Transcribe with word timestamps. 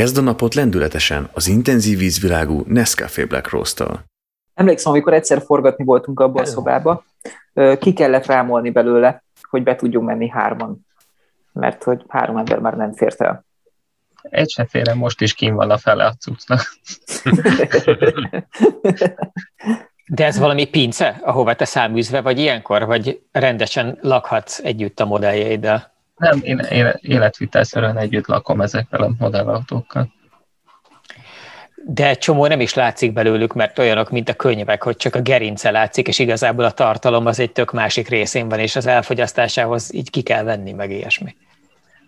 Kezd 0.00 0.18
a 0.18 0.20
napot 0.20 0.54
lendületesen 0.54 1.28
az 1.32 1.46
intenzív 1.46 1.98
vízvilágú 1.98 2.62
Nescafé 2.66 3.24
Black 3.24 3.50
Roast-tal. 3.50 4.04
Emlékszem, 4.54 4.92
amikor 4.92 5.12
egyszer 5.12 5.42
forgatni 5.42 5.84
voltunk 5.84 6.20
abban 6.20 6.42
a 6.42 6.46
szobába, 6.46 7.04
ki 7.78 7.92
kellett 7.92 8.26
rámolni 8.26 8.70
belőle, 8.70 9.22
hogy 9.42 9.62
be 9.62 9.74
tudjunk 9.74 10.06
menni 10.06 10.28
hárman, 10.28 10.86
mert 11.52 11.82
hogy 11.82 12.04
három 12.08 12.36
ember 12.36 12.58
már 12.58 12.76
nem 12.76 12.92
fért 12.92 13.20
el. 13.20 13.44
Egy 14.22 14.50
se 14.50 14.64
férem, 14.64 14.98
most 14.98 15.20
is 15.20 15.34
kín 15.34 15.54
van 15.54 15.70
a 15.70 15.78
fele 15.78 16.06
a 16.06 16.12
cuccnak. 16.12 16.60
De 20.06 20.24
ez 20.24 20.38
valami 20.38 20.64
pince, 20.64 21.20
ahova 21.22 21.54
te 21.54 21.64
száműzve 21.64 22.20
vagy 22.20 22.38
ilyenkor, 22.38 22.86
vagy 22.86 23.22
rendesen 23.32 23.98
lakhatsz 24.00 24.58
együtt 24.58 25.00
a 25.00 25.06
modelljeiddel? 25.06 25.92
Nem, 26.20 26.40
én, 26.42 26.62
életvitelszerűen 27.00 27.98
együtt 27.98 28.26
lakom 28.26 28.60
ezekkel 28.60 29.02
a 29.02 29.10
modellautókkal. 29.18 30.12
De 31.86 32.08
egy 32.08 32.18
csomó 32.18 32.46
nem 32.46 32.60
is 32.60 32.74
látszik 32.74 33.12
belőlük, 33.12 33.54
mert 33.54 33.78
olyanok, 33.78 34.10
mint 34.10 34.28
a 34.28 34.34
könyvek, 34.34 34.82
hogy 34.82 34.96
csak 34.96 35.14
a 35.14 35.20
gerince 35.20 35.70
látszik, 35.70 36.08
és 36.08 36.18
igazából 36.18 36.64
a 36.64 36.70
tartalom 36.70 37.26
az 37.26 37.40
egy 37.40 37.52
tök 37.52 37.72
másik 37.72 38.08
részén 38.08 38.48
van, 38.48 38.58
és 38.58 38.76
az 38.76 38.86
elfogyasztásához 38.86 39.94
így 39.94 40.10
ki 40.10 40.22
kell 40.22 40.42
venni, 40.42 40.72
meg 40.72 40.90
ilyesmi. 40.90 41.36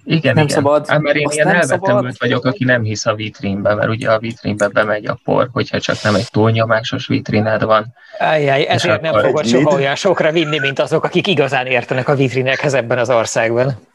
Igen, 0.05 0.34
nem 0.34 0.45
igen. 0.45 0.56
szabad. 0.56 0.89
Hát, 0.89 1.01
mert 1.01 1.17
én 1.17 1.29
ilyen 1.31 1.48
elvetemült 1.48 2.19
vagyok, 2.19 2.45
aki 2.45 2.65
nem 2.65 2.83
hisz 2.83 3.06
a 3.06 3.15
vitrínbe, 3.15 3.75
mert 3.75 3.89
ugye 3.89 4.11
a 4.11 4.19
vitrínbe 4.19 4.69
bemegy 4.69 5.06
a 5.06 5.19
por, 5.25 5.48
hogyha 5.53 5.81
csak 5.81 6.03
nem 6.03 6.15
egy 6.15 6.31
túlnyomásos 6.31 7.06
vitríned 7.06 7.62
van. 7.62 7.95
Ajjaj, 8.19 8.67
ezért 8.69 9.01
nem 9.01 9.20
fogod 9.20 9.47
soha 9.47 9.75
olyan 9.75 9.95
sokra 9.95 10.33
vinni, 10.33 10.59
mint 10.59 10.79
azok, 10.79 11.05
akik 11.05 11.27
igazán 11.27 11.67
értenek 11.67 12.09
a 12.09 12.15
vitrinekhez 12.15 12.75
ebben 12.75 12.98
az 12.98 13.11
országban. 13.11 13.91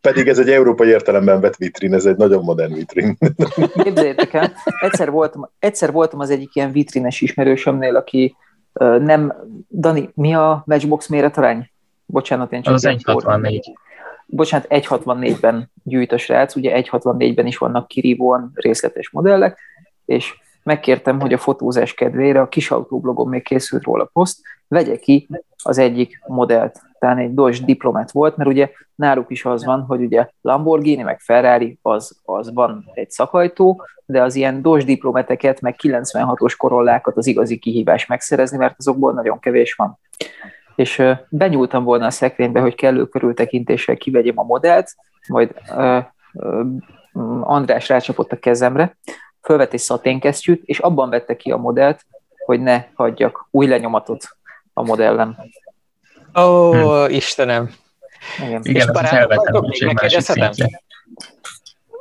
Pedig 0.00 0.28
ez 0.28 0.38
egy 0.38 0.50
európai 0.50 0.88
értelemben 0.88 1.40
vett 1.40 1.56
vitrin, 1.56 1.94
ez 1.94 2.04
egy 2.04 2.16
nagyon 2.16 2.44
modern 2.44 2.74
vitrin. 2.74 3.16
Képzeljétek 3.82 4.32
el, 4.32 4.52
egyszer 4.80 5.10
voltam, 5.10 5.50
egyszer 5.58 5.92
voltam 5.92 6.20
az 6.20 6.30
egyik 6.30 6.54
ilyen 6.54 6.72
vitrines 6.72 7.20
ismerősömnél, 7.20 7.96
aki 7.96 8.36
nem, 8.98 9.34
Dani, 9.70 10.10
mi 10.14 10.34
a 10.34 10.62
matchbox 10.66 11.08
méretarány? 11.08 11.70
Bocsánat, 12.06 12.52
én 12.52 12.62
csak... 12.62 12.74
Az 12.74 12.86
1,64. 12.86 13.60
Bocsánat, 14.26 14.66
1,64-ben 14.70 15.70
gyűjt 15.82 16.12
a 16.12 16.18
srác, 16.18 16.56
ugye 16.56 16.82
1,64-ben 16.82 17.46
is 17.46 17.58
vannak 17.58 17.88
kirívóan 17.88 18.50
részletes 18.54 19.10
modellek, 19.10 19.58
és 20.04 20.34
megkértem, 20.62 21.20
hogy 21.20 21.32
a 21.32 21.38
fotózás 21.38 21.94
kedvére 21.94 22.40
a 22.40 22.48
kis 22.48 22.70
autóblogon 22.70 23.28
még 23.28 23.42
készült 23.42 23.82
róla 23.82 24.04
poszt, 24.12 24.40
vegye 24.68 24.96
ki 24.96 25.28
az 25.62 25.78
egyik 25.78 26.20
modellt. 26.26 26.82
Tehát 27.04 27.18
egy 27.18 27.34
Dodge 27.34 27.64
Diplomat 27.64 28.10
volt, 28.10 28.36
mert 28.36 28.50
ugye 28.50 28.70
náluk 28.94 29.30
is 29.30 29.44
az 29.44 29.64
van, 29.64 29.80
hogy 29.80 30.00
ugye 30.00 30.28
Lamborghini, 30.40 31.02
meg 31.02 31.20
Ferrari, 31.20 31.78
az, 31.82 32.20
az 32.24 32.54
van 32.54 32.84
egy 32.94 33.10
szakajtó, 33.10 33.84
de 34.06 34.22
az 34.22 34.34
ilyen 34.34 34.62
Dodge 34.62 34.84
Diplomateket, 34.84 35.60
meg 35.60 35.74
96-os 35.82 36.54
korollákat 36.56 37.16
az 37.16 37.26
igazi 37.26 37.58
kihívás 37.58 38.06
megszerezni, 38.06 38.56
mert 38.56 38.74
azokból 38.78 39.12
nagyon 39.12 39.38
kevés 39.38 39.74
van 39.74 39.98
és 40.74 41.02
benyúltam 41.28 41.84
volna 41.84 42.06
a 42.06 42.10
szekrénybe, 42.10 42.60
hogy 42.60 42.74
kellő 42.74 43.06
körültekintéssel 43.06 43.96
kivegyem 43.96 44.38
a 44.38 44.42
modellt, 44.42 44.94
majd 45.28 45.54
András 47.40 47.88
rácsapott 47.88 48.32
a 48.32 48.38
kezemre, 48.38 48.96
fölvett 49.42 49.72
egy 49.72 49.80
szaténkesztyűt, 49.80 50.62
és 50.64 50.78
abban 50.78 51.10
vette 51.10 51.36
ki 51.36 51.50
a 51.50 51.56
modellt, 51.56 52.04
hogy 52.44 52.60
ne 52.60 52.84
hagyjak 52.94 53.48
új 53.50 53.66
lenyomatot 53.66 54.36
a 54.72 54.82
modellem. 54.82 55.36
Ó, 56.38 56.42
oh, 56.42 57.06
hm. 57.06 57.14
Istenem! 57.14 57.70
Igen, 58.38 58.60
Igen 58.64 58.74
és 58.74 58.90
barátok 58.90 59.66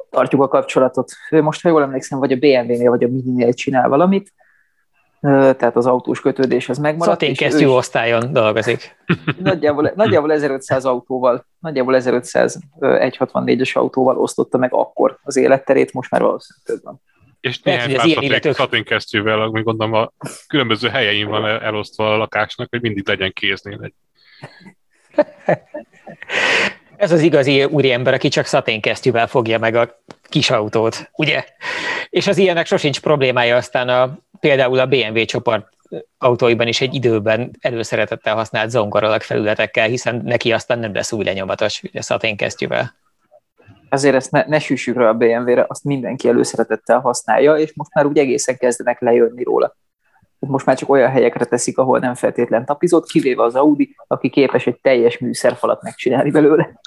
Tartjuk 0.10 0.42
a 0.42 0.48
kapcsolatot. 0.48 1.12
Ő 1.30 1.42
most, 1.42 1.62
ha 1.62 1.70
jól 1.70 1.82
emlékszem, 1.82 2.20
vagy 2.20 2.32
a 2.32 2.36
BMW-nél, 2.36 2.90
vagy 2.90 3.04
a 3.04 3.08
Mini-nél 3.08 3.54
csinál 3.54 3.90
valamit, 3.90 4.34
tehát 5.22 5.76
az 5.76 5.86
autós 5.86 6.22
kötődés 6.22 6.70
az 6.70 6.78
megmaradt. 6.78 7.20
Szaténkesztyű 7.20 7.66
osztályon 7.66 8.34
dolgozik. 8.34 8.98
Nagyjából, 9.44 9.92
nagyjából 9.96 10.32
1500 10.32 10.86
autóval, 10.86 11.46
nagyjából 11.60 11.96
1500 11.96 12.60
164-es 12.80 13.74
autóval 13.74 14.18
osztotta 14.18 14.58
meg 14.58 14.74
akkor 14.74 15.20
az 15.24 15.36
életterét, 15.36 15.94
most 15.94 16.12
már 16.12 16.22
valószínűleg 16.22 16.66
több 16.66 16.84
van. 16.84 17.02
És 17.40 17.62
néhány 17.62 17.96
pár 17.96 18.24
illetők... 18.24 18.54
szaténkesztyűvel, 18.54 19.42
ami 19.42 19.62
gondolom 19.62 19.94
a 19.94 20.12
különböző 20.48 20.88
helyein 20.88 21.28
van 21.28 21.46
elosztva 21.46 22.14
a 22.14 22.18
lakásnak, 22.18 22.70
hogy 22.70 22.82
mindig 22.82 23.08
legyen 23.08 23.34
kéznél 23.34 23.80
egy. 23.82 23.94
Ez 26.96 27.12
az 27.12 27.22
igazi 27.22 27.64
úriember, 27.64 28.14
aki 28.14 28.28
csak 28.28 28.46
szaténkesztyűvel 28.46 29.28
fogja 29.28 29.60
meg 29.60 29.76
a 29.76 30.00
kis 30.30 30.50
autót, 30.50 31.12
ugye? 31.16 31.44
És 32.10 32.28
az 32.28 32.38
ilyenek 32.38 32.66
sosincs 32.66 33.00
problémája 33.00 33.56
aztán 33.56 33.90
a, 33.90 34.18
például 34.40 34.80
a 34.80 34.86
BMW 34.86 35.26
csoport 35.26 35.68
autóiban 36.18 36.68
is 36.68 36.82
egy 36.82 36.94
időben 36.94 37.52
előszeretettel 37.60 38.36
használt 38.36 38.70
zongoralak 38.70 39.22
felületekkel, 39.22 39.88
hiszen 39.88 40.22
neki 40.24 40.52
aztán 40.52 40.80
nem 40.80 40.94
lesz 40.94 41.12
új 41.12 41.24
lenyomatos 41.24 41.82
ugye, 41.84 42.02
szaténkesztyűvel. 42.02 42.94
Azért 43.90 44.16
ezt 44.16 44.32
ne, 44.32 44.44
ne 44.48 44.60
süssük 44.60 44.98
rá 44.98 45.10
a 45.10 45.14
BMW-re, 45.14 45.66
azt 45.68 45.84
mindenki 45.84 46.28
előszeretettel 46.28 47.00
használja, 47.00 47.58
és 47.58 47.74
most 47.76 47.94
már 47.94 48.06
úgy 48.06 48.18
egészen 48.18 48.58
kezdenek 48.58 49.00
lejönni 49.02 49.44
róla. 49.44 49.76
Most 50.48 50.66
már 50.66 50.78
csak 50.78 50.90
olyan 50.90 51.12
helyekre 51.12 51.46
teszik, 51.46 51.78
ahol 51.78 52.00
nem 52.00 52.14
feltétlen 52.14 52.66
tapizott, 52.66 53.08
kivéve 53.08 53.44
az 53.44 53.56
Audi, 53.56 53.96
aki 54.08 54.30
képes 54.30 54.68
egy 54.68 54.80
teljes 54.82 55.18
műszerfalat 55.18 55.82
megcsinálni 55.82 56.32
belőle. 56.32 56.82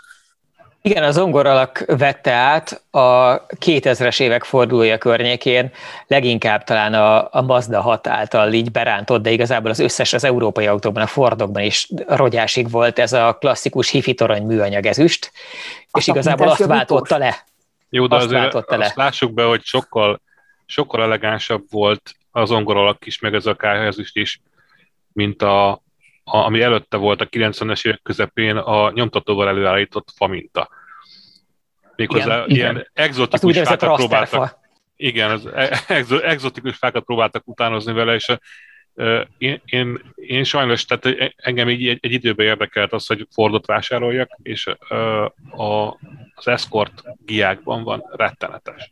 Igen, 0.86 1.02
az 1.02 1.14
zongoralak 1.14 1.84
vette 1.86 2.32
át 2.32 2.82
a 2.90 3.46
2000-es 3.46 4.20
évek 4.20 4.44
fordulója 4.44 4.98
környékén, 4.98 5.70
leginkább 6.06 6.64
talán 6.64 6.94
a, 6.94 7.28
a 7.32 7.42
Mazda 7.42 7.80
6 7.80 8.06
által 8.06 8.52
így 8.52 8.70
berántott, 8.70 9.22
de 9.22 9.30
igazából 9.30 9.70
az 9.70 9.78
összes 9.78 10.12
az 10.12 10.24
európai 10.24 10.66
autóban, 10.66 11.02
a 11.02 11.06
Fordokban 11.06 11.62
is 11.62 11.88
rogyásig 12.06 12.70
volt 12.70 12.98
ez 12.98 13.12
a 13.12 13.36
klasszikus 13.40 13.90
hifi 13.90 14.14
torony 14.14 14.42
műanyag 14.42 14.86
ezüst, 14.86 15.32
és 15.98 16.06
igazából 16.06 16.48
azt 16.48 16.66
váltotta 16.66 17.18
le. 17.18 17.44
Jó, 17.90 18.06
de 18.06 18.16
azt 18.16 18.24
azért 18.24 18.54
azt 18.54 18.70
le. 18.70 18.92
lássuk 18.94 19.32
be, 19.32 19.44
hogy 19.44 19.62
sokkal, 19.64 20.20
sokkal 20.66 21.02
elegánsabb 21.02 21.62
volt 21.70 22.14
az 22.36 22.48
zongoralak 22.48 23.06
is, 23.06 23.19
meg 23.19 23.34
ez 23.34 23.47
a 23.47 23.54
kárhezüst 23.54 24.16
is, 24.16 24.41
mint 25.12 25.42
a, 25.42 25.70
a, 25.70 25.80
ami 26.24 26.60
előtte 26.60 26.97
volt 26.97 27.20
a 27.20 27.28
90-es 27.28 27.86
évek 27.86 28.02
közepén 28.02 28.56
a 28.56 28.91
nyomtatóval 28.91 29.48
előállított 29.48 30.08
faminta. 30.16 30.69
Méghozzá 31.97 32.36
igen, 32.36 32.56
ilyen 32.56 32.70
igen. 32.70 32.88
exotikus 32.92 33.58
fákat 33.58 33.97
próbáltak. 33.97 34.58
Igen, 34.97 35.30
az 35.30 35.47
e- 35.47 35.80
exo, 35.88 36.19
exotikus 36.19 36.76
fákat 36.76 37.04
próbáltak 37.04 37.48
utánozni 37.48 37.92
vele, 37.92 38.14
és 38.14 38.36
én, 39.38 39.62
én, 39.64 40.00
én 40.14 40.44
sajnos, 40.44 40.84
tehát 40.84 41.34
engem 41.36 41.68
így 41.68 41.88
egy, 41.88 41.98
egy 42.00 42.12
időben 42.12 42.47
érdekelt 42.47 42.92
az, 42.92 43.06
hogy 43.06 43.26
Fordot 43.30 43.66
vásároljak, 43.66 44.30
és 44.42 44.66
a, 45.50 45.86
az 46.34 46.48
Escort 46.48 47.03
giákban 47.24 47.82
van 47.82 48.04
rettenetes. 48.12 48.91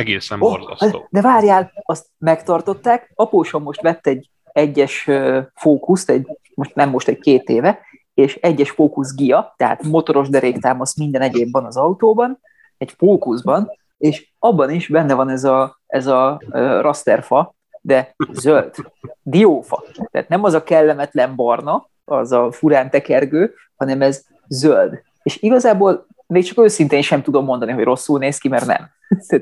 Egészen 0.00 0.40
oh, 0.40 0.50
borzasztó. 0.50 1.06
De 1.10 1.20
várjál, 1.20 1.72
azt 1.82 2.06
megtartották, 2.18 3.12
apósom 3.14 3.62
most 3.62 3.80
vett 3.80 4.06
egy 4.06 4.30
egyes 4.52 5.10
fókuszt, 5.54 6.10
egy, 6.10 6.26
most 6.54 6.74
nem 6.74 6.90
most 6.90 7.08
egy 7.08 7.18
két 7.18 7.48
éve, 7.48 7.78
és 8.14 8.34
egyes 8.34 8.70
fókusz 8.70 9.14
gia, 9.14 9.54
tehát 9.56 9.82
motoros 9.82 10.28
deréktámasz 10.28 10.96
minden 10.96 11.20
egyéb 11.20 11.52
van 11.52 11.64
az 11.64 11.76
autóban, 11.76 12.40
egy 12.78 12.94
fókuszban, 12.96 13.70
és 13.98 14.30
abban 14.38 14.70
is 14.70 14.88
benne 14.88 15.14
van 15.14 15.28
ez 15.28 15.44
a, 15.44 15.80
ez 15.86 16.06
a 16.06 16.40
rasterfa, 16.80 17.54
de 17.80 18.14
zöld, 18.32 18.74
diófa. 19.22 19.84
Tehát 20.10 20.28
nem 20.28 20.44
az 20.44 20.54
a 20.54 20.62
kellemetlen 20.62 21.34
barna, 21.34 21.88
az 22.04 22.32
a 22.32 22.52
furán 22.52 22.90
tekergő, 22.90 23.54
hanem 23.76 24.02
ez 24.02 24.24
zöld. 24.48 25.02
És 25.22 25.36
igazából 25.42 26.06
még 26.26 26.44
csak 26.44 26.58
őszintén 26.58 27.02
sem 27.02 27.22
tudom 27.22 27.44
mondani, 27.44 27.72
hogy 27.72 27.84
rosszul 27.84 28.18
néz 28.18 28.38
ki, 28.38 28.48
mert 28.48 28.66
nem. 28.66 28.90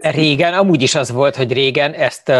Régen, 0.00 0.54
amúgy 0.54 0.82
is 0.82 0.94
az 0.94 1.10
volt, 1.10 1.36
hogy 1.36 1.52
régen 1.52 1.92
ezt, 1.92 2.32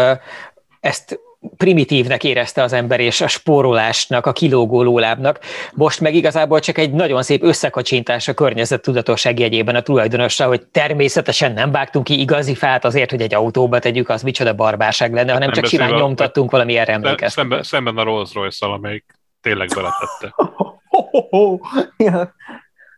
ezt 0.79 1.19
primitívnek 1.57 2.23
érezte 2.23 2.63
az 2.63 2.73
ember, 2.73 2.99
és 2.99 3.21
a 3.21 3.27
spórolásnak, 3.27 4.25
a 4.25 4.31
kilógó 4.31 4.83
lólábnak. 4.83 5.39
Most 5.73 5.99
meg 5.99 6.13
igazából 6.13 6.59
csak 6.59 6.77
egy 6.77 6.91
nagyon 6.91 7.23
szép 7.23 7.43
összekacsintás 7.43 8.27
a 8.27 8.33
környezet 8.33 8.81
tudatosság 8.81 9.39
jegyében 9.39 9.75
a 9.75 9.81
tulajdonossal, 9.81 10.47
hogy 10.47 10.67
természetesen 10.67 11.53
nem 11.53 11.71
vágtunk 11.71 12.05
ki 12.05 12.19
igazi 12.19 12.55
fát 12.55 12.85
azért, 12.85 13.09
hogy 13.09 13.21
egy 13.21 13.33
autóba 13.33 13.79
tegyük, 13.79 14.09
az 14.09 14.21
micsoda 14.23 14.53
barbárság 14.53 15.13
lenne, 15.13 15.33
hanem 15.33 15.51
csak 15.51 15.65
simán 15.65 15.93
nyomtattunk 15.93 16.51
valami 16.51 16.75
erre 16.75 16.93
emlékeztetni. 16.93 17.49
Szemben, 17.49 17.63
szemben 17.63 17.97
a 17.97 18.03
Rolls 18.03 18.33
Royce-szal, 18.33 18.73
amelyik 18.73 19.05
tényleg 19.41 19.69
beletette. 19.75 20.35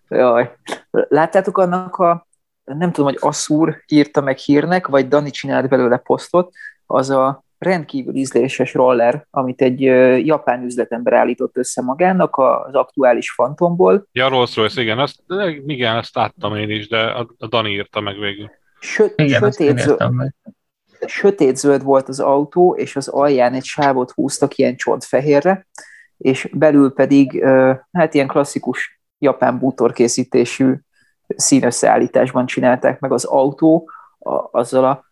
Jaj. 0.10 0.51
Láttátok 0.92 1.57
annak 1.57 1.95
a, 1.95 2.27
nem 2.63 2.92
tudom, 2.92 3.10
hogy 3.12 3.18
Asszúr 3.19 3.84
írta 3.88 4.22
meg 4.22 4.38
hírnek, 4.38 4.88
vagy 4.88 5.08
Dani 5.08 5.30
csinált 5.30 5.69
belőle 5.69 5.98
posztot, 5.98 6.54
az 6.86 7.10
a 7.10 7.44
rendkívül 7.58 8.16
ízléses 8.16 8.74
roller, 8.74 9.28
amit 9.30 9.62
egy 9.62 9.81
japán 10.25 10.63
üzletember 10.63 11.13
állított 11.13 11.58
össze 11.58 11.81
magának 11.81 12.38
az 12.38 12.74
aktuális 12.74 13.34
Phantomból. 13.36 14.08
Ja, 14.12 14.28
Rolls 14.28 14.56
Royce, 14.56 14.81
igen, 14.81 15.00
azt, 15.00 15.24
igen, 15.66 15.96
ezt 15.96 16.16
láttam 16.16 16.56
én 16.56 16.69
is, 16.69 16.88
de 16.88 17.00
a, 17.00 17.28
a 17.38 17.48
Dani 17.48 17.72
írta 17.72 18.00
meg 18.00 18.19
végül. 18.19 18.50
Sö- 18.80 19.19
igen, 19.19 19.40
sötét, 19.40 19.78
zöld, 19.78 20.34
sötét 21.06 21.58
zöld 21.58 21.84
volt 21.84 22.08
az 22.08 22.19
autó, 22.19 22.75
és 22.75 22.96
az 22.96 23.08
alján 23.08 23.54
egy 23.54 23.63
sávot 23.63 24.12
húztak 24.12 24.58
ilyen 24.58 24.75
csontfehérre, 24.75 25.68
és 26.18 26.50
belül 26.54 26.94
pedig 26.94 27.44
hát 27.92 28.13
ilyen 28.13 28.28
klasszikus 28.28 29.02
japán 29.18 29.60
bútorkészítésű 29.60 30.74
színösszeállításban 31.36 32.45
csinálták 32.45 33.00
meg 33.00 33.12
az 33.12 33.24
autó, 33.25 33.89
a, 34.19 34.60
azzal, 34.60 34.86
a, 34.86 35.06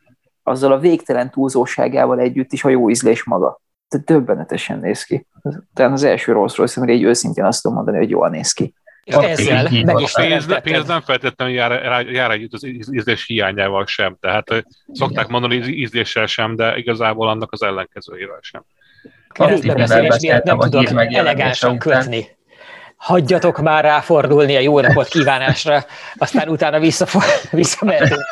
azzal 0.43 0.71
a 0.71 0.79
végtelen 0.79 1.31
túlzóságával 1.31 2.19
együtt 2.19 2.51
is 2.51 2.63
a 2.63 2.69
jó 2.69 2.89
ízlés 2.89 3.23
maga. 3.23 3.61
Tehát 3.87 4.05
döbbenetesen 4.05 4.79
néz 4.79 5.03
ki. 5.03 5.27
Tehát 5.73 5.91
az 5.91 6.03
első 6.03 6.31
Rolls 6.31 6.57
Royce, 6.57 6.81
amire 6.81 6.97
egy 6.97 7.03
őszintén 7.03 7.43
azt 7.43 7.61
tudom 7.61 7.77
mondani, 7.77 7.97
hogy 7.97 8.09
jól 8.09 8.29
néz 8.29 8.51
ki. 8.51 8.73
És 9.03 9.15
ezzel 9.15 9.69
meg 9.85 9.99
is 9.99 10.13
pénz, 10.13 10.59
pénz 10.61 10.87
nem 10.87 11.01
feltétlenül 11.01 11.53
jár, 11.53 12.05
jár 12.07 12.31
együtt 12.31 12.53
az 12.53 12.63
ízlés 12.65 13.25
hiányával 13.25 13.85
sem. 13.85 14.17
Tehát 14.19 14.63
szokták 14.91 15.27
mondani 15.27 15.55
ízléssel 15.55 16.25
sem, 16.25 16.55
de 16.55 16.77
igazából 16.77 17.29
annak 17.29 17.51
az 17.51 17.63
ellenkezőjével 17.63 18.39
sem. 18.41 18.63
Keresztbeszélés 19.27 20.19
miatt 20.21 20.43
nem 20.43 20.59
tudok 20.59 21.13
elegánsan 21.13 21.77
kötni 21.77 22.37
hagyjatok 22.99 23.61
már 23.61 23.83
ráfordulni 23.83 24.55
a 24.55 24.59
jó 24.59 24.79
napot 24.79 25.07
kívánásra, 25.07 25.85
aztán 26.17 26.49
utána 26.49 26.79
visszamentünk. 27.51 28.25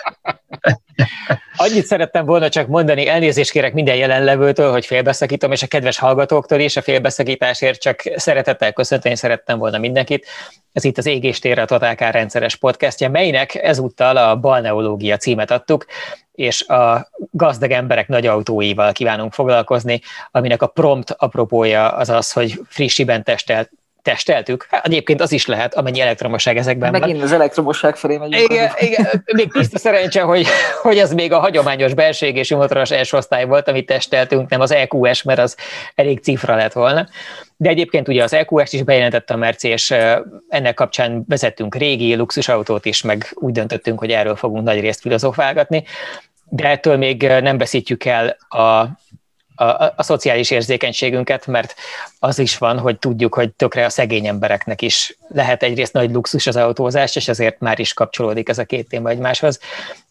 Annyit 1.56 1.86
szerettem 1.86 2.26
volna 2.26 2.50
csak 2.50 2.68
mondani, 2.68 3.08
elnézést 3.08 3.52
kérek 3.52 3.74
minden 3.74 3.96
jelenlevőtől, 3.96 4.72
hogy 4.72 4.86
félbeszakítom, 4.86 5.52
és 5.52 5.64
a 5.64 5.68
kedves 5.68 6.00
hallgatóktól 6.00 6.60
is 6.60 6.78
a 6.78 6.82
félbeszakításért 6.82 7.82
csak 7.82 8.02
szeretettel 8.16 8.74
köszönteni 8.74 9.16
szerettem 9.16 9.58
volna 9.58 9.78
mindenkit. 9.78 10.26
Ez 10.74 10.84
itt 10.84 10.98
az 10.98 11.06
Égéstérre 11.06 11.62
a 11.62 11.66
Totálkár 11.66 12.14
rendszeres 12.14 12.56
podcastja, 12.56 13.10
melynek 13.10 13.56
ezúttal 13.56 14.18
a 14.18 14.36
balneológia 14.36 15.18
címet 15.18 15.52
adtuk, 15.52 15.86
és 16.32 16.68
a 16.68 17.10
gazdag 17.32 17.72
emberek 17.72 18.08
nagy 18.08 18.26
autóival 18.26 18.92
kívánunk 18.92 19.34
foglalkozni, 19.34 20.02
aminek 20.32 20.62
a 20.62 20.68
prompt 20.68 21.12
apropója 21.12 21.90
az 21.90 22.10
az, 22.10 22.32
hogy 22.32 22.62
frissiben 22.68 23.24
testelt 23.24 23.72
testeltük. 24.08 24.68
Hát 24.70 24.86
egyébként 24.86 25.22
az 25.22 25.32
is 25.32 25.46
lehet, 25.46 25.76
amennyi 25.76 26.00
elektromosság 26.00 26.58
ezekben 26.58 26.92
Megint 26.92 27.00
van. 27.00 27.10
Megint 27.10 27.24
az 27.24 27.40
elektromosság 27.40 27.96
felé 27.96 28.18
megyünk. 28.18 28.52
Igen, 28.52 28.72
igen, 28.80 29.24
még 29.26 29.52
tiszta 29.52 29.78
szerencse, 29.78 30.22
hogy, 30.22 30.48
hogy 30.82 30.98
ez 30.98 31.14
még 31.14 31.32
a 31.32 31.40
hagyományos 31.40 31.94
belségésű 31.94 32.56
motoros 32.56 32.92
első 32.92 33.18
osztály 33.18 33.46
volt, 33.46 33.68
amit 33.68 33.86
testeltünk, 33.86 34.50
nem 34.50 34.62
az 34.62 34.72
EQS, 34.72 35.24
mert 35.24 35.40
az 35.40 35.56
elég 35.96 36.20
cifra 36.20 36.56
lett 36.56 36.74
volna. 36.74 37.08
De 37.58 37.70
egyébként 37.70 38.08
ugye 38.08 38.24
az 38.24 38.34
EQS-t 38.34 38.74
is 38.74 38.84
bejelentette 38.84 39.34
a 39.34 39.38
Merci, 39.38 39.68
és 39.68 39.94
ennek 40.50 40.74
kapcsán 40.74 41.24
vezettünk 41.28 41.76
régi 41.76 42.16
luxusautót 42.16 42.86
is, 42.86 43.02
meg 43.02 43.32
úgy 43.34 43.52
döntöttünk, 43.52 44.00
hogy 44.00 44.12
erről 44.12 44.36
fogunk 44.36 44.64
nagy 44.64 44.80
részt 44.80 45.02
filozofálgatni, 45.02 45.84
de 46.50 46.68
ettől 46.68 46.98
még 46.98 47.22
nem 47.22 47.58
veszítjük 47.58 48.06
el 48.06 48.38
a 48.50 48.86
a, 49.58 49.64
a, 49.64 49.94
a 49.96 50.04
szociális 50.04 50.52
érzékenységünket, 50.52 51.48
mert 51.48 51.76
az 52.20 52.40
is 52.40 52.58
van, 52.58 52.80
hogy 52.80 53.00
tudjuk, 53.00 53.34
hogy 53.34 53.52
tökre 53.52 53.86
a 53.86 53.90
szegény 53.90 54.28
embereknek 54.28 54.82
is 54.82 55.18
lehet 55.28 55.64
egyrészt 55.64 55.94
nagy 55.94 56.12
luxus 56.12 56.48
az 56.48 56.56
autózás, 56.56 57.16
és 57.16 57.28
ezért 57.28 57.60
már 57.60 57.80
is 57.80 57.94
kapcsolódik 57.94 58.50
ez 58.50 58.58
a 58.58 58.66
két 58.66 58.90
téma 58.90 59.10
egymáshoz. 59.10 59.60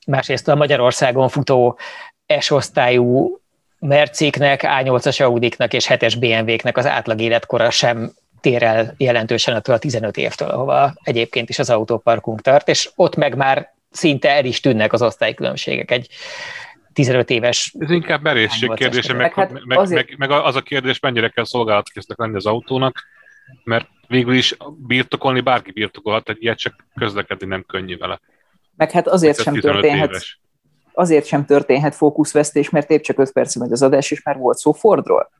Másrészt 0.06 0.48
a 0.48 0.54
Magyarországon 0.54 1.28
futó 1.28 1.78
S-osztályú 2.38 3.40
Merciknek, 3.78 4.60
A8-as 4.64 5.22
Audiknak 5.22 5.72
és 5.72 5.86
7-es 5.90 6.14
BMW-knek 6.18 6.76
az 6.76 6.86
átlag 6.86 7.20
életkora 7.20 7.70
sem 7.70 8.12
tér 8.40 8.62
el 8.62 8.94
jelentősen 8.96 9.54
attól 9.54 9.74
a 9.74 9.78
15 9.78 10.16
évtől, 10.16 10.48
ahova 10.48 10.94
egyébként 11.02 11.48
is 11.48 11.58
az 11.58 11.70
autóparkunk 11.70 12.40
tart, 12.40 12.68
és 12.68 12.90
ott 12.94 13.16
meg 13.16 13.36
már 13.36 13.74
szinte 13.90 14.30
el 14.30 14.44
is 14.44 14.60
tűnnek 14.60 14.92
az 14.92 15.02
osztálykülönbségek. 15.02 15.90
Egy 15.90 16.08
15 16.96 17.30
éves... 17.30 17.74
Ez 17.78 17.90
inkább 17.90 18.22
merészség 18.22 18.74
kérdése, 18.74 19.12
meg, 19.12 19.34
hát 19.34 19.52
meg, 19.64 19.78
azért... 19.78 20.08
meg, 20.08 20.18
meg, 20.18 20.30
az 20.30 20.56
a 20.56 20.60
kérdés, 20.60 21.00
mennyire 21.00 21.28
kell 21.28 21.44
szolgálatkésznek 21.44 22.18
lenni 22.18 22.34
az 22.34 22.46
autónak, 22.46 23.04
mert 23.64 23.88
végül 24.08 24.34
is 24.34 24.56
birtokolni 24.86 25.40
bárki 25.40 25.72
birtokolhat, 25.72 26.28
egy 26.28 26.42
ilyet 26.42 26.58
csak 26.58 26.74
közlekedni 26.94 27.46
nem 27.46 27.64
könnyű 27.66 27.96
vele. 27.96 28.20
Meg 28.76 28.90
hát 28.90 29.08
azért 29.08 29.42
sem 29.42 29.60
történhet, 29.60 30.08
éves. 30.08 30.40
azért 30.92 31.26
sem 31.26 31.44
történhet 31.44 31.94
fókuszvesztés, 31.94 32.70
mert 32.70 32.90
épp 32.90 33.02
csak 33.02 33.18
5 33.18 33.32
perc 33.32 33.54
megy 33.56 33.72
az 33.72 33.82
adás, 33.82 34.10
és 34.10 34.22
már 34.22 34.36
volt 34.36 34.58
szó 34.58 34.72
Fordról. 34.72 35.30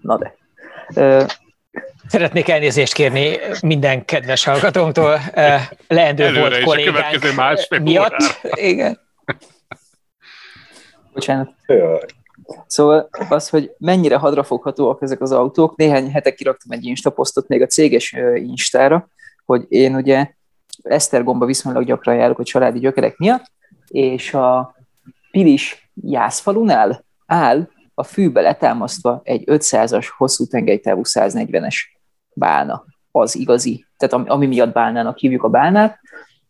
Na 0.00 0.18
de. 0.18 0.36
Szeretnék 2.06 2.48
elnézést 2.48 2.92
kérni 2.92 3.38
minden 3.62 4.04
kedves 4.04 4.44
hallgatómtól, 4.44 5.20
leendő 5.88 6.24
Előre 6.24 6.40
volt 6.40 6.62
kollégánk 6.62 7.82
miatt. 7.82 8.40
Igen 8.54 9.06
bocsánat. 11.18 11.54
Jaj. 11.66 12.00
Szóval 12.66 13.08
az, 13.28 13.48
hogy 13.48 13.74
mennyire 13.78 14.16
hadrafoghatóak 14.16 15.02
ezek 15.02 15.20
az 15.20 15.32
autók, 15.32 15.76
néhány 15.76 16.10
hete 16.10 16.34
kiraktam 16.34 16.70
egy 16.70 16.84
Insta 16.84 17.10
posztot 17.10 17.48
még 17.48 17.62
a 17.62 17.66
céges 17.66 18.16
Instára, 18.34 19.08
hogy 19.44 19.64
én 19.68 19.94
ugye 19.94 20.30
Esztergomba 20.82 21.46
viszonylag 21.46 21.84
gyakran 21.84 22.16
járok 22.16 22.38
a 22.38 22.44
családi 22.44 22.78
gyökerek 22.78 23.16
miatt, 23.16 23.52
és 23.86 24.34
a 24.34 24.74
Pilis 25.30 25.90
jászfalunál 25.94 27.04
áll 27.26 27.68
a 27.94 28.02
fűbe 28.02 28.40
letámasztva 28.40 29.20
egy 29.24 29.42
500-as 29.46 30.06
hosszú 30.16 30.46
tengelytávú 30.46 31.00
140-es 31.04 31.74
bálna, 32.32 32.84
az 33.10 33.36
igazi, 33.36 33.86
tehát 33.96 34.14
ami, 34.14 34.28
ami 34.28 34.46
miatt 34.46 34.72
bálnának 34.72 35.18
hívjuk 35.18 35.42
a 35.42 35.48
bálnát, 35.48 35.98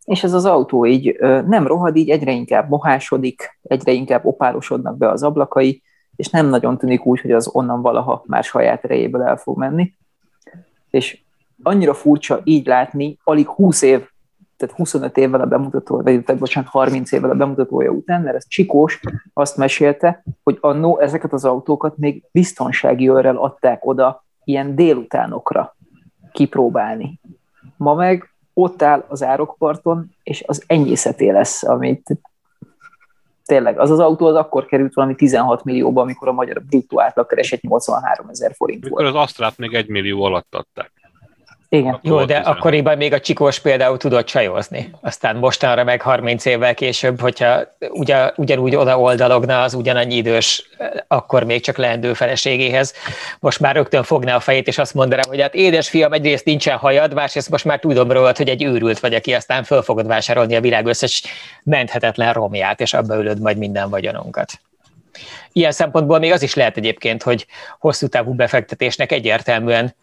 és 0.09 0.23
ez 0.23 0.33
az 0.33 0.45
autó 0.45 0.85
így 0.85 1.17
nem 1.45 1.67
rohad, 1.67 1.95
így 1.95 2.09
egyre 2.09 2.31
inkább 2.31 2.69
mohásodik, 2.69 3.59
egyre 3.61 3.91
inkább 3.91 4.25
opálosodnak 4.25 4.97
be 4.97 5.09
az 5.09 5.23
ablakai, 5.23 5.81
és 6.15 6.29
nem 6.29 6.45
nagyon 6.45 6.77
tűnik 6.77 7.05
úgy, 7.05 7.21
hogy 7.21 7.31
az 7.31 7.49
onnan 7.53 7.81
valaha 7.81 8.23
már 8.25 8.43
saját 8.43 8.83
erejéből 8.83 9.21
el 9.21 9.37
fog 9.37 9.57
menni. 9.57 9.93
És 10.89 11.21
annyira 11.63 11.93
furcsa 11.93 12.41
így 12.43 12.67
látni, 12.67 13.17
alig 13.23 13.47
20 13.47 13.81
év, 13.81 14.07
tehát 14.57 14.75
25 14.75 15.17
évvel 15.17 15.41
a 15.41 15.45
bemutató, 15.45 16.01
vagy 16.01 16.23
tehát 16.23 16.41
bocsánat, 16.41 16.69
30 16.69 17.11
évvel 17.11 17.29
a 17.29 17.35
bemutatója 17.35 17.91
után, 17.91 18.21
mert 18.21 18.35
ez 18.35 18.47
Csikós 18.47 18.99
azt 19.33 19.57
mesélte, 19.57 20.23
hogy 20.43 20.57
annó 20.61 20.99
ezeket 20.99 21.33
az 21.33 21.45
autókat 21.45 21.97
még 21.97 22.23
biztonsági 22.31 23.09
őrrel 23.09 23.37
adták 23.37 23.85
oda 23.85 24.25
ilyen 24.43 24.75
délutánokra 24.75 25.75
kipróbálni. 26.31 27.19
Ma 27.77 27.93
meg 27.93 28.33
ott 28.61 28.81
áll 28.81 29.05
az 29.07 29.23
árokparton, 29.23 30.15
és 30.23 30.43
az 30.47 30.63
enyészeté 30.67 31.29
lesz, 31.29 31.63
amit 31.63 32.19
tényleg, 33.45 33.79
az 33.79 33.91
az 33.91 33.99
autó 33.99 34.25
az 34.25 34.35
akkor 34.35 34.65
került 34.65 34.93
valami 34.93 35.15
16 35.15 35.63
millióba, 35.63 36.01
amikor 36.01 36.27
a 36.27 36.31
magyar 36.31 36.61
bruttó 36.61 37.01
átlagkereset 37.01 37.61
83 37.61 38.29
ezer 38.29 38.53
forint 38.55 38.87
volt. 38.87 39.03
Mikor 39.03 39.15
az 39.15 39.23
Astrát 39.23 39.57
még 39.57 39.73
egy 39.73 39.87
millió 39.87 40.23
alatt 40.23 40.55
adták. 40.55 40.91
Igen. 41.71 41.99
Jó, 42.01 42.25
de 42.25 42.37
akkoriban 42.37 42.97
még 42.97 43.13
a 43.13 43.19
csikós 43.19 43.59
például 43.59 43.97
tudott 43.97 44.25
csajozni. 44.25 44.89
Aztán 45.01 45.35
mostanra 45.35 45.83
meg 45.83 46.01
30 46.01 46.45
évvel 46.45 46.73
később, 46.73 47.19
hogyha 47.19 47.75
ugyan, 47.89 48.33
ugyanúgy 48.35 48.75
oda 48.75 48.99
oldalogna 48.99 49.61
az 49.61 49.73
ugyanannyi 49.73 50.15
idős, 50.15 50.69
akkor 51.07 51.43
még 51.43 51.61
csak 51.61 51.77
leendő 51.77 52.13
feleségéhez, 52.13 52.93
most 53.39 53.59
már 53.59 53.75
rögtön 53.75 54.03
fogná 54.03 54.35
a 54.35 54.39
fejét, 54.39 54.67
és 54.67 54.77
azt 54.77 54.93
mondaná, 54.93 55.21
hogy 55.27 55.41
hát 55.41 55.53
édesfiam, 55.53 56.13
egyrészt 56.13 56.45
nincsen 56.45 56.77
hajad, 56.77 57.13
másrészt 57.13 57.49
most 57.49 57.65
már 57.65 57.79
tudom 57.79 58.11
róla, 58.11 58.31
hogy 58.35 58.49
egy 58.49 58.63
őrült 58.63 58.99
vagy, 58.99 59.13
aki 59.13 59.33
aztán 59.33 59.63
föl 59.63 59.81
fogod 59.81 60.07
vásárolni 60.07 60.55
a 60.55 60.61
világ 60.61 60.85
összes 60.85 61.23
menthetetlen 61.63 62.33
romját, 62.33 62.81
és 62.81 62.93
abba 62.93 63.15
ülöd 63.15 63.41
majd 63.41 63.57
minden 63.57 63.89
vagyonunkat. 63.89 64.51
Ilyen 65.51 65.71
szempontból 65.71 66.19
még 66.19 66.31
az 66.31 66.41
is 66.41 66.53
lehet 66.53 66.77
egyébként, 66.77 67.23
hogy 67.23 67.45
hosszú 67.79 68.07
távú 68.07 68.33
befektetésnek 68.33 69.11
egyértelműen 69.11 69.95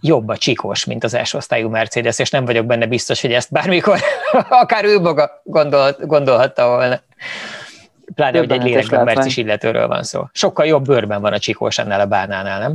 jobb 0.00 0.28
a 0.28 0.36
csikós, 0.36 0.84
mint 0.84 1.04
az 1.04 1.14
első 1.14 1.38
osztályú 1.38 1.68
Mercedes, 1.68 2.18
és 2.18 2.30
nem 2.30 2.44
vagyok 2.44 2.66
benne 2.66 2.86
biztos, 2.86 3.20
hogy 3.20 3.32
ezt 3.32 3.52
bármikor 3.52 3.98
akár 4.62 4.84
ő 4.84 5.00
maga 5.00 5.40
gondol, 5.44 5.96
gondolhatta 6.00 6.66
volna. 6.66 7.00
Pláne, 8.14 8.38
hogy 8.38 8.52
egy 8.52 8.62
lélekben 8.62 9.04
mercis 9.04 9.36
illetőről 9.36 9.86
van 9.86 10.02
szó. 10.02 10.24
Sokkal 10.32 10.66
jobb 10.66 10.84
bőrben 10.84 11.20
van 11.20 11.32
a 11.32 11.38
csikós 11.38 11.78
annál 11.78 12.00
a 12.00 12.06
bánánál, 12.06 12.60
nem? 12.60 12.72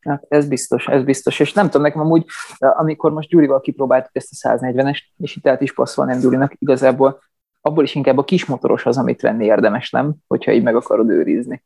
Hát 0.00 0.24
ez 0.28 0.48
biztos, 0.48 0.86
ez 0.86 1.02
biztos. 1.02 1.40
És 1.40 1.52
nem 1.52 1.64
tudom, 1.64 1.82
nekem 1.82 2.00
amúgy, 2.00 2.24
amikor 2.58 3.12
most 3.12 3.28
Gyurival 3.28 3.60
kipróbáltuk 3.60 4.16
ezt 4.16 4.44
a 4.44 4.48
140-est, 4.48 5.00
és 5.18 5.36
itt 5.36 5.46
át 5.46 5.60
is 5.60 5.74
passzol 5.74 6.04
nem 6.04 6.20
Gyurinak, 6.20 6.52
igazából 6.58 7.22
abból 7.60 7.84
is 7.84 7.94
inkább 7.94 8.18
a 8.18 8.24
kismotoros 8.24 8.86
az, 8.86 8.98
amit 8.98 9.20
venni 9.20 9.44
érdemes, 9.44 9.90
nem? 9.90 10.14
Hogyha 10.26 10.52
így 10.52 10.62
meg 10.62 10.76
akarod 10.76 11.10
őrizni. 11.10 11.62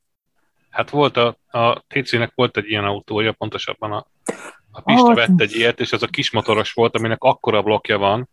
Hát 0.71 0.91
volt 0.91 1.17
a, 1.17 1.37
a 1.51 1.85
TC-nek 1.89 2.33
volt 2.35 2.57
egy 2.57 2.71
ilyen 2.71 2.85
autója, 2.85 3.33
pontosabban 3.33 3.93
a 3.93 4.07
a 4.73 4.81
Pista 4.81 5.09
ah, 5.09 5.15
vett 5.15 5.41
egy 5.41 5.57
ilyet, 5.57 5.81
és 5.81 5.93
ez 5.93 6.03
a 6.03 6.07
kismotoros 6.07 6.73
volt, 6.73 6.97
aminek 6.97 7.23
akkora 7.23 7.63
blokja 7.63 7.99
van, 7.99 8.29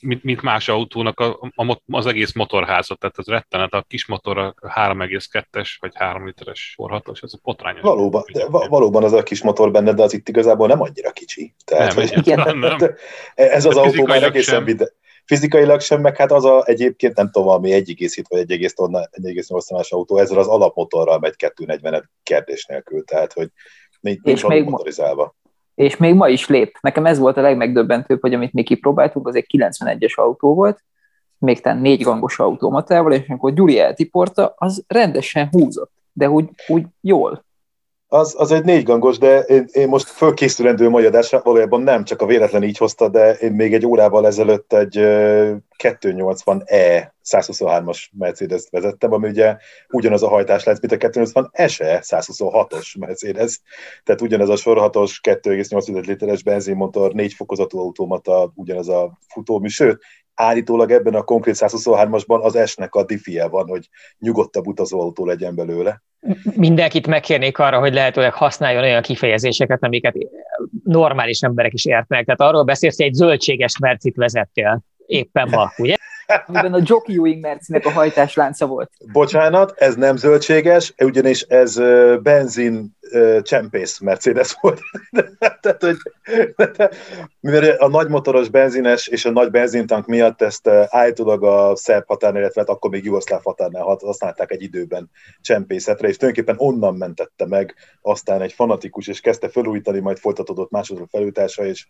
mint, 0.00 0.22
mint 0.22 0.42
más 0.42 0.68
autónak 0.68 1.20
a, 1.20 1.38
a, 1.54 1.80
az 1.86 2.06
egész 2.06 2.32
motorházat, 2.32 2.98
tehát 2.98 3.18
az 3.18 3.26
rettenet, 3.26 3.72
a 3.72 3.84
kis 3.88 4.06
motor 4.06 4.38
a 4.38 4.54
3,2-es 4.60 5.68
vagy 5.80 5.92
3 5.94 6.26
literes 6.26 6.72
forhatos, 6.76 7.20
ez 7.20 7.32
a 7.32 7.38
potrányos. 7.42 7.80
Valóban, 7.80 8.24
de, 8.32 8.46
valóban 8.48 9.04
az 9.04 9.12
a 9.12 9.22
kis 9.22 9.42
motor 9.42 9.70
benne, 9.70 9.92
de 9.92 10.02
az 10.02 10.12
itt 10.12 10.28
igazából 10.28 10.66
nem 10.66 10.80
annyira 10.80 11.10
kicsi. 11.10 11.54
Tehát, 11.64 11.94
nem, 11.94 12.08
hogy, 12.08 12.18
igen, 12.18 12.58
nem. 12.58 12.94
Ez 13.34 13.64
az 13.64 13.76
autó 13.76 14.06
már 14.06 14.22
egészen 14.22 14.64
vide, 14.64 14.88
fizikailag 15.24 15.80
sem, 15.80 16.00
meg 16.00 16.16
hát 16.16 16.32
az 16.32 16.44
a 16.44 16.62
egyébként 16.66 17.16
nem 17.16 17.26
tudom, 17.30 17.46
valami 17.46 17.70
1,7 17.70 18.24
vagy 18.28 18.44
1,8 18.48 19.66
tonnás 19.68 19.90
autó, 19.90 20.18
ezzel 20.18 20.38
az 20.38 20.46
alapmotorral 20.46 21.18
megy 21.18 21.36
240 21.36 22.10
kérdés 22.22 22.64
nélkül, 22.64 23.04
tehát 23.04 23.32
hogy 23.32 23.50
nincs, 24.00 24.22
nincs 24.22 24.46
még 24.46 24.64
motorizálva 24.64 25.34
és 25.76 25.96
még 25.96 26.14
ma 26.14 26.28
is 26.28 26.48
lép. 26.48 26.78
Nekem 26.80 27.06
ez 27.06 27.18
volt 27.18 27.36
a 27.36 27.40
legmegdöbbentőbb, 27.40 28.20
hogy 28.20 28.34
amit 28.34 28.52
mi 28.52 28.62
kipróbáltunk, 28.62 29.28
az 29.28 29.34
egy 29.34 29.46
91-es 29.58 30.14
autó 30.14 30.54
volt, 30.54 30.84
még 31.38 31.60
talán 31.60 31.78
négy 31.78 32.02
gangos 32.02 32.38
automatával, 32.38 33.12
és 33.12 33.28
amikor 33.28 33.52
Gyuri 33.52 33.78
eltiporta, 33.78 34.54
az 34.56 34.84
rendesen 34.86 35.48
húzott, 35.50 35.92
de 36.12 36.30
úgy, 36.30 36.48
úgy 36.68 36.86
jól 37.00 37.45
az, 38.08 38.34
az 38.38 38.52
egy 38.52 38.64
négy 38.64 38.82
gangos, 38.82 39.18
de 39.18 39.40
én, 39.40 39.66
én 39.72 39.88
most 39.88 40.08
fölkészülendő 40.08 40.88
mai 40.88 41.04
adásra, 41.04 41.40
valójában 41.44 41.82
nem, 41.82 42.04
csak 42.04 42.22
a 42.22 42.26
véletlen 42.26 42.62
így 42.62 42.78
hozta, 42.78 43.08
de 43.08 43.32
én 43.32 43.52
még 43.52 43.74
egy 43.74 43.86
órával 43.86 44.26
ezelőtt 44.26 44.72
egy 44.72 44.94
280E 45.82 47.10
123-as 47.24 48.04
Mercedes-t 48.18 48.70
vezettem, 48.70 49.12
ami 49.12 49.28
ugye 49.28 49.56
ugyanaz 49.88 50.22
a 50.22 50.28
hajtás 50.28 50.64
lesz, 50.64 50.80
mint 50.80 50.92
a 50.92 50.96
280 50.96 51.50
SE 51.66 52.02
126-os 52.02 52.98
Mercedes, 52.98 53.60
tehát 54.04 54.20
ugyanez 54.20 54.48
a 54.48 54.56
sorhatos 54.56 55.20
2,8 55.22 56.06
literes 56.06 56.42
benzinmotor, 56.42 57.12
négy 57.12 57.32
fokozatú 57.32 57.78
automata, 57.78 58.52
ugyanaz 58.54 58.88
a 58.88 59.18
futómű, 59.28 59.68
sőt, 59.68 60.02
állítólag 60.36 60.90
ebben 60.90 61.14
a 61.14 61.22
konkrét 61.22 61.54
123-asban 61.58 62.40
az 62.40 62.70
S-nek 62.70 62.94
a 62.94 63.04
diffie 63.04 63.48
van, 63.48 63.68
hogy 63.68 63.88
nyugodtabb 64.18 64.66
utazóautó 64.66 65.26
legyen 65.26 65.54
belőle 65.54 66.02
mindenkit 66.54 67.06
megkérnék 67.06 67.58
arra, 67.58 67.78
hogy 67.78 67.94
lehetőleg 67.94 68.32
használjon 68.32 68.82
olyan 68.82 69.02
kifejezéseket, 69.02 69.82
amiket 69.82 70.14
normális 70.84 71.40
emberek 71.40 71.72
is 71.72 71.84
értnek. 71.84 72.24
Tehát 72.24 72.40
arról 72.40 72.64
beszélsz, 72.64 72.96
hogy 72.96 73.06
egy 73.06 73.14
zöldséges 73.14 73.78
mercit 73.78 74.16
vezettél 74.16 74.80
éppen 75.06 75.48
ma, 75.48 75.72
ugye? 75.76 75.94
Amiben 76.46 76.72
a 76.72 76.80
Jockeying 76.82 77.40
Mercinek 77.40 77.86
a 77.86 77.90
hajtáslánca 77.90 78.66
volt. 78.66 78.90
Bocsánat, 79.12 79.74
ez 79.76 79.94
nem 79.94 80.16
zöldséges, 80.16 80.94
ugyanis 81.04 81.42
ez 81.42 81.76
benzin 82.22 82.96
csempész 83.42 83.98
Mercedes 83.98 84.56
volt. 84.60 84.80
Tehát, 85.60 85.82
hogy 85.82 85.96
mivel 87.40 87.70
a 87.70 87.88
nagy 87.88 88.08
motoros 88.08 88.48
benzines 88.48 89.06
és 89.06 89.24
a 89.24 89.30
nagy 89.30 89.50
benzintank 89.50 90.06
miatt 90.06 90.42
ezt 90.42 90.68
állítólag 90.68 91.44
a 91.44 91.76
szerb 91.76 92.06
határnál, 92.06 92.40
illetve 92.40 92.60
hát 92.60 92.70
akkor 92.70 92.90
még 92.90 93.04
jugoszláv 93.04 93.42
határnál 93.42 93.82
használták 93.82 94.50
egy 94.50 94.62
időben 94.62 95.10
csempészetre, 95.40 96.08
és 96.08 96.16
tulajdonképpen 96.16 96.68
onnan 96.68 96.94
mentette 96.94 97.46
meg 97.46 97.74
aztán 98.02 98.42
egy 98.42 98.52
fanatikus, 98.52 99.06
és 99.08 99.20
kezdte 99.20 99.48
felújítani, 99.48 99.98
majd 99.98 100.18
folytatódott 100.18 100.70
másodra 100.70 101.06
felújítása, 101.10 101.64
és 101.64 101.86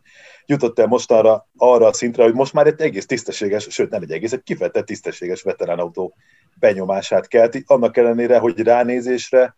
jutott 0.46 0.78
el 0.78 0.86
most 0.86 1.10
arra, 1.10 1.48
arra 1.56 1.86
a 1.86 1.92
szintre, 1.92 2.22
hogy 2.22 2.34
most 2.34 2.52
már 2.52 2.66
egy 2.66 2.80
egész 2.80 3.06
tisztességes, 3.06 3.66
sőt 3.70 3.90
nem 3.90 4.02
egy 4.02 4.12
egész, 4.12 4.32
egy 4.32 4.42
kifejezett 4.42 4.86
tisztességes 4.86 5.42
veteránautó 5.42 6.14
benyomását 6.58 7.28
kelti, 7.28 7.62
annak 7.66 7.96
ellenére, 7.96 8.38
hogy 8.38 8.60
ránézésre 8.60 9.54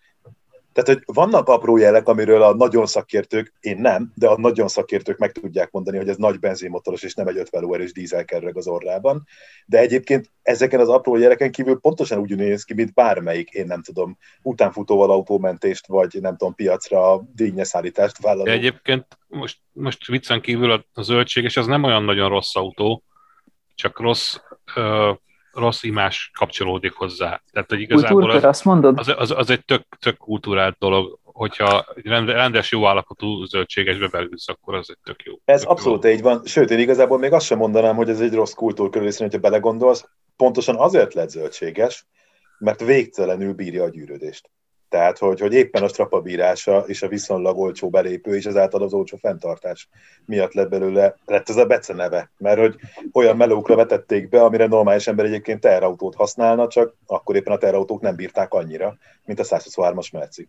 tehát, 0.82 1.02
hogy 1.04 1.14
vannak 1.14 1.49
apró 1.49 1.76
jelek, 1.76 2.08
amiről 2.08 2.42
a 2.42 2.54
nagyon 2.54 2.87
szakértők, 2.87 3.52
én 3.61 3.78
nem, 3.78 4.12
de 4.14 4.28
a 4.28 4.38
nagyon 4.38 4.68
szakértők 4.68 5.18
meg 5.18 5.32
tudják 5.32 5.70
mondani, 5.70 5.97
hogy 5.97 6.08
ez 6.08 6.16
nagy 6.16 6.38
benzinmotoros, 6.38 7.02
és 7.02 7.14
nem 7.14 7.26
egy 7.26 7.37
50 7.37 7.62
lóerős 7.62 7.92
dízel 7.92 8.25
kerül 8.25 8.52
az 8.54 8.66
orrában. 8.66 9.26
De 9.66 9.78
egyébként 9.78 10.30
ezeken 10.42 10.80
az 10.80 10.88
apró 10.88 11.16
jeleken 11.16 11.50
kívül 11.50 11.78
pontosan 11.80 12.18
úgy 12.18 12.37
néz 12.37 12.64
ki, 12.64 12.75
mint 12.75 12.94
bármelyik, 12.94 13.50
én 13.50 13.66
nem 13.66 13.82
tudom, 13.82 14.18
utánfutóval 14.42 15.11
autómentést, 15.11 15.87
vagy 15.87 16.18
nem 16.20 16.37
tudom, 16.37 16.54
piacra 16.54 17.23
díjnyeszállítást 17.35 18.23
vállaló. 18.23 18.44
De 18.44 18.52
egyébként 18.52 19.06
most, 19.26 19.58
most 19.73 20.06
viccen 20.06 20.40
kívül 20.40 20.70
a 20.92 21.02
zöldség, 21.02 21.44
és 21.44 21.56
ez 21.56 21.66
nem 21.66 21.82
olyan 21.82 22.04
nagyon 22.04 22.28
rossz 22.28 22.56
autó, 22.56 23.02
csak 23.75 24.00
rossz 24.00 24.37
rossz 25.58 25.82
imás 25.82 26.30
kapcsolódik 26.38 26.92
hozzá. 26.92 27.42
Tehát, 27.52 27.68
hogy 27.68 27.80
igazából 27.80 28.30
az, 28.30 28.44
azt 28.44 28.64
mondod? 28.64 28.98
Az, 28.98 29.12
az, 29.16 29.30
az, 29.30 29.50
egy 29.50 29.64
tök, 29.64 29.82
tök 29.98 30.16
kultúrált 30.16 30.76
dolog, 30.78 31.18
hogyha 31.22 31.86
rendes, 32.04 32.72
jó 32.72 32.86
állapotú 32.86 33.44
zöldségesbe 33.44 34.08
belülsz, 34.08 34.48
akkor 34.48 34.74
az 34.74 34.90
egy 34.90 34.98
tök 35.04 35.22
jó. 35.22 35.34
Ez 35.44 35.60
tök 35.60 35.70
abszolút 35.70 36.04
jó. 36.04 36.10
így 36.10 36.22
van. 36.22 36.42
Sőt, 36.44 36.70
én 36.70 36.78
igazából 36.78 37.18
még 37.18 37.32
azt 37.32 37.46
sem 37.46 37.58
mondanám, 37.58 37.96
hogy 37.96 38.08
ez 38.08 38.20
egy 38.20 38.34
rossz 38.34 38.52
kultúrkörül, 38.52 39.06
hiszen, 39.06 39.26
hogyha 39.26 39.40
belegondolsz, 39.40 40.08
pontosan 40.36 40.76
azért 40.76 41.14
lett 41.14 41.28
zöldséges, 41.28 42.06
mert 42.58 42.84
végtelenül 42.84 43.52
bírja 43.52 43.82
a 43.82 43.88
gyűrődést. 43.88 44.50
Tehát, 44.88 45.18
hogy, 45.18 45.40
hogy 45.40 45.54
éppen 45.54 45.83
a 45.83 45.88
strapabírása 45.88 46.85
és 46.87 47.02
a 47.02 47.09
viszonylag 47.09 47.59
olcsó 47.59 47.90
belépő 47.90 48.37
és 48.37 48.45
ezáltal 48.45 48.83
az 48.83 48.92
olcsó 48.92 49.16
fenntartás 49.16 49.88
miatt 50.25 50.52
lett 50.52 50.68
belőle, 50.68 51.14
lett 51.25 51.49
ez 51.49 51.57
a 51.57 51.66
Bece 51.66 51.95
neve. 51.95 52.30
Mert 52.38 52.59
hogy 52.59 52.75
olyan 53.12 53.37
melókra 53.37 53.76
vetették 53.76 54.28
be, 54.28 54.42
amire 54.42 54.66
normális 54.66 55.07
ember 55.07 55.25
egyébként 55.25 55.61
terautót 55.61 56.14
használna, 56.14 56.68
csak 56.68 56.95
akkor 57.07 57.37
éppen 57.37 57.52
a 57.52 57.59
terautók 57.59 58.00
nem 58.00 58.14
bírták 58.14 58.52
annyira, 58.52 58.97
mint 59.25 59.40
a 59.40 59.45
123-as 59.45 60.12
Merci. 60.12 60.49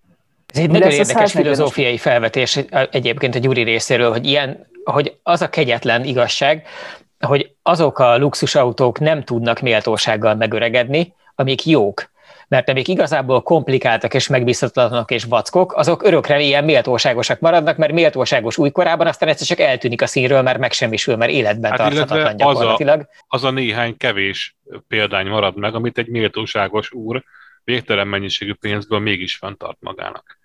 Ez 0.53 0.59
egy 0.59 0.71
nagyon 0.71 0.91
érdekes 0.91 1.31
filozófiai 1.31 1.97
felvetés 1.97 2.59
egyébként 2.91 3.35
a 3.35 3.39
Gyuri 3.39 3.63
részéről, 3.63 4.11
hogy 4.11 4.25
ilyen, 4.25 4.67
hogy 4.83 5.17
az 5.23 5.41
a 5.41 5.49
kegyetlen 5.49 6.03
igazság, 6.03 6.67
hogy 7.19 7.55
azok 7.61 7.99
a 7.99 8.17
luxusautók 8.17 8.99
nem 8.99 9.23
tudnak 9.23 9.59
méltósággal 9.59 10.35
megöregedni, 10.35 11.13
amik 11.35 11.65
jók 11.65 12.09
mert 12.49 12.69
amik 12.69 12.87
igazából 12.87 13.41
komplikáltak 13.41 14.13
és 14.13 14.27
megbízhatatlanok 14.27 15.11
és 15.11 15.23
vackok, 15.23 15.73
azok 15.73 16.03
örökre 16.03 16.39
ilyen 16.39 16.63
méltóságosak 16.63 17.39
maradnak, 17.39 17.77
mert 17.77 17.91
méltóságos 17.91 18.57
újkorában 18.57 19.07
aztán 19.07 19.29
egyszer 19.29 19.47
csak 19.47 19.59
eltűnik 19.59 20.01
a 20.01 20.07
színről, 20.07 20.41
mert 20.41 20.59
megsemmisül, 20.59 21.15
mert 21.15 21.31
életben 21.31 21.71
hát 21.71 21.79
tarthatatlan 21.79 22.35
gyakorlatilag. 22.35 22.99
Az 22.99 23.07
a, 23.07 23.35
az 23.35 23.43
a 23.43 23.51
néhány 23.51 23.97
kevés 23.97 24.57
példány 24.87 25.27
marad 25.27 25.57
meg, 25.57 25.75
amit 25.75 25.97
egy 25.97 26.07
méltóságos 26.07 26.91
úr 26.91 27.23
végtelen 27.63 28.07
mennyiségű 28.07 28.53
pénzből 28.53 28.99
mégis 28.99 29.35
fenntart 29.35 29.77
magának. 29.79 30.37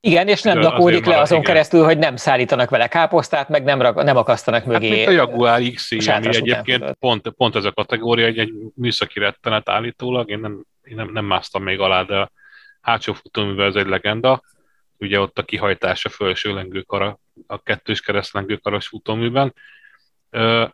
Igen, 0.00 0.28
és 0.28 0.42
nem 0.42 0.58
nakódik 0.58 1.04
le 1.04 1.20
azon 1.20 1.38
igen. 1.38 1.52
keresztül, 1.52 1.84
hogy 1.84 1.98
nem 1.98 2.16
szállítanak 2.16 2.70
vele 2.70 2.86
káposztát, 2.86 3.48
meg 3.48 3.64
nem, 3.64 3.82
rak, 3.82 4.02
nem 4.02 4.16
akasztanak 4.16 4.64
mögé. 4.64 4.88
Hát 4.88 4.96
mint 4.96 5.08
a 5.08 5.10
Jaguar 5.10 5.62
XC, 5.74 6.08
ami 6.08 6.36
egyébként 6.36 6.92
pont, 6.92 7.28
pont 7.28 7.56
ez 7.56 7.64
a 7.64 7.72
kategória, 7.72 8.26
egy, 8.26 8.38
egy 8.38 8.52
műszaki 8.74 9.18
rettenet 9.18 9.68
állítólag, 9.68 10.30
én 10.30 10.38
nem 10.38 10.64
én 10.82 10.94
nem, 10.94 11.12
nem 11.12 11.24
másztam 11.24 11.62
még 11.62 11.80
alá, 11.80 12.02
de 12.02 12.18
a 12.18 12.30
hátsó 12.80 13.12
futóművel 13.12 13.66
ez 13.66 13.74
egy 13.74 13.86
legenda. 13.86 14.42
Ugye 14.98 15.20
ott 15.20 15.38
a 15.38 15.42
kihajtása 15.42 16.08
felső 16.08 16.54
lengőkara, 16.54 17.18
a 17.46 17.62
kettős 17.62 18.00
kereszt 18.00 18.32
lengőkaras 18.32 18.86
futóműben. 18.86 19.54
Ö, 20.30 20.64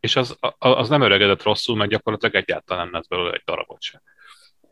és 0.00 0.16
az, 0.16 0.36
az 0.58 0.88
nem 0.88 1.00
öregedett 1.00 1.42
rosszul, 1.42 1.76
mert 1.76 1.90
gyakorlatilag 1.90 2.34
egyáltalán 2.34 2.84
nem 2.84 2.94
lesz 2.94 3.06
belőle 3.06 3.32
egy 3.32 3.42
darabot 3.44 3.82
sem. 3.82 4.00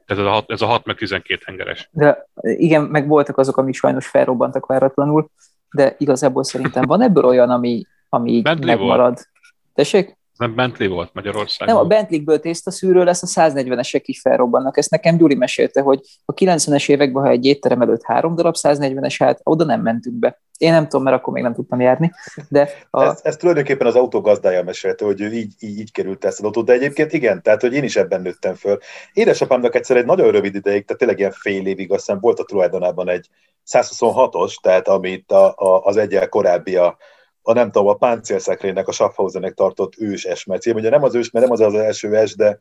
Tehát 0.06 0.22
ez 0.22 0.28
a 0.28 0.34
6, 0.34 0.50
ez 0.50 0.62
a 0.62 0.66
6 0.66 0.84
meg 0.84 0.96
12 0.96 1.42
hengeres. 1.44 1.88
De 1.92 2.28
igen, 2.42 2.82
meg 2.82 3.06
voltak 3.06 3.38
azok, 3.38 3.56
amik 3.56 3.74
sajnos 3.74 4.06
felrobbantak 4.06 4.66
váratlanul, 4.66 5.30
de 5.70 5.94
igazából 5.98 6.44
szerintem 6.44 6.84
van 6.84 7.02
ebből 7.02 7.24
olyan, 7.24 7.50
ami, 7.50 7.86
ami 8.08 8.30
így 8.32 8.44
megmarad. 8.44 8.98
Volt. 8.98 9.28
Tessék? 9.74 10.17
Nem 10.38 10.54
Bentley 10.54 10.88
volt 10.88 11.10
Magyarországon. 11.12 11.74
Nem, 11.74 11.84
a 11.84 11.86
Bentley-ből 11.86 12.40
tésztaszűrő 12.40 13.04
lesz, 13.04 13.36
a 13.36 13.50
140-esek 13.50 14.02
is 14.04 14.20
felrobbannak. 14.20 14.76
Ezt 14.76 14.90
nekem 14.90 15.16
Gyuri 15.16 15.34
mesélte, 15.34 15.80
hogy 15.80 16.00
a 16.24 16.34
90-es 16.34 16.88
években, 16.88 17.22
ha 17.22 17.30
egy 17.30 17.44
étterem 17.44 17.80
előtt 17.80 18.02
három 18.02 18.34
darab 18.34 18.54
140-es 18.58 19.14
hát 19.18 19.40
oda 19.42 19.64
nem 19.64 19.80
mentünk 19.80 20.16
be. 20.16 20.40
Én 20.56 20.72
nem 20.72 20.82
tudom, 20.82 21.02
mert 21.02 21.16
akkor 21.16 21.32
még 21.32 21.42
nem 21.42 21.54
tudtam 21.54 21.80
járni. 21.80 22.12
De 22.48 22.70
a... 22.90 23.02
ez, 23.02 23.20
ez, 23.22 23.36
tulajdonképpen 23.36 23.86
az 23.86 23.94
autó 23.94 24.20
gazdája 24.20 24.62
mesélte, 24.62 25.04
hogy 25.04 25.20
ő 25.20 25.32
így, 25.32 25.52
így, 25.58 25.78
így 25.78 25.92
került 25.92 26.24
ezt 26.24 26.38
az 26.38 26.44
autót, 26.44 26.64
de 26.64 26.72
egyébként 26.72 27.12
igen, 27.12 27.42
tehát 27.42 27.60
hogy 27.60 27.74
én 27.74 27.84
is 27.84 27.96
ebben 27.96 28.20
nőttem 28.20 28.54
föl. 28.54 28.78
Édesapámnak 29.12 29.74
egyszer 29.74 29.96
egy 29.96 30.06
nagyon 30.06 30.30
rövid 30.30 30.54
ideig, 30.54 30.84
tehát 30.84 30.98
tényleg 30.98 31.18
ilyen 31.18 31.32
fél 31.32 31.66
évig, 31.66 31.92
azt 31.92 32.06
hiszem 32.06 32.20
volt 32.20 32.38
a 32.38 32.44
tulajdonában 32.44 33.08
egy 33.08 33.28
126-os, 33.72 34.54
tehát 34.60 34.88
amit 34.88 35.32
a, 35.32 35.54
a, 35.56 35.84
az 35.84 35.96
egyel 35.96 36.28
korábbi 36.28 36.76
a, 36.76 36.96
a 37.42 37.52
nem 37.52 37.70
tudom, 37.70 37.88
a 37.88 37.94
páncélszekrénynek, 37.94 38.88
a 38.88 38.92
Schaffhausennek 38.92 39.54
tartott 39.54 39.92
ős 39.98 40.24
esmercé. 40.24 40.70
Ugye 40.70 40.90
nem 40.90 41.02
az 41.02 41.14
ős, 41.14 41.30
mert 41.30 41.44
nem 41.44 41.54
az 41.54 41.60
az 41.60 41.74
első 41.74 42.16
es, 42.16 42.36
de 42.36 42.58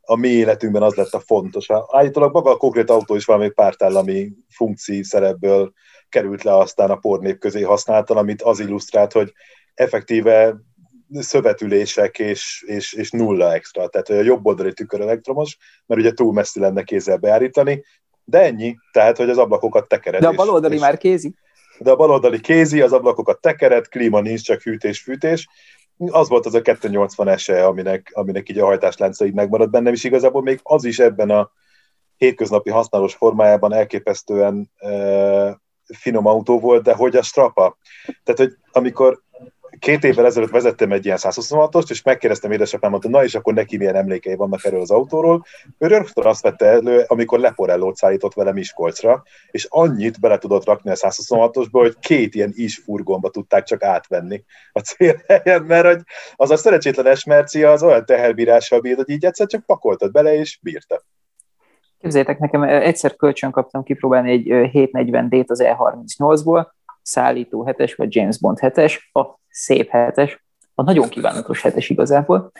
a 0.00 0.16
mi 0.16 0.28
életünkben 0.28 0.82
az 0.82 0.94
lett 0.94 1.12
a 1.12 1.20
fontos. 1.20 1.66
Állítólag 1.92 2.32
maga 2.32 2.50
a 2.50 2.56
konkrét 2.56 2.90
autó 2.90 3.14
is 3.14 3.24
valami 3.24 3.50
pártállami 3.50 4.32
funkció 4.48 5.02
szerepből 5.02 5.72
került 6.08 6.42
le 6.42 6.56
aztán 6.56 6.90
a 6.90 6.96
pornép 6.96 7.38
közé 7.38 7.62
használtan, 7.62 8.16
amit 8.16 8.42
az 8.42 8.60
illusztrált, 8.60 9.12
hogy 9.12 9.32
effektíve 9.74 10.56
szövetülések 11.12 12.18
és, 12.18 12.64
és, 12.66 12.92
és 12.92 13.10
nulla 13.10 13.54
extra. 13.54 13.88
Tehát 13.88 14.08
a 14.08 14.22
jobb 14.22 14.46
oldali 14.46 14.72
tükör 14.72 15.00
elektromos, 15.00 15.58
mert 15.86 16.00
ugye 16.00 16.12
túl 16.12 16.32
messzi 16.32 16.60
lenne 16.60 16.82
kézzel 16.82 17.16
beállítani, 17.16 17.84
de 18.24 18.42
ennyi, 18.42 18.76
tehát 18.92 19.16
hogy 19.16 19.30
az 19.30 19.38
ablakokat 19.38 19.88
tekered. 19.88 20.20
De 20.20 20.28
a 20.28 20.32
bal 20.32 20.50
oldali 20.50 20.74
és, 20.74 20.80
már 20.80 20.96
kézi 20.96 21.34
de 21.78 21.90
a 21.90 21.96
baloldali 21.96 22.40
kézi, 22.40 22.80
az 22.80 22.92
ablakokat 22.92 23.40
tekered, 23.40 23.88
klíma 23.88 24.20
nincs, 24.20 24.42
csak 24.42 24.62
hűtés-fűtés, 24.62 25.48
az 26.06 26.28
volt 26.28 26.46
az 26.46 26.54
a 26.54 26.62
280 26.62 27.28
ese, 27.28 27.66
aminek, 27.66 28.10
aminek 28.14 28.48
így 28.48 28.58
a 28.58 28.64
hajtáslánca 28.64 29.24
így 29.24 29.34
megmaradt 29.34 29.70
bennem, 29.70 29.92
és 29.92 30.04
igazából 30.04 30.42
még 30.42 30.60
az 30.62 30.84
is 30.84 30.98
ebben 30.98 31.30
a 31.30 31.50
hétköznapi 32.16 32.70
használós 32.70 33.14
formájában 33.14 33.72
elképesztően 33.72 34.70
e, 34.76 35.60
finom 35.94 36.26
autó 36.26 36.60
volt, 36.60 36.82
de 36.82 36.94
hogy 36.94 37.16
a 37.16 37.22
strapa. 37.22 37.76
Tehát, 38.24 38.40
hogy 38.40 38.56
amikor 38.72 39.22
két 39.78 40.04
évvel 40.04 40.26
ezelőtt 40.26 40.50
vezettem 40.50 40.92
egy 40.92 41.04
ilyen 41.04 41.18
126-ost, 41.20 41.90
és 41.90 42.02
megkérdeztem 42.02 42.50
édesapámat, 42.50 43.02
hogy 43.02 43.10
na 43.10 43.24
és 43.24 43.34
akkor 43.34 43.54
neki 43.54 43.76
milyen 43.76 43.94
emlékei 43.94 44.34
vannak 44.34 44.64
erről 44.64 44.80
az 44.80 44.90
autóról. 44.90 45.44
Ő 45.78 45.86
rögtön 45.86 46.24
azt 46.24 46.42
vette 46.42 46.66
elő, 46.66 47.04
amikor 47.06 47.38
Leporellót 47.38 47.96
szállított 47.96 48.34
vele 48.34 48.52
Miskolcra, 48.52 49.22
és 49.50 49.66
annyit 49.70 50.20
bele 50.20 50.38
tudott 50.38 50.64
rakni 50.64 50.90
a 50.90 50.94
126-osba, 50.94 51.68
hogy 51.70 51.96
két 52.00 52.34
ilyen 52.34 52.52
is 52.54 52.76
furgonba 52.76 53.30
tudták 53.30 53.64
csak 53.64 53.82
átvenni 53.82 54.44
a 54.72 54.80
célhelyen, 54.80 55.62
mert 55.62 55.86
hogy 55.86 56.00
az 56.36 56.50
a 56.50 56.56
szerencsétlen 56.56 57.06
esmercia 57.06 57.70
az 57.70 57.82
olyan 57.82 58.04
teherbírással 58.04 58.80
bírt, 58.80 58.96
hogy 58.96 59.10
így 59.10 59.24
egyszer 59.24 59.46
csak 59.46 59.64
pakoltad 59.64 60.10
bele, 60.10 60.34
és 60.34 60.58
bírta. 60.62 61.02
Képzeljétek, 61.98 62.38
nekem 62.38 62.62
egyszer 62.62 63.16
kölcsön 63.16 63.50
kaptam 63.50 63.82
kipróbálni 63.82 64.30
egy 64.30 64.70
740D-t 64.72 65.46
az 65.46 65.62
E38-ból, 65.64 66.66
szállító 67.02 67.64
hetes, 67.64 67.94
vagy 67.94 68.14
James 68.14 68.38
Bond 68.38 68.58
hetes, 68.58 69.10
a 69.12 69.37
szép 69.48 69.88
hetes, 69.88 70.44
a 70.74 70.82
nagyon 70.82 71.08
kívánatos 71.08 71.62
hetes 71.62 71.90
igazából, 71.90 72.50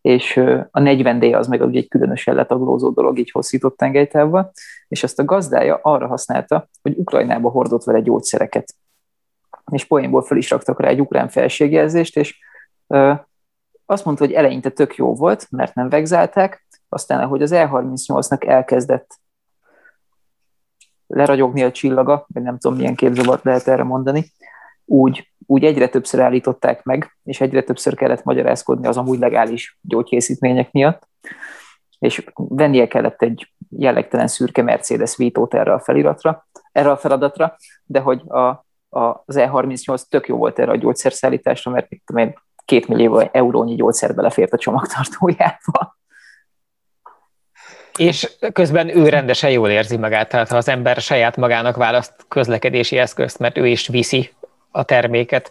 és 0.00 0.36
a 0.70 0.80
40D 0.80 1.36
az 1.36 1.46
meg 1.46 1.62
ugye 1.62 1.78
egy 1.78 1.88
különösen 1.88 2.34
letaglózó 2.34 2.90
dolog, 2.90 3.18
így 3.18 3.30
hosszított 3.30 3.76
tengelytávval, 3.76 4.52
és 4.88 5.02
azt 5.02 5.18
a 5.18 5.24
gazdája 5.24 5.78
arra 5.82 6.06
használta, 6.06 6.68
hogy 6.82 6.98
Ukrajnába 6.98 7.50
hordott 7.50 7.84
vele 7.84 8.00
gyógyszereket. 8.00 8.74
És 9.70 9.84
poénból 9.84 10.22
fel 10.22 10.36
is 10.36 10.50
raktak 10.50 10.80
rá 10.80 10.88
egy 10.88 11.00
ukrán 11.00 11.28
felségjelzést, 11.28 12.16
és 12.16 12.38
ö, 12.86 13.12
azt 13.86 14.04
mondta, 14.04 14.24
hogy 14.24 14.34
eleinte 14.34 14.70
tök 14.70 14.96
jó 14.96 15.14
volt, 15.14 15.50
mert 15.50 15.74
nem 15.74 15.88
vegzálták, 15.88 16.66
aztán 16.88 17.20
ahogy 17.20 17.42
az 17.42 17.50
E38-nak 17.54 18.48
elkezdett 18.48 19.20
leragyogni 21.06 21.62
a 21.62 21.72
csillaga, 21.72 22.26
vagy 22.28 22.42
nem 22.42 22.58
tudom 22.58 22.76
milyen 22.76 22.94
képzavart 22.94 23.44
lehet 23.44 23.68
erre 23.68 23.82
mondani, 23.82 24.32
úgy, 24.88 25.32
úgy 25.46 25.64
egyre 25.64 25.88
többször 25.88 26.20
állították 26.20 26.82
meg, 26.82 27.16
és 27.24 27.40
egyre 27.40 27.62
többször 27.62 27.94
kellett 27.94 28.24
magyarázkodni 28.24 28.86
az 28.86 28.96
amúgy 28.96 29.18
legális 29.18 29.78
gyógykészítmények 29.80 30.72
miatt, 30.72 31.08
és 31.98 32.24
vennie 32.34 32.88
kellett 32.88 33.22
egy 33.22 33.52
jellegtelen 33.70 34.26
szürke 34.26 34.62
Mercedes 34.62 35.16
Vito-t 35.16 35.54
erre 35.54 35.72
a 35.72 35.80
feliratra, 35.80 36.46
erre 36.72 36.90
a 36.90 36.96
feladatra, 36.96 37.56
de 37.84 38.00
hogy 38.00 38.22
a, 38.26 38.38
a, 38.88 39.22
az 39.24 39.36
E38 39.38 40.02
tök 40.08 40.28
jó 40.28 40.36
volt 40.36 40.58
erre 40.58 40.70
a 40.70 40.76
gyógyszerszállításra, 40.76 41.70
mert 41.70 41.90
mit 41.90 42.02
tudom 42.04 42.32
két 42.64 42.88
millió 42.88 43.18
eurónyi 43.32 43.74
gyógyszer 43.74 44.14
belefért 44.14 44.52
a 44.52 44.58
csomagtartójába. 44.58 45.96
És 47.96 48.36
közben 48.52 48.96
ő 48.96 49.08
rendesen 49.08 49.50
jól 49.50 49.70
érzi 49.70 49.96
magát, 49.96 50.28
tehát 50.28 50.48
ha 50.48 50.56
az 50.56 50.68
ember 50.68 50.96
saját 50.96 51.36
magának 51.36 51.76
választ 51.76 52.24
közlekedési 52.28 52.98
eszközt, 52.98 53.38
mert 53.38 53.58
ő 53.58 53.66
is 53.66 53.86
viszi 53.86 54.30
a 54.78 54.82
terméket, 54.82 55.50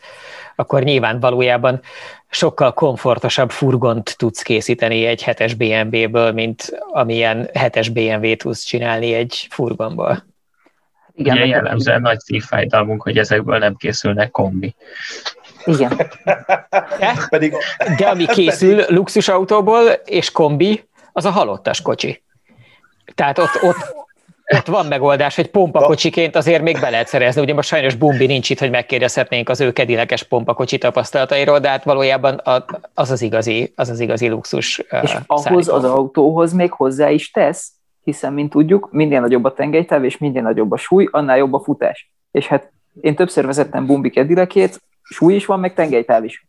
akkor 0.55 0.83
nyilván 0.83 1.19
valójában 1.19 1.81
sokkal 2.29 2.73
komfortosabb 2.73 3.51
furgont 3.51 4.17
tudsz 4.17 4.41
készíteni 4.41 5.05
egy 5.05 5.23
hetes 5.23 5.53
BMW-ből, 5.53 6.31
mint 6.31 6.77
amilyen 6.91 7.49
hetes 7.53 7.89
BMW 7.89 8.35
tudsz 8.35 8.63
csinálni 8.63 9.13
egy 9.13 9.47
furgonból. 9.49 10.25
Igen, 11.13 11.35
Ugye 11.35 11.45
jellemzően 11.45 12.01
nagy 12.01 12.19
szívfájdalmunk, 12.19 13.01
hogy 13.01 13.17
ezekből 13.17 13.57
nem 13.57 13.75
készülnek 13.75 14.31
kombi. 14.31 14.75
Igen. 15.65 15.95
De, 16.99 17.25
Pedig... 17.29 17.55
de 17.97 18.07
ami 18.07 18.25
készül 18.25 18.83
luxusautóból 18.87 19.89
és 20.05 20.31
kombi, 20.31 20.83
az 21.11 21.25
a 21.25 21.29
halottas 21.29 21.81
kocsi. 21.81 22.23
Tehát 23.15 23.37
ott, 23.37 23.61
ott, 23.61 23.95
ott 24.55 24.67
van 24.67 24.85
megoldás, 24.85 25.35
hogy 25.35 25.47
pompakocsiként 25.47 26.35
azért 26.35 26.61
még 26.61 26.79
be 26.79 26.89
lehet 26.89 27.07
szerezni. 27.07 27.41
Ugye 27.41 27.53
most 27.53 27.67
sajnos 27.67 27.95
Bumbi 27.95 28.25
nincs 28.25 28.49
itt, 28.49 28.59
hogy 28.59 28.69
megkérdezhetnénk 28.69 29.49
az 29.49 29.61
ő 29.61 29.71
kedilekes 29.71 30.23
pompakocsi 30.23 30.77
tapasztalatairól, 30.77 31.59
de 31.59 31.69
hát 31.69 31.83
valójában 31.83 32.41
az 32.93 33.11
az 33.11 33.21
igazi, 33.21 33.73
az 33.75 33.89
az 33.89 33.99
igazi 33.99 34.27
luxus. 34.27 34.77
És 35.01 35.15
ahhoz 35.25 35.67
az 35.67 35.83
autóhoz 35.83 36.53
még 36.53 36.71
hozzá 36.71 37.09
is 37.09 37.31
tesz, 37.31 37.71
hiszen, 38.03 38.33
mint 38.33 38.49
tudjuk, 38.49 38.89
minden 38.91 39.21
nagyobb 39.21 39.43
a 39.43 39.53
tengelytáv, 39.53 40.03
és 40.03 40.17
minden 40.17 40.43
nagyobb 40.43 40.71
a 40.71 40.77
súly, 40.77 41.07
annál 41.11 41.37
jobb 41.37 41.53
a 41.53 41.59
futás. 41.59 42.11
És 42.31 42.47
hát 42.47 42.71
én 43.01 43.15
többször 43.15 43.45
vezettem 43.45 43.85
Bumbi 43.85 44.09
kedilekét, 44.09 44.81
súly 45.01 45.35
is 45.35 45.45
van, 45.45 45.59
meg 45.59 45.73
tengelytáv 45.73 46.23
is. 46.23 46.45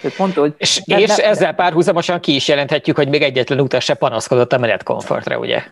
Tehát 0.00 0.18
mondta, 0.18 0.40
hogy 0.40 0.54
és, 0.56 0.82
ne, 0.84 1.00
és 1.00 1.16
ne, 1.16 1.24
ezzel 1.24 1.54
párhuzamosan 1.54 2.20
ki 2.20 2.34
is 2.34 2.48
jelenthetjük, 2.48 2.96
hogy 2.96 3.08
még 3.08 3.22
egyetlen 3.22 3.60
utas 3.60 3.84
se 3.84 3.94
panaszkodott 3.94 4.52
a 4.52 4.58
menetkomfortra, 4.58 5.38
ugye? 5.38 5.62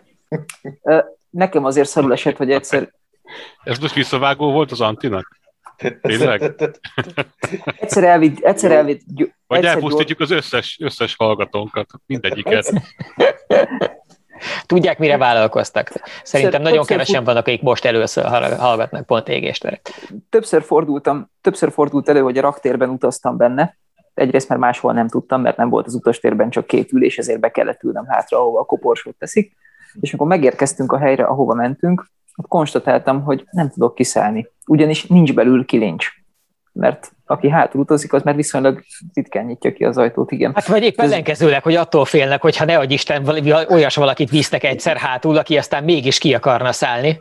Nekem 1.29 1.65
azért 1.65 1.87
szarul 1.87 2.11
esett, 2.11 2.37
hogy 2.37 2.51
egyszer... 2.51 2.93
Ez 3.63 3.79
most 3.79 3.93
visszavágó 3.93 4.51
volt 4.51 4.71
az 4.71 4.81
Antinak? 4.81 5.39
Tényleg? 6.01 6.41
egyszer 7.79 8.03
elvitt... 8.03 8.39
Egyszer 8.39 8.71
elvitt 8.71 9.01
Vagy 9.47 9.65
elpusztítjuk 9.65 10.19
az 10.19 10.31
összes, 10.31 10.77
összes 10.81 11.15
hallgatónkat, 11.15 11.89
mindegyiket. 12.05 12.73
Tudják, 14.65 14.99
mire 14.99 15.17
vállalkoztak. 15.17 15.91
Szerintem 16.23 16.61
nagyon 16.61 16.85
kevesen 16.85 17.15
fut... 17.15 17.25
vannak, 17.25 17.47
akik 17.47 17.61
most 17.61 17.85
először 17.85 18.25
hallgatnak 18.57 19.05
pont 19.05 19.27
égéstere. 19.27 19.81
Többször 20.29 20.61
fordultam, 20.63 21.31
többször 21.41 21.71
fordult 21.71 22.09
elő, 22.09 22.21
hogy 22.21 22.37
a 22.37 22.41
raktérben 22.41 22.89
utaztam 22.89 23.37
benne, 23.37 23.77
egyrészt 24.13 24.49
mert 24.49 24.61
máshol 24.61 24.93
nem 24.93 25.07
tudtam, 25.07 25.41
mert 25.41 25.57
nem 25.57 25.69
volt 25.69 25.85
az 25.85 25.93
utastérben 25.93 26.49
csak 26.49 26.67
két 26.67 26.91
ülés, 26.91 27.17
ezért 27.17 27.39
be 27.39 27.51
kellett 27.51 27.83
ülnem 27.83 28.05
hátra, 28.05 28.37
ahova 28.37 28.59
a 28.59 28.65
koporsót 28.65 29.15
teszik. 29.17 29.55
És 29.99 30.09
amikor 30.09 30.27
megérkeztünk 30.27 30.91
a 30.91 30.97
helyre, 30.97 31.23
ahova 31.23 31.53
mentünk, 31.53 32.07
ott 32.35 32.47
konstatáltam, 32.47 33.23
hogy 33.23 33.45
nem 33.51 33.69
tudok 33.69 33.95
kiszállni, 33.95 34.47
ugyanis 34.67 35.05
nincs 35.05 35.33
belül 35.33 35.65
kilincs. 35.65 36.07
Mert 36.71 37.11
aki 37.25 37.49
hátul 37.49 37.81
utazik, 37.81 38.13
az 38.13 38.21
már 38.21 38.35
viszonylag 38.35 38.83
ritkán 39.13 39.45
nyitja 39.45 39.73
ki 39.73 39.83
az 39.83 39.97
ajtót, 39.97 40.31
igen. 40.31 40.51
Hát 40.55 40.67
vagy 40.67 40.83
épp 40.83 40.99
ellenkezőleg, 40.99 41.63
hogy 41.63 41.75
attól 41.75 42.05
félnek, 42.05 42.41
hogy 42.41 42.57
ha 42.57 42.65
ne 42.65 42.77
adj 42.77 42.93
Isten, 42.93 43.27
olyas 43.69 43.95
valakit 43.95 44.29
visznek 44.29 44.63
egyszer 44.63 44.97
hátul, 44.97 45.37
aki 45.37 45.57
aztán 45.57 45.83
mégis 45.83 46.17
ki 46.17 46.33
akarna 46.33 46.71
szállni, 46.71 47.19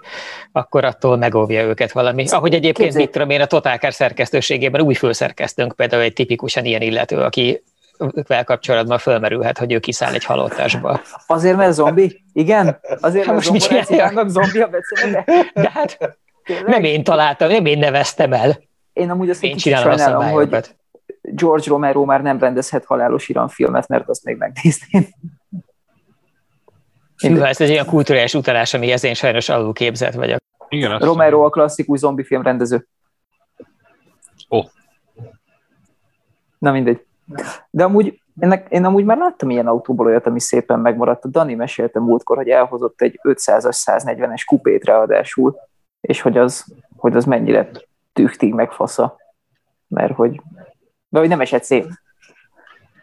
akkor 0.53 0.85
attól 0.85 1.17
megóvja 1.17 1.63
őket 1.63 1.93
valami. 1.93 2.25
Ahogy 2.29 2.55
egyébként, 2.55 2.77
Képzel... 2.77 3.01
mit 3.01 3.11
tudom 3.11 3.31
én, 3.31 3.41
a 3.41 3.47
Totálkár 3.47 3.93
szerkesztőségében 3.93 4.81
új 4.81 4.95
főszerkesztőnk 4.95 5.77
például 5.77 6.03
egy 6.03 6.13
tipikusan 6.13 6.65
ilyen 6.65 6.83
illető, 6.83 7.17
aki 7.17 7.63
vel 8.27 8.45
kapcsolatban 8.45 8.99
fölmerülhet, 8.99 9.59
hogy 9.59 9.73
ő 9.73 9.79
kiszáll 9.79 10.15
egy 10.15 10.25
halottásba. 10.25 11.01
Azért, 11.27 11.57
mert 11.57 11.73
zombi? 11.73 12.25
Igen? 12.33 12.79
Azért, 13.01 13.27
mert 13.27 13.51
most 13.51 13.61
zomboráciának 13.61 14.29
zombi 14.29 14.61
a 14.61 14.69
becéne? 14.69 15.25
De 15.63 15.71
hát 15.71 16.19
nem 16.67 16.85
én 16.85 17.05
találtam, 17.05 17.49
nem 17.49 17.67
én 17.67 17.79
neveztem 17.79 18.33
el. 18.33 18.61
Én 18.93 19.11
amúgy 19.11 19.31
azt 19.31 19.45
én 19.45 19.57
csinálom 19.57 19.97
sajnálom, 19.97 20.31
hogy 20.31 20.77
George 21.23 21.65
Romero 21.67 22.05
már 22.05 22.23
nem 22.23 22.39
rendezhet 22.39 22.85
halálos 22.85 23.31
filmet, 23.49 23.89
mert 23.89 24.09
azt 24.09 24.25
még 24.25 24.37
megnézném. 24.37 25.07
Hű, 27.17 27.41
ez 27.41 27.61
egy 27.61 27.71
olyan 27.71 27.87
kulturális 27.87 28.35
utalás, 28.35 28.75
ez 28.75 29.05
én 29.05 29.15
sajnos 29.15 29.49
alul 29.49 29.73
képzett 29.73 30.15
vagyok. 30.15 30.39
Igen, 30.69 30.99
Romero 30.99 31.45
a 31.45 31.51
klasszikus 31.51 31.99
zombifilm 31.99 32.43
rendező. 32.43 32.87
Ó. 34.51 34.59
Oh. 34.59 34.67
Na 36.59 36.73
mindegy. 36.73 37.07
De 37.71 37.85
amúgy 37.85 38.21
én, 38.41 38.65
én 38.69 38.85
amúgy 38.85 39.05
már 39.05 39.17
láttam 39.17 39.51
ilyen 39.51 39.67
autóból 39.67 40.07
olyat, 40.07 40.27
ami 40.27 40.41
szépen 40.41 40.81
megmaradt. 40.81 41.25
A 41.25 41.29
Dani 41.29 41.55
mesélte 41.55 42.01
múltkor, 42.01 42.37
hogy 42.37 42.49
elhozott 42.49 43.01
egy 43.01 43.21
500-as, 43.23 43.77
140-es 43.85 44.43
kupét 44.47 44.85
ráadásul, 44.85 45.57
és 46.01 46.21
hogy 46.21 46.39
az, 46.39 46.65
hogy 46.97 47.17
az 47.17 47.25
mennyire 47.25 47.71
tüchtig 48.13 48.55
meg 48.55 48.73
fasza. 48.73 49.17
Mert 49.89 50.15
hogy, 50.15 50.41
de 51.09 51.19
hogy 51.19 51.29
nem 51.29 51.41
esett 51.41 51.63
szép. 51.63 51.87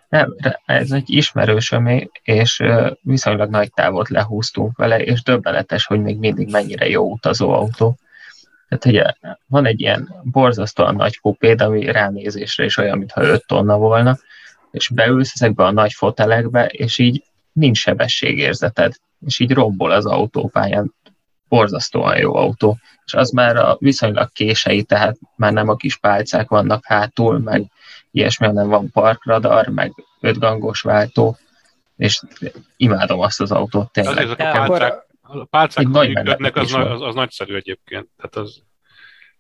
Nem, 0.09 0.35
ez 0.65 0.91
egy 0.91 1.09
ismerősöm, 1.09 2.09
és 2.23 2.63
viszonylag 3.01 3.49
nagy 3.49 3.73
távot 3.73 4.09
lehúztunk 4.09 4.77
vele, 4.77 5.03
és 5.03 5.23
döbbenetes, 5.23 5.85
hogy 5.85 6.01
még 6.01 6.17
mindig 6.17 6.51
mennyire 6.51 6.89
jó 6.89 7.11
utazó 7.11 7.49
autó. 7.49 7.95
Tehát 8.67 8.85
ugye 8.85 9.31
van 9.47 9.65
egy 9.65 9.81
ilyen 9.81 10.15
borzasztóan 10.23 10.95
nagy 10.95 11.19
kupéd, 11.19 11.61
ami 11.61 11.91
ránézésre 11.91 12.63
is 12.63 12.77
olyan, 12.77 12.97
mintha 12.97 13.21
5 13.21 13.45
tonna 13.47 13.77
volna, 13.77 14.17
és 14.71 14.89
beülsz 14.89 15.31
ezekbe 15.33 15.63
a 15.63 15.71
nagy 15.71 15.93
fotelekbe, 15.93 16.65
és 16.65 16.97
így 16.97 17.23
nincs 17.51 17.77
sebességérzeted, 17.77 18.93
és 19.25 19.39
így 19.39 19.51
robbol 19.51 19.91
az 19.91 20.05
autópályán. 20.05 20.93
Borzasztóan 21.47 22.17
jó 22.17 22.35
autó. 22.35 22.77
És 23.05 23.13
az 23.13 23.29
már 23.29 23.55
a 23.55 23.75
viszonylag 23.79 24.31
kései, 24.31 24.83
tehát 24.83 25.17
már 25.35 25.53
nem 25.53 25.69
a 25.69 25.75
kis 25.75 25.97
pálcák 25.97 26.49
vannak 26.49 26.85
hátul, 26.85 27.39
meg 27.39 27.65
ilyesmi, 28.11 28.47
nem 28.47 28.67
van 28.67 28.91
parkradar, 28.91 29.67
meg 29.67 29.93
ötgangos 30.21 30.81
váltó, 30.81 31.37
és 31.97 32.21
imádom 32.77 33.19
azt 33.19 33.41
az 33.41 33.51
autót 33.51 33.91
tényleg. 33.91 34.29
Azért 34.29 35.03
a 35.39 35.45
pálcák, 35.45 35.85
a 35.87 35.89
pálcák 35.91 36.13
működnek, 36.13 36.55
az, 36.55 36.73
az, 36.73 37.01
az 37.01 37.15
nagyszerű 37.15 37.55
egyébként. 37.55 38.07
Tehát 38.17 38.47
az 38.47 38.61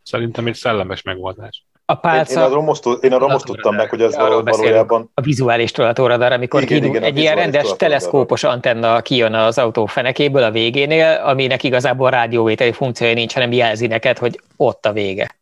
szerintem 0.03 0.47
egy 0.47 0.55
szellemes 0.55 1.01
megoldás. 1.01 1.65
A 1.87 1.95
pálca... 1.95 2.31
Én, 2.31 2.37
én 2.37 2.43
arról 2.43 2.63
most, 2.63 2.85
én 3.01 3.13
arról 3.13 3.29
most 3.29 3.45
tudtam 3.45 3.75
meg, 3.75 3.89
hogy 3.89 4.01
ez 4.01 4.15
valójában... 4.15 5.11
A 5.13 5.21
vizuális 5.21 5.71
tolatóradar, 5.71 6.31
amikor 6.31 6.61
Igen, 6.61 6.77
kidug, 6.77 6.95
igen, 6.95 7.03
egy 7.03 7.17
ilyen 7.17 7.35
rendes 7.35 7.75
teleszkópos 7.77 8.43
antenna 8.43 9.01
kijön 9.01 9.33
az 9.33 9.57
autó 9.57 9.85
fenekéből 9.85 10.43
a 10.43 10.51
végénél, 10.51 11.21
aminek 11.25 11.63
igazából 11.63 12.09
rádióvételi 12.09 12.71
funkciója 12.71 13.13
nincs, 13.13 13.33
hanem 13.33 13.51
jelzi 13.51 13.87
neked, 13.87 14.17
hogy 14.17 14.39
ott 14.55 14.85
a 14.85 14.91
vége. 14.91 15.35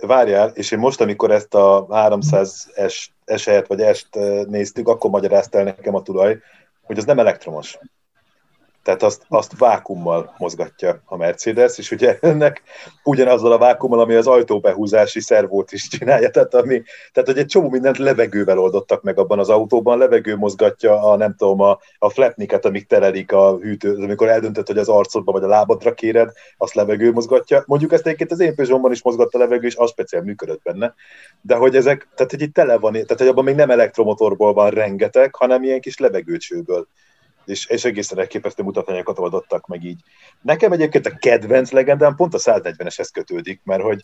Várjál, 0.00 0.48
és 0.54 0.70
én 0.70 0.78
most, 0.78 1.00
amikor 1.00 1.30
ezt 1.30 1.54
a 1.54 1.86
300S 1.90 3.06
eset 3.24 3.66
vagy 3.66 3.80
est 3.80 4.08
néztük, 4.48 4.88
akkor 4.88 5.10
magyarázta 5.10 5.58
el 5.58 5.64
nekem 5.64 5.94
a 5.94 6.02
tulaj, 6.02 6.38
hogy 6.82 6.98
az 6.98 7.04
nem 7.04 7.18
elektromos. 7.18 7.78
Tehát 8.82 9.02
azt, 9.02 9.22
azt 9.28 9.58
vákummal 9.58 10.34
mozgatja 10.38 11.02
a 11.04 11.16
Mercedes, 11.16 11.78
és 11.78 11.90
ugye 11.90 12.18
ennek 12.20 12.62
ugyanazzal 13.04 13.52
a 13.52 13.58
vákummal, 13.58 14.00
ami 14.00 14.14
az 14.14 14.26
ajtóbehúzási 14.26 15.20
szervót 15.20 15.72
is 15.72 15.88
csinálja, 15.88 16.30
tehát, 16.30 16.54
ami, 16.54 16.82
tehát 17.12 17.28
hogy 17.28 17.38
egy 17.38 17.46
csomó 17.46 17.68
mindent 17.68 17.98
levegővel 17.98 18.58
oldottak 18.58 19.02
meg 19.02 19.18
abban 19.18 19.38
az 19.38 19.48
autóban, 19.48 19.98
levegő 19.98 20.36
mozgatja 20.36 21.02
a, 21.02 21.16
nem 21.16 21.34
tudom, 21.34 21.60
a, 21.60 21.78
a 21.98 22.08
flapniket, 22.08 22.64
amik 22.64 22.86
telelik 22.86 23.32
a 23.32 23.56
hűtő, 23.56 23.94
amikor 23.94 24.28
eldöntött, 24.28 24.66
hogy 24.66 24.78
az 24.78 24.88
arcodba 24.88 25.32
vagy 25.32 25.42
a 25.42 25.48
lábadra 25.48 25.94
kéred, 25.94 26.32
azt 26.56 26.74
levegő 26.74 27.12
mozgatja. 27.12 27.62
Mondjuk 27.66 27.92
ezt 27.92 28.06
egyébként 28.06 28.32
az 28.32 28.40
én 28.40 28.54
Peugeot-ban 28.54 28.92
is 28.92 29.02
mozgatta 29.02 29.38
a 29.38 29.40
levegő, 29.40 29.66
és 29.66 29.76
az 29.76 29.90
speciál 29.90 30.22
működött 30.22 30.62
benne. 30.62 30.94
De 31.40 31.54
hogy 31.54 31.76
ezek, 31.76 32.08
tehát 32.14 32.30
hogy 32.30 32.42
itt 32.42 32.54
tele 32.54 32.78
van, 32.78 32.92
tehát 32.92 33.18
hogy 33.18 33.26
abban 33.26 33.44
még 33.44 33.54
nem 33.54 33.70
elektromotorból 33.70 34.52
van 34.52 34.70
rengeteg, 34.70 35.34
hanem 35.34 35.62
ilyen 35.62 35.80
kis 35.80 35.98
levegőcsőből 35.98 36.88
és, 37.44 37.66
és 37.66 37.84
egészen 37.84 38.18
elképesztő 38.18 38.62
mutatványokat 38.62 39.18
oldottak 39.18 39.66
meg 39.66 39.84
így. 39.84 40.00
Nekem 40.42 40.72
egyébként 40.72 41.06
a 41.06 41.16
kedvenc 41.18 41.70
legendám 41.70 42.16
pont 42.16 42.34
a 42.34 42.38
140-eshez 42.38 43.08
kötődik, 43.12 43.60
mert 43.64 43.82
hogy 43.82 44.00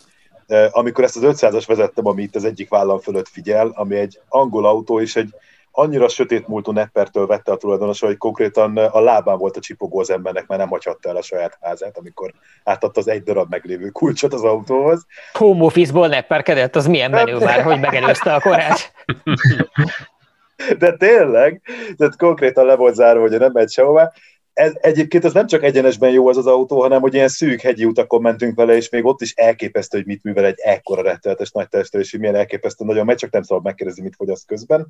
amikor 0.71 1.05
ezt 1.05 1.17
az 1.17 1.23
500-as 1.41 1.65
vezettem, 1.67 2.07
ami 2.07 2.23
itt 2.23 2.37
az 2.37 2.45
egyik 2.45 2.69
vállam 2.69 2.99
fölött 2.99 3.29
figyel, 3.29 3.71
ami 3.75 3.97
egy 3.97 4.21
angol 4.29 4.67
autó, 4.67 5.01
és 5.01 5.17
egy 5.17 5.35
annyira 5.71 6.09
sötét 6.09 6.49
múltú 6.49 6.73
neppertől 6.73 7.27
vette 7.27 7.53
a 7.53 7.57
tulajdonos, 7.57 8.01
hogy 8.01 8.17
konkrétan 8.17 8.77
a 8.77 9.01
lábán 9.01 9.39
volt 9.39 9.57
a 9.57 9.61
csipogó 9.61 10.01
az 10.01 10.11
embernek, 10.11 10.47
mert 10.47 10.61
nem 10.61 10.71
hagyhatta 10.71 11.09
el 11.09 11.17
a 11.17 11.23
saját 11.23 11.59
házát, 11.61 11.99
amikor 11.99 12.33
átadta 12.65 13.01
az 13.01 13.09
egy 13.09 13.23
darab 13.23 13.51
meglévő 13.51 13.89
kulcsot 13.89 14.33
az 14.33 14.43
autóhoz. 14.43 15.07
Home 15.33 15.65
office-ból 15.65 16.09
nepperkedett, 16.09 16.77
az 16.77 16.87
milyen 16.87 17.11
menő 17.11 17.39
már, 17.39 17.63
hogy 17.63 17.81
megelőzte 17.81 18.35
a 18.35 18.41
korát. 18.41 18.93
De 20.79 20.97
tényleg, 20.97 21.63
tehát 21.97 22.17
konkrétan 22.17 22.67
le 22.67 22.77
volt 22.77 22.95
zárva, 22.95 23.21
hogy 23.21 23.39
nem 23.39 23.53
megy 23.53 23.71
sehová. 23.71 24.13
Ez, 24.53 24.73
egyébként 24.81 25.25
ez 25.25 25.33
nem 25.33 25.47
csak 25.47 25.63
egyenesben 25.63 26.11
jó 26.11 26.29
az 26.29 26.37
az 26.37 26.47
autó, 26.47 26.81
hanem 26.81 27.01
hogy 27.01 27.15
ilyen 27.15 27.29
szűk 27.29 27.61
hegyi 27.61 27.85
utakon 27.85 28.23
mentünk 28.23 28.57
vele, 28.57 28.77
és 28.77 28.89
még 28.89 29.05
ott 29.05 29.21
is 29.21 29.33
elképesztő, 29.35 29.97
hogy 29.97 30.07
mit 30.07 30.23
művel 30.23 30.45
egy 30.45 30.59
ekkora 30.59 31.03
retteltes 31.03 31.51
nagy 31.51 31.69
testre, 31.69 32.01
és 32.01 32.11
hogy 32.11 32.21
milyen 32.21 32.35
elképesztő 32.35 32.85
nagyon 32.85 33.05
megy, 33.05 33.17
csak 33.17 33.31
nem 33.31 33.43
szabad 33.43 33.65
megkérdezni, 33.65 34.03
mit 34.03 34.17
fogyaszt 34.17 34.47
közben. 34.47 34.87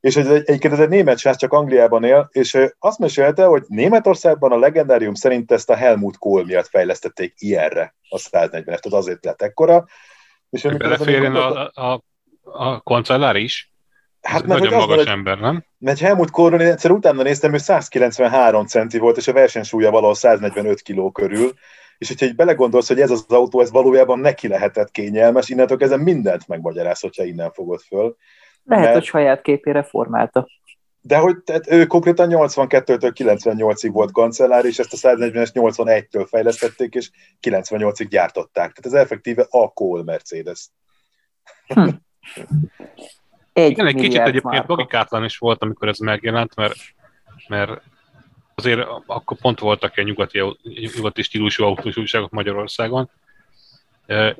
És 0.00 0.14
hogy 0.14 0.26
egy- 0.26 0.42
egyébként 0.46 0.72
ez 0.72 0.80
egy 0.80 0.88
német 0.88 1.18
srác, 1.18 1.36
csak 1.36 1.52
Angliában 1.52 2.04
él, 2.04 2.28
és 2.32 2.58
azt 2.78 2.98
mesélte, 2.98 3.44
hogy 3.44 3.64
Németországban 3.66 4.52
a 4.52 4.58
legendárium 4.58 5.14
szerint 5.14 5.52
ezt 5.52 5.70
a 5.70 5.74
Helmut 5.74 6.18
Kohl 6.18 6.44
miatt 6.44 6.68
fejlesztették 6.68 7.34
ilyenre, 7.38 7.94
a 8.08 8.18
140-es, 8.18 8.64
tehát 8.64 8.86
azért 8.86 9.24
lett 9.24 9.42
ekkora. 9.42 9.84
És 10.50 10.64
az, 10.64 10.76
beleférjen 10.76 11.34
a, 11.34 11.70
a, 11.74 12.02
a 12.42 12.82
kancellár 12.82 13.36
is? 13.36 13.72
Hát, 14.22 14.46
mert 14.46 14.60
nagyon 14.62 14.78
magas 14.78 14.86
van, 14.86 14.96
hogy- 14.96 15.06
ember, 15.06 15.38
nem? 15.38 15.64
mert 15.78 15.98
Helmut 15.98 16.30
Kohlról 16.30 16.60
én 16.60 16.70
egyszer 16.70 16.90
utána 16.90 17.22
néztem, 17.22 17.54
ő 17.54 17.58
193 17.58 18.66
centi 18.66 18.98
volt, 18.98 19.16
és 19.16 19.28
a 19.28 19.32
versenysúlya 19.32 19.90
valahol 19.90 20.14
145 20.14 20.80
kiló 20.80 21.10
körül, 21.10 21.52
és 21.98 22.08
hogyha 22.08 22.26
így 22.26 22.34
belegondolsz, 22.34 22.88
hogy 22.88 23.00
ez 23.00 23.10
az 23.10 23.24
autó, 23.28 23.60
ez 23.60 23.70
valójában 23.70 24.18
neki 24.18 24.48
lehetett 24.48 24.90
kényelmes, 24.90 25.48
innentől 25.48 25.76
kezdve 25.78 25.96
mindent 25.96 26.48
megmagyaráz, 26.48 27.00
hogyha 27.00 27.24
innen 27.24 27.52
fogod 27.52 27.80
föl. 27.80 28.16
Lehet, 28.64 28.84
Mert- 28.84 28.96
hogy 28.96 29.06
saját 29.06 29.42
képére 29.42 29.82
formálta. 29.82 30.46
De 31.00 31.16
hogy 31.16 31.36
tehát 31.36 31.70
ő 31.70 31.86
konkrétan 31.86 32.28
82-től 32.30 33.12
98-ig 33.14 33.90
volt 33.92 34.12
kancellár, 34.12 34.64
és 34.64 34.78
ezt 34.78 34.92
a 34.92 35.08
140-es 35.08 35.50
81-től 35.54 36.26
fejlesztették, 36.28 36.94
és 36.94 37.10
98-ig 37.40 38.06
gyártották. 38.10 38.72
Tehát 38.72 38.86
ez 38.96 39.04
effektíve 39.04 39.46
a 39.50 39.72
Kohl 39.72 40.02
Mercedes. 40.02 40.68
Egy 43.58 43.70
Igen, 43.70 43.86
egy 43.86 43.94
kicsit 43.94 44.20
egyébként 44.20 44.42
márka. 44.42 44.64
logikátlan 44.68 45.24
is 45.24 45.38
volt, 45.38 45.62
amikor 45.62 45.88
ez 45.88 45.98
megjelent, 45.98 46.54
mert, 46.54 46.76
mert 47.48 47.82
azért 48.54 48.88
akkor 49.06 49.38
pont 49.38 49.58
voltak 49.58 49.98
egy 49.98 50.04
nyugati, 50.04 50.42
nyugati 50.94 51.22
stílusú 51.22 51.64
autós 51.64 51.96
újságok 51.96 52.30
Magyarországon, 52.30 53.10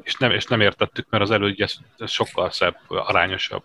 és 0.02 0.14
nem, 0.14 0.30
és 0.30 0.44
nem 0.44 0.60
értettük, 0.60 1.06
mert 1.10 1.22
az 1.22 1.30
elődje 1.30 1.66
sokkal 2.06 2.50
szebb, 2.50 2.76
arányosabb, 2.88 3.64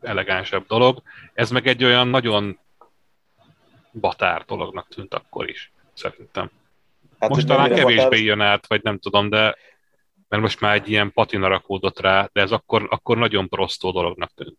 elegánsabb 0.00 0.66
dolog. 0.66 1.02
Ez 1.34 1.50
meg 1.50 1.66
egy 1.66 1.84
olyan 1.84 2.08
nagyon 2.08 2.58
batár 3.92 4.44
dolognak 4.46 4.88
tűnt 4.88 5.14
akkor 5.14 5.48
is, 5.48 5.72
szerintem. 5.92 6.50
Hát, 7.18 7.30
most 7.30 7.46
talán 7.46 7.68
kevésbé 7.68 7.94
határos- 7.94 8.20
jön 8.20 8.40
át, 8.40 8.66
vagy 8.66 8.82
nem 8.82 8.98
tudom, 8.98 9.28
de 9.28 9.56
mert 10.28 10.42
most 10.42 10.60
már 10.60 10.74
egy 10.74 10.90
ilyen 10.90 11.12
patina 11.12 11.48
rakódott 11.48 12.00
rá, 12.00 12.28
de 12.32 12.40
ez 12.40 12.52
akkor, 12.52 12.86
akkor 12.90 13.16
nagyon 13.18 13.48
prostó 13.48 13.90
dolognak 13.90 14.30
tűnt. 14.34 14.58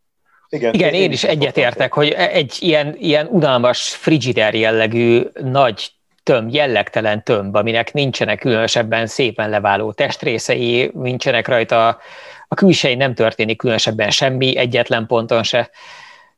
Igen, 0.50 0.74
Igen, 0.74 0.94
én 0.94 1.12
is 1.12 1.24
egyetértek, 1.24 1.94
hogy 1.94 2.10
egy 2.10 2.58
ilyen, 2.60 2.96
ilyen 2.98 3.28
unalmas 3.28 3.96
frigider 3.96 4.54
jellegű 4.54 5.22
nagy 5.42 5.92
tömb, 6.24 6.54
jellegtelen 6.54 7.24
tömb, 7.24 7.56
aminek 7.56 7.94
nincsenek 7.94 8.40
különösebben 8.40 9.08
szépen 9.08 9.50
leváló 9.50 9.92
testrészei, 9.92 10.92
nincsenek 10.94 11.48
rajta, 11.48 11.88
a 12.48 12.56
külsején 12.56 12.98
nem 12.98 13.14
történik 13.14 13.58
különösebben 13.58 14.10
semmi, 14.10 14.58
egyetlen 14.58 15.06
ponton 15.06 15.44
se. 15.44 15.70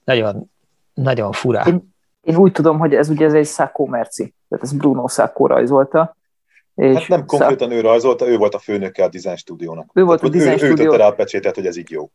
Nagyon, 0.03 0.51
nagyon 0.93 1.31
fura. 1.31 1.63
Én, 1.67 1.93
én 2.21 2.35
úgy 2.35 2.51
tudom, 2.51 2.79
hogy 2.79 2.95
ez 2.95 3.09
ugye 3.09 3.25
ez 3.25 3.33
egy 3.33 3.47
Sacco 3.47 3.85
Merci, 3.85 4.33
tehát 4.49 4.63
ez 4.63 4.73
Bruno 4.73 5.07
Sacco 5.07 5.47
rajzolta. 5.47 6.15
És 6.75 6.95
Hát 6.97 7.07
nem 7.07 7.25
konkrétan 7.25 7.71
ő 7.71 7.81
rajzolta, 7.81 8.27
ő 8.27 8.37
volt 8.37 8.53
a 8.55 8.59
főnöke 8.59 9.03
a 9.03 9.07
design 9.07 9.35
stúdiónak. 9.35 9.89
Ő 9.93 10.03
volt 10.03 10.23
a 10.23 10.29
Tehát, 10.29 10.37
design 10.37 10.63
ő, 10.63 10.63
ő 10.63 10.67
stúdió. 10.67 10.85
ütötte 10.85 11.03
rá 11.03 11.07
a 11.09 11.13
pecsétet, 11.13 11.55
hogy 11.55 11.65
ez 11.65 11.77
így 11.77 11.89
jó. 11.89 12.09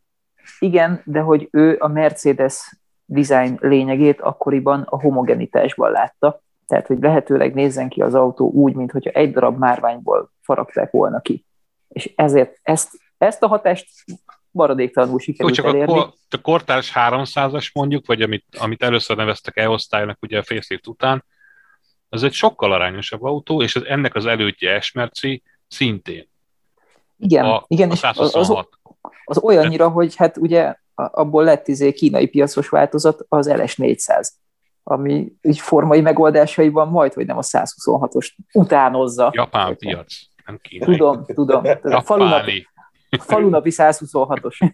Igen, 0.58 1.02
de 1.04 1.20
hogy 1.20 1.48
ő 1.50 1.76
a 1.78 1.88
Mercedes 1.88 2.76
design 3.04 3.58
lényegét 3.60 4.20
akkoriban 4.20 4.82
a 4.90 5.00
homogenitásban 5.00 5.90
látta. 5.90 6.40
Tehát, 6.66 6.86
hogy 6.86 6.98
lehetőleg 7.00 7.54
nézzen 7.54 7.88
ki 7.88 8.00
az 8.00 8.14
autó 8.14 8.50
úgy, 8.50 8.74
mintha 8.74 8.98
egy 8.98 9.32
darab 9.32 9.58
márványból 9.58 10.30
faragták 10.42 10.90
volna 10.90 11.20
ki. 11.20 11.44
És 11.88 12.12
ezért 12.16 12.58
ezt, 12.62 12.90
ezt 13.18 13.42
a 13.42 13.46
hatást 13.46 13.88
maradéktalanul 14.50 15.14
Jó, 15.14 15.18
sikerült 15.18 15.54
csak 15.54 15.64
a, 15.64 15.68
elérni. 15.68 15.92
kor, 15.92 16.12
a 16.30 16.40
kortárs 16.40 16.92
300-as 16.94 17.72
mondjuk, 17.72 18.06
vagy 18.06 18.22
amit, 18.22 18.44
amit 18.58 18.82
először 18.82 19.16
neveztek 19.16 19.56
E-osztálynak 19.56 20.18
ugye 20.22 20.38
a 20.38 20.42
facelift 20.42 20.86
után, 20.86 21.24
az 22.08 22.22
egy 22.22 22.32
sokkal 22.32 22.72
arányosabb 22.72 23.22
autó, 23.22 23.62
és 23.62 23.76
az, 23.76 23.84
ennek 23.84 24.14
az 24.14 24.26
elődje 24.26 24.80
S-merci 24.80 25.42
szintén. 25.68 26.28
Igen, 27.18 27.44
A, 27.44 27.64
igen 27.66 27.90
a 27.90 27.92
és 27.92 28.02
az, 28.02 28.50
az, 29.28 29.36
126. 29.36 29.36
az 29.36 29.38
olyannyira, 29.42 29.88
hogy 29.88 30.16
hát 30.16 30.36
ugye 30.36 30.74
abból 30.94 31.44
lett 31.44 31.68
izé 31.68 31.92
kínai 31.92 32.26
piacos 32.26 32.68
változat 32.68 33.24
az 33.28 33.48
LS400, 33.50 34.28
ami 34.82 35.32
így 35.42 35.58
formai 35.58 36.00
megoldásaiban 36.00 36.88
majd, 36.88 37.12
hogy 37.12 37.26
nem 37.26 37.36
a 37.36 37.42
126-os 37.42 38.28
utánozza. 38.52 39.30
Japán 39.34 39.76
piac, 39.76 40.14
nem 40.44 40.58
kínai. 40.62 40.96
Tudom, 40.96 41.24
tudom. 41.24 41.62
A 41.82 42.00
falunapi, 42.00 42.66
falunapi 43.18 43.70
126-os. 43.76 44.70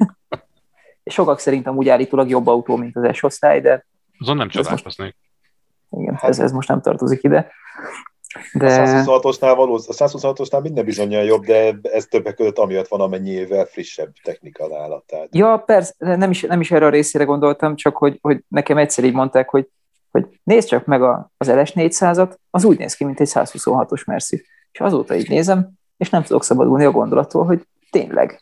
És 1.02 1.14
sokak 1.14 1.38
szerint 1.38 1.66
amúgy 1.66 1.88
állítólag 1.88 2.28
jobb 2.28 2.46
autó, 2.46 2.76
mint 2.76 2.96
az 2.96 3.16
S-osztály, 3.16 3.60
de 3.60 3.86
Azon 4.18 4.36
nem 4.36 4.48
Ez 4.48 4.54
most- 4.54 4.68
csodálkoznék. 4.68 5.16
igen, 5.90 6.18
ez, 6.20 6.38
ez 6.38 6.52
most 6.52 6.68
nem 6.68 6.80
tartozik 6.80 7.22
ide. 7.22 7.50
A 8.34 8.58
De 8.58 9.04
126-osnál, 9.04 9.52
való, 9.56 9.74
a 9.74 9.92
126-osnál 9.94 10.62
minden 10.62 10.84
bizonyal 10.84 11.24
jobb, 11.24 11.44
de 11.44 11.78
ez 11.82 12.04
többek 12.04 12.34
között 12.34 12.58
amiatt 12.58 12.88
van, 12.88 13.00
amennyivel 13.00 13.64
frissebb 13.64 14.12
technika 14.22 14.66
nála. 14.66 15.02
Tehát 15.06 15.28
Ja, 15.30 15.56
persze, 15.66 15.94
nem 15.98 16.30
is, 16.30 16.42
nem 16.42 16.60
is 16.60 16.70
erre 16.70 16.86
a 16.86 16.90
részére 16.90 17.24
gondoltam, 17.24 17.76
csak 17.76 17.96
hogy, 17.96 18.18
hogy 18.20 18.44
nekem 18.48 18.76
egyszer 18.78 19.04
így 19.04 19.14
mondták, 19.14 19.48
hogy, 19.48 19.68
hogy 20.10 20.26
nézd 20.42 20.68
csak 20.68 20.84
meg 20.84 21.02
a, 21.02 21.30
az 21.36 21.48
LS400-at, 21.50 22.34
az 22.50 22.64
úgy 22.64 22.78
néz 22.78 22.94
ki, 22.94 23.04
mint 23.04 23.20
egy 23.20 23.30
126-os 23.32 24.04
Merci. 24.06 24.44
És 24.72 24.80
azóta 24.80 25.14
így 25.14 25.28
nézem, 25.28 25.70
és 25.96 26.10
nem 26.10 26.22
tudok 26.22 26.44
szabadulni 26.44 26.84
a 26.84 26.90
gondolattól, 26.90 27.44
hogy 27.44 27.66
tényleg. 27.90 28.40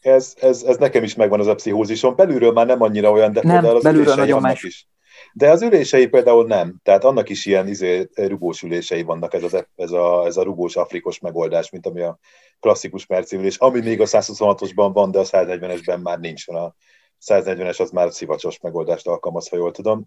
ez, 0.00 0.34
ez, 0.40 0.62
ez 0.62 0.76
nekem 0.76 1.02
is 1.02 1.14
megvan 1.14 1.40
az 1.40 1.46
a 1.46 1.54
pszichózison. 1.54 2.16
Belülről 2.16 2.52
már 2.52 2.66
nem 2.66 2.82
annyira 2.82 3.10
olyan, 3.10 3.32
de 3.32 3.40
Nem, 3.42 3.52
például 3.52 3.76
az 3.76 3.82
belülről 3.82 4.14
nagyon 4.14 4.40
más. 4.40 4.62
is. 4.62 4.88
De 5.32 5.50
az 5.50 5.62
ülései 5.62 6.06
például 6.06 6.46
nem. 6.46 6.80
Tehát 6.82 7.04
annak 7.04 7.28
is 7.28 7.46
ilyen 7.46 7.68
izé, 7.68 8.08
rugós 8.14 8.62
ülései 8.62 9.02
vannak, 9.02 9.34
ez, 9.34 9.42
az, 9.42 9.66
ez, 9.76 9.90
a, 9.90 10.24
ez 10.26 10.36
a 10.36 10.42
rugós 10.42 10.76
afrikos 10.76 11.18
megoldás, 11.18 11.70
mint 11.70 11.86
ami 11.86 12.00
a 12.00 12.18
klasszikus 12.60 13.06
merci 13.06 13.36
ülés, 13.36 13.56
ami 13.56 13.80
még 13.80 14.00
a 14.00 14.06
126-osban 14.06 14.90
van, 14.92 15.10
de 15.10 15.18
a 15.18 15.24
140-esben 15.24 16.02
már 16.02 16.18
nincs. 16.18 16.48
A 16.48 16.74
140-es 17.26 17.80
az 17.80 17.90
már 17.90 18.12
szivacsos 18.12 18.60
megoldást 18.60 19.06
alkalmaz, 19.06 19.48
ha 19.48 19.56
jól 19.56 19.70
tudom. 19.70 20.04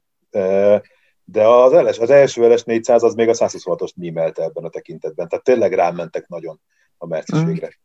De 1.24 1.48
az, 1.48 1.72
LS, 1.72 2.00
az 2.00 2.10
első 2.10 2.54
LS 2.54 2.64
400 2.64 3.04
az 3.04 3.14
még 3.14 3.30
a 3.30 3.34
126-ost 3.34 3.96
mímelte 3.96 4.44
ebben 4.44 4.64
a 4.64 4.70
tekintetben. 4.70 5.28
Tehát 5.28 5.46
tényleg 5.46 5.74
rámentek 5.74 6.28
nagyon 6.28 6.62
a 6.98 7.08
mercis 7.08 7.40
Mm. 7.40 7.46
végre. 7.46 7.80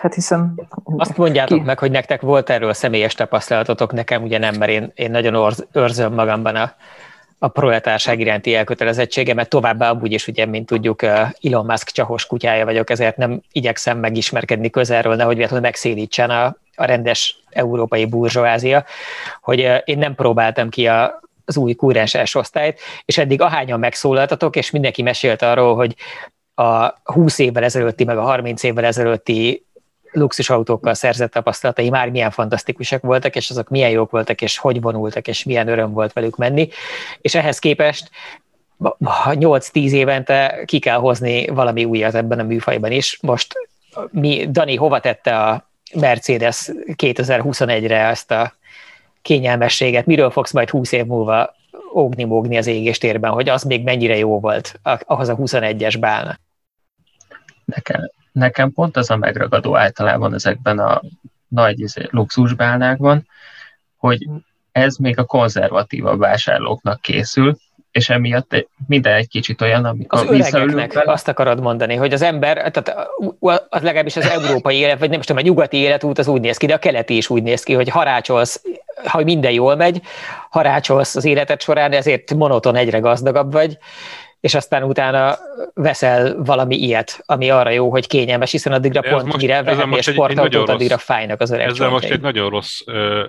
Hát 0.00 0.14
hiszen... 0.14 0.68
Azt 0.96 1.16
mondjátok 1.16 1.58
ki? 1.58 1.64
meg, 1.64 1.78
hogy 1.78 1.90
nektek 1.90 2.20
volt 2.20 2.50
erről 2.50 2.72
személyes 2.72 3.14
tapasztalatotok, 3.14 3.92
nekem 3.92 4.22
ugye 4.22 4.38
nem, 4.38 4.54
mert 4.54 4.70
én, 4.70 4.92
én 4.94 5.10
nagyon 5.10 5.34
orz, 5.34 5.66
őrzöm 5.72 6.14
magamban 6.14 6.56
a, 6.56 6.74
a 7.38 7.48
proletárság 7.48 8.20
iránti 8.20 8.54
elkötelezettségemet, 8.54 9.48
továbbá 9.48 9.90
amúgy 9.90 10.12
is, 10.12 10.26
ugye, 10.28 10.46
mint 10.46 10.66
tudjuk, 10.66 11.02
Elon 11.02 11.64
Musk 11.66 11.88
csahos 11.90 12.26
kutyája 12.26 12.64
vagyok, 12.64 12.90
ezért 12.90 13.16
nem 13.16 13.42
igyekszem 13.52 13.98
megismerkedni 13.98 14.70
közelről, 14.70 15.14
nehogy 15.14 15.34
véletlenül 15.34 15.64
megszédítsen 15.64 16.30
a, 16.30 16.56
a 16.74 16.84
rendes 16.84 17.42
európai 17.50 18.06
burzsóázia, 18.06 18.84
hogy 19.40 19.82
én 19.84 19.98
nem 19.98 20.14
próbáltam 20.14 20.68
ki 20.68 20.86
a, 20.86 21.20
az 21.44 21.56
új 21.56 21.74
kúrensás 21.74 22.34
osztályt, 22.34 22.80
és 23.04 23.18
eddig 23.18 23.40
ahányan 23.40 23.78
megszólaltatok, 23.78 24.56
és 24.56 24.70
mindenki 24.70 25.02
mesélt 25.02 25.42
arról, 25.42 25.74
hogy 25.74 25.94
a 26.58 26.94
20 27.04 27.38
évvel 27.38 27.64
ezelőtti, 27.64 28.04
meg 28.04 28.18
a 28.18 28.22
30 28.22 28.62
évvel 28.62 28.84
ezelőtti 28.84 29.66
luxusautókkal 30.12 30.94
szerzett 30.94 31.30
tapasztalatai 31.30 31.90
már 31.90 32.10
milyen 32.10 32.30
fantasztikusak 32.30 33.02
voltak, 33.02 33.36
és 33.36 33.50
azok 33.50 33.68
milyen 33.68 33.90
jók 33.90 34.10
voltak, 34.10 34.42
és 34.42 34.58
hogy 34.58 34.80
vonultak, 34.80 35.28
és 35.28 35.44
milyen 35.44 35.68
öröm 35.68 35.92
volt 35.92 36.12
velük 36.12 36.36
menni. 36.36 36.68
És 37.20 37.34
ehhez 37.34 37.58
képest 37.58 38.10
8-10 38.78 39.90
évente 39.90 40.62
ki 40.64 40.78
kell 40.78 40.98
hozni 40.98 41.46
valami 41.46 41.84
újat 41.84 42.14
ebben 42.14 42.38
a 42.38 42.42
műfajban 42.42 42.92
is. 42.92 43.18
Most 43.22 43.54
mi, 44.10 44.46
Dani, 44.50 44.76
hova 44.76 45.00
tette 45.00 45.38
a 45.38 45.70
Mercedes 45.94 46.70
2021-re 46.86 48.06
ezt 48.06 48.30
a 48.30 48.52
kényelmességet? 49.22 50.06
Miről 50.06 50.30
fogsz 50.30 50.52
majd 50.52 50.70
20 50.70 50.92
év 50.92 51.04
múlva 51.04 51.54
ógni-mógni 51.94 52.56
az 52.56 52.66
égéstérben, 52.66 53.30
hogy 53.30 53.48
az 53.48 53.62
még 53.62 53.84
mennyire 53.84 54.16
jó 54.16 54.40
volt 54.40 54.80
ahhoz 55.06 55.28
a 55.28 55.36
21-es 55.36 55.96
bálnak? 56.00 56.46
Nekem, 57.74 58.10
nekem 58.32 58.72
pont 58.72 58.96
az 58.96 59.10
a 59.10 59.16
megragadó 59.16 59.76
általában 59.76 60.34
ezekben 60.34 60.78
a 60.78 61.00
nagy 61.48 61.80
izé, 61.80 62.08
luxusbálnákban, 62.10 63.26
hogy 63.96 64.26
ez 64.72 64.96
még 64.96 65.18
a 65.18 65.24
konzervatívabb 65.24 66.18
vásárlóknak 66.18 67.00
készül, 67.00 67.56
és 67.90 68.10
emiatt 68.10 68.66
minden 68.86 69.14
egy 69.14 69.28
kicsit 69.28 69.60
olyan, 69.60 69.84
amikor 69.84 70.18
az 70.18 70.26
öregeknek 70.26 70.92
vele. 70.92 71.12
azt 71.12 71.28
akarod 71.28 71.60
mondani, 71.60 71.94
hogy 71.94 72.12
az 72.12 72.22
ember, 72.22 72.70
tehát 72.70 73.08
az 73.68 73.82
legalábbis 73.82 74.16
az 74.16 74.28
európai 74.28 74.76
élet, 74.76 74.98
vagy 74.98 75.10
nem 75.10 75.20
tudom, 75.20 75.36
a 75.36 75.46
nyugati 75.46 75.76
életút 75.76 76.18
az 76.18 76.28
úgy 76.28 76.40
néz 76.40 76.56
ki, 76.56 76.66
de 76.66 76.74
a 76.74 76.78
keleti 76.78 77.16
is 77.16 77.30
úgy 77.30 77.42
néz 77.42 77.62
ki, 77.62 77.74
hogy 77.74 77.88
harácsolsz, 77.88 78.62
ha 79.04 79.24
minden 79.24 79.52
jól 79.52 79.76
megy, 79.76 80.00
harácsolsz 80.50 81.16
az 81.16 81.24
életed 81.24 81.62
során, 81.62 81.92
ezért 81.92 82.34
monoton 82.34 82.76
egyre 82.76 82.98
gazdagabb 82.98 83.52
vagy, 83.52 83.78
és 84.40 84.54
aztán 84.54 84.82
utána 84.82 85.38
veszel 85.74 86.42
valami 86.42 86.76
ilyet, 86.76 87.22
ami 87.26 87.50
arra 87.50 87.70
jó, 87.70 87.90
hogy 87.90 88.06
kényelmes, 88.06 88.50
hiszen 88.50 88.72
addigra 88.72 89.00
ez 89.02 89.10
pont 89.10 89.24
most, 89.24 89.36
mire 89.36 89.62
vehetni 89.62 89.96
és 89.96 90.04
sportautót, 90.04 90.68
addigra 90.68 90.98
fájnak 90.98 91.40
az 91.40 91.50
öreg 91.50 91.66
Ezzel 91.66 91.88
most 91.88 92.10
egy 92.10 92.20
nagyon 92.20 92.50
rossz, 92.50 92.80
uh, 92.86 93.22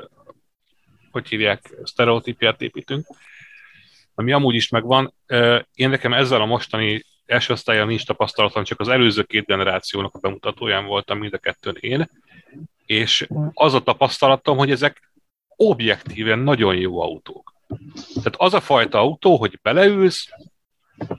hogy 1.12 1.28
hívják, 1.28 1.74
sztereotípiát 1.84 2.62
építünk, 2.62 3.06
ami 4.16 4.32
amúgy 4.32 4.56
is 4.56 4.70
megvan. 4.70 5.14
Uh, 5.28 5.60
én 5.74 5.90
nekem 5.90 6.14
ezzel 6.14 6.42
a 6.42 6.46
mostani 6.46 7.06
első 7.26 7.54
osztályon 7.54 7.88
nincs 7.88 8.06
tapasztalatom, 8.06 8.64
csak 8.64 8.80
az 8.80 8.88
előző 8.88 9.24
két 9.24 9.46
generációnak 9.46 10.16
a 10.16 10.20
bemutatóján 10.20 10.86
voltam 10.86 11.18
mind 11.18 11.34
a 11.34 11.38
kettőn 11.38 11.78
én, 11.80 12.10
és 12.86 13.28
az 13.54 13.74
a 13.74 13.80
tapasztalatom, 13.80 14.58
hogy 14.58 14.72
ezek 14.72 15.12
objektíven 15.56 16.40
nagyon 16.40 16.76
jó 16.76 17.02
autók. 17.02 17.54
Tehát 18.14 18.36
az 18.38 18.54
a 18.54 18.60
fajta 18.60 19.00
autó, 19.00 19.38
hogy 19.38 19.60
beleülsz, 19.62 20.30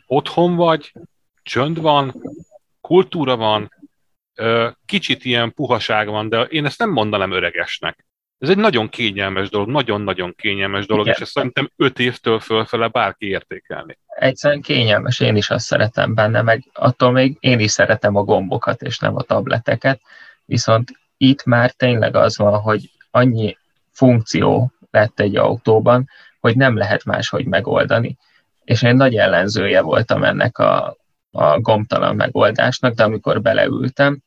otthon 0.07 0.57
vagy, 0.57 0.93
csönd 1.43 1.81
van, 1.81 2.23
kultúra 2.81 3.37
van, 3.37 3.73
kicsit 4.87 5.25
ilyen 5.25 5.55
puhaság 5.55 6.09
van, 6.09 6.29
de 6.29 6.40
én 6.40 6.64
ezt 6.64 6.79
nem 6.79 6.90
mondanám 6.90 7.33
öregesnek. 7.33 8.07
Ez 8.38 8.49
egy 8.49 8.57
nagyon 8.57 8.88
kényelmes 8.88 9.49
dolog, 9.49 9.69
nagyon-nagyon 9.69 10.35
kényelmes 10.37 10.87
dolog, 10.87 11.05
Igen. 11.05 11.16
és 11.16 11.23
ezt 11.23 11.33
szerintem 11.33 11.71
öt 11.77 11.99
évtől 11.99 12.40
fölfele 12.40 12.88
bárki 12.88 13.27
értékelni. 13.27 13.99
Egyszerűen 14.07 14.61
kényelmes, 14.61 15.21
én 15.21 15.37
is 15.37 15.51
azt 15.51 15.64
szeretem 15.64 16.14
benne, 16.14 16.43
meg 16.43 16.64
attól 16.73 17.11
még 17.11 17.37
én 17.40 17.59
is 17.59 17.71
szeretem 17.71 18.16
a 18.16 18.25
gombokat, 18.25 18.83
és 18.83 18.99
nem 18.99 19.16
a 19.16 19.23
tableteket, 19.23 20.01
viszont 20.45 20.93
itt 21.16 21.45
már 21.45 21.71
tényleg 21.71 22.16
az 22.16 22.38
van, 22.38 22.61
hogy 22.61 22.90
annyi 23.11 23.57
funkció 23.90 24.73
lett 24.90 25.21
egy 25.21 25.37
autóban, 25.37 26.09
hogy 26.40 26.57
nem 26.57 26.77
lehet 26.77 27.05
máshogy 27.05 27.47
megoldani 27.47 28.19
és 28.70 28.83
én 28.83 28.94
nagy 28.94 29.16
ellenzője 29.16 29.80
voltam 29.80 30.24
ennek 30.24 30.59
a, 30.59 30.96
a 31.30 31.61
gomtalan 31.61 32.16
megoldásnak, 32.16 32.94
de 32.94 33.02
amikor 33.02 33.42
beleültem, 33.42 34.22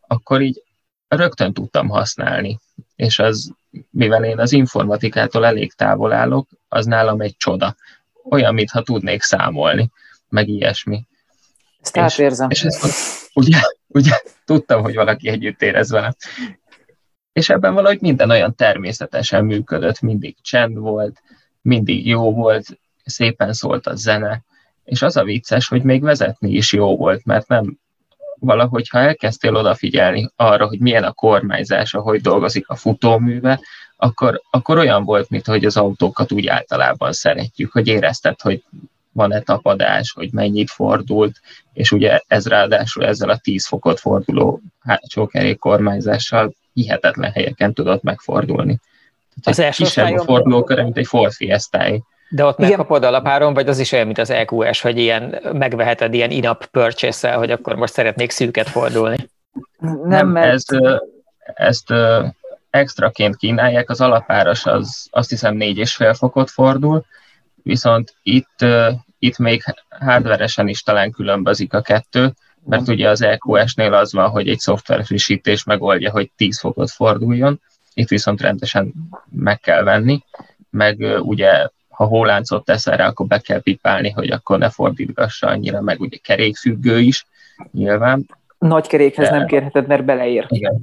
akkor 0.00 0.40
így 0.40 0.62
rögtön 1.08 1.52
tudtam 1.52 1.88
használni. 1.88 2.58
És 2.96 3.18
az, 3.18 3.52
mivel 3.90 4.24
én 4.24 4.38
az 4.38 4.52
informatikától 4.52 5.46
elég 5.46 5.72
távol 5.72 6.12
állok, 6.12 6.48
az 6.68 6.86
nálam 6.86 7.20
egy 7.20 7.36
csoda. 7.36 7.76
Olyan, 8.30 8.54
mintha 8.54 8.82
tudnék 8.82 9.22
számolni, 9.22 9.90
meg 10.28 10.48
ilyesmi. 10.48 11.06
Ezt 11.80 11.96
és, 11.96 12.02
átérzem. 12.02 12.50
És 12.50 12.64
ezt, 12.64 12.86
ugye, 13.34 13.60
ugye, 13.86 14.20
tudtam, 14.44 14.82
hogy 14.82 14.94
valaki 14.94 15.28
együtt 15.28 15.62
érez 15.62 15.90
vele. 15.90 16.14
És 17.32 17.48
ebben 17.48 17.74
valahogy 17.74 18.00
minden 18.00 18.30
olyan 18.30 18.54
természetesen 18.54 19.44
működött, 19.44 20.00
mindig 20.00 20.36
csend 20.40 20.78
volt, 20.78 21.22
mindig 21.62 22.06
jó 22.06 22.32
volt, 22.32 22.78
szépen 23.04 23.52
szólt 23.52 23.86
a 23.86 23.94
zene, 23.94 24.42
és 24.84 25.02
az 25.02 25.16
a 25.16 25.24
vicces, 25.24 25.68
hogy 25.68 25.82
még 25.82 26.02
vezetni 26.02 26.50
is 26.50 26.72
jó 26.72 26.96
volt, 26.96 27.24
mert 27.24 27.48
nem 27.48 27.78
valahogy, 28.38 28.88
ha 28.88 28.98
elkezdtél 28.98 29.54
odafigyelni 29.54 30.30
arra, 30.36 30.66
hogy 30.66 30.80
milyen 30.80 31.04
a 31.04 31.12
kormányzás, 31.12 31.90
hogy 31.90 32.20
dolgozik 32.20 32.68
a 32.68 32.76
futóműve, 32.76 33.60
akkor, 33.96 34.40
akkor 34.50 34.78
olyan 34.78 35.04
volt, 35.04 35.30
mint 35.30 35.46
hogy 35.46 35.64
az 35.64 35.76
autókat 35.76 36.32
úgy 36.32 36.46
általában 36.46 37.12
szeretjük, 37.12 37.72
hogy 37.72 37.86
érezted, 37.86 38.40
hogy 38.40 38.62
van-e 39.12 39.40
tapadás, 39.40 40.12
hogy 40.12 40.32
mennyit 40.32 40.70
fordult, 40.70 41.40
és 41.72 41.92
ugye 41.92 42.20
ez 42.26 42.46
ráadásul 42.46 43.06
ezzel 43.06 43.28
a 43.28 43.36
10 43.36 43.66
fokot 43.66 44.00
forduló 44.00 44.60
hátsó 44.80 45.26
kerék 45.26 45.58
kormányzással 45.58 46.54
hihetetlen 46.72 47.32
helyeken 47.32 47.74
tudott 47.74 48.02
megfordulni. 48.02 48.80
Tehát 49.42 49.58
az 49.58 49.58
első 49.58 49.84
kisebb 49.84 50.12
a 50.12 50.22
fordulókör, 50.22 50.82
mint 50.82 50.96
egy 50.96 51.06
Ford 51.06 51.32
fiesta 51.32 51.78
de 52.28 52.44
ott 52.44 52.58
Igen. 52.58 52.68
megkapod 52.68 53.04
alapáron, 53.04 53.54
vagy 53.54 53.68
az 53.68 53.78
is 53.78 53.92
olyan, 53.92 54.06
mint 54.06 54.18
az 54.18 54.30
EQS, 54.30 54.80
hogy 54.80 54.98
ilyen 54.98 55.40
megveheted 55.52 56.14
ilyen 56.14 56.30
in-app 56.30 56.62
purchase 56.64 57.32
hogy 57.32 57.50
akkor 57.50 57.74
most 57.76 57.92
szeretnék 57.92 58.30
szűket 58.30 58.68
fordulni? 58.68 59.16
Nem, 59.78 59.98
Nem 60.04 60.28
mert... 60.28 60.52
ez, 60.52 60.64
ezt 61.54 61.92
extraként 62.70 63.36
kínálják, 63.36 63.90
az 63.90 64.00
alapáras 64.00 64.66
az 64.66 65.06
azt 65.10 65.30
hiszem 65.30 65.54
négy 65.54 65.78
és 65.78 65.94
fél 65.94 66.14
fokot 66.14 66.50
fordul, 66.50 67.04
viszont 67.62 68.14
itt, 68.22 68.64
itt 69.18 69.38
még 69.38 69.62
hardveresen 69.88 70.68
is 70.68 70.82
talán 70.82 71.10
különbözik 71.10 71.72
a 71.72 71.80
kettő, 71.80 72.32
mert 72.64 72.88
ugye 72.88 73.08
az 73.08 73.22
EQS-nél 73.22 73.94
az 73.94 74.12
van, 74.12 74.28
hogy 74.28 74.48
egy 74.48 74.58
szoftver 74.58 75.04
frissítés 75.04 75.64
megoldja, 75.64 76.10
hogy 76.10 76.30
10 76.36 76.58
fokot 76.58 76.90
forduljon, 76.90 77.60
itt 77.94 78.08
viszont 78.08 78.40
rendesen 78.40 78.92
meg 79.30 79.60
kell 79.60 79.82
venni, 79.82 80.22
meg 80.70 81.18
ugye 81.20 81.68
ha 81.94 82.04
hóláncot 82.04 82.64
teszel 82.64 82.96
rá, 82.96 83.06
akkor 83.06 83.26
be 83.26 83.38
kell 83.38 83.60
pipálni, 83.60 84.10
hogy 84.10 84.30
akkor 84.30 84.58
ne 84.58 84.70
fordítgassa 84.70 85.46
annyira, 85.46 85.80
meg 85.80 86.00
ugye 86.00 86.16
kerékfüggő 86.22 87.00
is, 87.00 87.26
nyilván. 87.72 88.26
Nagy 88.58 88.86
kerékhez 88.86 89.28
De... 89.28 89.36
nem 89.36 89.46
kérheted, 89.46 89.86
mert 89.86 90.04
beleér. 90.04 90.46
Igen, 90.48 90.82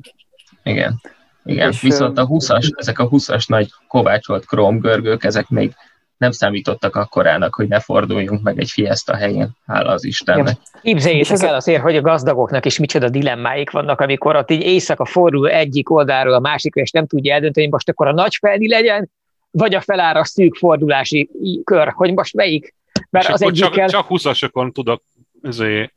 igen. 0.64 1.02
Igen, 1.44 1.70
és 1.70 1.82
viszont 1.82 2.18
a 2.18 2.28
20-as, 2.28 2.72
ezek 2.76 3.00
a 3.00 3.10
20-as 3.10 3.48
nagy 3.48 3.70
kovácsolt 3.88 4.46
krómgörgők, 4.46 5.24
ezek 5.24 5.50
még 5.50 5.74
nem 6.18 6.32
számítottak 6.32 6.96
akkorának, 6.96 7.56
hogy 7.56 7.68
ne 7.68 7.80
forduljunk 7.80 8.42
meg 8.42 8.60
egy 8.60 8.70
fiesta 8.70 9.16
helyén, 9.16 9.50
hála 9.66 9.90
az 9.90 10.04
Istennek. 10.04 10.58
Képzeljétek 10.82 11.42
el 11.42 11.56
azért, 11.56 11.82
hogy 11.82 11.96
a 11.96 12.02
gazdagoknak 12.02 12.66
is 12.66 12.80
micsoda 12.80 13.10
dilemmáik 13.10 13.72
vannak, 13.72 14.02
amikor 14.02 14.36
ott 14.36 14.52
így 14.52 14.62
éjszaka 14.62 15.06
fordul 15.06 15.50
egyik 15.50 15.90
oldalról 15.90 16.34
a 16.34 16.40
másikra, 16.40 16.82
és 16.82 16.92
nem 16.92 17.06
tudja 17.06 17.34
eldönteni, 17.34 17.66
hogy 17.66 17.74
most 17.74 17.90
akkor 17.90 18.08
a 18.08 18.14
nagy 18.14 18.36
felni 18.36 18.68
legyen, 18.68 19.10
vagy 19.52 19.76
a 19.76 19.82
felára 19.82 20.24
szűk 20.24 20.56
fordulási 20.56 21.30
kör, 21.64 21.92
hogy 21.96 22.14
most 22.14 22.34
melyik. 22.34 22.76
Mert 23.10 23.28
és 23.28 23.34
az 23.34 23.42
egyikkel... 23.42 23.90
csak, 23.90 24.08
csak 24.08 24.08
20-asokon 24.10 24.72
tudok 24.72 25.04
ezért 25.42 25.94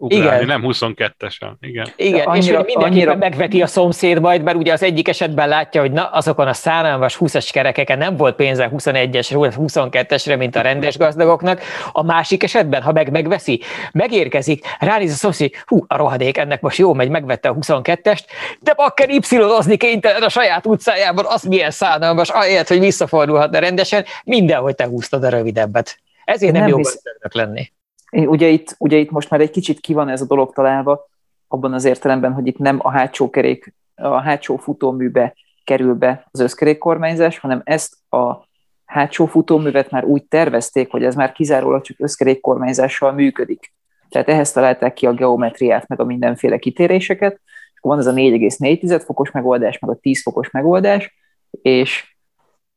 ugrálni, 0.00 0.42
igen. 0.42 0.46
nem 0.46 0.62
22-esen. 0.64 1.52
Igen, 1.60 1.86
igen 1.96 2.26
annyira, 2.26 2.60
és 2.60 2.66
mindenképpen 2.66 2.82
annyira... 2.82 3.16
megveti 3.16 3.62
a 3.62 3.66
szomszéd 3.66 4.20
majd, 4.20 4.42
mert 4.42 4.56
ugye 4.56 4.72
az 4.72 4.82
egyik 4.82 5.08
esetben 5.08 5.48
látja, 5.48 5.80
hogy 5.80 5.92
na, 5.92 6.04
azokon 6.06 6.46
a 6.46 6.52
szánalmas 6.52 7.16
20-as 7.20 7.48
kerekeken 7.52 7.98
nem 7.98 8.16
volt 8.16 8.36
pénze 8.36 8.70
21-es, 8.72 9.28
22-esre, 9.30 10.38
mint 10.38 10.56
a 10.56 10.60
rendes 10.60 10.96
gazdagoknak. 10.96 11.60
A 11.92 12.02
másik 12.02 12.42
esetben, 12.42 12.82
ha 12.82 12.92
meg 12.92 13.10
megveszi, 13.10 13.60
megérkezik, 13.92 14.64
ránéz 14.78 15.12
a 15.12 15.16
szomszéd, 15.16 15.54
hú, 15.66 15.84
a 15.86 15.96
rohadék, 15.96 16.38
ennek 16.38 16.60
most 16.60 16.78
jó 16.78 16.94
megy, 16.94 17.08
megvette 17.08 17.48
a 17.48 17.54
22-est, 17.54 18.24
de 18.60 18.74
bakker 18.74 19.08
y 19.10 19.76
kénytelen 19.76 20.22
a 20.22 20.28
saját 20.28 20.66
utcájában, 20.66 21.24
az 21.28 21.42
milyen 21.42 21.70
szánalmas, 21.70 22.28
ahelyett, 22.28 22.68
hogy 22.68 22.80
visszafordulhatna 22.80 23.58
rendesen, 23.58 24.04
mindenhogy 24.24 24.74
te 24.74 24.86
húztad 24.86 25.24
a 25.24 25.28
rövidebbet. 25.28 25.98
Ezért 26.24 26.52
nem, 26.52 26.60
nem 26.60 26.70
jó 26.70 26.76
hisz... 26.76 27.02
lenni 27.32 27.72
ugye 28.10 28.46
itt, 28.46 28.74
ugye 28.78 28.96
itt 28.96 29.10
most 29.10 29.30
már 29.30 29.40
egy 29.40 29.50
kicsit 29.50 29.80
ki 29.80 29.92
van 29.92 30.08
ez 30.08 30.20
a 30.20 30.26
dolog 30.26 30.52
találva, 30.52 31.08
abban 31.48 31.72
az 31.72 31.84
értelemben, 31.84 32.32
hogy 32.32 32.46
itt 32.46 32.58
nem 32.58 32.78
a 32.82 32.90
hátsó 32.90 33.30
kerék, 33.30 33.74
a 33.94 34.20
hátsó 34.20 34.56
futóműbe 34.56 35.34
kerül 35.64 35.94
be 35.94 36.28
az 36.30 36.40
összkerékkormányzás, 36.40 37.38
hanem 37.38 37.60
ezt 37.64 37.96
a 38.12 38.48
hátsó 38.84 39.26
futóművet 39.26 39.90
már 39.90 40.04
úgy 40.04 40.24
tervezték, 40.24 40.90
hogy 40.90 41.04
ez 41.04 41.14
már 41.14 41.32
kizárólag 41.32 41.82
csak 41.82 41.96
összkerékkormányzással 42.00 43.12
működik. 43.12 43.72
Tehát 44.08 44.28
ehhez 44.28 44.52
találták 44.52 44.92
ki 44.92 45.06
a 45.06 45.12
geometriát, 45.12 45.88
meg 45.88 46.00
a 46.00 46.04
mindenféle 46.04 46.58
kitéréseket, 46.58 47.40
és 47.74 47.80
van 47.80 47.98
ez 47.98 48.06
a 48.06 48.12
4,4 48.12 49.02
fokos 49.04 49.30
megoldás, 49.30 49.78
meg 49.78 49.90
a 49.90 49.94
10 49.94 50.22
fokos 50.22 50.50
megoldás, 50.50 51.16
és 51.50 52.16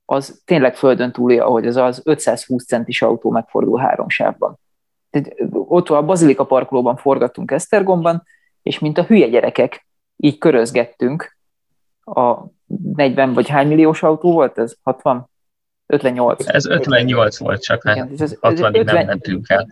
az 0.06 0.42
tényleg 0.46 0.76
földön 0.76 1.12
túli, 1.12 1.40
ahogy 1.40 1.68
az 1.68 1.76
az 1.76 2.02
520 2.04 2.66
centis 2.66 3.02
autó 3.02 3.32
megfordul 3.32 3.80
három 3.80 4.10
sávban. 4.10 4.60
Tehát 5.14 5.36
ott 5.52 5.90
a 5.90 6.04
Bazilika 6.04 6.46
parkolóban 6.46 6.96
forgattunk 6.96 7.52
Esztergomban, 7.52 8.24
és 8.62 8.80
mint 8.80 8.98
a 8.98 9.04
hülye 9.04 9.28
gyerekek, 9.28 9.86
így 10.16 10.38
körözgettünk 10.38 11.38
a 12.04 12.38
40 12.94 13.34
vagy 13.34 13.50
hány 13.50 13.68
milliós 13.68 14.04
autó 14.04 14.32
volt 14.32 14.58
ez? 14.58 14.76
60? 14.84 15.30
58. 15.86 16.48
Ez 16.48 16.66
58 16.66 17.38
volt 17.38 17.64
csak, 17.64 17.84
hát 17.84 17.96
Igen, 17.96 18.10
ez, 18.18 18.38
60 18.42 18.76
50, 18.76 18.96
nem 18.96 19.06
mentünk 19.06 19.50
el. 19.50 19.68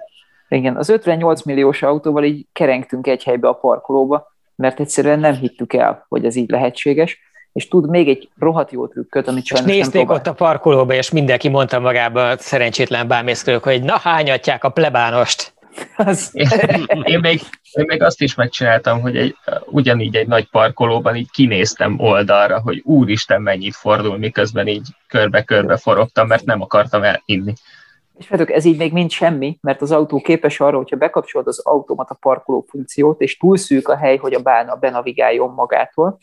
Igen, 0.47 0.75
az 0.75 0.89
58 0.89 1.43
milliós 1.43 1.81
autóval 1.81 2.23
így 2.23 2.47
kerengtünk 2.53 3.07
egy 3.07 3.23
helybe 3.23 3.47
a 3.47 3.53
parkolóba, 3.53 4.31
mert 4.55 4.79
egyszerűen 4.79 5.19
nem 5.19 5.33
hittük 5.33 5.73
el, 5.73 6.05
hogy 6.07 6.25
ez 6.25 6.35
így 6.35 6.49
lehetséges, 6.49 7.19
és 7.53 7.67
tud 7.67 7.89
még 7.89 8.07
egy 8.09 8.29
rohadt 8.37 8.71
jó 8.71 8.87
trükköt, 8.87 9.27
amit 9.27 9.45
sajnos 9.45 9.69
és 9.69 9.75
nézték 9.75 10.07
nem 10.07 10.15
ott 10.15 10.27
a 10.27 10.33
parkolóba, 10.33 10.93
és 10.93 11.11
mindenki 11.11 11.49
mondta 11.49 11.79
magába, 11.79 12.37
szerencsétlen 12.37 13.07
bámészkők, 13.07 13.63
hogy 13.63 13.83
na 13.83 13.97
hányatják 13.97 14.63
a 14.63 14.69
plebánost. 14.69 15.53
Az... 15.97 16.29
Én, 16.33 16.47
én, 17.03 17.19
még, 17.19 17.41
én 17.71 17.85
még 17.87 18.03
azt 18.03 18.21
is 18.21 18.35
megcsináltam, 18.35 19.01
hogy 19.01 19.17
egy, 19.17 19.35
ugyanígy 19.65 20.15
egy 20.15 20.27
nagy 20.27 20.49
parkolóban 20.49 21.15
így 21.15 21.31
kinéztem 21.31 21.99
oldalra, 21.99 22.59
hogy 22.59 22.81
úristen 22.85 23.41
mennyit 23.41 23.75
fordul, 23.75 24.17
miközben 24.17 24.67
így 24.67 24.87
körbe-körbe 25.07 25.77
forogtam, 25.77 26.27
mert 26.27 26.45
nem 26.45 26.61
akartam 26.61 27.03
elinni. 27.03 27.53
És 28.17 28.27
várjuk, 28.27 28.51
ez 28.51 28.65
így 28.65 28.77
még 28.77 28.93
mind 28.93 29.11
semmi, 29.11 29.57
mert 29.61 29.81
az 29.81 29.91
autó 29.91 30.21
képes 30.21 30.59
arra, 30.59 30.77
hogyha 30.77 30.95
bekapcsolod 30.95 31.47
az 31.47 31.59
automata 31.59 32.13
parkoló 32.13 32.65
funkciót, 32.69 33.21
és 33.21 33.37
túl 33.37 33.57
szűk 33.57 33.87
a 33.87 33.97
hely, 33.97 34.17
hogy 34.17 34.33
a 34.33 34.39
bána 34.39 34.75
benavigáljon 34.75 35.53
magától, 35.53 36.19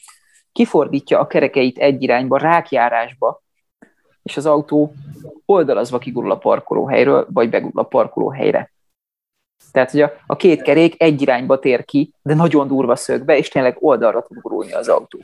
kifordítja 0.58 1.18
a 1.18 1.26
kerekeit 1.26 1.78
egy 1.78 2.02
irányba, 2.02 2.38
rákjárásba, 2.38 3.42
és 4.22 4.36
az 4.36 4.46
autó 4.46 4.92
oldalazva 5.44 5.98
kigurul 5.98 6.30
a 6.30 6.38
parkolóhelyről, 6.38 7.26
vagy 7.30 7.50
begurul 7.50 7.80
a 7.80 7.84
parkolóhelyre. 7.84 8.72
Tehát, 9.72 9.90
hogy 9.90 10.00
a, 10.00 10.12
a 10.26 10.36
két 10.36 10.62
kerék 10.62 11.02
egy 11.02 11.22
irányba 11.22 11.58
tér 11.58 11.84
ki, 11.84 12.12
de 12.22 12.34
nagyon 12.34 12.68
durva 12.68 12.96
szögbe, 12.96 13.36
és 13.36 13.48
tényleg 13.48 13.76
oldalra 13.80 14.22
tud 14.22 14.38
gurulni 14.40 14.72
az 14.72 14.88
autó. 14.88 15.18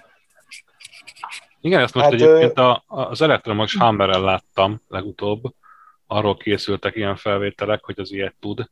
Igen, 1.60 1.80
ezt 1.80 1.94
most 1.94 2.06
hát, 2.06 2.14
egyébként 2.14 2.58
a, 2.58 2.84
az 2.86 3.22
elektromos 3.22 3.76
Humberrel 3.78 4.20
láttam 4.20 4.80
legutóbb, 4.88 5.42
arról 6.06 6.36
készültek 6.36 6.96
ilyen 6.96 7.16
felvételek, 7.16 7.84
hogy 7.84 8.00
az 8.00 8.12
ilyet 8.12 8.34
tud. 8.40 8.70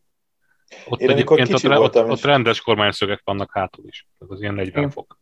Ott 0.88 1.01
Én 1.01 1.11
egyébként 1.11 1.53
ott, 1.53 1.79
ott, 1.79 1.96
ott 1.96 2.22
rendes 2.22 2.61
kormányszögek 2.61 3.20
vannak 3.25 3.53
hátul 3.53 3.85
is, 3.87 4.07
az 4.18 4.40
ilyen 4.40 4.55
40 4.55 4.90
fok. 4.90 5.20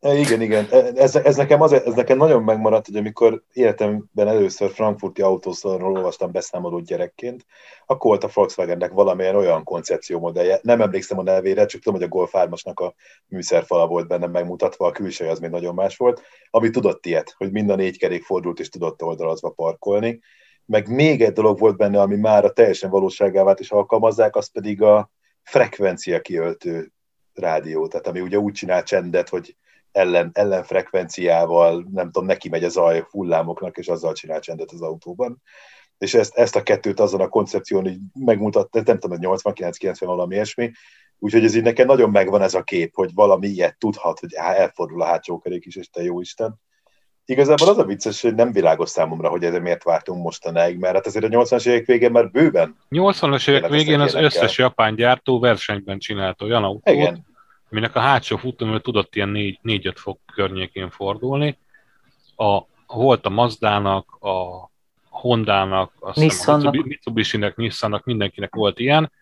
E, 0.00 0.14
igen, 0.14 0.40
igen. 0.40 0.66
E, 0.70 0.90
ez, 0.94 1.16
ez, 1.16 1.36
nekem 1.36 1.60
az, 1.60 1.72
ez 1.72 1.94
nekem 1.94 2.16
nagyon 2.16 2.42
megmaradt, 2.42 2.86
hogy 2.86 2.96
amikor 2.96 3.42
életemben 3.52 4.28
először 4.28 4.70
frankfurti 4.70 5.22
autószalonról 5.22 5.96
olvastam 5.96 6.32
beszámolót 6.32 6.84
gyerekként, 6.84 7.46
akkor 7.86 8.10
volt 8.10 8.24
a 8.24 8.30
Volkswagennek 8.34 8.92
valamilyen 8.92 9.36
olyan 9.36 9.64
koncepciómodellje. 9.64 10.58
Nem 10.62 10.80
emlékszem 10.80 11.18
a 11.18 11.22
nevére, 11.22 11.66
csak 11.66 11.80
tudom, 11.80 11.98
hogy 11.98 12.08
a 12.08 12.10
Golf 12.12 12.32
3 12.32 12.52
a 12.74 12.92
műszerfala 13.26 13.86
volt 13.86 14.08
benne 14.08 14.26
megmutatva, 14.26 14.86
a 14.86 14.92
külső 14.92 15.28
az 15.28 15.38
még 15.38 15.50
nagyon 15.50 15.74
más 15.74 15.96
volt, 15.96 16.22
ami 16.50 16.70
tudott 16.70 17.06
ilyet, 17.06 17.34
hogy 17.36 17.52
mind 17.52 17.70
a 17.70 17.74
négy 17.74 17.98
kerék 17.98 18.24
fordult 18.24 18.60
és 18.60 18.68
tudott 18.68 19.02
oldalazva 19.02 19.50
parkolni. 19.50 20.20
Meg 20.64 20.88
még 20.88 21.22
egy 21.22 21.32
dolog 21.32 21.58
volt 21.58 21.76
benne, 21.76 22.00
ami 22.00 22.16
már 22.16 22.44
a 22.44 22.52
teljesen 22.52 22.90
valóságávát 22.90 23.60
is 23.60 23.70
alkalmazzák, 23.70 24.36
az 24.36 24.52
pedig 24.52 24.82
a 24.82 25.10
frekvencia 25.42 26.20
kiöltő 26.20 26.92
rádió, 27.34 27.86
tehát 27.88 28.06
ami 28.06 28.20
ugye 28.20 28.38
úgy 28.38 28.52
csinál 28.52 28.82
csendet, 28.82 29.28
hogy 29.28 29.56
ellen, 29.92 30.30
ellenfrekvenciával, 30.32 31.86
nem 31.92 32.10
tudom, 32.10 32.28
neki 32.28 32.48
megy 32.48 32.64
a 32.64 32.68
zaj 32.68 33.06
hullámoknak, 33.10 33.78
és 33.78 33.88
azzal 33.88 34.12
csinál 34.12 34.40
csendet 34.40 34.72
az 34.72 34.82
autóban. 34.82 35.42
És 35.98 36.14
ezt, 36.14 36.36
ezt 36.36 36.56
a 36.56 36.62
kettőt 36.62 37.00
azon 37.00 37.20
a 37.20 37.28
koncepción 37.28 37.86
így 37.86 37.98
megmutatta, 38.18 38.82
nem 38.84 38.98
tudom, 38.98 39.18
89-90 39.20 39.96
valami 39.98 40.34
ilyesmi, 40.34 40.70
úgyhogy 41.18 41.44
ez 41.44 41.54
így 41.54 41.62
nekem 41.62 41.86
nagyon 41.86 42.10
megvan 42.10 42.42
ez 42.42 42.54
a 42.54 42.62
kép, 42.62 42.94
hogy 42.94 43.10
valami 43.14 43.46
ilyet 43.46 43.78
tudhat, 43.78 44.18
hogy 44.18 44.32
elfordul 44.32 45.02
a 45.02 45.06
hátsó 45.06 45.38
kerék 45.38 45.66
is, 45.66 45.76
és 45.76 45.90
te 45.90 46.02
jó 46.02 46.20
Isten. 46.20 46.60
Igazából 47.24 47.68
az 47.68 47.78
a 47.78 47.84
vicces, 47.84 48.22
hogy 48.22 48.34
nem 48.34 48.52
világos 48.52 48.90
számomra, 48.90 49.28
hogy 49.28 49.44
ezért 49.44 49.62
miért 49.62 49.82
vártunk 49.82 50.22
mostanáig, 50.22 50.78
mert 50.78 50.94
hát 50.94 51.06
azért 51.06 51.24
a 51.24 51.28
80-as 51.28 51.66
évek 51.66 51.86
végén 51.86 52.10
már 52.10 52.30
bőven. 52.30 52.76
80-as 52.90 53.48
évek 53.48 53.70
végén 53.70 54.00
az 54.00 54.14
összes 54.14 54.58
japán 54.58 54.94
gyártó 54.94 55.40
versenyben 55.40 55.98
csinált 55.98 56.42
olyan 56.42 56.64
autót, 56.64 56.94
Igen 56.94 57.28
aminek 57.70 57.96
a 57.96 58.00
hátsó 58.00 58.36
futómű 58.36 58.76
tudott 58.76 59.16
ilyen 59.16 59.32
4-5 59.34 59.92
fok 59.96 60.20
környékén 60.32 60.90
fordulni. 60.90 61.58
A, 62.36 62.60
volt 62.86 63.26
a 63.26 63.30
Mazdának, 63.30 64.14
a 64.20 64.70
Hondának, 65.08 65.92
a 66.00 66.12
Mitsubishi-nek, 66.84 67.56
Nissannak, 67.56 68.04
mindenkinek 68.04 68.54
volt 68.54 68.78
ilyen, 68.78 69.12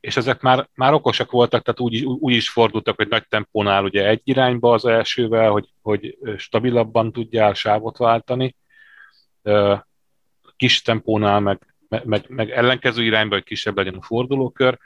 és 0.00 0.16
ezek 0.16 0.40
már, 0.40 0.68
már 0.74 0.92
okosak 0.92 1.30
voltak, 1.30 1.62
tehát 1.62 1.80
úgy, 1.80 2.04
úgy 2.04 2.34
is 2.34 2.50
fordultak, 2.50 2.96
hogy 2.96 3.08
nagy 3.08 3.26
tempónál 3.28 3.84
ugye 3.84 4.08
egy 4.08 4.20
irányba 4.24 4.72
az 4.72 4.84
elsővel, 4.84 5.50
hogy, 5.50 5.68
hogy 5.82 6.18
stabilabban 6.36 7.12
tudjál 7.12 7.54
sávot 7.54 7.96
váltani, 7.96 8.56
kis 10.56 10.82
tempónál 10.82 11.40
meg, 11.40 11.74
meg, 11.88 12.24
meg 12.28 12.50
ellenkező 12.50 13.04
irányba, 13.04 13.34
hogy 13.34 13.44
kisebb 13.44 13.76
legyen 13.76 13.94
a 13.94 14.02
fordulókör, 14.02 14.78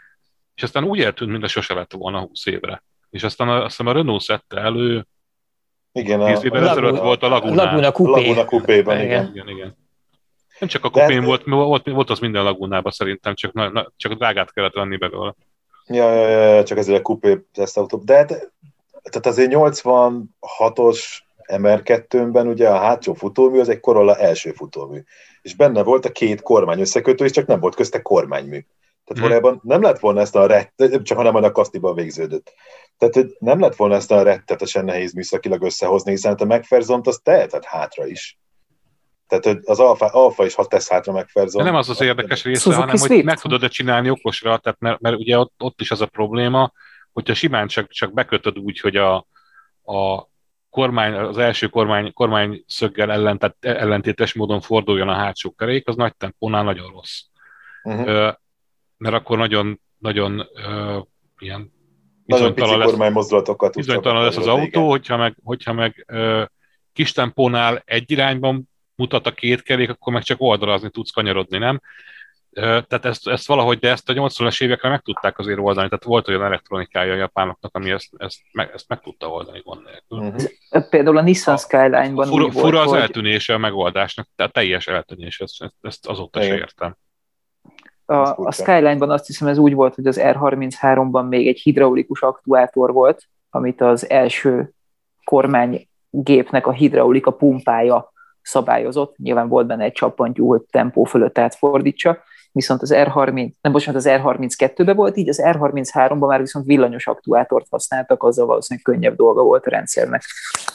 és 0.56 0.62
aztán 0.62 0.84
úgy 0.84 1.00
eltűnt, 1.00 1.30
mint 1.30 1.44
a 1.44 1.48
sose 1.48 1.74
lett 1.74 1.92
volna 1.92 2.20
20 2.20 2.46
évre. 2.46 2.82
És 3.10 3.22
aztán 3.22 3.48
a, 3.48 3.64
aztán 3.64 3.86
a 3.86 3.92
Renault 3.92 4.22
szedte 4.22 4.56
elő, 4.60 5.06
igen, 5.92 6.24
10 6.24 6.44
évvel 6.44 6.68
ezelőtt 6.68 6.98
volt 6.98 7.22
a 7.22 7.28
Laguna. 7.28 7.64
Laguna 7.64 7.92
Coupé. 7.92 8.20
Laguna 8.20 8.44
Coupé-ban, 8.44 8.96
igen. 8.96 9.06
igen. 9.06 9.30
igen, 9.32 9.48
igen. 9.48 9.76
Nem 10.58 10.68
csak 10.68 10.84
a 10.84 10.90
kupén 10.90 11.24
volt, 11.24 11.44
volt, 11.44 11.90
volt 11.90 12.10
az 12.10 12.18
minden 12.18 12.42
lagunában 12.42 12.92
szerintem, 12.92 13.34
csak, 13.34 13.52
na, 13.52 13.70
na, 13.70 13.92
csak 13.96 14.12
drágát 14.12 14.52
kellett 14.52 14.74
venni 14.74 14.96
belőle. 14.96 15.34
Ja, 15.86 16.14
ja, 16.14 16.28
ja, 16.28 16.64
csak 16.64 16.78
ezzel 16.78 16.94
a 16.94 17.02
kupé 17.02 17.38
tesztautó. 17.52 17.98
De 17.98 18.16
hát, 18.16 18.28
tehát 19.02 19.26
azért 19.26 19.50
86-os 19.54 21.00
MR2-ben 21.52 22.46
ugye 22.46 22.68
a 22.68 22.78
hátsó 22.78 23.14
futómű 23.14 23.58
az 23.60 23.68
egy 23.68 23.80
Corolla 23.80 24.16
első 24.16 24.52
futómű. 24.52 25.02
És 25.42 25.54
benne 25.54 25.82
volt 25.82 26.04
a 26.04 26.12
két 26.12 26.42
kormány 26.42 26.80
összekötő, 26.80 27.24
és 27.24 27.30
csak 27.30 27.46
nem 27.46 27.60
volt 27.60 27.74
közte 27.74 28.02
kormánymű. 28.02 28.64
Tehát 29.06 29.30
hmm. 29.30 29.40
valójában 29.42 29.60
nem 29.62 29.82
lett 29.82 29.98
volna 29.98 30.20
ezt 30.20 30.36
a 30.36 30.46
rett, 30.46 31.02
csak 31.02 31.16
hanem 31.16 31.34
a 31.34 31.52
kasztiban 31.52 31.94
végződött. 31.94 32.54
Tehát 32.98 33.14
hogy 33.14 33.36
nem 33.38 33.60
lett 33.60 33.76
volna 33.76 33.94
ezt 33.94 34.10
a 34.10 34.22
rettetesen 34.22 34.84
nehéz 34.84 35.12
műszakilag 35.12 35.62
összehozni, 35.62 36.10
hiszen 36.10 36.30
hát 36.30 36.40
a 36.40 36.44
megferzont 36.44 37.06
az 37.06 37.20
tehetett 37.22 37.64
hátra 37.64 38.06
is. 38.06 38.38
Tehát 39.26 39.44
hogy 39.44 39.58
az 39.64 39.80
alfa, 39.80 40.06
alfa 40.06 40.44
is, 40.44 40.54
ha 40.54 40.66
tesz 40.66 40.88
hátra 40.88 41.12
megferzont. 41.12 41.64
Nem 41.64 41.74
az 41.74 41.88
az 41.88 42.00
érdekes 42.00 42.44
része, 42.44 42.60
Suzuki 42.60 42.80
hanem 42.80 42.98
hogy 42.98 43.24
meg 43.24 43.40
tudod-e 43.40 43.68
csinálni 43.68 44.10
okosra, 44.10 44.58
tehát 44.58 44.80
mert, 44.80 45.00
mert 45.00 45.16
ugye 45.16 45.38
ott, 45.38 45.52
ott 45.58 45.80
is 45.80 45.90
az 45.90 46.00
a 46.00 46.06
probléma, 46.06 46.72
hogyha 47.12 47.34
simán 47.34 47.66
csak, 47.66 47.90
csak 47.90 48.12
bekötöd 48.12 48.58
úgy, 48.58 48.80
hogy 48.80 48.96
a, 48.96 49.16
a 49.84 50.28
kormány, 50.70 51.14
az 51.14 51.38
első 51.38 51.66
kormány, 51.66 52.12
kormány 52.12 52.64
szöggel 52.66 53.12
ellen, 53.12 53.38
tehát 53.38 53.56
ellentétes 53.60 54.34
módon 54.34 54.60
forduljon 54.60 55.08
a 55.08 55.14
hátsó 55.14 55.50
kerék, 55.50 55.88
az 55.88 55.96
nagy 55.96 56.16
tempónál 56.16 56.64
nagyon 56.64 56.90
rossz. 56.92 57.20
Uh-huh 57.82 58.34
mert 58.96 59.14
akkor 59.14 59.38
nagyon, 59.38 59.80
nagyon 59.98 60.40
uh, 60.40 61.02
ilyen 61.38 61.72
bizonytalan 62.24 62.78
lesz, 62.78 63.12
mozdulatokat 63.12 63.74
bizonytalan 63.74 64.22
lesz 64.22 64.36
az 64.36 64.46
autó, 64.46 64.90
hogyha 64.90 65.16
meg, 65.16 65.36
hogyha 65.44 65.72
meg 65.72 66.06
uh, 66.12 66.42
kis 66.92 67.12
tempónál 67.12 67.82
egy 67.84 68.10
irányban 68.10 68.70
mutat 68.94 69.26
a 69.26 69.32
két 69.32 69.62
kerék, 69.62 69.90
akkor 69.90 70.12
meg 70.12 70.22
csak 70.22 70.40
oldalazni 70.40 70.90
tudsz 70.90 71.10
kanyarodni, 71.10 71.58
nem? 71.58 71.80
Uh, 72.50 72.62
tehát 72.62 73.04
ezt, 73.04 73.28
ezt 73.28 73.46
valahogy, 73.46 73.78
de 73.78 73.90
ezt 73.90 74.08
a 74.08 74.12
80-as 74.12 74.62
évekre 74.62 74.88
meg 74.88 75.00
tudták 75.00 75.38
azért 75.38 75.58
oldani, 75.58 75.88
tehát 75.88 76.04
volt 76.04 76.28
olyan 76.28 76.44
elektronikája 76.44 77.12
a 77.12 77.16
japánoknak, 77.16 77.74
ami 77.74 77.90
ezt, 77.90 78.08
ezt, 78.16 78.40
meg, 78.52 78.70
ezt 78.74 78.88
meg 78.88 79.00
tudta 79.00 79.28
oldani 79.28 79.60
gond 79.64 79.82
nélkül. 79.84 80.18
Uh-huh. 80.18 80.88
Például 80.88 81.16
a 81.18 81.22
Nissan 81.22 81.56
Skyline-ban 81.56 82.26
fura, 82.26 82.50
fura 82.50 82.80
az 82.80 82.90
hogy... 82.90 83.00
eltűnése 83.00 83.54
a 83.54 83.58
megoldásnak, 83.58 84.28
tehát 84.36 84.52
teljes 84.52 84.86
eltűnés, 84.86 85.40
ezt, 85.40 85.72
ezt 85.80 86.06
azóta 86.06 86.42
se 86.42 86.54
értem 86.54 86.96
a, 88.06 88.44
a 88.46 88.52
Skyline-ban 88.52 89.10
azt 89.10 89.26
hiszem 89.26 89.48
ez 89.48 89.58
úgy 89.58 89.74
volt, 89.74 89.94
hogy 89.94 90.06
az 90.06 90.20
R33-ban 90.22 91.28
még 91.28 91.48
egy 91.48 91.58
hidraulikus 91.58 92.22
aktuátor 92.22 92.92
volt, 92.92 93.22
amit 93.50 93.80
az 93.80 94.10
első 94.10 94.72
kormánygépnek 95.24 96.66
a 96.66 96.72
hidraulika 96.72 97.30
pumpája 97.30 98.12
szabályozott. 98.42 99.16
Nyilván 99.16 99.48
volt 99.48 99.66
benne 99.66 99.84
egy 99.84 99.92
csappantyú, 99.92 100.48
hogy 100.48 100.62
tempó 100.70 101.04
fölött 101.04 101.38
átfordítsa, 101.38 102.18
viszont 102.52 102.82
az 102.82 102.92
R30, 102.94 103.50
nem 103.60 103.72
bocsánat, 103.72 104.04
az 104.04 104.08
R32-ben 104.10 104.96
volt 104.96 105.16
így, 105.16 105.28
az 105.28 105.42
R33-ban 105.44 106.26
már 106.26 106.40
viszont 106.40 106.66
villanyos 106.66 107.06
aktuátort 107.06 107.66
használtak, 107.70 108.22
azzal 108.22 108.46
valószínűleg 108.46 108.84
könnyebb 108.84 109.16
dolga 109.16 109.42
volt 109.42 109.66
a 109.66 109.70
rendszernek. 109.70 110.22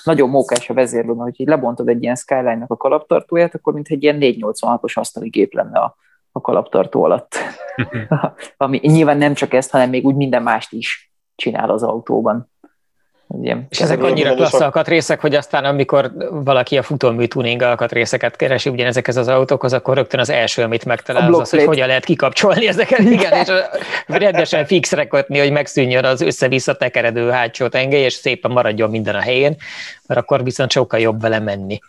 Nagyon 0.04 0.30
mókás 0.30 0.70
a 0.70 0.74
vezérlő, 0.74 1.14
hogy 1.14 1.40
így 1.40 1.48
lebontod 1.48 1.88
egy 1.88 2.04
ilyen 2.04 2.16
Skyline-nak 2.16 2.72
a 2.72 2.78
kalaptartóját, 2.78 3.56
akkor 3.56 3.74
mint 3.74 3.88
egy 3.88 4.04
ilyen 4.04 4.18
486-os 4.20 4.94
asztali 4.94 5.30
gép 5.30 5.54
lenne 5.54 5.80
a, 5.80 5.96
a 6.32 6.42
kalaptartó 6.42 7.04
alatt. 7.04 7.36
Ami 8.58 8.80
nyilván 8.84 9.18
nem 9.18 9.34
csak 9.34 9.54
ezt, 9.54 9.72
hanem 9.72 9.90
még 9.90 10.06
úgy 10.06 10.16
minden 10.16 10.44
mást 10.44 10.72
is 10.72 11.12
csinál 11.36 11.70
az 11.70 11.84
autóban. 11.84 12.50
Ugye, 13.34 13.56
és 13.70 13.82
ezek 13.82 14.04
annyira 14.04 14.34
klassz 14.34 14.60
alkatrészek, 14.60 15.22
hogy 15.22 15.36
aztán 15.36 15.66
amikor 15.66 16.12
valaki 16.30 16.78
a 16.78 16.84
futómű 16.84 17.26
tuning 17.26 17.62
alkatrészeket 17.62 18.36
keresi 18.36 18.70
ugyanezekhez 18.70 19.18
az 19.18 19.28
autókhoz, 19.28 19.74
akkor 19.74 19.96
rögtön 19.96 20.20
az 20.20 20.30
első, 20.30 20.64
amit 20.64 20.86
megtalál, 20.86 21.34
az, 21.34 21.40
az 21.40 21.50
hogy 21.50 21.64
hogyan 21.64 21.88
lehet 21.88 22.06
kikapcsolni 22.06 22.68
ezeket, 22.68 23.00
igen, 23.18 23.34
és 23.34 23.48
rendesen 24.06 24.66
fixre 24.66 25.08
kötni, 25.08 25.40
hogy 25.40 25.52
megszűnjön 25.52 26.06
az 26.06 26.22
össze-vissza 26.22 26.76
tekeredő 26.76 27.30
hátsó 27.30 27.68
tengely, 27.68 28.04
és 28.04 28.14
szépen 28.14 28.52
maradjon 28.52 28.90
minden 28.90 29.16
a 29.16 29.22
helyén, 29.22 29.56
mert 30.08 30.20
akkor 30.20 30.44
viszont 30.44 30.72
sokkal 30.72 31.00
jobb 31.00 31.22
vele 31.22 31.40
menni. 31.40 31.80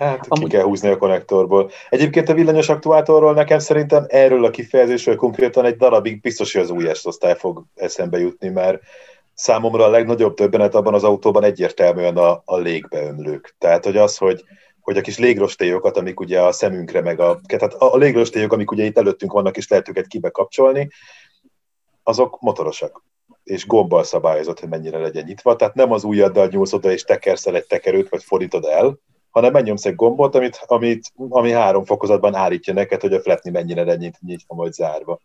Hát 0.00 0.26
Amúgy... 0.28 0.48
ki 0.48 0.56
kell 0.56 0.64
húzni 0.64 0.88
a 0.88 0.96
konnektorból. 0.96 1.70
Egyébként 1.88 2.28
a 2.28 2.34
villanyos 2.34 2.68
aktuátorról 2.68 3.34
nekem 3.34 3.58
szerintem 3.58 4.04
erről 4.08 4.44
a 4.44 4.50
kifejezésről 4.50 5.16
konkrétan 5.16 5.64
egy 5.64 5.76
darabig 5.76 6.20
biztos, 6.20 6.52
hogy 6.52 6.62
az 6.62 6.70
új 6.70 6.88
osztály 7.02 7.36
fog 7.36 7.64
eszembe 7.74 8.18
jutni, 8.18 8.48
mert 8.48 8.82
számomra 9.34 9.84
a 9.84 9.90
legnagyobb 9.90 10.34
többenet 10.34 10.74
abban 10.74 10.94
az 10.94 11.04
autóban 11.04 11.44
egyértelműen 11.44 12.16
a, 12.16 12.42
a 12.44 12.56
légbeömlők. 12.56 13.54
Tehát, 13.58 13.84
hogy 13.84 13.96
az, 13.96 14.16
hogy, 14.16 14.44
hogy 14.80 14.96
a 14.96 15.00
kis 15.00 15.18
légrostélyokat, 15.18 15.96
amik 15.96 16.20
ugye 16.20 16.40
a 16.40 16.52
szemünkre, 16.52 17.00
meg 17.00 17.20
a, 17.20 17.40
tehát 17.46 17.74
a 17.74 17.96
légrostélyok, 17.96 18.52
amik 18.52 18.70
ugye 18.70 18.84
itt 18.84 18.98
előttünk 18.98 19.32
vannak, 19.32 19.56
és 19.56 19.68
lehet 19.68 19.88
őket 19.88 20.06
kibe 20.06 20.30
kapcsolni, 20.30 20.88
azok 22.02 22.40
motorosak 22.40 23.02
és 23.44 23.66
gombbal 23.66 24.04
szabályozott, 24.04 24.60
hogy 24.60 24.68
mennyire 24.68 24.98
legyen 24.98 25.24
nyitva. 25.26 25.56
Tehát 25.56 25.74
nem 25.74 25.92
az 25.92 26.04
ujjaddal 26.04 26.46
nyúlsz 26.46 26.72
oda 26.72 26.90
és 26.90 27.02
tekersz 27.02 27.46
el 27.46 27.56
egy 27.56 27.66
tekerőt, 27.66 28.08
vagy 28.08 28.24
fordítod 28.24 28.64
el, 28.64 28.98
hanem 29.34 29.52
megnyomsz 29.52 29.84
egy 29.84 29.94
gombot, 29.94 30.34
amit, 30.34 30.60
amit, 30.66 31.12
ami 31.28 31.50
három 31.50 31.84
fokozatban 31.84 32.34
állítja 32.34 32.72
neked, 32.72 33.00
hogy 33.00 33.12
a 33.12 33.20
fletni 33.20 33.50
mennyire 33.50 33.84
legyen 33.84 34.14
nyitva, 34.20 34.54
majd 34.54 34.72
zárva 34.72 35.20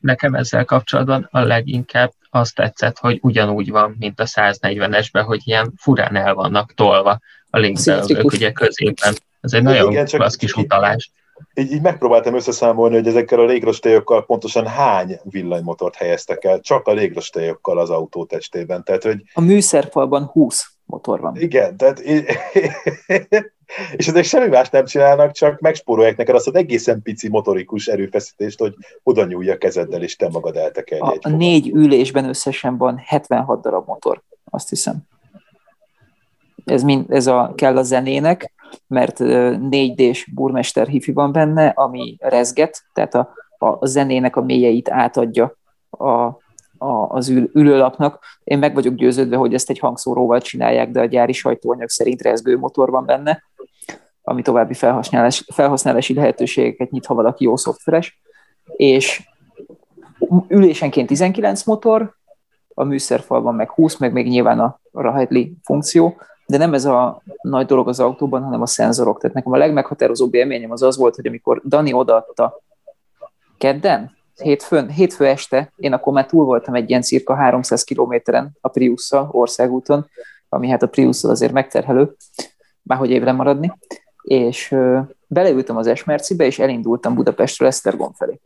nekem 0.00 0.34
ezzel 0.34 0.64
kapcsolatban 0.64 1.28
a 1.30 1.40
leginkább 1.40 2.12
azt 2.30 2.54
tetszett, 2.54 2.98
hogy 2.98 3.18
ugyanúgy 3.22 3.70
van, 3.70 3.96
mint 3.98 4.20
a 4.20 4.24
140-esben, 4.24 5.22
hogy 5.26 5.40
ilyen 5.44 5.72
furán 5.76 6.16
el 6.16 6.34
vannak 6.34 6.74
tolva 6.74 7.20
a 7.50 7.58
légbeölők 7.58 8.32
ugye 8.32 8.52
középen. 8.52 9.14
Ez 9.40 9.52
egy 9.52 9.62
nagyon 9.62 9.90
Igen, 9.90 10.06
klassz 10.06 10.36
kis 10.36 10.54
utalás. 10.54 11.10
Így, 11.54 11.72
így 11.72 11.80
megpróbáltam 11.80 12.34
összeszámolni, 12.34 12.94
hogy 12.94 13.06
ezekkel 13.06 13.40
a 13.40 13.44
légrostélyokkal 13.44 14.26
pontosan 14.26 14.66
hány 14.66 15.20
villanymotort 15.22 15.94
helyeztek 15.94 16.44
el, 16.44 16.60
csak 16.60 16.86
a 16.86 16.92
légrostélyokkal 16.92 17.78
az 17.78 17.90
autó 17.90 18.24
testében. 18.24 18.84
Tehát, 18.84 19.02
hogy... 19.02 19.22
A 19.34 19.40
műszerfalban 19.40 20.24
20 20.24 20.69
motor 20.90 21.20
van. 21.20 21.36
Igen, 21.36 21.76
tehát 21.76 22.00
és 23.96 24.08
ezek 24.08 24.24
semmi 24.24 24.48
más 24.48 24.70
nem 24.70 24.84
csinálnak, 24.84 25.32
csak 25.32 25.60
megspórolják 25.60 26.16
neked 26.16 26.34
azt 26.34 26.46
az 26.46 26.54
egészen 26.54 27.02
pici 27.02 27.28
motorikus 27.28 27.86
erőfeszítést, 27.86 28.58
hogy 28.58 28.74
oda 29.02 29.24
nyúlj 29.24 29.50
a 29.50 29.58
kezeddel, 29.58 30.02
és 30.02 30.16
te 30.16 30.28
magad 30.28 30.56
eltekerj 30.56 31.00
a, 31.00 31.16
a 31.20 31.28
négy 31.28 31.68
ülésben 31.68 32.24
összesen 32.24 32.76
van 32.76 33.02
76 33.04 33.60
darab 33.60 33.86
motor, 33.86 34.22
azt 34.44 34.68
hiszem. 34.68 34.96
Ez, 36.64 36.82
mind, 36.82 37.10
ez 37.10 37.26
a, 37.26 37.52
kell 37.54 37.76
a 37.76 37.82
zenének, 37.82 38.52
mert 38.86 39.16
4D-s 39.20 40.30
burmester 40.34 40.86
hifi 40.86 41.12
van 41.12 41.32
benne, 41.32 41.68
ami 41.68 42.16
rezget, 42.20 42.82
tehát 42.92 43.14
a, 43.14 43.32
a, 43.58 43.66
a 43.66 43.86
zenének 43.86 44.36
a 44.36 44.42
mélyeit 44.42 44.90
átadja 44.90 45.56
a, 45.90 46.38
a, 46.80 47.08
az 47.08 47.28
ül, 47.28 47.50
ülőlapnak. 47.54 48.18
Én 48.44 48.58
meg 48.58 48.74
vagyok 48.74 48.94
győződve, 48.94 49.36
hogy 49.36 49.54
ezt 49.54 49.70
egy 49.70 49.78
hangszóróval 49.78 50.40
csinálják, 50.40 50.90
de 50.90 51.00
a 51.00 51.04
gyári 51.04 51.32
sajtóanyag 51.32 51.88
szerint 51.88 52.22
rezgő 52.22 52.58
motor 52.58 52.90
van 52.90 53.04
benne, 53.04 53.42
ami 54.22 54.42
további 54.42 54.74
felhasználási, 54.74 55.44
felhasználási 55.52 56.14
lehetőségeket 56.14 56.90
nyit, 56.90 57.06
ha 57.06 57.14
valaki 57.14 57.44
jó 57.44 57.56
szoftveres. 57.56 58.20
És 58.76 59.28
ülésenként 60.48 61.06
19 61.06 61.64
motor, 61.64 62.14
a 62.74 62.84
műszerfalban 62.84 63.54
meg 63.54 63.70
20, 63.70 63.96
meg 63.96 64.12
még 64.12 64.26
nyilván 64.26 64.60
a 64.60 64.80
Rahedli 64.92 65.56
funkció, 65.62 66.16
de 66.46 66.56
nem 66.56 66.74
ez 66.74 66.84
a 66.84 67.22
nagy 67.42 67.66
dolog 67.66 67.88
az 67.88 68.00
autóban, 68.00 68.42
hanem 68.42 68.62
a 68.62 68.66
szenzorok. 68.66 69.20
Tehát 69.20 69.36
nekem 69.36 69.52
a 69.52 69.56
legmeghatározóbb 69.56 70.34
élményem 70.34 70.70
az 70.70 70.82
az 70.82 70.96
volt, 70.96 71.14
hogy 71.14 71.26
amikor 71.26 71.62
Dani 71.64 71.92
odaadta 71.92 72.60
kedden, 73.58 74.18
hétfőn, 74.42 74.88
hétfő 74.88 75.26
este, 75.26 75.72
én 75.76 75.92
akkor 75.92 76.12
már 76.12 76.26
túl 76.26 76.44
voltam 76.44 76.74
egy 76.74 76.88
ilyen 76.88 77.02
cirka 77.02 77.34
300 77.34 77.84
kilométeren 77.84 78.56
a 78.60 78.68
prius 78.68 79.10
országúton, 79.30 80.08
ami 80.48 80.68
hát 80.68 80.82
a 80.82 80.88
prius 80.88 81.24
azért 81.24 81.52
megterhelő, 81.52 82.16
már 82.82 82.98
hogy 82.98 83.10
évre 83.10 83.32
maradni, 83.32 83.72
és 84.22 84.76
beleültem 85.26 85.76
az 85.76 85.86
Esmercibe, 85.86 86.44
és 86.44 86.58
elindultam 86.58 87.14
Budapestről 87.14 87.68
Esztergom 87.68 88.12
felé. 88.12 88.40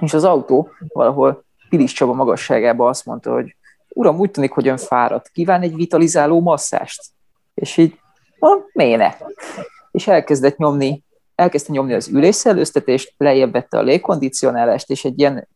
És 0.00 0.14
az 0.14 0.24
autó 0.24 0.68
valahol 0.88 1.44
Pilis 1.68 1.92
Csaba 1.92 2.12
magasságában 2.12 2.88
azt 2.88 3.06
mondta, 3.06 3.32
hogy 3.32 3.56
uram, 3.88 4.18
úgy 4.18 4.30
tűnik, 4.30 4.50
hogy 4.50 4.68
ön 4.68 4.76
fáradt, 4.76 5.28
kíván 5.28 5.62
egy 5.62 5.74
vitalizáló 5.74 6.40
masszást? 6.40 7.02
És 7.54 7.76
így, 7.76 7.98
ah, 8.38 8.62
méne. 8.72 9.16
És 9.90 10.06
elkezdett 10.06 10.56
nyomni 10.56 11.04
elkezdte 11.40 11.72
nyomni 11.72 11.92
az 11.92 12.08
ülésszellőztetést, 12.08 13.14
lejjebb 13.16 13.52
vette 13.52 13.78
a 13.78 13.82
légkondicionálást, 13.82 14.90
és 14.90 15.04
egy 15.04 15.18
ilyen 15.18 15.48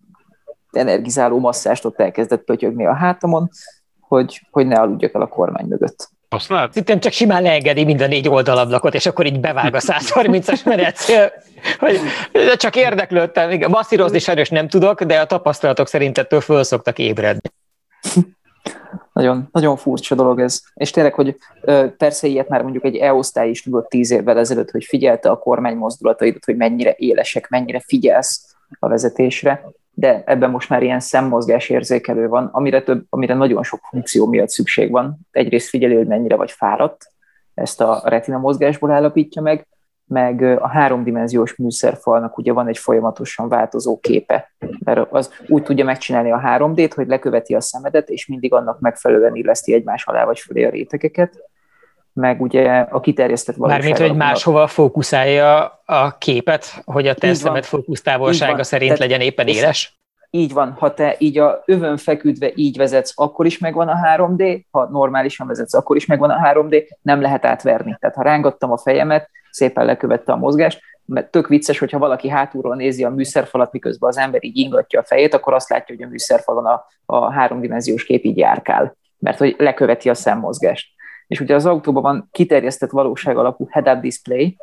energizáló 0.72 1.38
masszást 1.38 1.84
ott 1.84 2.00
elkezdett 2.00 2.44
pötyögni 2.44 2.86
a 2.86 2.94
hátamon, 2.94 3.50
hogy, 4.00 4.40
hogy 4.50 4.66
ne 4.66 4.80
aludjak 4.80 5.14
el 5.14 5.20
a 5.20 5.26
kormány 5.26 5.66
mögött. 5.66 6.08
Használt? 6.28 6.68
Szerintem 6.68 7.00
csak 7.00 7.12
simán 7.12 7.42
leengedi 7.42 7.84
mind 7.84 8.00
a 8.00 8.06
négy 8.06 8.28
oldalablakot, 8.28 8.94
és 8.94 9.06
akkor 9.06 9.26
így 9.26 9.40
bevág 9.40 9.74
a 9.74 9.80
130-as 9.80 10.64
menetszél. 10.64 11.32
Hogy 11.78 12.00
csak 12.56 12.76
érdeklődtem. 12.76 13.70
Masszírozni 13.70 14.18
sajnos 14.18 14.48
nem 14.48 14.68
tudok, 14.68 15.02
de 15.02 15.20
a 15.20 15.26
tapasztalatok 15.26 15.88
szerint 15.88 16.18
ettől 16.18 16.40
föl 16.40 16.62
szoktak 16.62 16.98
ébredni. 16.98 17.50
Nagyon, 19.14 19.48
nagyon 19.52 19.76
furcsa 19.76 20.14
dolog 20.14 20.40
ez. 20.40 20.60
És 20.74 20.90
tényleg, 20.90 21.14
hogy 21.14 21.36
persze 21.96 22.26
ilyet 22.26 22.48
már 22.48 22.62
mondjuk 22.62 22.84
egy 22.84 22.96
e-osztály 22.96 23.48
is 23.48 23.62
tudott 23.62 23.88
tíz 23.88 24.10
évvel 24.10 24.38
ezelőtt, 24.38 24.70
hogy 24.70 24.84
figyelte 24.84 25.30
a 25.30 25.38
kormány 25.38 25.76
mozdulataidat, 25.76 26.44
hogy 26.44 26.56
mennyire 26.56 26.94
élesek, 26.96 27.48
mennyire 27.48 27.80
figyelsz 27.80 28.56
a 28.78 28.88
vezetésre, 28.88 29.64
de 29.90 30.22
ebben 30.26 30.50
most 30.50 30.68
már 30.68 30.82
ilyen 30.82 31.00
szemmozgás 31.00 31.68
érzékelő 31.68 32.28
van, 32.28 32.48
amire, 32.52 32.82
több, 32.82 33.04
amire 33.08 33.34
nagyon 33.34 33.62
sok 33.62 33.80
funkció 33.90 34.26
miatt 34.26 34.48
szükség 34.48 34.90
van. 34.90 35.18
Egyrészt 35.30 35.68
figyelő, 35.68 35.96
hogy 35.96 36.06
mennyire 36.06 36.36
vagy 36.36 36.50
fáradt, 36.50 37.12
ezt 37.54 37.80
a 37.80 38.02
retina 38.04 38.38
mozgásból 38.38 38.90
állapítja 38.90 39.42
meg, 39.42 39.66
meg 40.06 40.42
a 40.42 40.68
háromdimenziós 40.68 41.56
műszerfalnak 41.56 42.38
ugye 42.38 42.52
van 42.52 42.68
egy 42.68 42.78
folyamatosan 42.78 43.48
változó 43.48 43.98
képe, 44.00 44.52
mert 44.84 45.12
az 45.12 45.30
úgy 45.48 45.62
tudja 45.62 45.84
megcsinálni 45.84 46.30
a 46.30 46.40
3D-t, 46.44 46.92
hogy 46.94 47.06
leköveti 47.06 47.54
a 47.54 47.60
szemedet, 47.60 48.08
és 48.08 48.26
mindig 48.26 48.52
annak 48.52 48.80
megfelelően 48.80 49.34
illeszti 49.34 49.74
egymás 49.74 50.04
alá 50.06 50.24
vagy 50.24 50.38
fölé 50.38 50.64
a 50.64 50.70
rétegeket, 50.70 51.38
meg 52.12 52.40
ugye 52.40 52.70
a 52.78 53.00
kiterjesztett 53.00 53.56
valóság. 53.56 53.80
Mármint, 53.80 54.08
hogy 54.08 54.16
máshova 54.16 54.66
fókuszálja 54.66 55.80
a 55.84 56.18
képet, 56.18 56.82
hogy 56.84 57.06
a 57.06 57.14
te 57.14 57.34
szemed 57.34 57.64
fókusztávolsága 57.64 58.62
szerint 58.62 58.92
Tehát 58.92 59.10
legyen 59.10 59.20
éppen 59.20 59.46
éles? 59.46 59.98
Így 60.30 60.52
van, 60.52 60.72
ha 60.78 60.94
te 60.94 61.14
így 61.18 61.38
a 61.38 61.62
övön 61.66 61.96
feküdve 61.96 62.50
így 62.54 62.76
vezetsz, 62.76 63.12
akkor 63.14 63.46
is 63.46 63.58
megvan 63.58 63.88
a 63.88 63.96
3D, 64.16 64.64
ha 64.70 64.88
normálisan 64.90 65.46
vezetsz, 65.46 65.74
akkor 65.74 65.96
is 65.96 66.06
megvan 66.06 66.30
a 66.30 66.52
3D, 66.52 66.84
nem 67.02 67.20
lehet 67.20 67.44
átverni. 67.44 67.96
Tehát 68.00 68.16
ha 68.16 68.22
rángattam 68.22 68.72
a 68.72 68.78
fejemet, 68.78 69.30
szépen 69.54 69.84
lekövette 69.84 70.32
a 70.32 70.36
mozgást, 70.36 70.80
mert 71.04 71.30
tök 71.30 71.48
vicces, 71.48 71.78
hogyha 71.78 71.98
valaki 71.98 72.28
hátulról 72.28 72.76
nézi 72.76 73.04
a 73.04 73.10
műszerfalat, 73.10 73.72
miközben 73.72 74.08
az 74.08 74.18
ember 74.18 74.44
így 74.44 74.56
ingatja 74.56 75.00
a 75.00 75.04
fejét, 75.04 75.34
akkor 75.34 75.54
azt 75.54 75.68
látja, 75.68 75.94
hogy 75.94 76.04
a 76.04 76.08
műszerfalon 76.08 76.66
a, 76.66 76.86
a 77.06 77.32
háromdimenziós 77.32 78.04
kép 78.04 78.24
így 78.24 78.36
járkál, 78.36 78.96
mert 79.18 79.38
hogy 79.38 79.54
leköveti 79.58 80.08
a 80.08 80.14
szemmozgást. 80.14 80.88
És 81.26 81.40
ugye 81.40 81.54
az 81.54 81.66
autóban 81.66 82.02
van 82.02 82.28
kiterjesztett 82.32 82.90
valóság 82.90 83.36
alapú 83.36 83.68
head-up 83.70 84.00
display, 84.00 84.56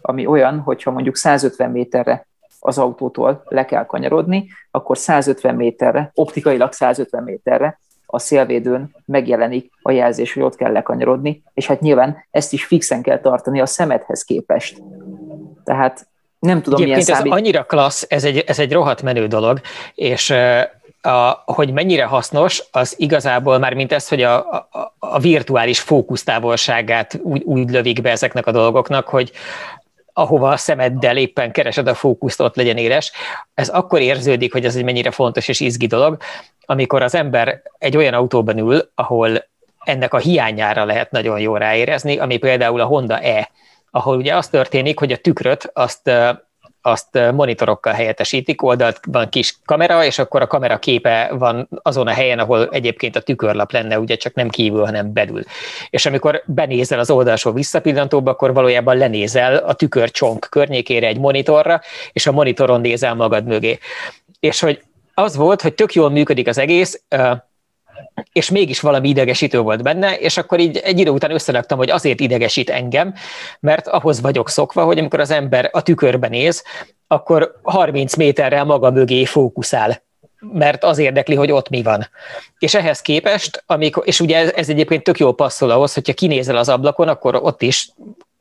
ami 0.00 0.26
olyan, 0.26 0.58
hogyha 0.58 0.90
mondjuk 0.90 1.16
150 1.16 1.70
méterre 1.70 2.26
az 2.60 2.78
autótól 2.78 3.42
le 3.44 3.64
kell 3.64 3.86
kanyarodni, 3.86 4.48
akkor 4.70 4.98
150 4.98 5.54
méterre, 5.54 6.10
optikailag 6.14 6.72
150 6.72 7.22
méterre 7.22 7.80
a 8.14 8.18
szélvédőn 8.18 8.94
megjelenik 9.04 9.72
a 9.82 9.90
jelzés, 9.90 10.32
hogy 10.32 10.42
ott 10.42 10.56
kell 10.56 10.72
lekanyarodni, 10.72 11.42
és 11.54 11.66
hát 11.66 11.80
nyilván 11.80 12.24
ezt 12.30 12.52
is 12.52 12.64
fixen 12.64 13.02
kell 13.02 13.20
tartani 13.20 13.60
a 13.60 13.66
szemedhez 13.66 14.24
képest. 14.24 14.82
Tehát 15.64 16.06
nem 16.38 16.62
tudom, 16.62 16.80
Egyébként 16.80 17.06
milyen 17.06 17.18
számít... 17.18 17.32
ez 17.32 17.38
annyira 17.38 17.64
klassz, 17.64 18.06
ez 18.08 18.24
egy, 18.24 18.44
ez 18.46 18.58
egy 18.58 18.72
rohadt 18.72 19.02
menő 19.02 19.26
dolog, 19.26 19.60
és 19.94 20.30
a, 21.00 21.42
hogy 21.44 21.72
mennyire 21.72 22.04
hasznos, 22.04 22.62
az 22.70 22.94
igazából 22.98 23.58
már 23.58 23.74
mint 23.74 23.92
ez, 23.92 24.08
hogy 24.08 24.22
a, 24.22 24.36
a, 24.36 24.94
a 24.98 25.18
virtuális 25.18 25.80
fókusztávolságát 25.80 27.18
úgy, 27.22 27.42
úgy 27.42 27.70
lövik 27.70 28.00
be 28.00 28.10
ezeknek 28.10 28.46
a 28.46 28.52
dolgoknak, 28.52 29.08
hogy 29.08 29.32
ahova 30.12 30.48
a 30.48 30.56
szemeddel 30.56 31.16
éppen 31.16 31.52
keresed 31.52 31.86
a 31.86 31.94
fókuszt, 31.94 32.40
ott 32.40 32.56
legyen 32.56 32.76
éles. 32.76 33.12
Ez 33.54 33.68
akkor 33.68 34.00
érződik, 34.00 34.52
hogy 34.52 34.64
ez 34.64 34.76
egy 34.76 34.84
mennyire 34.84 35.10
fontos 35.10 35.48
és 35.48 35.60
izgi 35.60 35.86
dolog, 35.86 36.16
amikor 36.64 37.02
az 37.02 37.14
ember 37.14 37.62
egy 37.78 37.96
olyan 37.96 38.14
autóban 38.14 38.58
ül, 38.58 38.90
ahol 38.94 39.44
ennek 39.84 40.14
a 40.14 40.18
hiányára 40.18 40.84
lehet 40.84 41.10
nagyon 41.10 41.40
jól 41.40 41.58
ráérezni, 41.58 42.18
ami 42.18 42.36
például 42.36 42.80
a 42.80 42.84
Honda 42.84 43.20
E, 43.20 43.50
ahol 43.90 44.16
ugye 44.16 44.36
az 44.36 44.48
történik, 44.48 44.98
hogy 44.98 45.12
a 45.12 45.16
tükröt 45.16 45.70
azt 45.72 46.10
azt 46.82 47.18
monitorokkal 47.32 47.92
helyettesítik, 47.92 48.62
oldalt 48.62 49.00
van 49.08 49.28
kis 49.28 49.56
kamera, 49.64 50.04
és 50.04 50.18
akkor 50.18 50.42
a 50.42 50.46
kamera 50.46 50.78
képe 50.78 51.30
van 51.38 51.68
azon 51.82 52.06
a 52.06 52.10
helyen, 52.10 52.38
ahol 52.38 52.68
egyébként 52.68 53.16
a 53.16 53.20
tükörlap 53.20 53.72
lenne, 53.72 53.98
ugye 53.98 54.16
csak 54.16 54.34
nem 54.34 54.48
kívül, 54.48 54.84
hanem 54.84 55.12
belül. 55.12 55.42
És 55.90 56.06
amikor 56.06 56.42
benézel 56.46 56.98
az 56.98 57.10
oldalsó 57.10 57.52
visszapillantóba, 57.52 58.30
akkor 58.30 58.52
valójában 58.52 58.96
lenézel 58.96 59.56
a 59.56 59.72
tükörcsonk 59.72 60.46
környékére 60.50 61.06
egy 61.06 61.18
monitorra, 61.18 61.80
és 62.12 62.26
a 62.26 62.32
monitoron 62.32 62.80
nézel 62.80 63.14
magad 63.14 63.46
mögé. 63.46 63.78
És 64.40 64.60
hogy 64.60 64.82
az 65.14 65.36
volt, 65.36 65.62
hogy 65.62 65.74
tök 65.74 65.94
jól 65.94 66.10
működik 66.10 66.48
az 66.48 66.58
egész, 66.58 67.02
és 68.32 68.50
mégis 68.50 68.80
valami 68.80 69.08
idegesítő 69.08 69.60
volt 69.60 69.82
benne, 69.82 70.18
és 70.18 70.36
akkor 70.36 70.60
így 70.60 70.76
egy 70.76 70.98
idő 70.98 71.10
után 71.10 71.30
összeraktam, 71.30 71.78
hogy 71.78 71.90
azért 71.90 72.20
idegesít 72.20 72.70
engem, 72.70 73.14
mert 73.60 73.88
ahhoz 73.88 74.20
vagyok 74.20 74.48
szokva, 74.48 74.84
hogy 74.84 74.98
amikor 74.98 75.20
az 75.20 75.30
ember 75.30 75.68
a 75.72 75.82
tükörbe 75.82 76.28
néz, 76.28 76.64
akkor 77.06 77.58
30 77.62 78.14
méterrel 78.16 78.64
maga 78.64 78.90
mögé 78.90 79.24
fókuszál 79.24 80.02
mert 80.52 80.84
az 80.84 80.98
érdekli, 80.98 81.34
hogy 81.34 81.50
ott 81.50 81.68
mi 81.68 81.82
van. 81.82 82.08
És 82.58 82.74
ehhez 82.74 83.00
képest, 83.00 83.62
amikor, 83.66 84.02
és 84.06 84.20
ugye 84.20 84.36
ez, 84.36 84.52
ez 84.52 84.68
egyébként 84.68 85.02
tök 85.02 85.18
jól 85.18 85.34
passzol 85.34 85.70
ahhoz, 85.70 85.94
hogyha 85.94 86.12
kinézel 86.12 86.56
az 86.56 86.68
ablakon, 86.68 87.08
akkor 87.08 87.34
ott 87.34 87.62
is 87.62 87.90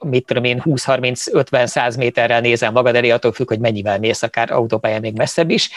mit 0.04 0.26
tudom 0.26 0.44
én, 0.44 0.62
20-30-50-100 0.66 1.98
méterrel 1.98 2.42
nézel 2.42 2.72
magad 2.72 2.96
elé, 2.96 3.10
attól 3.10 3.32
függ, 3.32 3.48
hogy 3.48 3.60
mennyivel 3.60 4.00
mész, 4.00 4.24
akár 4.24 4.52
autópályán 4.52 5.02
még 5.02 5.16
messzebb 5.16 5.50
is, 5.50 5.70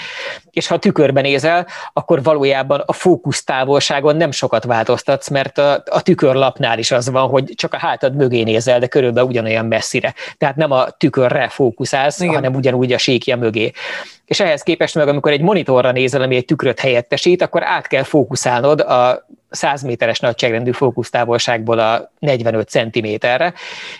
és 0.50 0.66
ha 0.66 0.78
tükörben 0.78 1.22
nézel, 1.22 1.66
akkor 1.92 2.22
valójában 2.22 2.82
a 2.86 2.92
fókusz 2.92 3.44
távolságon 3.44 4.16
nem 4.16 4.30
sokat 4.30 4.64
változtatsz, 4.64 5.28
mert 5.28 5.58
a, 5.58 5.82
a 5.90 6.02
tükörlapnál 6.02 6.78
is 6.78 6.90
az 6.90 7.10
van, 7.10 7.28
hogy 7.28 7.52
csak 7.54 7.74
a 7.74 7.78
hátad 7.78 8.14
mögé 8.14 8.42
nézel, 8.42 8.78
de 8.78 8.86
körülbelül 8.86 9.28
ugyanolyan 9.28 9.66
messzire. 9.66 10.14
Tehát 10.38 10.56
nem 10.56 10.70
a 10.70 10.90
tükörre 10.90 11.48
fókuszálsz, 11.48 12.20
Igen. 12.20 12.34
hanem 12.34 12.54
ugyanúgy 12.54 12.92
a 12.92 12.98
síkja 12.98 13.36
mögé. 13.36 13.72
És 14.24 14.40
ehhez 14.40 14.62
képest 14.62 14.94
meg, 14.94 15.08
amikor 15.08 15.32
egy 15.32 15.40
monitorra 15.40 15.92
nézel, 15.92 16.22
ami 16.22 16.36
egy 16.36 16.44
tükröt 16.44 16.80
helyettesít, 16.80 17.42
akkor 17.42 17.62
át 17.64 17.86
kell 17.86 18.02
fókuszálnod 18.02 18.80
a 18.80 19.26
100 19.54 19.82
méteres 19.82 20.20
nagyságrendű 20.20 20.72
fókusztávolságból 20.72 21.78
a 21.78 22.12
45 22.18 22.68
cm-re, 22.68 23.54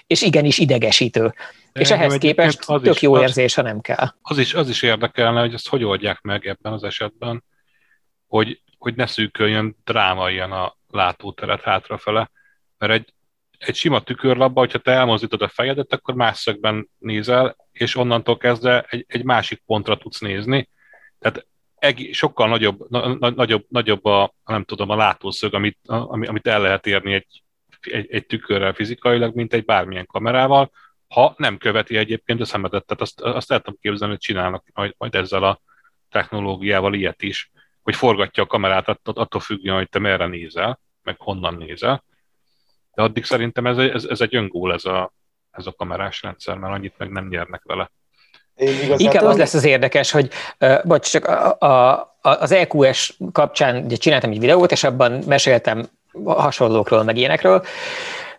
és 0.07 0.23
igenis 0.23 0.59
idegesítő. 0.59 1.35
De 1.73 1.81
és 1.81 1.91
ehhez 1.91 2.17
képest 2.17 2.59
az 2.67 2.83
tök 2.83 2.95
is, 2.95 3.03
jó 3.03 3.21
érzés, 3.21 3.55
ha 3.55 3.63
nem 3.63 3.81
kell. 3.81 4.15
Az 4.23 4.39
is, 4.39 4.55
az 4.55 4.69
is 4.69 4.83
érdekelne, 4.83 5.41
hogy 5.41 5.55
ezt 5.55 5.69
hogy 5.69 5.85
oldják 5.85 6.21
meg 6.21 6.47
ebben 6.47 6.73
az 6.73 6.85
esetben, 6.85 7.45
hogy, 8.27 8.61
hogy 8.79 8.95
ne 8.95 9.07
szűköljön 9.07 9.77
dráma 9.85 10.31
ilyen 10.31 10.53
a 10.53 10.77
látóteret 10.91 11.61
hátrafele, 11.61 12.31
mert 12.79 12.93
egy, 12.93 13.13
egy 13.59 13.75
sima 13.75 14.01
tükörlapba, 14.01 14.61
hogyha 14.61 14.79
te 14.79 14.93
elmozdítod 14.93 15.43
a 15.43 15.49
fejedet, 15.49 15.93
akkor 15.93 16.15
más 16.15 16.39
szögben 16.39 16.89
nézel, 16.99 17.57
és 17.73 17.97
onnantól 17.97 18.37
kezdve 18.37 18.87
egy, 18.89 19.05
egy 19.09 19.25
másik 19.25 19.63
pontra 19.67 19.97
tudsz 19.97 20.21
nézni. 20.21 20.69
Tehát 21.19 21.47
sokkal 22.13 22.49
nagyobb, 22.49 22.91
na, 22.91 23.31
nagyobb, 23.31 23.65
nagyobb 23.69 24.05
a, 24.05 24.35
nem 24.45 24.65
tudom, 24.65 24.91
a 24.91 24.97
látószög, 24.97 25.55
amit, 25.55 25.79
a, 25.87 26.13
amit 26.13 26.47
el 26.47 26.61
lehet 26.61 26.87
érni 26.87 27.13
egy, 27.13 27.43
egy, 27.81 28.07
egy 28.11 28.27
tükörrel 28.27 28.73
fizikailag, 28.73 29.35
mint 29.35 29.53
egy 29.53 29.65
bármilyen 29.65 30.07
kamerával, 30.07 30.71
ha 31.09 31.35
nem 31.37 31.59
követi 31.59 31.97
egyébként 31.97 32.41
a 32.41 32.45
szemetet. 32.45 32.85
Tehát 32.85 33.03
azt, 33.03 33.21
azt 33.21 33.53
el 33.53 33.61
tudom 33.61 33.79
képzelni, 33.81 34.13
hogy 34.13 34.23
csinálnak 34.23 34.65
majd, 34.73 34.95
majd 34.99 35.15
ezzel 35.15 35.43
a 35.43 35.61
technológiával 36.11 36.95
ilyet 36.95 37.23
is, 37.23 37.51
hogy 37.83 37.97
forgatja 37.97 38.43
a 38.43 38.47
kamerát 38.47 38.89
attól 39.05 39.41
függően, 39.41 39.77
hogy 39.77 39.89
te 39.89 39.99
merre 39.99 40.27
nézel, 40.27 40.81
meg 41.03 41.17
honnan 41.19 41.55
nézel. 41.55 42.05
De 42.95 43.03
addig 43.03 43.25
szerintem 43.25 43.67
ez, 43.67 43.79
ez, 43.79 44.05
ez 44.05 44.21
egy 44.21 44.37
öngól 44.37 44.73
ez 44.73 44.85
a, 44.85 45.13
ez 45.51 45.67
a 45.67 45.73
kamerás 45.73 46.23
rendszer, 46.23 46.59
mert 46.59 46.75
annyit 46.75 46.99
meg 46.99 47.11
nem 47.11 47.29
nyernek 47.29 47.63
vele. 47.65 47.91
Inkább 48.97 49.25
az 49.25 49.37
lesz 49.37 49.55
az 49.55 49.65
érdekes, 49.65 50.11
hogy 50.11 50.31
uh, 50.61 50.85
bocs, 50.85 51.11
csak 51.11 51.27
a, 51.27 51.57
a, 51.59 51.93
a, 52.21 52.29
az 52.29 52.53
EQS 52.53 53.17
kapcsán 53.33 53.85
ugye 53.85 53.97
csináltam 53.97 54.31
egy 54.31 54.41
videót, 54.41 54.73
és 54.73 54.85
abban 54.85 55.23
meséltem 55.27 55.89
hasonlókról, 56.25 57.03
meg 57.03 57.17
ilyenekről. 57.17 57.65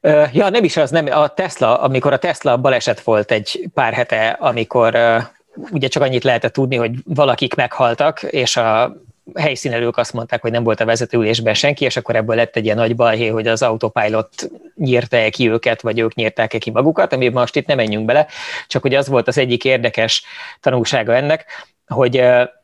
Uh, 0.01 0.35
ja, 0.35 0.49
nem 0.49 0.63
is 0.63 0.77
az, 0.77 0.91
nem, 0.91 1.05
a 1.11 1.27
Tesla, 1.27 1.81
amikor 1.81 2.13
a 2.13 2.17
Tesla 2.17 2.57
baleset 2.57 3.01
volt 3.01 3.31
egy 3.31 3.69
pár 3.73 3.93
hete, 3.93 4.37
amikor 4.39 4.95
uh, 4.95 5.23
ugye 5.71 5.87
csak 5.87 6.03
annyit 6.03 6.23
lehetett 6.23 6.53
tudni, 6.53 6.75
hogy 6.75 6.91
valakik 7.05 7.55
meghaltak, 7.55 8.23
és 8.23 8.57
a 8.57 8.95
helyszínelők 9.33 9.97
azt 9.97 10.13
mondták, 10.13 10.41
hogy 10.41 10.51
nem 10.51 10.63
volt 10.63 10.79
a 10.79 10.85
vezetőülésben 10.85 11.53
senki, 11.53 11.85
és 11.85 11.97
akkor 11.97 12.15
ebből 12.15 12.35
lett 12.35 12.55
egy 12.55 12.65
ilyen 12.65 12.77
nagy 12.77 12.95
balhé, 12.95 13.27
hogy 13.27 13.47
az 13.47 13.61
autopilot 13.61 14.49
nyírta 14.75 15.29
ki 15.29 15.49
őket, 15.49 15.81
vagy 15.81 15.99
ők 15.99 16.15
nyírták 16.15 16.57
ki 16.59 16.71
magukat, 16.71 17.13
amiben 17.13 17.41
most 17.41 17.55
itt 17.55 17.67
nem 17.67 17.77
menjünk 17.77 18.05
bele, 18.05 18.27
csak 18.67 18.81
hogy 18.81 18.95
az 18.95 19.07
volt 19.07 19.27
az 19.27 19.37
egyik 19.37 19.65
érdekes 19.65 20.23
tanulsága 20.59 21.15
ennek, 21.15 21.45
hogy 21.87 22.23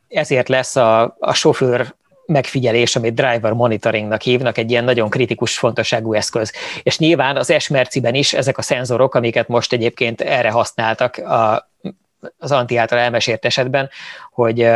ezért 0.10 0.50
lesz 0.50 0.76
a, 0.76 1.16
a 1.20 1.34
sofőr 1.34 1.94
megfigyelés, 2.26 2.96
amit 2.96 3.14
driver 3.14 3.52
monitoringnak 3.52 4.22
hívnak, 4.22 4.58
egy 4.58 4.72
ilyen 4.72 4.84
nagyon 4.84 5.10
kritikus 5.10 5.58
fontosságú 5.58 6.14
eszköz. 6.14 6.52
És 6.84 6.98
nyilván 6.98 7.38
az 7.38 7.50
esmerciben 7.50 8.16
is 8.16 8.34
ezek 8.34 8.58
a 8.58 8.62
szenzorok, 8.62 9.16
amiket 9.16 9.48
most 9.48 9.74
egyébként 9.74 10.22
erre 10.22 10.50
használtak 10.50 11.18
a, 11.18 11.71
az 12.38 12.52
Anti 12.52 12.78
által 12.78 13.00
elmesélt 13.00 13.46
esetben, 13.46 13.90
hogy 14.32 14.70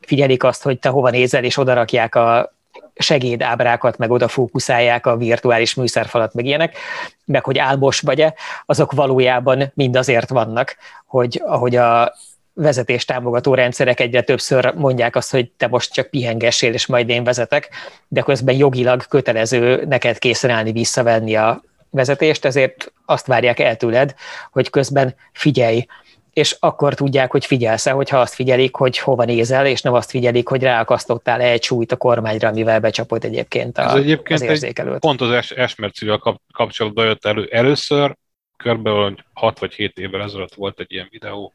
figyelik 0.00 0.44
azt, 0.44 0.62
hogy 0.62 0.78
te 0.78 0.88
hova 0.88 1.10
nézel, 1.10 1.44
és 1.44 1.56
odarakják 1.56 2.14
a 2.14 2.52
segédábrákat, 2.94 3.98
meg 3.98 4.10
oda 4.10 4.28
fókuszálják 4.28 5.06
a 5.06 5.16
virtuális 5.16 5.74
műszerfalat, 5.74 6.34
meg 6.34 6.44
ilyenek, 6.44 6.76
meg 7.24 7.44
hogy 7.44 7.58
álmos 7.58 8.00
vagy-e, 8.00 8.34
azok 8.66 8.92
valójában 8.92 9.72
mind 9.74 9.96
azért 9.96 10.28
vannak, 10.28 10.76
hogy 11.06 11.42
ahogy 11.44 11.76
a 11.76 12.14
vezetés 12.54 13.04
támogató 13.04 13.54
rendszerek 13.54 14.00
egyre 14.00 14.20
többször 14.20 14.74
mondják 14.74 15.16
azt, 15.16 15.30
hogy 15.30 15.50
te 15.50 15.66
most 15.66 15.92
csak 15.92 16.06
pihengessél, 16.06 16.72
és 16.72 16.86
majd 16.86 17.08
én 17.08 17.24
vezetek, 17.24 17.68
de 18.08 18.20
közben 18.20 18.54
jogilag 18.54 19.06
kötelező 19.06 19.84
neked 19.84 20.18
készen 20.18 20.50
állni 20.50 20.72
visszavenni 20.72 21.36
a 21.36 21.62
vezetést, 21.90 22.44
ezért 22.44 22.92
azt 23.06 23.26
várják 23.26 23.58
el 23.58 23.76
tőled, 23.76 24.14
hogy 24.50 24.70
közben 24.70 25.14
figyelj, 25.32 25.86
és 26.32 26.56
akkor 26.60 26.94
tudják, 26.94 27.30
hogy 27.30 27.46
figyelsz 27.46 27.88
hogyha 27.88 28.20
azt 28.20 28.34
figyelik, 28.34 28.74
hogy 28.74 28.98
hova 28.98 29.24
nézel, 29.24 29.66
és 29.66 29.82
nem 29.82 29.92
azt 29.92 30.10
figyelik, 30.10 30.48
hogy 30.48 30.62
ráakasztottál 30.62 31.40
egy 31.40 31.62
súlyt 31.62 31.92
a 31.92 31.96
kormányra, 31.96 32.48
amivel 32.48 32.80
becsapott 32.80 33.24
egyébként, 33.24 33.78
a, 33.78 33.82
Ez 33.82 33.94
egyébként 33.94 34.40
az 34.40 34.46
érzékelőt. 34.46 34.98
Pont 34.98 35.20
az 35.20 35.52
esmercivel 35.56 36.36
kapcsolatban 36.52 37.06
jött 37.06 37.24
elő. 37.24 37.48
Először, 37.50 38.16
körülbelül 38.56 39.16
6 39.32 39.58
vagy 39.58 39.74
7 39.74 39.98
évvel 39.98 40.22
ezelőtt 40.22 40.54
volt 40.54 40.80
egy 40.80 40.92
ilyen 40.92 41.08
videó, 41.10 41.52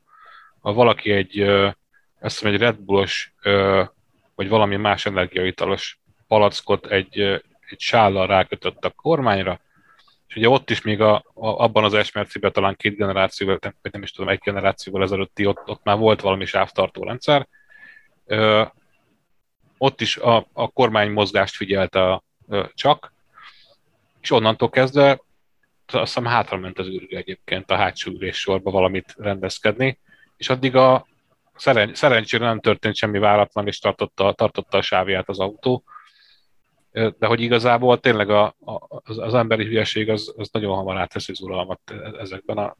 ha 0.59 0.73
valaki 0.73 1.11
egy, 1.11 1.41
azt 2.21 2.39
hiszem, 2.39 2.53
egy 2.53 2.59
Red 2.59 2.75
Bullos, 2.80 3.34
vagy 4.36 4.49
valami 4.49 4.75
más 4.75 5.05
energiaitalos 5.05 5.99
palackot 6.28 6.86
egy, 6.86 7.19
egy 7.69 7.80
sállal 7.80 8.28
rákötött 8.28 8.86
a 8.86 8.89
kormányra, 8.89 9.59
és 10.28 10.36
ugye 10.36 10.49
ott 10.49 10.69
is 10.69 10.82
még 10.82 11.01
a, 11.01 11.15
a, 11.15 11.23
abban 11.34 11.84
az 11.84 11.93
esmerciben 11.93 12.51
talán 12.51 12.75
két 12.75 12.97
generációval, 12.97 13.59
vagy 13.61 13.91
nem 13.91 14.01
is 14.01 14.11
tudom, 14.11 14.30
egy 14.30 14.39
generációval 14.43 15.03
ezelőtti, 15.03 15.45
ott, 15.45 15.69
ott 15.69 15.84
már 15.84 15.97
volt 15.97 16.21
valami 16.21 16.45
sávtartó 16.45 17.03
rendszer. 17.03 17.47
Ö, 18.25 18.63
ott 19.78 20.01
is 20.01 20.17
a, 20.17 20.47
a 20.53 20.67
kormány 20.67 21.11
mozgást 21.11 21.55
figyelte 21.55 22.23
ö, 22.47 22.63
csak, 22.73 23.13
és 24.21 24.32
onnantól 24.32 24.69
kezdve 24.69 25.19
azt 25.93 26.13
hiszem 26.13 26.25
hátra 26.25 26.57
ment 26.57 26.80
az 26.80 26.88
űrge 26.88 27.17
egyébként 27.17 27.71
a 27.71 27.75
hátsó 27.75 28.11
ülés 28.11 28.39
sorba 28.39 28.71
valamit 28.71 29.15
rendezkedni, 29.17 29.99
és 30.38 30.49
addig 30.49 30.75
a 30.75 31.07
szeren, 31.55 31.93
szerencsére 31.93 32.45
nem 32.45 32.59
történt 32.59 32.95
semmi 32.95 33.19
váratlan, 33.19 33.67
és 33.67 33.80
tartotta, 33.80 34.34
tartotta 34.34 34.78
a 34.78 34.82
sávját 34.82 35.30
az 35.30 35.39
autó, 35.39 35.84
de 37.19 37.27
hogy 37.27 37.41
igazából 37.41 37.99
tényleg 37.99 38.29
a, 38.29 38.43
a, 38.45 39.01
az, 39.03 39.17
az 39.17 39.33
emberi 39.33 39.65
hülyeség 39.65 40.09
az, 40.09 40.33
az 40.37 40.49
nagyon 40.51 40.75
hamar 40.75 40.97
átveszi 40.97 41.31
az 41.31 41.41
uralmat 41.41 41.79
ezekben 42.19 42.57
a, 42.57 42.75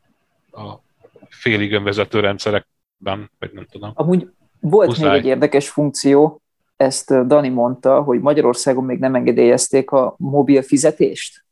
a 0.62 0.82
félig 1.30 1.74
önvezető 1.74 2.20
rendszerekben, 2.20 3.32
vagy 3.40 3.52
nem 3.54 3.66
tudom. 3.72 3.92
Amúgy 3.94 4.28
volt 4.60 4.88
Muszáj. 4.88 5.10
még 5.10 5.20
egy 5.20 5.26
érdekes 5.26 5.70
funkció, 5.70 6.42
ezt 6.76 7.28
Dani 7.28 7.50
mondta, 7.50 8.02
hogy 8.02 8.20
Magyarországon 8.20 8.84
még 8.84 9.00
nem 9.00 9.16
engedélyezték 9.16 9.92
a 9.92 10.16
mobil 10.18 10.62
fizetést? 10.62 11.46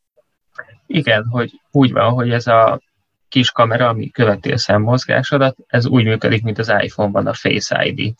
Igen, 0.88 1.26
hogy 1.26 1.61
úgy 1.72 1.91
van, 1.91 2.13
hogy 2.13 2.32
ez 2.32 2.47
a 2.47 2.82
kis 3.30 3.51
kamera, 3.51 3.88
ami 3.88 4.09
követi 4.09 4.51
a 4.51 4.57
szemmozgásodat, 4.57 5.57
ez 5.68 5.88
úgy 5.88 6.03
működik, 6.03 6.43
mint 6.43 6.57
az 6.57 6.74
iPhone-ban 6.80 7.28
a 7.28 7.34
Face 7.34 7.86
ID. 7.86 8.13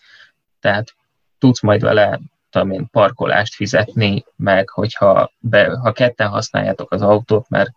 Tehát 0.60 0.96
tudsz 1.38 1.62
majd 1.62 1.82
vele 1.82 2.20
tudom 2.56 2.72
én, 2.72 2.88
parkolást 2.92 3.56
fizetni, 3.56 4.26
meg 4.36 4.70
hogyha 4.70 5.32
be, 5.40 5.78
ha 5.78 5.92
ketten 5.92 6.28
használjátok 6.28 6.92
az 6.92 7.02
autót, 7.02 7.50
mert 7.50 7.70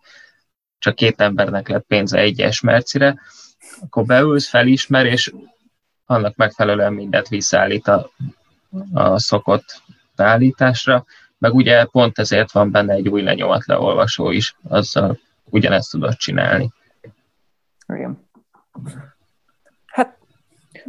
csak 0.77 0.95
két 0.95 1.21
embernek 1.21 1.67
lett 1.67 1.85
pénze 1.87 2.17
egy 2.17 2.41
esmercire, 2.41 3.19
akkor 3.81 4.05
beülsz, 4.05 4.49
felismer, 4.49 5.05
és 5.05 5.33
annak 6.05 6.35
megfelelően 6.35 6.93
mindent 6.93 7.27
visszaállít 7.27 7.87
a, 7.87 8.09
a 8.93 9.19
szokott 9.19 9.81
beállításra, 10.15 11.05
meg 11.37 11.53
ugye 11.53 11.85
pont 11.85 12.19
ezért 12.19 12.51
van 12.51 12.71
benne 12.71 12.93
egy 12.93 13.09
új 13.09 13.23
leolvasó 13.65 14.31
is, 14.31 14.55
azzal 14.67 15.19
ugyanezt 15.43 15.91
tudod 15.91 16.15
csinálni. 16.15 16.69
Igen. 17.87 18.27
Hát, 19.85 20.17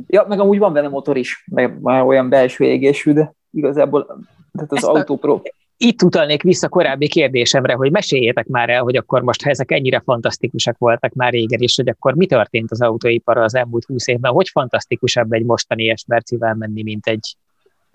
ja, 0.07 0.25
meg 0.29 0.41
amúgy 0.41 0.59
van 0.59 0.73
benne 0.73 0.89
motor 0.89 1.17
is, 1.17 1.45
meg 1.47 1.81
már 1.81 2.03
olyan 2.03 2.29
belső 2.29 2.65
égésű, 2.65 3.13
de 3.13 3.33
igazából 3.53 4.07
tehát 4.53 4.73
az 4.73 4.85
autópró... 4.85 5.43
Itt 5.77 6.03
utalnék 6.03 6.43
vissza 6.43 6.69
korábbi 6.69 7.09
kérdésemre, 7.09 7.75
hogy 7.75 7.91
meséljétek 7.91 8.47
már 8.47 8.71
el, 8.71 8.83
hogy 8.83 8.97
akkor 8.97 9.23
most, 9.23 9.43
ha 9.43 9.51
ezek 9.51 9.71
ennyire 9.71 10.01
fantasztikusak 10.05 10.79
voltak 10.79 11.13
már 11.13 11.33
régen 11.33 11.61
is, 11.61 11.77
hogy 11.77 11.89
akkor 11.89 12.15
mi 12.15 12.27
történt 12.27 12.71
az 12.71 12.83
autóipar 12.83 13.37
az 13.37 13.55
elmúlt 13.55 13.85
húsz 13.85 14.09
évben, 14.09 14.33
hogy 14.33 14.49
fantasztikusabb 14.49 15.33
egy 15.33 15.45
mostani 15.45 15.91
Esmercivel 15.91 16.55
menni, 16.55 16.83
mint 16.83 17.07
egy 17.07 17.37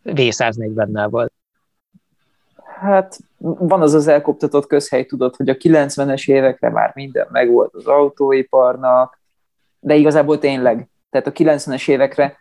V140-nel 0.03 1.08
volt? 1.10 1.34
Hát 2.80 3.20
van 3.38 3.82
az 3.82 3.93
az 3.93 4.08
elkoptatott 4.08 4.68
közhely, 4.68 5.06
tudod, 5.06 5.36
hogy 5.36 5.49
a 5.49 5.56
90-es 5.56 6.32
évekre 6.32 6.70
már 6.70 6.91
minden 6.95 7.28
megvolt 7.32 7.74
az 7.74 7.86
autóiparnak, 7.86 9.20
de 9.80 9.95
igazából 9.95 10.39
tényleg, 10.39 10.88
tehát 11.10 11.28
a 11.28 11.32
90-es 11.32 11.89
évekre 11.89 12.38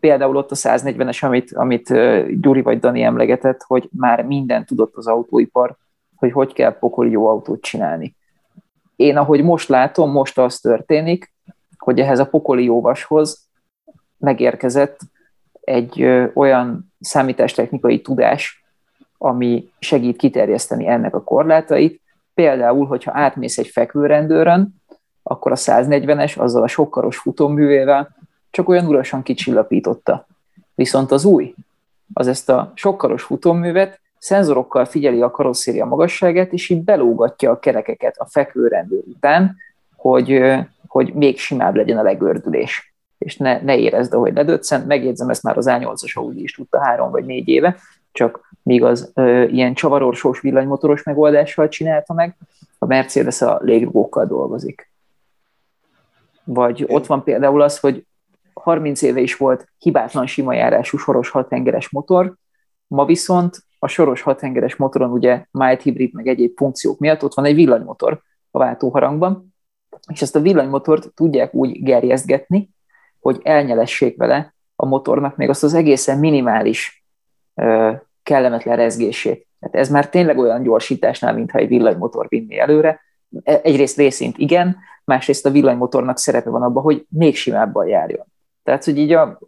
például 0.00 0.36
ott 0.36 0.50
a 0.50 0.54
140-es, 0.54 1.24
amit, 1.24 1.52
amit 1.52 1.88
Gyuri 2.40 2.62
vagy 2.62 2.78
Dani 2.78 3.02
emlegetett, 3.02 3.62
hogy 3.62 3.88
már 3.96 4.22
minden 4.22 4.64
tudott 4.64 4.96
az 4.96 5.06
autóipar, 5.06 5.76
hogy 6.16 6.32
hogy 6.32 6.52
kell 6.52 6.78
pokoli 6.78 7.10
jó 7.10 7.26
autót 7.26 7.60
csinálni. 7.60 8.16
Én 8.96 9.16
ahogy 9.16 9.42
most 9.42 9.68
látom, 9.68 10.10
most 10.10 10.38
az 10.38 10.60
történik, 10.60 11.32
hogy 11.78 12.00
ehhez 12.00 12.18
a 12.18 12.26
pokoli 12.26 12.64
jóvashoz 12.64 13.48
megérkezett 14.18 14.98
egy 15.60 16.02
olyan 16.34 16.92
számítástechnikai 17.00 18.00
tudás, 18.00 18.64
ami 19.18 19.70
segít 19.78 20.16
kiterjeszteni 20.16 20.86
ennek 20.86 21.14
a 21.14 21.22
korlátait. 21.22 22.00
Például, 22.34 22.86
hogyha 22.86 23.10
átmész 23.14 23.58
egy 23.58 23.68
fekvőrendőrön, 23.68 24.74
akkor 25.22 25.52
a 25.52 25.56
140-es 25.56 26.38
azzal 26.38 26.62
a 26.62 26.66
sokkaros 26.66 27.16
futóművével 27.16 28.16
csak 28.50 28.68
olyan 28.68 28.86
urasan 28.86 29.22
kicsillapította. 29.22 30.26
Viszont 30.74 31.10
az 31.10 31.24
új, 31.24 31.54
az 32.12 32.26
ezt 32.26 32.48
a 32.48 32.72
sokkaros 32.74 33.22
futóművet 33.22 34.00
szenzorokkal 34.18 34.84
figyeli 34.84 35.22
a 35.22 35.30
karosszéria 35.30 35.84
magasságát, 35.84 36.52
és 36.52 36.68
így 36.68 36.82
belógatja 36.82 37.50
a 37.50 37.58
kerekeket 37.58 38.18
a 38.18 38.26
fekvőrendőr 38.26 39.02
után, 39.06 39.56
hogy, 39.96 40.42
hogy 40.86 41.14
még 41.14 41.38
simább 41.38 41.74
legyen 41.74 41.98
a 41.98 42.02
legördülés 42.02 42.90
és 43.20 43.36
ne, 43.36 43.60
ne 43.60 43.76
érezd, 43.76 44.14
ahogy 44.14 44.34
ledöccen. 44.34 44.80
Megjegyzem, 44.86 45.28
ezt 45.28 45.42
már 45.42 45.56
az 45.56 45.66
A8-as 45.68 46.12
Audi 46.14 46.42
is 46.42 46.52
tudta 46.52 46.80
három 46.80 47.10
vagy 47.10 47.24
négy 47.24 47.48
éve, 47.48 47.76
csak 48.12 48.48
még 48.62 48.84
az 48.84 49.10
ö, 49.14 49.42
ilyen 49.42 49.74
csavarorsós 49.74 50.40
villanymotoros 50.40 51.02
megoldással 51.02 51.68
csinálta 51.68 52.12
meg, 52.12 52.36
a 52.78 52.86
Mercedes 52.86 53.42
a 53.42 53.58
légrugókkal 53.62 54.26
dolgozik. 54.26 54.90
Vagy 56.44 56.84
ott 56.88 57.06
van 57.06 57.24
például 57.24 57.62
az, 57.62 57.78
hogy 57.78 58.04
30 58.62 59.02
éve 59.02 59.20
is 59.20 59.36
volt 59.36 59.68
hibátlan 59.78 60.26
sima 60.26 60.54
járású 60.54 60.96
soros 60.96 61.30
hathengeres 61.30 61.90
motor, 61.90 62.34
ma 62.86 63.04
viszont 63.04 63.64
a 63.78 63.88
soros 63.88 64.20
hathengeres 64.20 64.76
motoron 64.76 65.10
ugye 65.10 65.44
mild 65.50 65.80
hibrid 65.80 66.14
meg 66.14 66.26
egyéb 66.26 66.56
funkciók 66.56 66.98
miatt 66.98 67.22
ott 67.22 67.34
van 67.34 67.44
egy 67.44 67.54
villanymotor 67.54 68.20
a 68.50 68.58
váltóharangban, 68.58 69.54
és 70.12 70.22
ezt 70.22 70.36
a 70.36 70.40
villanymotort 70.40 71.14
tudják 71.14 71.54
úgy 71.54 71.82
gerjesztgetni, 71.82 72.70
hogy 73.20 73.40
elnyelessék 73.42 74.16
vele 74.16 74.54
a 74.76 74.86
motornak 74.86 75.36
még 75.36 75.48
azt 75.48 75.62
az 75.62 75.74
egészen 75.74 76.18
minimális 76.18 77.04
kellemetlen 78.22 78.76
rezgését. 78.76 79.46
Tehát 79.60 79.76
ez 79.76 79.88
már 79.88 80.08
tényleg 80.08 80.38
olyan 80.38 80.62
gyorsításnál, 80.62 81.34
mintha 81.34 81.58
egy 81.58 81.68
villanymotor 81.68 82.26
vinni 82.28 82.58
előre. 82.58 83.00
E, 83.42 83.60
egyrészt 83.62 83.96
részint 83.96 84.38
igen, 84.38 84.76
másrészt 85.04 85.46
a 85.46 85.50
villanymotornak 85.50 86.18
szerepe 86.18 86.50
van 86.50 86.62
abban, 86.62 86.82
hogy 86.82 87.06
még 87.08 87.36
simábban 87.36 87.86
járjon. 87.86 88.29
Tehát, 88.62 88.84
hogy 88.84 88.98
így 88.98 89.12
a, 89.12 89.38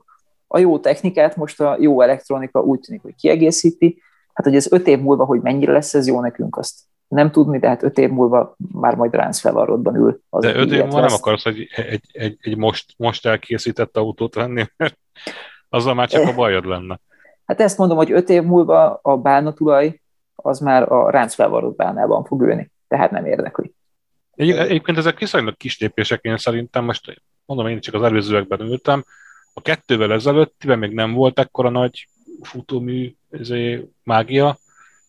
a 0.46 0.58
jó 0.58 0.78
technikát 0.78 1.36
most 1.36 1.60
a 1.60 1.76
jó 1.80 2.00
elektronika 2.00 2.60
úgy 2.60 2.80
tűnik, 2.80 3.02
hogy 3.02 3.14
kiegészíti. 3.14 4.02
Hát, 4.32 4.46
hogy 4.46 4.56
ez 4.56 4.72
öt 4.72 4.86
év 4.86 5.00
múlva, 5.00 5.24
hogy 5.24 5.40
mennyire 5.40 5.72
lesz 5.72 5.94
ez 5.94 6.06
jó 6.06 6.20
nekünk, 6.20 6.56
azt 6.56 6.74
nem 7.08 7.30
tudni, 7.30 7.58
de 7.58 7.68
hát 7.68 7.82
öt 7.82 7.98
év 7.98 8.10
múlva 8.10 8.56
már 8.72 8.94
majd 8.94 9.14
ránc 9.14 9.38
felvarrodban 9.38 9.96
ül. 9.96 10.20
Az 10.30 10.42
de 10.42 10.54
öt 10.54 10.72
év 10.72 10.82
múlva 10.82 11.00
nem 11.00 11.12
akarsz 11.12 11.46
egy, 11.46 11.68
egy, 11.74 12.04
egy, 12.12 12.36
egy 12.40 12.56
most, 12.56 12.94
most 12.96 13.26
elkészített 13.26 13.96
autót 13.96 14.34
venni, 14.34 14.64
mert 14.76 14.98
azzal 15.68 15.94
már 15.94 16.08
csak 16.08 16.26
a 16.26 16.34
bajod 16.34 16.64
lenne. 16.64 17.00
Hát 17.46 17.60
ezt 17.60 17.78
mondom, 17.78 17.96
hogy 17.96 18.12
öt 18.12 18.28
év 18.28 18.42
múlva 18.42 18.98
a 19.02 19.16
bánatulaj 19.16 20.00
az 20.34 20.58
már 20.58 20.92
a 20.92 21.10
ránc 21.10 21.34
felvarrott 21.34 21.76
bánában 21.76 22.24
fog 22.24 22.42
ülni, 22.42 22.70
tehát 22.88 23.10
nem 23.10 23.26
érdekli. 23.26 23.74
Egy, 24.34 24.50
egyébként 24.50 24.98
ezek 24.98 25.18
viszonylag 25.18 25.56
kis 25.56 25.78
lépések, 25.78 26.22
én 26.22 26.36
szerintem 26.36 26.84
most 26.84 27.22
mondom, 27.55 27.74
én 27.74 27.80
csak 27.80 27.94
az 27.94 28.03
előzőekben 28.03 28.61
ültem, 28.61 29.05
a 29.53 29.61
kettővel 29.61 30.12
ezelőttiben 30.12 30.78
még 30.78 30.92
nem 30.92 31.12
volt 31.12 31.38
ekkora 31.38 31.68
nagy 31.68 32.09
futómű 32.42 33.14
ezé, 33.30 33.88
mágia. 34.03 34.59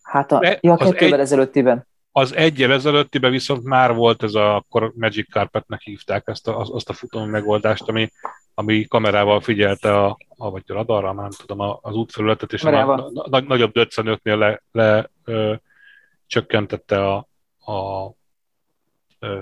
Hát 0.02 0.32
a, 0.32 0.58
ja, 0.60 0.72
a 0.72 0.76
kettővel 0.76 1.18
egy, 1.18 1.20
ezelőttiben. 1.20 1.86
Az 2.12 2.34
egyel 2.34 2.72
ezelőttiben 2.72 3.30
viszont 3.30 3.64
már 3.64 3.94
volt 3.94 4.22
ez 4.22 4.34
a, 4.34 4.56
akkor 4.56 4.92
Magic 4.96 5.30
Carpetnek 5.30 5.80
hívták 5.80 6.22
ezt 6.26 6.48
a, 6.48 6.58
azt 6.58 6.88
a 6.88 6.92
futó 6.92 7.24
megoldást, 7.24 7.88
ami, 7.88 8.10
ami 8.54 8.84
kamerával 8.84 9.40
figyelte 9.40 9.96
a, 10.04 10.18
a 10.36 10.50
vagy 10.50 10.62
a 10.66 10.72
radarra, 10.72 11.12
már 11.12 11.28
nem 11.28 11.46
tudom, 11.46 11.78
az 11.80 11.94
útfelületet, 11.94 12.52
és 12.52 12.64
a, 12.64 12.92
a, 12.92 13.10
a, 13.14 13.26
a 13.30 13.40
nagyobb 13.40 13.72
döccenőknél 13.72 14.36
le, 14.36 14.62
le 14.72 15.10
ö, 15.24 15.54
csökkentette 16.26 17.08
a, 17.08 17.28
a 17.72 18.10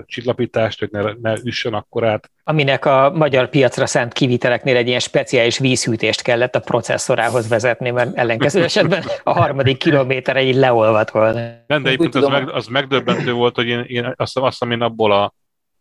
csillapítást, 0.05 0.79
hogy 0.79 0.89
ne, 0.91 1.01
ne 1.21 1.33
üssön 1.43 1.73
akkor 1.73 2.03
át. 2.03 2.31
Aminek 2.43 2.85
a 2.85 3.11
magyar 3.15 3.49
piacra 3.49 3.85
szánt 3.85 4.13
kiviteleknél 4.13 4.75
egy 4.75 4.87
ilyen 4.87 4.99
speciális 4.99 5.57
vízhűtést 5.57 6.21
kellett 6.21 6.55
a 6.55 6.59
processzorához 6.59 7.47
vezetni, 7.47 7.91
mert 7.91 8.15
ellenkező 8.15 8.63
esetben 8.63 9.03
a 9.23 9.33
harmadik 9.33 9.77
kilométerre 9.77 10.41
így 10.41 10.55
leolvadt 10.55 11.11
volna. 11.11 11.39
Nem, 11.67 11.83
de 11.83 11.89
egyébként 11.89 12.15
az, 12.15 12.27
meg, 12.27 12.49
az 12.49 12.67
megdöbbentő 12.67 13.31
volt, 13.31 13.55
hogy 13.55 13.67
én, 13.67 13.79
én 13.79 14.13
azt, 14.15 14.37
azt 14.37 14.59
hiszem, 14.59 14.71
én 14.71 14.81
abból 14.81 15.11
a, 15.11 15.33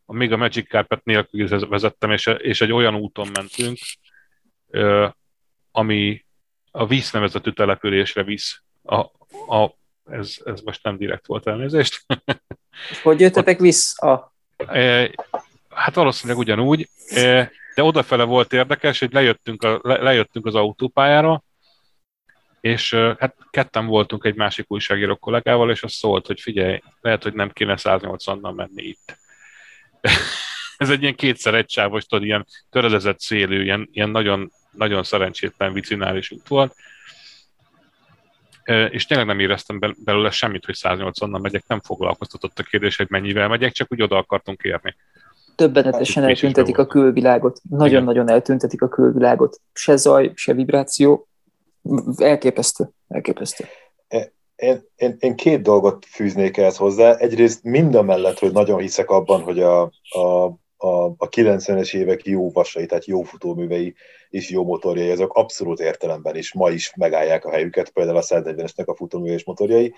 a 0.05 0.14
még 0.14 0.32
a 0.32 0.36
Magic 0.36 0.68
Carpet 0.68 1.05
nélkül 1.05 1.68
vezettem, 1.68 2.11
és, 2.11 2.30
és 2.38 2.61
egy 2.61 2.72
olyan 2.72 2.94
úton 2.94 3.28
mentünk, 3.32 3.78
ami 5.70 6.24
a 6.70 6.86
víz 6.86 7.12
nevezetű 7.12 7.50
településre 7.50 8.22
visz. 8.22 8.62
A, 8.82 8.96
a, 9.57 9.80
ez, 10.12 10.36
ez 10.44 10.60
most 10.60 10.82
nem 10.82 10.96
direkt 10.96 11.26
volt 11.26 11.46
elnézést. 11.46 12.04
Hogy 13.02 13.20
jöttetek 13.20 13.58
vissza? 13.58 14.32
Hát 15.68 15.94
valószínűleg 15.94 16.38
ugyanúgy, 16.38 16.88
de 17.74 17.82
odafele 17.82 18.24
volt 18.24 18.52
érdekes, 18.52 18.98
hogy 18.98 19.12
lejöttünk, 19.12 19.62
a, 19.62 19.80
le, 19.82 20.02
lejöttünk 20.02 20.46
az 20.46 20.54
autópályára, 20.54 21.42
és 22.60 22.94
hát 22.94 23.36
ketten 23.50 23.86
voltunk 23.86 24.24
egy 24.24 24.34
másik 24.34 24.70
újságíró 24.70 25.16
kollégával, 25.16 25.70
és 25.70 25.82
az 25.82 25.92
szólt, 25.92 26.26
hogy 26.26 26.40
figyelj, 26.40 26.82
lehet, 27.00 27.22
hogy 27.22 27.32
nem 27.34 27.50
kéne 27.50 27.74
180-nal 27.78 28.54
menni 28.54 28.82
itt. 28.82 29.16
Ez 30.76 30.90
egy 30.90 31.02
ilyen 31.02 31.14
kétszer 31.14 31.54
egy 31.54 31.70
sávos, 31.70 32.06
tudod, 32.06 32.24
ilyen 32.24 32.46
töredezett 32.70 33.20
szélű, 33.20 33.62
ilyen, 33.62 33.88
ilyen 33.92 34.10
nagyon, 34.10 34.52
nagyon 34.70 35.02
szerencsétlen 35.02 35.72
vicinális 35.72 36.30
út 36.30 36.48
volt, 36.48 36.74
és 38.64 39.06
tényleg 39.06 39.26
nem 39.26 39.38
éreztem 39.38 39.94
belőle 40.04 40.30
semmit, 40.30 40.64
hogy 40.64 40.76
180-nal 40.78 41.40
megyek, 41.40 41.64
nem 41.66 41.80
foglalkoztatott 41.80 42.58
a 42.58 42.62
kérdés, 42.62 42.96
hogy 42.96 43.06
mennyivel 43.10 43.48
megyek, 43.48 43.72
csak 43.72 43.92
úgy 43.92 44.02
oda 44.02 44.16
akartunk 44.16 44.62
érni. 44.62 44.96
Többenetesen 45.54 46.24
eltüntetik 46.24 46.78
a 46.78 46.86
külvilágot. 46.86 47.60
Nagyon-nagyon 47.70 48.30
eltüntetik 48.30 48.82
a 48.82 48.88
külvilágot. 48.88 49.60
Se 49.72 49.96
zaj, 49.96 50.32
se 50.34 50.52
vibráció. 50.52 51.28
Elképesztő. 52.16 52.90
Elképesztő. 53.08 53.64
Én, 54.56 54.82
én, 54.96 55.16
én 55.18 55.36
két 55.36 55.62
dolgot 55.62 56.06
fűznék 56.06 56.56
ehhez 56.56 56.76
hozzá. 56.76 57.14
Egyrészt 57.14 57.62
mind 57.62 57.94
a 57.94 58.02
mellett, 58.02 58.38
hogy 58.38 58.52
nagyon 58.52 58.80
hiszek 58.80 59.10
abban, 59.10 59.42
hogy 59.42 59.60
a, 59.60 59.82
a 60.08 60.56
a, 60.82 61.04
a 61.04 61.28
90-es 61.28 61.94
évek 61.94 62.24
jó 62.24 62.50
vasai, 62.50 62.86
tehát 62.86 63.06
jó 63.06 63.22
futóművei 63.22 63.94
és 64.28 64.50
jó 64.50 64.64
motorjai, 64.64 65.10
azok 65.10 65.34
abszolút 65.34 65.80
értelemben 65.80 66.36
is 66.36 66.52
ma 66.52 66.70
is 66.70 66.92
megállják 66.96 67.44
a 67.44 67.50
helyüket, 67.50 67.90
például 67.90 68.16
a 68.16 68.22
140-esnek 68.22 68.84
a 68.84 68.94
futóműve 68.94 69.34
és 69.34 69.44
motorjai, 69.44 69.94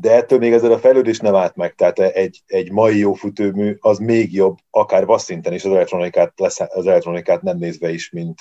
de 0.00 0.12
ettől 0.12 0.38
még 0.38 0.52
ezzel 0.52 0.72
a 0.72 0.78
fejlődés 0.78 1.18
nem 1.18 1.34
állt 1.34 1.56
meg, 1.56 1.74
tehát 1.74 1.98
egy, 1.98 2.42
egy 2.46 2.72
mai 2.72 2.98
jó 2.98 3.12
futómű 3.12 3.76
az 3.80 3.98
még 3.98 4.32
jobb, 4.32 4.56
akár 4.70 5.06
vasszinten 5.06 5.52
is 5.52 5.64
az 5.64 5.72
elektronikát, 5.72 6.32
lesz, 6.36 6.60
az 6.60 6.86
elektronikát 6.86 7.42
nem 7.42 7.58
nézve 7.58 7.90
is, 7.90 8.10
mint 8.10 8.40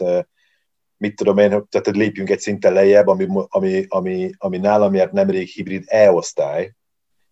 mit 0.97 1.15
tudom 1.15 1.37
én, 1.37 1.49
tehát 1.49 1.87
lépjünk 1.87 2.29
egy 2.29 2.39
szinten 2.39 2.73
lejjebb, 2.73 3.07
ami, 3.07 3.27
ami, 3.47 3.85
ami, 3.87 4.31
ami 4.37 4.57
nálam 4.57 4.93
járt 4.93 5.11
nemrég 5.11 5.47
hibrid 5.47 5.83
E-osztály. 5.87 6.71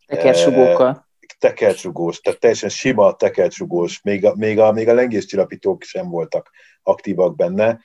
Tekersugókkal 0.06 1.10
tekercsugós, 1.42 2.20
tehát 2.20 2.40
teljesen 2.40 2.70
sima 2.70 3.16
tekercsugós, 3.16 4.02
még 4.02 4.26
a, 4.26 4.36
még 4.36 4.60
a, 4.60 4.72
még 4.72 4.88
a 4.88 4.94
lengéscsillapítók 4.94 5.84
sem 5.84 6.10
voltak 6.10 6.52
aktívak 6.84 7.36
benne, 7.36 7.80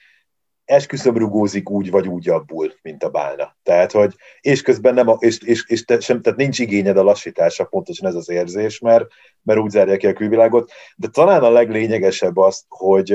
esküszöm 0.64 1.16
rugózik 1.16 1.70
úgy 1.70 1.90
vagy 1.90 2.08
úgy 2.08 2.28
abból, 2.28 2.72
mint 2.82 3.02
a 3.02 3.10
bálna. 3.10 3.56
Tehát, 3.62 3.92
hogy, 3.92 4.14
és 4.40 4.62
közben 4.62 4.94
nem, 4.94 5.08
a, 5.08 5.16
és, 5.18 5.38
és, 5.38 5.64
és 5.68 5.84
te, 5.84 6.00
sem, 6.00 6.22
tehát 6.22 6.38
nincs 6.38 6.58
igényed 6.58 6.96
a 6.96 7.02
lassításra, 7.02 7.64
pontosan 7.64 8.08
ez 8.08 8.14
az 8.14 8.28
érzés, 8.28 8.78
mert, 8.78 9.04
mert 9.42 9.60
úgy 9.60 9.70
zárja 9.70 9.96
ki 9.96 10.06
a 10.06 10.12
külvilágot, 10.12 10.72
de 10.96 11.08
talán 11.08 11.42
a 11.42 11.50
leglényegesebb 11.50 12.36
az, 12.36 12.64
hogy 12.68 13.12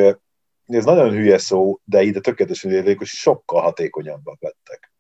ez 0.66 0.86
nagyon 0.86 1.12
hülye 1.12 1.38
szó, 1.38 1.80
de 1.84 2.02
ide 2.02 2.20
tökéletesen 2.20 2.72
érték, 2.72 2.98
hogy 2.98 3.08
sokkal 3.08 3.62
hatékonyabbak 3.62 4.42
lettek. 4.42 4.92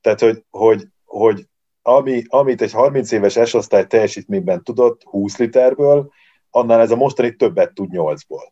Tehát, 0.00 0.20
hogy, 0.20 0.44
hogy, 0.50 0.86
hogy 1.04 1.46
ami, 1.88 2.22
amit 2.26 2.62
egy 2.62 2.72
30 2.72 3.12
éves 3.12 3.38
S-osztály 3.44 3.86
teljesítményben 3.86 4.62
tudott 4.62 5.02
20 5.04 5.38
literből, 5.38 6.10
annál 6.50 6.80
ez 6.80 6.90
a 6.90 6.96
mostani 6.96 7.36
többet 7.36 7.74
tud 7.74 7.88
8-ból. 7.92 8.48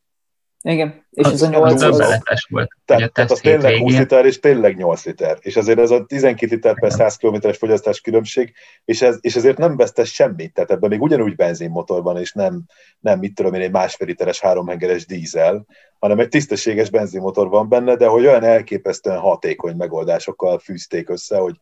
Igen, 0.63 1.07
és 1.11 1.27
az, 1.27 1.33
ez 1.33 1.43
a 1.43 1.49
8 1.49 1.83
az... 1.83 2.01
az... 2.01 2.21
volt. 2.49 2.71
Tehát, 2.85 3.13
tehát 3.13 3.31
az 3.31 3.41
tényleg 3.41 3.71
végén. 3.71 3.81
20 3.81 3.99
liter, 3.99 4.27
és 4.27 4.41
tényleg 4.41 4.77
8 4.77 5.05
liter. 5.05 5.39
És 5.41 5.57
azért 5.57 5.79
ez 5.79 5.91
a 5.91 6.05
12 6.05 6.55
liter 6.55 6.79
per 6.81 6.93
100 6.93 7.17
km-es 7.17 7.57
fogyasztás 7.57 8.01
különbség, 8.01 8.53
és, 8.85 9.03
ez, 9.03 9.19
és 9.21 9.37
ezért 9.37 9.59
nem 9.59 9.77
vesztes 9.77 10.13
semmit. 10.13 10.53
Tehát 10.53 10.71
ebben 10.71 10.91
még 10.91 11.03
ugyanúgy 11.03 11.35
benzinmotor 11.35 12.03
van, 12.03 12.19
és 12.19 12.33
nem, 12.33 12.65
nem 12.99 13.19
mit 13.19 13.35
tudom 13.35 13.55
én, 13.55 13.61
egy 13.61 13.71
másfél 13.71 14.07
literes 14.07 14.41
háromhengeres 14.41 15.07
dízel, 15.07 15.67
hanem 15.99 16.19
egy 16.19 16.29
tisztességes 16.29 16.91
benzinmotor 16.91 17.49
van 17.49 17.69
benne, 17.69 17.97
de 17.97 18.07
hogy 18.07 18.27
olyan 18.27 18.45
elképesztően 18.45 19.19
hatékony 19.19 19.77
megoldásokkal 19.77 20.59
fűzték 20.59 21.09
össze, 21.09 21.37
hogy 21.37 21.55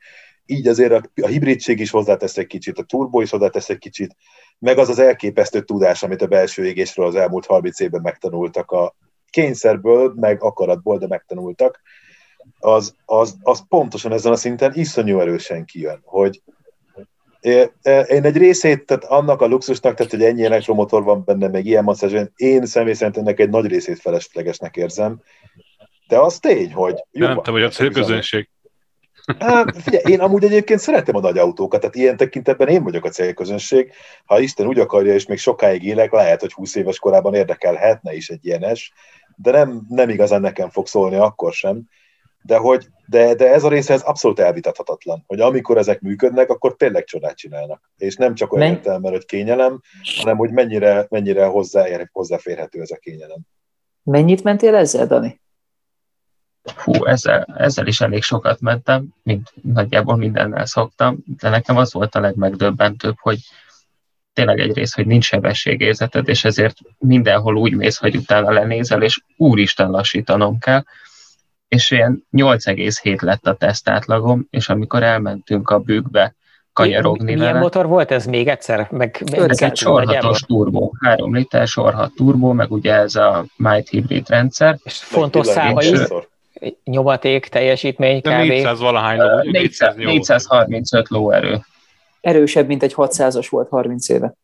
így 0.47 0.69
azért 0.69 0.93
a, 0.93 1.03
a 1.23 1.27
hibridség 1.27 1.81
is 1.81 1.91
hozzátesz 1.91 2.37
egy 2.37 2.47
kicsit, 2.47 2.79
a 2.79 2.83
turbo 2.83 3.21
is 3.21 3.31
hozzátesz 3.31 3.69
egy 3.69 3.79
kicsit, 3.79 4.17
meg 4.59 4.79
az 4.79 4.89
az 4.89 4.99
elképesztő 4.99 5.61
tudás, 5.61 6.03
amit 6.03 6.23
a 6.23 6.27
belső 6.27 6.67
égésről 6.67 7.07
az 7.07 7.15
elmúlt 7.15 7.47
30 7.47 7.81
évben 7.81 8.01
megtanultak 8.01 8.71
a 8.71 8.95
kényszerből, 9.31 10.13
meg 10.17 10.43
akaratból, 10.43 10.99
de 10.99 11.07
megtanultak, 11.07 11.81
az, 12.59 12.95
az, 13.05 13.37
az 13.43 13.65
pontosan 13.69 14.13
ezen 14.13 14.33
a 14.33 14.37
szinten 14.37 14.73
iszonyú 14.75 15.21
erősen 15.21 15.65
kijön, 15.65 16.01
hogy 16.05 16.43
én 18.09 18.25
egy 18.25 18.37
részét, 18.37 18.87
tehát 18.87 19.05
annak 19.05 19.41
a 19.41 19.47
luxusnak, 19.47 19.95
tehát 19.95 20.13
hogy 20.13 20.23
ennyi 20.23 20.45
elektromotor 20.45 21.03
van 21.03 21.23
benne, 21.25 21.49
meg 21.49 21.67
ilyen 21.67 21.85
masszázs, 21.85 22.15
én 22.37 22.67
személy 22.67 22.93
szerint 22.93 23.17
ennek 23.17 23.41
egy 23.41 23.49
nagy 23.49 23.67
részét 23.67 24.01
feleslegesnek 24.01 24.77
érzem, 24.77 25.23
de 26.09 26.19
az 26.19 26.39
tény, 26.39 26.73
hogy... 26.73 27.05
Jó, 27.11 27.27
nem 27.27 27.43
te 27.43 27.51
vagy 27.51 27.63
a 27.63 27.69
célközönség. 27.69 28.49
Hát, 29.39 29.83
figyelj, 29.83 30.13
én 30.13 30.21
amúgy 30.21 30.45
egyébként 30.45 30.81
szeretem 30.81 31.17
a 31.17 31.21
nagy 31.21 31.39
autókat, 31.39 31.81
tehát 31.81 31.95
ilyen 31.95 32.17
tekintetben 32.17 32.69
én 32.69 32.83
vagyok 32.83 33.05
a 33.05 33.09
célközönség. 33.09 33.93
Ha 34.25 34.41
Isten 34.41 34.67
úgy 34.67 34.79
akarja, 34.79 35.15
és 35.15 35.27
még 35.27 35.39
sokáig 35.39 35.85
élek, 35.85 36.13
lehet, 36.13 36.41
hogy 36.41 36.53
20 36.53 36.75
éves 36.75 36.99
korában 36.99 37.35
érdekelhetne 37.35 38.15
is 38.15 38.29
egy 38.29 38.47
ilyenes, 38.47 38.93
de 39.37 39.51
nem, 39.51 39.87
nem 39.89 40.09
igazán 40.09 40.41
nekem 40.41 40.69
fog 40.69 40.87
szólni 40.87 41.17
akkor 41.17 41.53
sem. 41.53 41.83
De, 42.43 42.57
hogy, 42.57 42.87
de, 43.07 43.35
de 43.35 43.53
ez 43.53 43.65
a 43.65 43.69
része 43.69 43.93
ez 43.93 44.03
abszolút 44.03 44.39
elvitathatatlan, 44.39 45.25
hogy 45.27 45.41
amikor 45.41 45.79
ezek 45.79 46.01
működnek, 46.01 46.51
akkor 46.51 46.77
tényleg 46.77 47.05
csodát 47.05 47.37
csinálnak. 47.37 47.91
És 47.97 48.17
nem 48.17 48.35
csak 48.35 48.53
olyan 48.53 48.71
értelme, 48.71 49.11
hogy 49.11 49.25
kényelem, 49.25 49.81
hanem 50.17 50.37
hogy 50.37 50.51
mennyire, 50.51 51.07
mennyire 51.11 51.45
hozzáér, 51.45 52.09
hozzáférhető 52.13 52.81
ez 52.81 52.91
a 52.91 52.97
kényelem. 52.97 53.39
Mennyit 54.03 54.43
mentél 54.43 54.75
ezzel, 54.75 55.07
Dani? 55.07 55.43
Hú, 56.77 57.05
ezzel, 57.05 57.47
ezzel 57.57 57.87
is 57.87 58.01
elég 58.01 58.23
sokat 58.23 58.61
mentem, 58.61 59.07
mint 59.23 59.53
nagyjából 59.63 60.17
mindennel 60.17 60.67
szoktam, 60.67 61.19
de 61.41 61.49
nekem 61.49 61.77
az 61.77 61.93
volt 61.93 62.15
a 62.15 62.21
legmegdöbbentőbb, 62.21 63.17
hogy 63.21 63.39
tényleg 64.33 64.61
egyrészt, 64.61 64.95
hogy 64.95 65.07
nincs 65.07 65.25
sebességérzeted, 65.25 66.29
és 66.29 66.45
ezért 66.45 66.77
mindenhol 66.99 67.57
úgy 67.57 67.75
mész, 67.75 67.97
hogy 67.97 68.17
utána 68.17 68.51
lenézel, 68.51 69.03
és 69.03 69.21
úristen 69.37 69.91
lassítanom 69.91 70.59
kell, 70.59 70.85
és 71.69 71.91
ilyen 71.91 72.27
8,7 72.33 73.23
lett 73.23 73.47
a 73.47 73.55
tesztátlagom, 73.55 74.47
és 74.51 74.69
amikor 74.69 75.03
elmentünk 75.03 75.71
a 75.71 75.79
bükbe 75.79 76.35
kanyarogni 76.73 77.35
Milyen 77.35 77.39
vele, 77.39 77.59
motor 77.59 77.87
volt 77.87 78.11
ez 78.11 78.27
még 78.27 78.49
egyszer? 78.49 78.89
Meg, 78.91 79.23
ez 79.33 79.63
egy 79.63 79.77
sorhatos 79.77 80.41
turbó, 80.41 80.95
3 81.01 81.35
liter 81.35 81.67
sorhat 81.67 82.13
turbó, 82.15 82.53
meg 82.53 82.73
ugye 82.73 82.93
ez 82.95 83.15
a 83.15 83.45
Might 83.57 83.89
Hybrid 83.89 84.29
rendszer. 84.29 84.79
És 84.83 84.97
fontos 84.97 85.47
számai, 85.47 85.97
nyomaték, 86.85 87.47
teljesítmény, 87.47 88.21
kb. 88.21 88.29
400 88.29 88.79
valahány 88.81 89.19
ló, 89.19 89.51
400, 89.51 89.95
435 89.97 91.09
lóerő. 91.09 91.61
Erősebb, 92.21 92.67
mint 92.67 92.83
egy 92.83 92.93
600-as 92.97 93.47
volt 93.51 93.69
30 93.69 94.09
éve. 94.09 94.35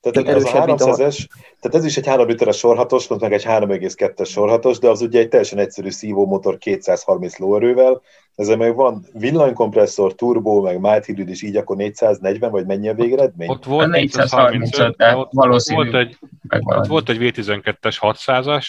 Tehát 0.00 0.28
ez 0.28 0.44
a 0.44 0.48
300-es, 0.48 1.26
tehát 1.60 1.76
ez 1.76 1.84
is 1.84 1.96
egy 1.96 2.06
3 2.06 2.26
literes 2.26 2.56
sorhatos, 2.56 3.08
meg 3.08 3.32
egy 3.32 3.44
3,2-es 3.44 4.28
sorhatos, 4.28 4.78
de 4.78 4.88
az 4.88 5.00
ugye 5.00 5.18
egy 5.18 5.28
teljesen 5.28 5.58
egyszerű 5.58 5.90
szívómotor 5.90 6.58
230 6.58 7.38
lóerővel, 7.38 8.02
ezzel 8.34 8.56
meg 8.56 8.74
van 8.74 9.06
villanykompresszor, 9.12 10.14
turbo, 10.14 10.60
meg 10.60 10.80
mild 10.80 11.04
hybrid 11.04 11.28
is, 11.28 11.42
így 11.42 11.56
akkor 11.56 11.76
440, 11.76 12.50
vagy 12.50 12.66
mennyi 12.66 12.88
a 12.88 12.94
végeredmény? 12.94 13.48
Ott 13.48 13.64
volt 13.64 13.90
435, 13.90 14.96
de 14.96 15.16
ott, 15.16 15.32
volt 15.32 15.94
egy, 15.94 16.16
ott 16.64 16.86
volt 16.86 17.08
egy 17.08 17.18
V12-es 17.20 17.96
600-as, 18.00 18.66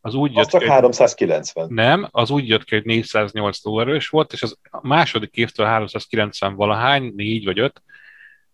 az 0.00 0.14
úgy 0.14 0.34
jött 0.34 0.48
csak 0.48 0.62
390. 0.62 1.66
Nem, 1.70 2.08
az 2.10 2.30
úgy 2.30 2.48
jött 2.48 2.64
ki, 2.64 2.74
hogy 2.74 2.84
408 2.84 3.64
lóerős 3.64 4.08
volt, 4.08 4.32
és 4.32 4.42
az 4.42 4.56
a 4.70 4.86
második 4.86 5.36
évtől 5.36 5.66
390 5.66 6.54
valahány, 6.54 7.12
4 7.16 7.44
vagy 7.44 7.58
5, 7.58 7.82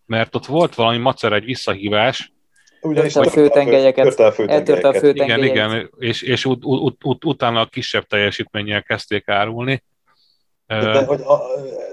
mert 0.07 0.35
ott 0.35 0.47
volt 0.47 0.75
valami 0.75 0.99
macer 0.99 1.33
egy 1.33 1.45
visszahívás, 1.45 2.35
ugyanis 2.81 3.17
a 3.17 3.31
főtengelyeket. 3.31 4.05
Eltörte 4.05 4.27
a 4.27 4.33
főtengelyeket. 4.33 5.39
Igen, 5.39 5.45
igen, 5.45 5.91
és, 5.99 6.23
és 6.23 6.45
ut, 6.45 6.65
ut, 6.65 7.05
ut, 7.05 7.25
utána 7.25 7.61
a 7.61 7.67
kisebb 7.67 8.05
teljesítménnyel 8.05 8.83
kezdték 8.83 9.29
árulni, 9.29 9.83
de, 10.67 11.05
hogy 11.05 11.21
a, 11.21 11.41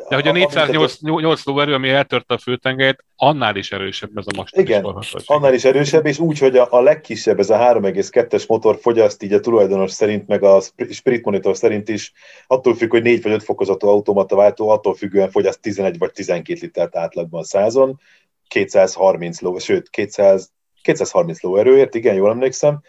de 0.10 0.16
hogy 0.16 0.28
a 0.28 0.32
408 0.32 1.46
lóerő, 1.46 1.74
ami 1.74 1.90
eltörte 1.90 2.34
a 2.34 2.38
főtengelyt, 2.38 3.06
annál 3.16 3.56
is 3.56 3.72
erősebb 3.72 4.18
ez 4.18 4.26
a 4.28 4.38
most. 4.38 4.58
Igen, 4.58 4.86
annál 5.26 5.54
is 5.54 5.66
erősebb, 5.66 6.06
és 6.06 6.20
úgy, 6.20 6.40
hogy 6.40 6.58
a, 6.58 6.68
a 6.70 6.82
legkisebb, 6.82 7.40
ez 7.40 7.50
a 7.50 7.58
3,2-es 7.58 8.48
motor 8.48 8.78
fogyaszt 8.82 9.24
így 9.24 9.34
a 9.34 9.40
tulajdonos 9.40 9.92
szerint, 9.92 10.28
meg 10.28 10.44
a 10.44 10.62
Spirit 10.90 11.26
Monitor 11.26 11.58
szerint 11.58 11.90
is, 11.90 12.14
attól 12.48 12.76
függ, 12.76 12.90
hogy 12.90 13.02
4 13.02 13.22
vagy 13.22 13.32
5 13.32 13.44
fokozatú 13.44 13.88
automata 13.88 14.36
váltó, 14.36 14.70
attól 14.70 14.96
függően 14.96 15.30
fogyaszt 15.30 15.62
11 15.62 15.98
vagy 15.98 16.12
12 16.12 16.60
litert 16.62 16.96
átlagban 16.96 17.44
százon, 17.44 18.00
230 18.48 19.42
ló, 19.42 19.58
sőt, 19.58 19.90
200, 19.90 20.52
230 20.82 21.42
lóerőért, 21.42 21.96
igen, 21.96 22.16
jól 22.16 22.30
emlékszem, 22.30 22.82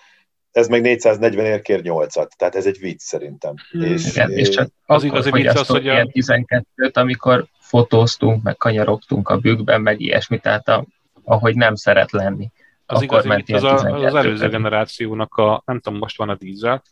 ez 0.56 0.68
meg 0.68 0.80
440 0.80 1.46
ér 1.46 1.62
kér 1.62 1.80
8-at, 1.84 2.28
tehát 2.36 2.54
ez 2.54 2.66
egy 2.66 2.78
vicc 2.78 3.00
szerintem. 3.00 3.54
Hmm. 3.70 3.82
És, 3.82 4.06
Igen, 4.06 4.30
és 4.30 4.48
csak 4.48 4.68
az 4.86 5.04
igazi 5.04 5.30
vicc 5.30 5.54
az, 5.54 5.66
hogy 5.66 5.88
a... 5.88 6.04
12-t, 6.04 6.92
amikor 6.92 7.46
fotóztunk, 7.58 8.42
meg 8.42 8.56
kanyarogtunk 8.56 9.28
a 9.28 9.36
bükben, 9.36 9.80
meg 9.80 10.00
ilyesmi, 10.00 10.38
tehát 10.38 10.68
a, 10.68 10.86
ahogy 11.24 11.54
nem 11.54 11.74
szeret 11.74 12.10
lenni. 12.10 12.50
Az 12.86 13.02
igazi 13.02 13.28
vicc 13.28 13.52
az, 13.52 13.64
a, 13.64 14.04
az 14.04 14.14
előző 14.14 14.48
generációnak 14.48 15.34
a, 15.34 15.62
nem 15.66 15.80
tudom, 15.80 15.98
most 15.98 16.16
van 16.16 16.28
a 16.28 16.34
dízel, 16.34 16.82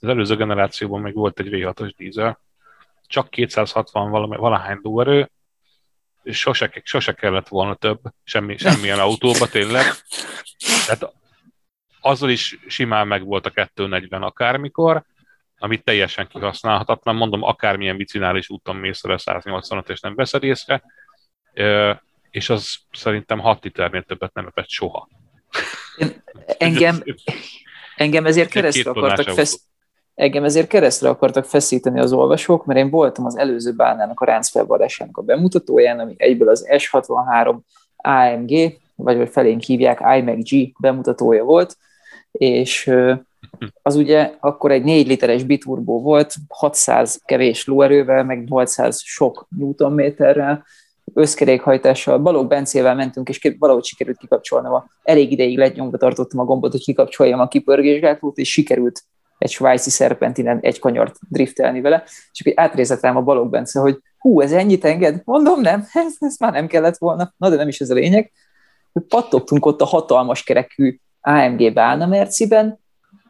az 0.00 0.08
előző 0.08 0.36
generációban 0.36 1.00
még 1.00 1.14
volt 1.14 1.40
egy 1.40 1.48
V6-os 1.50 1.92
dízel, 1.96 2.40
csak 3.06 3.30
260 3.30 4.10
valami, 4.10 4.36
valahány 4.36 4.78
lóerő, 4.82 5.30
és 6.22 6.38
sose, 6.38 6.80
sose 6.84 7.12
kellett 7.12 7.48
volna 7.48 7.74
több, 7.74 8.00
semmi, 8.24 8.56
semmilyen 8.56 8.98
autóba 8.98 9.46
tényleg. 9.46 9.84
Tehát 10.86 11.14
azzal 12.06 12.30
is 12.30 12.58
simán 12.66 13.06
meg 13.06 13.24
volt 13.24 13.46
a 13.46 13.68
240 13.72 14.22
akármikor, 14.22 15.02
amit 15.58 15.84
teljesen 15.84 16.26
kihasználhatatlan, 16.26 17.16
mondom, 17.16 17.42
akármilyen 17.42 17.96
bicinális 17.96 18.50
úton 18.50 18.76
mész 18.76 19.04
a 19.04 19.18
185 19.18 19.88
és 19.88 20.00
nem 20.00 20.14
veszed 20.14 20.42
észre, 20.42 20.82
és 22.30 22.50
az 22.50 22.76
szerintem 22.92 23.38
6 23.38 23.64
liternél 23.64 24.02
többet 24.02 24.34
nem 24.34 24.46
evett 24.46 24.68
soha. 24.68 25.08
Én, 25.96 26.22
engem, 26.58 27.02
engem 27.96 28.26
ezért 28.26 28.50
keresztre 28.50 28.90
akartak 28.90 29.34
fesz, 29.34 29.60
engem 30.14 30.44
ezért 30.44 30.68
keresztre 30.68 31.08
akartak 31.08 31.44
feszíteni 31.44 32.00
az 32.00 32.12
olvasók, 32.12 32.64
mert 32.64 32.78
én 32.78 32.90
voltam 32.90 33.24
az 33.24 33.38
előző 33.38 33.72
bánának 33.72 34.20
a 34.20 34.24
ráncfelvadásának 34.24 35.16
a 35.16 35.22
bemutatóján, 35.22 35.98
ami 35.98 36.14
egyből 36.16 36.48
az 36.48 36.66
S63 36.70 37.56
AMG, 37.96 38.78
vagy 38.94 39.16
hogy 39.16 39.28
felénk 39.28 39.62
hívják 39.62 40.00
iMac 40.18 40.50
G 40.50 40.80
bemutatója 40.80 41.44
volt, 41.44 41.76
és 42.38 42.92
az 43.82 43.96
ugye 43.96 44.34
akkor 44.40 44.70
egy 44.70 44.82
4 44.82 45.06
literes 45.06 45.44
biturbó 45.44 46.00
volt, 46.00 46.34
600 46.48 47.20
kevés 47.24 47.66
lóerővel, 47.66 48.24
meg 48.24 48.44
800 48.44 49.00
sok 49.04 49.46
newtonméterrel, 49.56 50.64
összkerékhajtással, 51.14 52.18
Balogh 52.18 52.48
Bencével 52.48 52.94
mentünk, 52.94 53.28
és 53.28 53.54
valahogy 53.58 53.84
sikerült 53.84 54.18
kikapcsolnom. 54.18 54.84
Elég 55.02 55.32
ideig 55.32 55.58
lett 55.58 55.74
nyomva 55.74 55.96
tartottam 55.96 56.40
a 56.40 56.44
gombot, 56.44 56.70
hogy 56.70 56.84
kikapcsoljam 56.84 57.40
a 57.40 57.48
kipörgésgátlót, 57.48 58.38
és 58.38 58.50
sikerült 58.50 59.02
egy 59.38 59.50
svájci 59.50 59.90
szerpentinen 59.90 60.58
egy 60.60 60.78
kanyart 60.78 61.16
driftelni 61.28 61.80
vele, 61.80 62.02
és 62.32 62.40
akkor 62.40 62.52
átrézett 62.64 63.00
rám 63.00 63.16
a 63.16 63.22
Balogh 63.22 63.50
Bence, 63.50 63.80
hogy 63.80 63.98
hú, 64.18 64.40
ez 64.40 64.52
ennyit 64.52 64.84
enged? 64.84 65.22
Mondom, 65.24 65.60
nem, 65.60 65.84
ez, 65.92 66.14
ez 66.18 66.36
már 66.38 66.52
nem 66.52 66.66
kellett 66.66 66.98
volna. 66.98 67.34
Na, 67.36 67.48
de 67.48 67.56
nem 67.56 67.68
is 67.68 67.80
ez 67.80 67.90
a 67.90 67.94
lényeg 67.94 68.32
pattogtunk 69.08 69.66
ott 69.66 69.80
a 69.80 69.84
hatalmas 69.84 70.42
kerekű 70.42 70.98
AMG 71.26 71.72
Bálna 71.72 72.06
Merciben, 72.06 72.78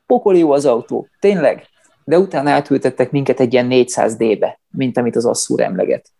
pokoli 0.07 0.39
jó 0.39 0.53
az 0.53 0.67
autó, 0.67 1.09
tényleg, 1.21 1.67
de 2.05 2.19
utána 2.19 2.51
átültettek 2.51 3.11
minket 3.11 3.41
egy 3.41 3.53
ilyen 3.53 3.67
400 3.67 4.17
D-be, 4.17 4.61
mint 4.71 4.99
amit 4.99 5.17
az 5.17 5.27
Assur 5.27 5.61
emleget. 5.61 6.11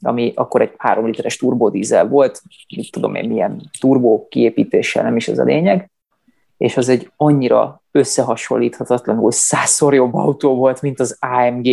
Ami 0.00 0.32
akkor 0.36 0.60
egy 0.60 0.72
3 0.76 1.06
literes 1.06 1.36
turbodízel 1.36 2.08
volt, 2.08 2.42
mit 2.76 2.92
tudom 2.92 3.14
én 3.14 3.28
milyen 3.28 3.70
turbó 3.80 4.26
kiépítéssel, 4.28 5.02
nem 5.02 5.16
is 5.16 5.28
ez 5.28 5.38
a 5.38 5.44
lényeg, 5.44 5.90
és 6.56 6.76
az 6.76 6.88
egy 6.88 7.10
annyira 7.16 7.82
összehasonlíthatatlanul 7.90 9.32
százszor 9.32 9.94
jobb 9.94 10.14
autó 10.14 10.54
volt, 10.54 10.82
mint 10.82 11.00
az 11.00 11.16
AMG, 11.20 11.66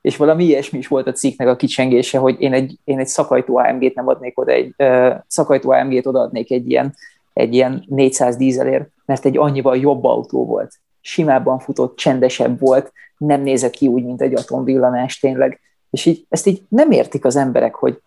és 0.00 0.16
valami 0.16 0.44
ilyesmi 0.44 0.78
is 0.78 0.88
volt 0.88 1.06
a 1.06 1.12
cikknek 1.12 1.48
a 1.48 1.56
kicsengése, 1.56 2.18
hogy 2.18 2.40
én 2.40 2.52
egy, 2.52 2.78
én 2.84 2.98
egy 2.98 3.06
szakajtó 3.06 3.56
AMG-t 3.56 3.94
nem 3.94 4.08
adnék 4.08 4.38
oda, 4.38 4.52
egy 4.52 4.74
uh, 4.78 5.14
szakajtó 5.26 5.70
AMG-t 5.70 6.06
odaadnék 6.06 6.50
egy 6.50 6.70
ilyen, 6.70 6.94
egy 7.32 7.54
ilyen 7.54 7.84
400 7.86 8.36
dízelért, 8.36 8.90
mert 9.04 9.24
egy 9.24 9.36
annyival 9.36 9.76
jobb 9.76 10.04
autó 10.04 10.46
volt. 10.46 10.72
Simábban 11.00 11.58
futott, 11.58 11.96
csendesebb 11.96 12.60
volt, 12.60 12.92
nem 13.16 13.40
nézett 13.42 13.72
ki 13.72 13.86
úgy, 13.86 14.04
mint 14.04 14.22
egy 14.22 14.34
atomvillanás 14.34 15.18
tényleg. 15.18 15.60
És 15.90 16.06
így, 16.06 16.26
ezt 16.28 16.46
így 16.46 16.62
nem 16.68 16.90
értik 16.90 17.24
az 17.24 17.36
emberek, 17.36 17.74
hogy 17.74 18.02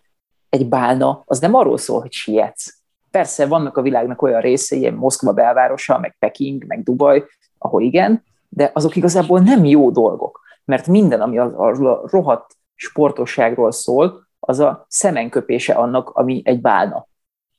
egy 0.48 0.68
bálna, 0.68 1.22
az 1.26 1.38
nem 1.38 1.54
arról 1.54 1.78
szól, 1.78 2.00
hogy 2.00 2.12
sietsz. 2.12 2.78
Persze 3.10 3.46
vannak 3.46 3.76
a 3.76 3.82
világnak 3.82 4.22
olyan 4.22 4.40
részei, 4.40 4.78
ilyen 4.78 4.94
Moszkva 4.94 5.32
belvárosa, 5.32 5.98
meg 5.98 6.16
Peking, 6.18 6.64
meg 6.66 6.82
Dubaj, 6.82 7.24
ahol 7.58 7.82
igen, 7.82 8.24
de 8.48 8.70
azok 8.74 8.96
igazából 8.96 9.40
nem 9.40 9.64
jó 9.64 9.90
dolgok, 9.90 10.40
mert 10.64 10.86
minden, 10.86 11.20
ami 11.20 11.38
a, 11.38 11.66
a 11.66 11.74
rohadt 12.10 12.56
sportosságról 12.74 13.72
szól, 13.72 14.26
az 14.40 14.60
a 14.60 14.86
szemenköpése 14.88 15.74
annak, 15.74 16.10
ami 16.10 16.42
egy 16.44 16.60
bálna. 16.60 17.06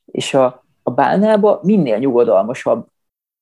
És 0.06 0.34
a, 0.34 0.65
a 0.88 0.92
bálnába 0.92 1.60
minél 1.64 1.98
nyugodalmasabb 1.98 2.88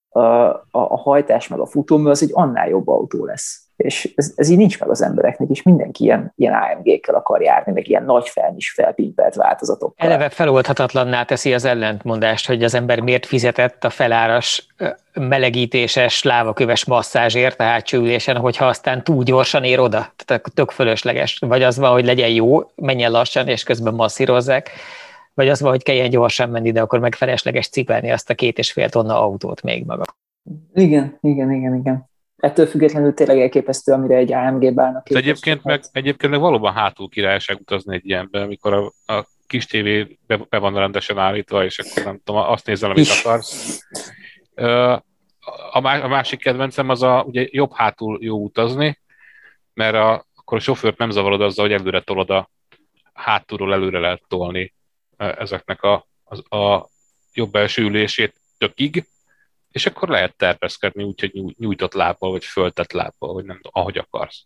a, 0.09 0.19
a, 0.19 0.65
a 0.71 0.97
hajtás 0.97 1.47
meg 1.47 1.59
a 1.59 1.65
futómű, 1.65 2.09
az 2.09 2.23
egy 2.23 2.31
annál 2.33 2.67
jobb 2.67 2.87
autó 2.87 3.25
lesz 3.25 3.63
és 3.75 4.13
ez, 4.15 4.33
ez 4.35 4.49
így 4.49 4.57
nincs 4.57 4.79
meg 4.79 4.89
az 4.89 5.01
embereknek, 5.01 5.49
és 5.49 5.63
mindenki 5.63 6.03
ilyen, 6.03 6.33
ilyen 6.35 6.53
AMG-kkel 6.53 7.15
akar 7.15 7.41
járni, 7.41 7.71
meg 7.71 7.87
ilyen 7.87 8.03
nagy 8.03 8.29
felnis 8.29 8.71
felpimpelt 8.71 9.35
változatokkal. 9.35 10.07
Eleve 10.07 10.29
feloldhatatlanná 10.29 11.23
teszi 11.23 11.53
az 11.53 11.65
ellentmondást, 11.65 12.47
hogy 12.47 12.63
az 12.63 12.73
ember 12.73 12.99
miért 12.99 13.25
fizetett 13.25 13.83
a 13.83 13.89
feláras 13.89 14.67
melegítéses, 15.13 16.23
lávaköves 16.23 16.85
masszázsért 16.85 17.59
a 17.59 17.63
hátsó 17.63 17.97
ülésen, 17.97 18.37
hogyha 18.37 18.65
aztán 18.65 19.03
túl 19.03 19.23
gyorsan 19.23 19.63
ér 19.63 19.79
oda. 19.79 20.13
Tehát 20.25 20.43
tök 20.53 20.71
fölösleges. 20.71 21.37
Vagy 21.39 21.63
az 21.63 21.77
van, 21.77 21.91
hogy 21.91 22.05
legyen 22.05 22.29
jó, 22.29 22.61
menjen 22.75 23.11
lassan, 23.11 23.47
és 23.47 23.63
közben 23.63 23.93
masszírozzák, 23.93 24.69
vagy 25.33 25.49
az 25.49 25.61
van, 25.61 25.71
hogy 25.71 25.83
kelljen 25.83 26.09
gyorsan 26.09 26.49
menni, 26.49 26.71
de 26.71 26.81
akkor 26.81 26.99
meg 26.99 27.15
felesleges 27.15 27.69
cipelni 27.69 28.11
azt 28.11 28.29
a 28.29 28.35
két 28.35 28.57
és 28.57 28.71
fél 28.71 28.89
tonna 28.89 29.21
autót 29.21 29.61
még 29.61 29.85
maga. 29.85 30.03
Igen, 30.73 31.17
igen, 31.21 31.51
igen, 31.51 31.75
igen 31.75 32.11
ettől 32.43 32.65
függetlenül 32.65 33.13
tényleg 33.13 33.39
elképesztő, 33.39 33.91
amire 33.91 34.15
egy 34.15 34.33
AMG 34.33 34.73
bának. 34.73 35.09
Egyébként 35.09 35.63
meg, 35.63 35.83
egyébként 35.91 36.31
meg 36.31 36.41
valóban 36.41 36.73
hátul 36.73 37.09
királyság 37.09 37.59
utazni 37.59 37.95
egy 37.95 38.05
ilyenbe, 38.05 38.41
amikor 38.41 38.73
a, 38.73 39.13
a 39.13 39.27
kis 39.47 39.65
tévé 39.65 40.17
be, 40.27 40.37
be 40.49 40.57
van 40.57 40.73
rendesen 40.73 41.17
állítva, 41.17 41.63
és 41.63 41.79
akkor 41.79 42.03
nem 42.03 42.19
tudom, 42.23 42.41
azt 42.41 42.65
nézel, 42.65 42.89
amit 42.89 43.07
akarsz. 43.19 43.79
A 45.71 46.07
másik 46.07 46.39
kedvencem 46.39 46.89
az 46.89 47.01
a, 47.01 47.23
ugye 47.27 47.47
jobb 47.49 47.73
hátul 47.73 48.17
jó 48.21 48.43
utazni, 48.43 48.99
mert 49.73 49.95
a, 49.95 50.25
akkor 50.35 50.57
a 50.57 50.61
sofőrt 50.61 50.97
nem 50.97 51.09
zavarod 51.09 51.41
azzal, 51.41 51.65
hogy 51.65 51.73
előre 51.73 52.01
tolod 52.01 52.29
a 52.29 52.49
hátulról 53.13 53.73
előre 53.73 53.99
lehet 53.99 54.23
tolni 54.27 54.73
ezeknek 55.31 55.81
a, 55.81 56.07
a, 56.23 56.55
a 56.57 56.89
jobb 57.33 57.51
belső 57.51 57.83
ülését 57.83 58.35
tökig, 58.57 59.07
és 59.71 59.85
akkor 59.85 60.09
lehet 60.09 60.35
terpeszkedni 60.37 61.03
úgy, 61.03 61.19
hogy 61.19 61.55
nyújtott 61.57 61.93
lábbal, 61.93 62.31
vagy 62.31 62.45
föltett 62.45 62.91
lábbal, 62.91 63.33
vagy 63.33 63.45
nem 63.45 63.59
ahogy 63.71 63.97
akarsz. 63.97 64.43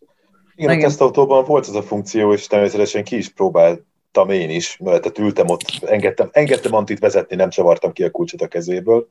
Igen, 0.54 0.70
Igen. 0.70 0.84
a 0.84 0.88
tesztautóban 0.88 1.44
volt 1.44 1.68
ez 1.68 1.74
a 1.74 1.82
funkció, 1.82 2.32
és 2.32 2.46
természetesen 2.46 3.04
ki 3.04 3.16
is 3.16 3.28
próbáltam 3.28 4.30
én 4.30 4.50
is, 4.50 4.76
mert 4.76 5.02
tehát 5.02 5.18
ültem 5.18 5.48
ott, 5.48 5.62
engedtem, 5.80 6.28
engedtem 6.32 6.74
Antit 6.74 6.98
vezetni, 6.98 7.36
nem 7.36 7.50
csavartam 7.50 7.92
ki 7.92 8.04
a 8.04 8.10
kulcsot 8.10 8.40
a 8.40 8.48
kezéből. 8.48 9.08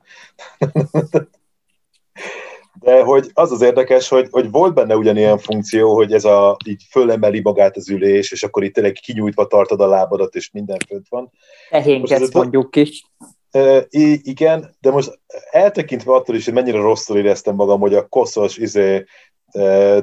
De 2.80 3.04
hogy 3.04 3.30
az 3.34 3.52
az 3.52 3.62
érdekes, 3.62 4.08
hogy, 4.08 4.28
hogy 4.32 4.52
volt 4.52 4.74
benne 4.74 4.96
ugyanilyen 4.96 5.38
funkció, 5.38 5.96
hogy 5.96 6.14
ez 6.14 6.26
a, 6.26 6.58
így 6.66 6.84
fölemeli 6.90 7.42
magát 7.42 7.76
az 7.76 7.90
ülés, 7.90 8.32
és 8.32 8.44
akkor 8.44 8.64
itt 8.64 8.74
tényleg 8.74 8.92
kinyújtva 8.92 9.48
tartod 9.48 9.82
a 9.82 9.88
lábadat, 9.88 10.36
és 10.36 10.52
minden 10.52 10.78
fönt 10.88 11.06
van. 11.10 11.32
Tehénket 11.70 12.34
mondjuk 12.34 12.72
ki 12.72 12.92
igen, 14.22 14.76
de 14.82 14.92
most 14.92 15.20
eltekintve 15.52 16.14
attól 16.14 16.36
is, 16.36 16.46
hogy 16.46 16.54
mennyire 16.54 16.78
rosszul 16.78 17.18
éreztem 17.18 17.56
magam, 17.56 17.80
hogy 17.80 17.94
a 17.94 18.08
koszos, 18.08 18.58
izé, 18.58 19.06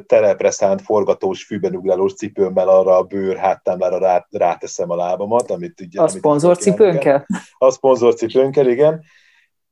telepre 0.07 0.51
szánt 0.51 0.83
forgatós 0.83 1.45
fűben 1.45 1.77
ugrálós 1.77 2.15
cipőmmel 2.15 2.69
arra 2.69 2.97
a 2.97 3.03
bőr 3.03 3.37
háttámlára 3.37 3.99
rá, 3.99 4.27
ráteszem 4.31 4.91
a 4.91 4.97
lábamat, 4.97 5.51
amit 5.51 5.81
ugye... 5.81 6.03
A 6.03 6.09
szponzorcipőnkkel? 6.09 7.27
A 7.59 7.71
szponzorcipőnkkel, 7.71 8.69
igen. 8.69 9.05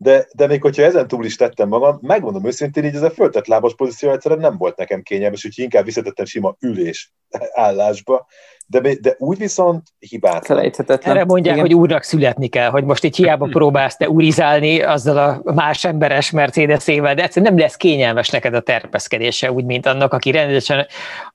De, 0.02 0.26
de 0.32 0.46
még 0.46 0.62
hogyha 0.62 0.82
ezen 0.82 1.08
túl 1.08 1.24
is 1.24 1.36
tettem 1.36 1.68
magam, 1.68 1.98
megmondom 2.00 2.46
őszintén, 2.46 2.84
így 2.84 2.94
ez 2.94 3.02
a 3.02 3.10
föltett 3.10 3.46
lábas 3.46 3.74
pozíció 3.74 4.10
egyszerűen 4.10 4.40
nem 4.40 4.56
volt 4.56 4.76
nekem 4.76 5.02
kényelmes, 5.02 5.44
úgyhogy 5.44 5.64
inkább 5.64 5.84
visszatettem 5.84 6.24
sima 6.24 6.56
ülés 6.60 7.12
állásba, 7.52 8.26
de, 8.66 8.80
de 9.00 9.14
úgy 9.18 9.38
viszont 9.38 9.82
hibátlan. 9.98 10.42
Felejthetetlen. 10.42 11.16
Erre 11.16 11.24
mondják, 11.24 11.54
Igen. 11.54 11.66
hogy 11.66 11.76
úrnak 11.76 12.02
születni 12.02 12.48
kell, 12.48 12.70
hogy 12.70 12.84
most 12.84 13.04
itt 13.04 13.14
hiába 13.14 13.46
próbálsz 13.58 13.96
te 13.96 14.08
urizálni 14.08 14.82
azzal 14.82 15.16
a 15.18 15.52
más 15.52 15.84
emberes 15.84 16.30
Mercedes-ével, 16.30 17.14
de 17.14 17.22
egyszerűen 17.22 17.52
nem 17.52 17.62
lesz 17.62 17.76
kényelmes 17.76 18.28
neked 18.28 18.54
a 18.54 18.60
terpeszkedése, 18.60 19.52
úgy, 19.52 19.64
mint 19.64 19.86
annak, 19.86 20.12
aki 20.12 20.30
rendesen 20.30 20.86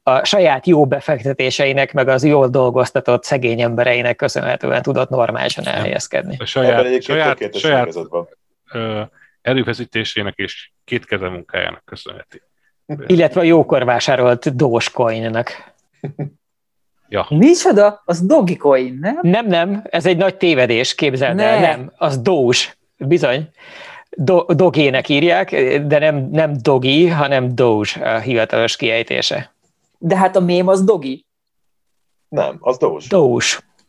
a 0.03 0.25
saját 0.25 0.67
jó 0.67 0.85
befektetéseinek, 0.85 1.93
meg 1.93 2.07
az 2.07 2.23
jól 2.23 2.47
dolgoztatott 2.47 3.23
szegény 3.23 3.61
embereinek 3.61 4.15
köszönhetően 4.15 4.81
tudott 4.81 5.09
normálisan 5.09 5.67
elhelyezkedni. 5.67 6.35
A 6.39 6.45
saját, 6.45 7.01
saját, 7.01 7.55
saját 7.55 7.95
ö, 7.95 8.01
erőfeszítésének 9.41 10.37
és 10.37 10.71
kétkeze 10.83 11.29
munkájának 11.29 11.85
köszönheti. 11.85 12.41
Illetve 13.05 13.39
a 13.39 13.43
jókor 13.43 13.85
vásárolt 13.85 14.55
Dogecoin-nek. 14.55 15.73
Ja. 17.09 17.25
Micsoda? 17.29 18.01
Az 18.05 18.25
Dogecoin, 18.25 18.97
nem? 19.01 19.19
Nem, 19.21 19.47
nem, 19.47 19.83
ez 19.89 20.05
egy 20.05 20.17
nagy 20.17 20.37
tévedés, 20.37 20.95
képzeld 20.95 21.35
ne. 21.35 21.43
el, 21.43 21.59
nem, 21.59 21.91
az 21.97 22.21
Doge, 22.21 22.57
bizony. 22.97 23.49
Do, 24.09 24.43
Dogének 24.53 25.09
írják, 25.09 25.49
de 25.85 25.99
nem, 25.99 26.29
nem 26.31 26.53
Dogi, 26.61 27.07
hanem 27.07 27.55
Doge 27.55 28.15
a 28.15 28.19
hivatalos 28.19 28.75
kiejtése. 28.75 29.53
De 29.97 30.17
hát 30.17 30.35
a 30.35 30.39
mém 30.39 30.67
az 30.67 30.83
Dogi. 30.83 31.25
Nem, 32.29 32.57
az 32.59 32.77
Doge. 32.77 33.05
Doge 33.09 33.45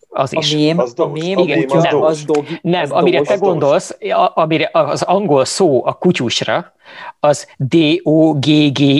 az 0.09 0.37
is. 0.37 0.55
A 0.55 0.57
mém, 0.57 0.79
az, 0.79 0.93
a 0.97 1.07
mém, 1.07 1.39
igen, 1.39 1.59
a 1.59 1.61
mém 1.61 1.77
az, 1.77 1.83
nem, 1.83 2.03
az 2.03 2.25
dogi. 2.25 2.59
Nem, 2.63 2.83
az 2.83 2.91
amire 2.91 3.21
te 3.21 3.37
gondolsz, 3.37 3.97
amire 4.35 4.71
az 4.73 5.03
angol 5.03 5.45
szó 5.45 5.87
a 5.87 5.93
kutyusra, 5.93 6.73
az 7.21 7.47
D-O-G-G-I-E, 7.57 8.93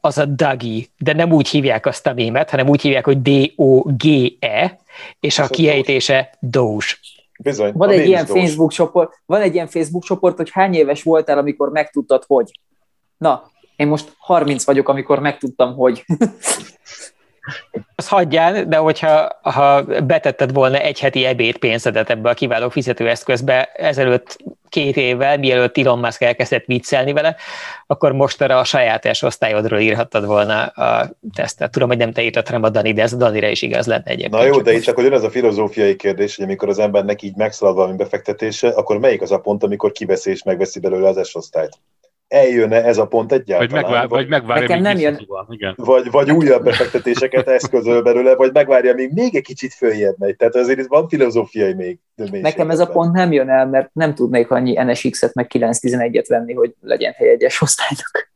az 0.00 0.18
a 0.18 0.24
dagi, 0.24 0.90
de 0.98 1.12
nem 1.12 1.32
úgy 1.32 1.48
hívják 1.48 1.86
azt 1.86 2.06
a 2.06 2.12
mémet, 2.12 2.50
hanem 2.50 2.68
úgy 2.68 2.80
hívják, 2.80 3.04
hogy 3.04 3.22
D-O-G-E, 3.22 4.80
és 5.20 5.38
a 5.38 5.46
kiejtése 5.46 6.36
doge. 6.40 6.86
Bizony, 7.38 7.72
van 7.74 7.90
egy 7.90 8.06
ilyen 8.06 8.26
Facebook 8.26 8.72
csoport, 8.72 9.20
van 9.26 9.40
egy 9.40 9.54
ilyen 9.54 9.66
Facebook 9.66 10.04
csoport, 10.04 10.36
hogy 10.36 10.50
hány 10.52 10.74
éves 10.74 11.02
voltál, 11.02 11.38
amikor 11.38 11.70
megtudtad, 11.70 12.24
hogy. 12.26 12.50
Na, 13.16 13.50
én 13.76 13.86
most 13.86 14.14
30 14.18 14.64
vagyok, 14.64 14.88
amikor 14.88 15.18
megtudtam, 15.20 15.74
hogy. 15.74 16.04
Azt 17.94 18.08
hagyjál, 18.08 18.64
de 18.64 18.76
hogyha 18.76 19.38
ha 19.42 19.82
betetted 19.82 20.52
volna 20.52 20.78
egy 20.78 21.00
heti 21.00 21.24
ebéd 21.24 21.56
pénzedet 21.56 22.10
ebbe 22.10 22.30
a 22.30 22.34
kiváló 22.34 22.68
fizetőeszközbe 22.68 23.70
ezelőtt 23.74 24.36
két 24.68 24.96
évvel, 24.96 25.38
mielőtt 25.38 25.78
Elon 25.78 25.98
Musk 25.98 26.22
elkezdett 26.22 26.64
viccelni 26.64 27.12
vele, 27.12 27.36
akkor 27.86 28.12
most 28.12 28.42
arra 28.42 28.58
a 28.58 28.64
saját 28.64 29.04
első 29.04 29.26
osztályodról 29.26 29.78
írhattad 29.78 30.26
volna 30.26 30.64
a 30.64 31.10
tesztet. 31.34 31.70
Tudom, 31.70 31.88
hogy 31.88 31.98
nem 31.98 32.12
te 32.12 32.22
írtad, 32.22 32.46
hanem 32.46 32.62
a 32.62 32.68
Dani, 32.68 32.92
de 32.92 33.02
ez 33.02 33.12
a 33.12 33.16
Danira 33.16 33.48
is 33.48 33.62
igaz 33.62 33.86
lenne 33.86 34.04
egyébként. 34.04 34.32
Na 34.32 34.44
jó, 34.44 34.60
de 34.60 34.72
itt 34.72 34.82
csak 34.82 34.94
hogy 34.94 35.12
ez 35.12 35.22
a 35.22 35.30
filozófiai 35.30 35.96
kérdés, 35.96 36.36
hogy 36.36 36.44
amikor 36.44 36.68
az 36.68 36.78
embernek 36.78 37.22
így 37.22 37.36
megszalad 37.36 37.74
valami 37.74 37.96
befektetése, 37.96 38.68
akkor 38.68 38.98
melyik 38.98 39.22
az 39.22 39.32
a 39.32 39.38
pont, 39.38 39.64
amikor 39.64 39.92
kiveszi 39.92 40.30
és 40.30 40.42
megveszi 40.42 40.80
belőle 40.80 41.08
az 41.08 41.28
S 41.28 41.34
osztályt? 41.34 41.78
Eljönne 42.32 42.84
ez 42.84 42.98
a 42.98 43.06
pont 43.06 43.32
egyáltalán. 43.32 43.68
Vagy, 43.68 43.82
megvár, 43.82 44.08
vagy 44.08 44.28
megvárja, 44.28 44.62
Nekem 44.62 44.82
nem 44.82 44.98
jön. 44.98 45.26
Igen. 45.48 45.74
Vagy, 45.76 46.10
vagy 46.10 46.30
újabb 46.30 46.64
befektetéseket 46.64 47.48
eszközöl 47.58 48.02
belőle, 48.02 48.34
vagy 48.34 48.52
megvárja, 48.52 48.94
még, 48.94 49.10
még 49.12 49.36
egy 49.36 49.42
kicsit 49.42 49.74
följebb 49.74 50.14
megy. 50.18 50.36
Tehát 50.36 50.54
azért 50.54 50.78
itt 50.78 50.86
van 50.86 51.08
filozófiai 51.08 51.74
még. 51.74 51.98
Nekem 52.30 52.70
ez 52.70 52.78
a 52.78 52.86
pont 52.86 53.12
nem 53.12 53.32
jön 53.32 53.48
el, 53.48 53.66
mert 53.66 53.90
nem 53.92 54.14
tudnék 54.14 54.50
annyi 54.50 54.82
NSX-et 54.82 55.34
meg 55.34 55.50
911-et 55.54 56.24
venni, 56.28 56.52
hogy 56.52 56.74
legyen 56.80 57.12
hely 57.12 57.28
egyes 57.28 57.60
osztálynak. 57.60 58.30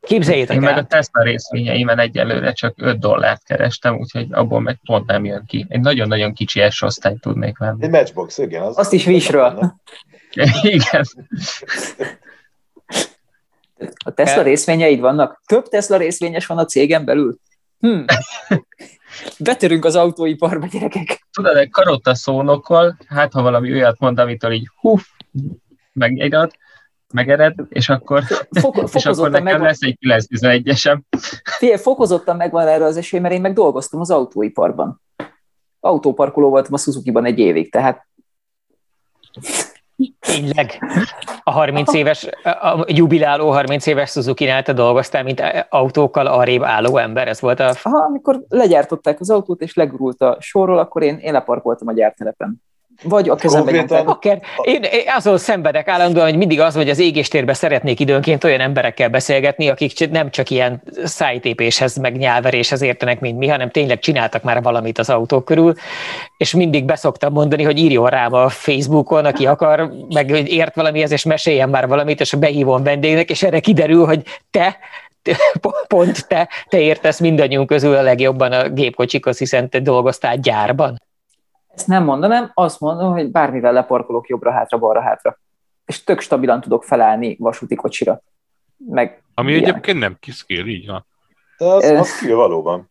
Képzeljétek 0.00 0.56
Én 0.56 0.64
el. 0.64 0.74
meg 0.74 0.84
a 0.84 0.86
Tesla 0.86 1.22
részvényeimen 1.22 1.98
egyelőre 1.98 2.52
csak 2.52 2.74
5 2.76 2.98
dollárt 2.98 3.44
kerestem, 3.44 3.98
úgyhogy 3.98 4.26
abból 4.30 4.60
meg 4.60 4.78
pont 4.84 5.06
nem 5.06 5.24
jön 5.24 5.44
ki. 5.46 5.66
Egy 5.68 5.80
nagyon-nagyon 5.80 6.32
kicsi 6.32 6.70
S 6.70 6.82
osztályt 6.82 7.20
tudnék 7.20 7.58
venni. 7.58 7.84
Egy 7.84 7.90
matchbox, 7.90 8.38
igen. 8.38 8.62
Az 8.62 8.78
Azt 8.78 8.92
is 8.92 9.06
Wish-ről. 9.06 9.74
Igen. 10.62 11.04
A 14.04 14.10
Tesla 14.10 14.42
részvényeid 14.42 15.00
vannak? 15.00 15.42
Több 15.46 15.68
Tesla 15.68 15.96
részvényes 15.96 16.46
van 16.46 16.58
a 16.58 16.64
cégen 16.64 17.04
belül? 17.04 17.38
Hm. 17.78 18.04
Betörünk 19.38 19.84
az 19.84 19.96
autóiparba, 19.96 20.66
gyerekek. 20.66 21.26
Tudod, 21.32 21.56
egy 21.56 21.70
karotta 21.70 22.14
szónokkal, 22.14 22.98
hát 23.06 23.32
ha 23.32 23.42
valami 23.42 23.72
olyat 23.72 23.98
mond, 23.98 24.18
amitől 24.18 24.52
így 24.52 24.68
huf, 24.80 25.06
megegad, 25.92 26.50
megered, 27.12 27.54
és 27.68 27.88
akkor, 27.88 28.22
Fok, 28.24 28.42
és 28.50 28.62
akkor 28.62 28.88
fokozottan 28.88 29.30
nekem 29.30 29.44
megvan, 29.44 29.66
lesz 29.66 29.80
egy 29.80 29.98
911-esem. 30.00 30.98
figyelj, 31.58 31.78
fokozottan 31.78 32.36
megvan 32.36 32.66
erre 32.66 32.84
az 32.84 32.96
esély, 32.96 33.20
mert 33.20 33.34
én 33.34 33.40
meg 33.40 33.52
dolgoztam 33.52 34.00
az 34.00 34.10
autóiparban. 34.10 35.02
Autóparkoló 35.80 36.48
voltam 36.48 36.74
a 36.74 36.78
Suzuki-ban 36.78 37.24
egy 37.24 37.38
évig, 37.38 37.70
tehát 37.70 38.06
Tényleg. 40.20 40.78
A 41.44 41.50
30 41.50 41.92
éves, 41.92 42.28
a 42.42 42.84
jubiláló 42.86 43.50
30 43.50 43.86
éves 43.86 44.10
Suzuki-nál 44.10 44.62
te 44.62 44.72
dolgoztál, 44.72 45.22
mint 45.22 45.42
autókkal 45.68 46.26
arrébb 46.26 46.62
álló 46.62 46.96
ember, 46.96 47.28
ez 47.28 47.40
volt 47.40 47.60
a... 47.60 47.74
aha, 47.82 47.98
amikor 47.98 48.44
legyártották 48.48 49.20
az 49.20 49.30
autót, 49.30 49.62
és 49.62 49.74
legurult 49.74 50.20
a 50.20 50.36
sorról, 50.40 50.78
akkor 50.78 51.02
én, 51.02 51.16
én 51.16 51.32
leparkoltam 51.32 51.88
a 51.88 51.92
gyártelepen. 51.92 52.62
Vagy 53.02 53.28
a 53.28 53.34
kezembe 53.34 53.70
nyomták. 53.70 54.04
Bakker, 54.04 54.40
én, 54.62 54.82
én 54.82 55.02
azon 55.16 55.38
szenvedek 55.38 55.88
állandóan, 55.88 56.28
hogy 56.28 56.36
mindig 56.36 56.60
az, 56.60 56.74
hogy 56.74 56.88
az 56.88 56.98
égéstérben 56.98 57.54
szeretnék 57.54 58.00
időnként 58.00 58.44
olyan 58.44 58.60
emberekkel 58.60 59.08
beszélgetni, 59.08 59.68
akik 59.68 60.10
nem 60.10 60.30
csak 60.30 60.50
ilyen 60.50 60.82
szájtépéshez, 61.04 61.96
meg 61.96 62.16
nyelveréshez 62.16 62.82
értenek, 62.82 63.20
mint 63.20 63.38
mi, 63.38 63.48
hanem 63.48 63.70
tényleg 63.70 63.98
csináltak 63.98 64.42
már 64.42 64.62
valamit 64.62 64.98
az 64.98 65.10
autók 65.10 65.44
körül, 65.44 65.74
és 66.36 66.54
mindig 66.54 66.84
beszoktam 66.84 67.32
mondani, 67.32 67.62
hogy 67.62 67.78
írjon 67.78 68.08
rám 68.08 68.32
a 68.32 68.48
Facebookon, 68.48 69.24
aki 69.24 69.46
akar, 69.46 69.92
meg 70.08 70.30
hogy 70.30 70.52
ért 70.52 70.74
valamihez, 70.74 71.10
és 71.12 71.24
meséljen 71.24 71.68
már 71.68 71.88
valamit, 71.88 72.20
és 72.20 72.34
behívom 72.34 72.82
vendégnek, 72.82 73.30
és 73.30 73.42
erre 73.42 73.60
kiderül, 73.60 74.06
hogy 74.06 74.22
te 74.50 74.78
te- 75.22 75.36
pont 75.86 76.26
te, 76.28 76.48
te 76.68 76.78
értesz 76.80 77.20
mindannyiunk 77.20 77.68
közül 77.68 77.94
a 77.94 78.02
legjobban 78.02 78.52
a 78.52 78.68
gépkocsikhoz, 78.68 79.38
hiszen 79.38 79.68
te 79.68 79.80
dolgoztál 79.80 80.36
gyárban. 80.36 81.00
Ezt 81.78 81.86
nem 81.86 82.04
mondanám, 82.04 82.50
azt 82.54 82.80
mondom, 82.80 83.12
hogy 83.12 83.30
bármivel 83.30 83.72
leparkolok 83.72 84.28
jobbra-hátra, 84.28 84.78
balra-hátra. 84.78 85.38
És 85.84 86.04
tök 86.04 86.20
stabilan 86.20 86.60
tudok 86.60 86.84
felállni 86.84 87.36
vasúti 87.38 87.74
kocsira. 87.74 88.22
Meg 88.76 89.22
Ami 89.34 89.50
ilyenek. 89.50 89.68
egyébként 89.68 89.98
nem 89.98 90.16
kiszkél, 90.20 90.66
így 90.66 90.86
van. 90.86 91.06
De 91.58 91.64
az, 91.64 91.84
az 91.84 92.08
skill 92.08 92.34
valóban. 92.34 92.90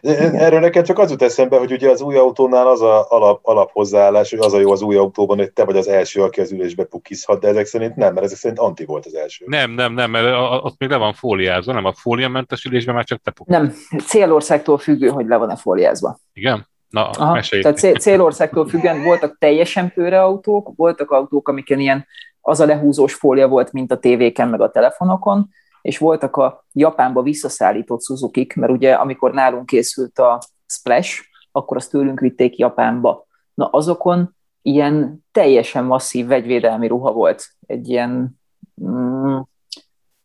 Erről 0.00 0.60
nekem 0.60 0.82
csak 0.82 0.98
az 0.98 1.10
jut 1.10 1.22
eszembe, 1.22 1.58
hogy 1.58 1.72
ugye 1.72 1.90
az 1.90 2.00
új 2.00 2.16
autónál 2.16 2.66
az 2.68 2.80
a 2.82 3.06
alap, 3.08 3.40
alaphozzáállás, 3.46 4.30
hogy 4.30 4.38
az 4.38 4.52
a 4.52 4.58
jó 4.60 4.70
az 4.72 4.82
új 4.82 4.96
autóban, 4.96 5.36
hogy 5.38 5.52
te 5.52 5.64
vagy 5.64 5.76
az 5.76 5.88
első, 5.88 6.22
aki 6.22 6.40
az 6.40 6.52
ülésbe 6.52 6.84
pukizhat, 6.84 7.40
de 7.40 7.48
ezek 7.48 7.66
szerint 7.66 7.96
nem, 7.96 8.12
mert 8.12 8.26
ezek 8.26 8.38
szerint 8.38 8.58
anti 8.58 8.84
volt 8.84 9.06
az 9.06 9.14
első. 9.14 9.44
Nem, 9.48 9.70
nem, 9.70 9.92
nem, 9.92 10.10
mert 10.10 10.26
a- 10.26 10.52
a- 10.52 10.60
ott 10.60 10.74
még 10.78 10.88
le 10.90 10.96
van 10.96 11.12
fóliázva, 11.12 11.72
nem 11.72 11.84
a 11.84 11.92
fóliamentes 11.92 12.64
ülésben 12.64 12.94
már 12.94 13.04
csak 13.04 13.20
te 13.22 13.30
puk. 13.30 13.46
nem, 13.46 13.72
célországtól 14.06 14.78
függő, 14.78 15.08
hogy 15.08 15.26
le 15.26 15.36
van-e 15.36 15.56
fóliázva. 15.56 16.18
Igen? 16.32 16.68
Na, 16.90 17.10
Aha, 17.10 17.32
mesélj. 17.32 17.62
tehát 17.62 17.78
cél, 17.78 17.94
célországtól 17.94 18.68
függően 18.68 19.02
voltak 19.02 19.38
teljesen 19.38 19.92
pőre 19.92 20.22
autók, 20.22 20.72
voltak 20.76 21.10
autók, 21.10 21.48
amiken 21.48 21.78
ilyen 21.78 22.06
az 22.40 22.60
a 22.60 22.66
lehúzós 22.66 23.14
fólia 23.14 23.48
volt, 23.48 23.72
mint 23.72 23.92
a 23.92 23.98
tévéken, 23.98 24.48
meg 24.48 24.60
a 24.60 24.70
telefonokon, 24.70 25.48
és 25.82 25.98
voltak 25.98 26.36
a 26.36 26.64
Japánba 26.72 27.22
visszaszállított 27.22 28.02
suzuki 28.02 28.46
mert 28.54 28.72
ugye 28.72 28.92
amikor 28.92 29.32
nálunk 29.32 29.66
készült 29.66 30.18
a 30.18 30.38
Splash, 30.66 31.22
akkor 31.52 31.76
azt 31.76 31.90
tőlünk 31.90 32.20
vitték 32.20 32.56
Japánba. 32.56 33.26
Na 33.54 33.66
azokon 33.66 34.36
ilyen 34.62 35.24
teljesen 35.32 35.84
masszív 35.84 36.26
vegyvédelmi 36.26 36.86
ruha 36.86 37.12
volt. 37.12 37.44
Egy 37.66 37.88
ilyen 37.88 38.40
mm, 38.84 39.38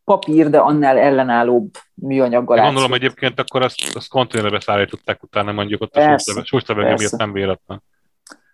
papír, 0.05 0.49
de 0.49 0.57
annál 0.57 0.97
ellenállóbb 0.97 1.71
műanyaggal 1.93 2.59
Gondolom 2.59 2.93
egyébként 2.93 3.39
akkor 3.39 3.61
azt, 3.61 3.95
azt 3.95 4.07
konténerbe 4.07 4.59
szállították 4.59 5.23
utána 5.23 5.51
mondjuk 5.51 5.81
ott 5.81 5.95
a 5.95 5.99
Persze, 5.99 6.43
súlyszlevegő 6.43 6.87
miatt 6.87 6.99
persze. 6.99 7.17
nem 7.17 7.31
véletlen. 7.31 7.83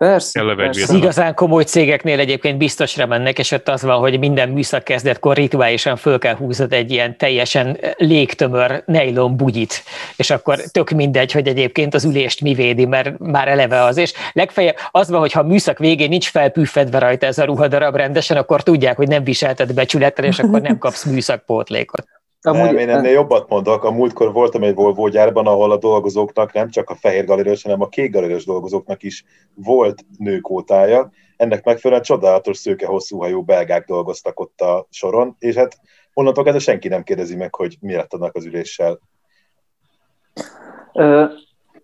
Persze, 0.01 0.55
persze. 0.55 0.83
Az 0.83 0.93
igazán 0.93 1.33
komoly 1.33 1.63
cégeknél 1.63 2.19
egyébként 2.19 2.57
biztosra 2.57 3.05
mennek, 3.05 3.39
és 3.39 3.51
ott 3.51 3.69
az 3.69 3.81
van, 3.81 3.99
hogy 3.99 4.19
minden 4.19 4.49
műszak 4.49 4.83
kezdetkor 4.83 5.35
rituálisan 5.35 5.95
föl 5.95 6.19
kell 6.19 6.35
húznod 6.35 6.73
egy 6.73 6.91
ilyen 6.91 7.17
teljesen 7.17 7.77
légtömör 7.97 8.83
nylon 8.85 9.37
bugyit, 9.37 9.83
és 10.15 10.29
akkor 10.29 10.57
tök 10.57 10.89
mindegy, 10.89 11.31
hogy 11.31 11.47
egyébként 11.47 11.93
az 11.93 12.03
ülést 12.03 12.41
mi 12.41 12.53
védi, 12.53 12.85
mert 12.85 13.19
már 13.19 13.47
eleve 13.47 13.83
az, 13.83 13.97
és 13.97 14.13
legfeljebb 14.31 14.75
az 14.91 15.09
van, 15.09 15.19
hogy 15.19 15.31
ha 15.31 15.39
a 15.39 15.43
műszak 15.43 15.77
végén 15.77 16.09
nincs 16.09 16.29
felpüffedve 16.29 16.99
rajta 16.99 17.25
ez 17.25 17.37
a 17.37 17.45
ruhadarab 17.45 17.95
rendesen, 17.95 18.37
akkor 18.37 18.63
tudják, 18.63 18.97
hogy 18.97 19.07
nem 19.07 19.23
viselted 19.23 19.73
becsülettel, 19.73 20.25
és 20.25 20.39
akkor 20.39 20.61
nem 20.61 20.77
kapsz 20.77 21.05
műszakpótlékot. 21.05 22.20
Amúgy, 22.41 22.63
nem, 22.63 22.77
én 22.77 22.89
ennél 22.89 23.11
jobbat 23.11 23.49
mondok. 23.49 23.83
A 23.83 23.91
múltkor 23.91 24.33
voltam 24.33 24.63
egy 24.63 24.75
Volvo 24.75 25.07
gyárban, 25.07 25.47
ahol 25.47 25.71
a 25.71 25.77
dolgozóknak 25.77 26.53
nem 26.53 26.69
csak 26.69 26.89
a 26.89 26.95
fehér 26.95 27.25
galérios, 27.25 27.63
hanem 27.63 27.81
a 27.81 27.87
kék 27.87 28.11
galérios 28.11 28.45
dolgozóknak 28.45 29.03
is 29.03 29.25
volt 29.55 30.05
nőkótája. 30.17 31.11
Ennek 31.37 31.63
megfelelően 31.63 32.05
csodálatos 32.05 32.57
szőke 32.57 32.85
hosszú 32.85 33.19
hajú 33.19 33.41
belgák 33.41 33.85
dolgoztak 33.85 34.39
ott 34.39 34.61
a 34.61 34.87
soron, 34.89 35.35
és 35.39 35.55
hát 35.55 35.79
onnantól 36.13 36.43
kezdve 36.43 36.61
senki 36.61 36.87
nem 36.87 37.03
kérdezi 37.03 37.35
meg, 37.35 37.55
hogy 37.55 37.77
mi 37.79 37.93
lett 37.93 38.13
annak 38.13 38.35
az 38.35 38.45
üléssel. 38.45 38.99
Ö, 40.93 41.25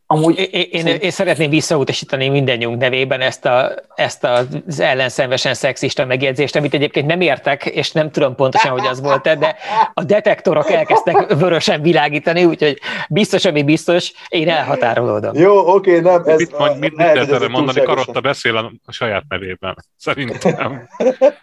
amúgy 0.08 0.50
Én, 0.52 0.68
én, 0.72 0.86
én 0.86 1.12
szeretném 1.12 1.50
visszautasítani 1.50 2.30
mindannyiunk 2.30 2.80
nevében 2.80 3.22
ezt, 3.22 3.46
a, 3.46 3.72
ezt 3.96 4.24
az 4.24 4.80
ellenszenvesen 4.80 5.54
szexista 5.54 6.06
megjegyzést, 6.06 6.56
amit 6.56 6.74
egyébként 6.74 7.06
nem 7.06 7.22
értek, 7.22 7.66
és 7.66 7.92
nem 7.92 8.12
tudom 8.12 8.36
pontosan, 8.36 8.72
hogy 8.72 8.86
az 8.86 9.02
volt 9.02 9.38
de 9.38 9.56
a 9.94 10.04
detektorok 10.04 10.70
elkezdtek 10.70 11.34
vörösen 11.34 11.82
világítani, 11.82 12.46
úgyhogy 12.46 12.80
biztos, 13.10 13.46
ami 13.46 13.64
biztos, 13.64 14.14
én 14.28 14.50
elhatárolódom. 14.50 15.36
Jó, 15.36 15.76
oké, 15.76 16.00
nem. 16.00 16.24
Ez, 16.26 16.38
Mit, 16.38 16.58
mond, 16.58 16.72
mit, 16.72 16.80
mit 16.80 16.98
lehet, 16.98 17.32
erre 17.32 17.48
mondani? 17.48 17.82
Karotta 17.82 18.22
beszél 18.22 18.58
a, 18.58 18.92
saját 18.92 19.24
nevében. 19.30 19.76
Szerintem. 19.98 20.88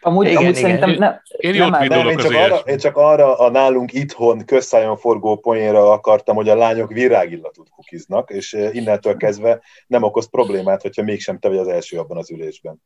Amúgy, 0.00 0.26
Igen, 0.26 0.36
amúgy 0.36 0.56
igen. 0.56 0.62
szerintem 0.62 0.90
ne, 0.90 1.20
Én 1.36 1.54
nem 1.54 1.80
vidulok 1.80 2.04
Nem, 2.04 2.12
én 2.12 2.18
csak, 2.18 2.34
arra, 2.34 2.56
én 2.56 2.78
csak 2.78 2.96
arra 2.96 3.38
a 3.38 3.50
nálunk 3.50 3.92
itthon 3.92 4.44
közszájon 4.44 4.96
forgó 4.96 5.36
poénra 5.36 5.92
akartam, 5.92 6.36
hogy 6.36 6.48
a 6.48 6.56
lányok 6.56 6.92
virágillatút 6.92 7.68
kukiznak, 7.76 8.30
és 8.30 8.53
eh, 8.54 8.74
innentől 8.74 9.16
kezdve 9.16 9.62
nem 9.86 10.02
okoz 10.02 10.30
problémát, 10.30 10.82
hogyha 10.82 11.02
mégsem 11.02 11.38
te 11.38 11.48
vagy 11.48 11.58
az 11.58 11.68
első 11.68 11.98
abban 11.98 12.16
az 12.16 12.30
ülésben. 12.30 12.82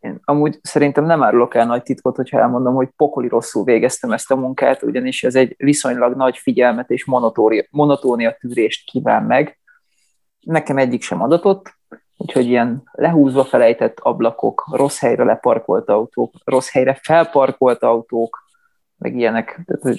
Én 0.00 0.20
amúgy 0.24 0.58
szerintem 0.62 1.04
nem 1.04 1.22
árulok 1.22 1.54
el 1.54 1.66
nagy 1.66 1.82
titkot, 1.82 2.16
hogyha 2.16 2.38
elmondom, 2.38 2.74
hogy 2.74 2.88
pokoli 2.96 3.28
rosszul 3.28 3.64
végeztem 3.64 4.12
ezt 4.12 4.30
a 4.30 4.36
munkát, 4.36 4.82
ugyanis 4.82 5.24
ez 5.24 5.34
egy 5.34 5.54
viszonylag 5.58 6.16
nagy 6.16 6.36
figyelmet 6.36 6.90
és 6.90 7.04
monotónia 7.70 8.36
tűrést 8.40 8.90
kíván 8.90 9.22
meg. 9.22 9.58
Nekem 10.40 10.78
egyik 10.78 11.02
sem 11.02 11.22
adatott, 11.22 11.78
úgyhogy 12.16 12.46
ilyen 12.46 12.82
lehúzva 12.92 13.44
felejtett 13.44 13.98
ablakok, 13.98 14.68
rossz 14.72 14.98
helyre 15.00 15.24
leparkolt 15.24 15.88
autók, 15.88 16.34
rossz 16.44 16.70
helyre 16.70 16.98
felparkolt 17.02 17.82
autók, 17.82 18.49
meg 19.00 19.16
ilyenek. 19.16 19.60
Tehát, 19.66 19.98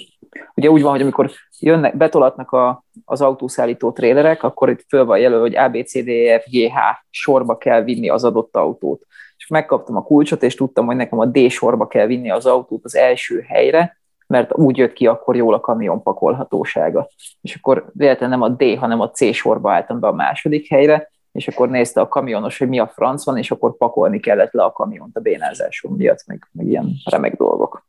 ugye 0.54 0.70
úgy 0.70 0.82
van, 0.82 0.90
hogy 0.90 1.00
amikor 1.00 1.30
jönnek, 1.60 1.96
betolatnak 1.96 2.52
a, 2.52 2.84
az 3.04 3.20
autószállító 3.20 3.92
trélerek, 3.92 4.42
akkor 4.42 4.70
itt 4.70 4.84
föl 4.88 5.04
van 5.04 5.18
jelölve, 5.18 5.42
hogy 5.42 5.56
A, 5.56 5.68
B, 5.68 5.84
C, 5.84 6.04
D, 6.04 6.08
E, 6.08 6.40
F, 6.40 6.44
G, 6.50 6.56
H 6.56 6.78
sorba 7.10 7.58
kell 7.58 7.82
vinni 7.82 8.08
az 8.08 8.24
adott 8.24 8.56
autót. 8.56 9.06
És 9.36 9.46
megkaptam 9.46 9.96
a 9.96 10.02
kulcsot, 10.02 10.42
és 10.42 10.54
tudtam, 10.54 10.86
hogy 10.86 10.96
nekem 10.96 11.18
a 11.18 11.26
D 11.26 11.50
sorba 11.50 11.86
kell 11.86 12.06
vinni 12.06 12.30
az 12.30 12.46
autót 12.46 12.84
az 12.84 12.96
első 12.96 13.44
helyre, 13.48 13.96
mert 14.26 14.56
úgy 14.56 14.76
jött 14.76 14.92
ki 14.92 15.06
akkor 15.06 15.36
jól 15.36 15.54
a 15.54 15.60
kamion 15.60 16.02
pakolhatósága. 16.02 17.08
És 17.40 17.54
akkor 17.54 17.90
véletlenül 17.92 18.36
nem 18.36 18.50
a 18.50 18.54
D, 18.56 18.78
hanem 18.78 19.00
a 19.00 19.10
C 19.10 19.34
sorba 19.34 19.72
álltam 19.72 20.00
be 20.00 20.06
a 20.06 20.12
második 20.12 20.68
helyre, 20.68 21.10
és 21.32 21.48
akkor 21.48 21.68
nézte 21.68 22.00
a 22.00 22.08
kamionos, 22.08 22.58
hogy 22.58 22.68
mi 22.68 22.78
a 22.78 22.86
franc 22.86 23.24
van, 23.24 23.36
és 23.36 23.50
akkor 23.50 23.76
pakolni 23.76 24.20
kellett 24.20 24.52
le 24.52 24.62
a 24.62 24.72
kamiont 24.72 25.16
a 25.16 25.20
bénázásom 25.20 25.94
miatt, 25.96 26.24
meg, 26.26 26.48
meg 26.52 26.66
ilyen 26.66 26.92
remek 27.04 27.36
dolgok. 27.36 27.86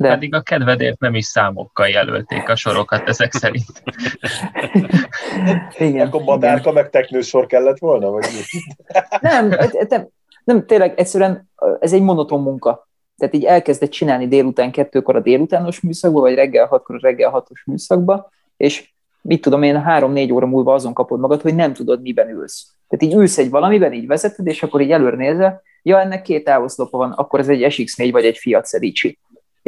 De... 0.00 0.08
Pedig 0.08 0.34
a 0.34 0.40
kedvedért 0.40 1.00
nem 1.00 1.14
is 1.14 1.24
számokkal 1.24 1.88
jelölték 1.88 2.48
a 2.48 2.56
sorokat 2.56 3.08
ezek 3.08 3.32
szerint. 3.32 3.82
igen, 5.78 6.06
Akkor 6.06 6.22
madárka 6.22 6.72
meg 6.72 6.90
teknősor 6.90 7.46
kellett 7.46 7.78
volna? 7.78 8.10
Vagy 8.10 8.24
mi? 8.32 8.60
nem, 9.20 9.48
nem, 9.88 10.08
nem, 10.44 10.66
tényleg 10.66 10.98
egyszerűen 10.98 11.50
ez 11.80 11.92
egy 11.92 12.02
monoton 12.02 12.42
munka. 12.42 12.88
Tehát 13.16 13.34
így 13.34 13.44
elkezdett 13.44 13.90
csinálni 13.90 14.28
délután 14.28 14.70
kettőkor 14.70 15.16
a 15.16 15.20
délutános 15.20 15.80
műszakba, 15.80 16.20
vagy 16.20 16.34
reggel 16.34 16.66
hatkor 16.66 16.96
a 16.96 16.98
reggel 17.02 17.30
hatos 17.30 17.64
műszakba, 17.64 18.30
és 18.56 18.90
mit 19.22 19.40
tudom 19.40 19.62
én, 19.62 19.82
három-négy 19.82 20.32
óra 20.32 20.46
múlva 20.46 20.74
azon 20.74 20.94
kapod 20.94 21.20
magad, 21.20 21.40
hogy 21.40 21.54
nem 21.54 21.72
tudod, 21.72 22.02
miben 22.02 22.28
ülsz. 22.28 22.66
Tehát 22.88 23.04
így 23.04 23.20
ülsz 23.20 23.38
egy 23.38 23.50
valamiben, 23.50 23.92
így 23.92 24.06
vezeted, 24.06 24.46
és 24.46 24.62
akkor 24.62 24.80
így 24.80 24.90
előre 24.90 25.16
nézel, 25.16 25.62
ja, 25.82 26.00
ennek 26.00 26.22
két 26.22 26.44
távoszlopa 26.44 26.98
van, 26.98 27.12
akkor 27.12 27.40
ez 27.40 27.48
egy 27.48 27.66
SX4 27.68 28.08
vagy 28.12 28.24
egy 28.24 28.38
Fiat 28.38 28.66
Szedicsi. 28.66 29.18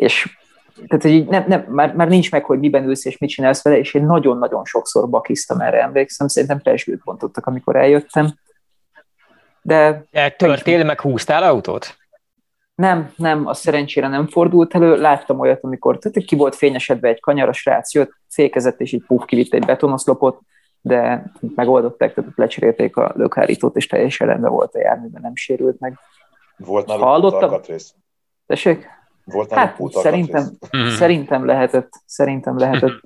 És 0.00 0.38
tehát 0.86 1.02
hogy 1.02 1.10
így 1.10 1.28
nem, 1.28 1.44
nem, 1.46 1.64
már, 1.68 1.94
már 1.94 2.08
nincs 2.08 2.30
meg, 2.30 2.44
hogy 2.44 2.58
miben 2.58 2.84
ülsz 2.84 3.04
és 3.04 3.18
mit 3.18 3.30
csinálsz 3.30 3.62
vele, 3.62 3.78
és 3.78 3.94
én 3.94 4.04
nagyon-nagyon 4.04 4.64
sokszor 4.64 5.08
bakiztam 5.08 5.60
erre, 5.60 5.82
emlékszem, 5.82 6.28
szerintem 6.28 6.60
pesgőt 6.60 7.02
bontottak, 7.04 7.46
amikor 7.46 7.76
eljöttem. 7.76 8.34
De... 9.62 10.04
De 10.10 10.30
törtél, 10.30 10.84
meg 10.84 11.00
húztál 11.00 11.42
autót? 11.42 11.96
Nem, 12.74 13.12
nem, 13.16 13.46
a 13.46 13.54
szerencsére 13.54 14.08
nem 14.08 14.26
fordult 14.26 14.74
elő. 14.74 15.00
Láttam 15.00 15.40
olyat, 15.40 15.64
amikor 15.64 15.98
tehát 15.98 16.28
ki 16.28 16.36
volt 16.36 16.54
fényesedve 16.54 17.08
egy 17.08 17.20
kanyar, 17.20 17.48
a 17.48 17.52
srác 17.52 17.94
jött, 17.94 18.12
fékezett, 18.28 18.80
és 18.80 18.92
így 18.92 19.04
puf, 19.06 19.24
kivitt 19.24 19.54
egy 19.54 19.64
betonoszlopot, 19.64 20.38
de 20.80 21.32
megoldották, 21.54 22.14
tehát 22.14 22.30
lecserélték 22.34 22.96
a 22.96 23.12
lökhárítót, 23.14 23.76
és 23.76 23.86
teljesen 23.86 24.26
rendben 24.26 24.50
volt 24.50 24.74
a 24.74 24.80
járműben, 24.80 25.22
nem 25.22 25.34
sérült 25.34 25.80
meg. 25.80 25.98
Volt 26.56 26.86
náluk 26.86 27.02
Hallottam? 27.02 27.60
Tessék? 28.46 28.99
Volt 29.32 29.52
hát, 29.52 29.76
szerintem, 29.90 30.50
szerintem 30.98 31.44
lehetett, 31.44 31.92
szerintem 32.06 32.58
lehetett, 32.58 33.00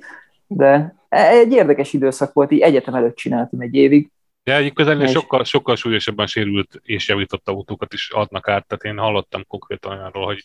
de 0.47 0.95
egy 1.09 1.53
érdekes 1.53 1.93
időszak 1.93 2.33
volt, 2.33 2.51
így 2.51 2.61
egyetem 2.61 2.95
előtt 2.95 3.16
csináltam 3.16 3.61
egy 3.61 3.75
évig, 3.75 4.12
de 4.45 4.57
egyik 4.57 4.75
közelnél 4.75 5.07
sokkal, 5.07 5.45
sokkal 5.45 5.77
súlyosabban 5.77 6.27
sérült 6.27 6.81
és 6.83 7.09
javított 7.09 7.49
autókat 7.49 7.93
is 7.93 8.11
adnak 8.11 8.49
át, 8.49 8.66
tehát 8.66 8.85
én 8.85 9.03
hallottam 9.03 9.47
konkrétan 9.47 9.93
olyanról, 9.93 10.25
hogy 10.25 10.45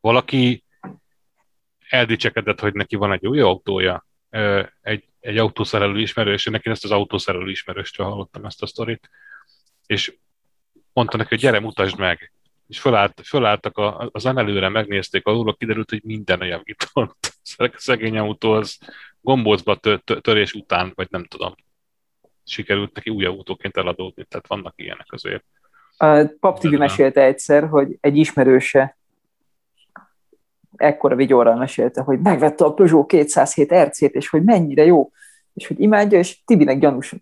valaki 0.00 0.64
eldicsekedett, 1.88 2.60
hogy 2.60 2.72
neki 2.72 2.96
van 2.96 3.12
egy 3.12 3.26
új 3.26 3.40
autója, 3.40 4.06
egy, 4.82 5.04
egy 5.20 5.38
autószerelő 5.38 6.00
ismerős, 6.00 6.44
neki 6.44 6.70
ezt 6.70 6.84
az 6.84 6.90
autószerelő 6.90 7.50
ismerőstől 7.50 8.06
hallottam 8.06 8.44
ezt 8.44 8.62
a 8.62 8.66
sztorit, 8.66 9.10
és 9.86 10.16
mondta 10.92 11.16
neki, 11.16 11.28
hogy 11.28 11.38
gyere, 11.38 11.60
mutasd 11.60 11.98
meg. 11.98 12.32
És 12.68 12.80
fölállt, 12.80 13.20
fölálltak 13.24 13.78
a, 13.78 14.08
az 14.12 14.26
emelőre, 14.26 14.68
megnézték 14.68 15.26
alul, 15.26 15.56
kiderült, 15.56 15.90
hogy 15.90 16.02
minden 16.04 16.40
a 16.40 16.44
javított. 16.44 17.38
Szegény 17.76 18.18
autó 18.18 18.52
az 18.52 18.78
gombócba 19.20 19.80
törés 20.20 20.52
után, 20.52 20.92
vagy 20.94 21.08
nem 21.10 21.24
tudom 21.24 21.54
sikerült 22.46 22.94
neki 22.94 23.10
új 23.10 23.24
autóként 23.24 23.76
eladódni, 23.76 24.24
tehát 24.24 24.46
vannak 24.46 24.72
ilyenek 24.76 25.06
azért. 25.08 25.44
A 25.96 26.24
Pap 26.40 26.58
Tibi 26.58 26.76
mesélte 26.76 27.22
egyszer, 27.22 27.68
hogy 27.68 27.96
egy 28.00 28.16
ismerőse 28.16 28.96
ekkora 30.76 31.14
vigyorral 31.14 31.56
mesélte, 31.56 32.00
hogy 32.02 32.20
megvette 32.20 32.64
a 32.64 32.72
Peugeot 32.72 33.06
207 33.06 33.74
RC-t, 33.74 34.14
és 34.14 34.28
hogy 34.28 34.42
mennyire 34.42 34.84
jó, 34.84 35.10
és 35.56 35.66
hogy 35.66 35.80
imádja, 35.80 36.18
és 36.18 36.44
Tibinek 36.44 36.78
gyanús, 36.78 37.14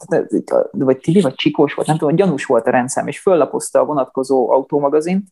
vagy 0.71 0.99
Tibi, 0.99 1.21
vagy 1.21 1.35
Csikós 1.35 1.75
volt, 1.75 1.89
nem 1.89 1.97
tudom, 1.97 2.15
gyanús 2.15 2.45
volt 2.45 2.67
a 2.67 2.71
rendszám, 2.71 3.07
és 3.07 3.21
föllapozta 3.21 3.81
a 3.81 3.85
vonatkozó 3.85 4.51
autómagazint, 4.51 5.27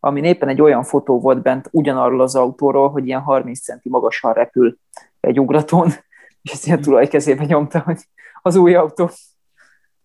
ami 0.00 0.20
éppen 0.20 0.48
egy 0.48 0.60
olyan 0.60 0.84
fotó 0.84 1.20
volt 1.20 1.42
bent 1.42 1.68
ugyanarról 1.72 2.20
az 2.20 2.34
autóról, 2.34 2.90
hogy 2.90 3.06
ilyen 3.06 3.20
30 3.20 3.60
centi 3.60 3.88
magasan 3.88 4.32
repül 4.32 4.78
egy 5.20 5.40
ugratón, 5.40 5.86
és 6.42 6.52
ezt 6.52 6.66
ilyen 6.66 6.80
tulaj 6.80 7.08
kezébe 7.08 7.44
nyomta, 7.44 7.78
hogy 7.78 7.98
az 8.42 8.56
új 8.56 8.74
autó. 8.74 9.10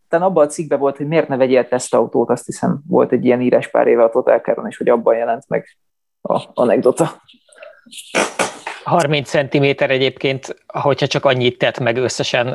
Tehát 0.08 0.26
abban 0.26 0.46
a 0.46 0.50
cikkben 0.50 0.80
volt, 0.80 0.98
hogy 0.98 1.08
miért 1.08 1.28
ne 1.28 1.38
vegyél 1.38 1.68
tesztautót, 1.68 2.30
azt 2.30 2.46
hiszem 2.46 2.82
volt 2.88 3.12
egy 3.12 3.26
ilyen 3.26 3.42
írás 3.42 3.70
pár 3.70 3.88
éve 3.88 4.04
a 4.04 4.10
Total 4.10 4.40
Caron, 4.40 4.68
és 4.68 4.78
hogy 4.78 4.90
abban 4.90 5.16
jelent 5.16 5.44
meg 5.48 5.78
a 6.22 6.42
anekdota. 6.54 7.22
30 8.84 9.30
cm 9.30 9.66
egyébként, 9.78 10.56
hogyha 10.68 11.08
csak 11.08 11.26
annyit 11.26 11.58
tett 11.58 11.80
meg 11.80 11.98
összesen 11.98 12.48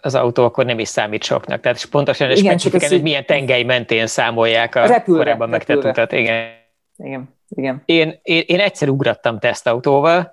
az 0.00 0.14
autó, 0.14 0.44
akkor 0.44 0.64
nem 0.64 0.78
is 0.78 0.88
számít 0.88 1.24
soknak. 1.24 1.60
Tehát 1.60 1.84
pontosan 1.84 2.30
Igen, 2.30 2.58
hogy 2.88 3.02
milyen 3.02 3.26
tengely 3.26 3.62
mentén 3.62 4.06
számolják 4.06 4.74
a 4.74 4.86
repülre, 4.86 5.22
korábban 5.22 5.48
megtett 5.48 5.84
utat. 5.84 6.12
Igen. 6.12 6.58
Igen. 6.96 7.38
Igen. 7.56 7.82
Én, 7.84 8.20
én, 8.22 8.42
én 8.46 8.60
egyszer 8.60 8.88
ugrattam 8.88 9.38
tesztautóval, 9.38 10.30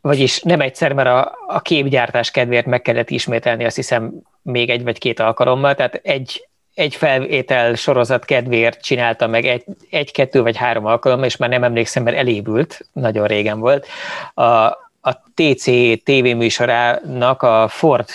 vagyis 0.00 0.42
nem 0.42 0.60
egyszer, 0.60 0.92
mert 0.92 1.08
a, 1.08 1.38
a 1.46 1.60
képgyártás 1.60 2.30
kedvéért 2.30 2.66
meg 2.66 2.82
kellett 2.82 3.10
ismételni, 3.10 3.64
azt 3.64 3.76
hiszem 3.76 4.12
még 4.42 4.70
egy 4.70 4.82
vagy 4.82 4.98
két 4.98 5.20
alkalommal, 5.20 5.74
tehát 5.74 5.94
egy, 5.94 6.48
egy 6.74 6.94
felvétel 6.94 7.74
sorozat 7.74 8.24
kedvéért 8.24 8.82
csináltam 8.82 9.30
meg 9.30 9.44
egy, 9.44 9.64
egy, 9.90 10.12
kettő 10.12 10.42
vagy 10.42 10.56
három 10.56 10.86
alkalommal, 10.86 11.26
és 11.26 11.36
már 11.36 11.48
nem 11.48 11.64
emlékszem, 11.64 12.02
mert 12.02 12.16
elévült, 12.16 12.80
nagyon 12.92 13.26
régen 13.26 13.60
volt. 13.60 13.86
A, 14.34 14.82
a 15.06 15.22
TC 15.34 15.64
tévéműsorának 16.02 17.42
a 17.42 17.68
Ford, 17.68 18.08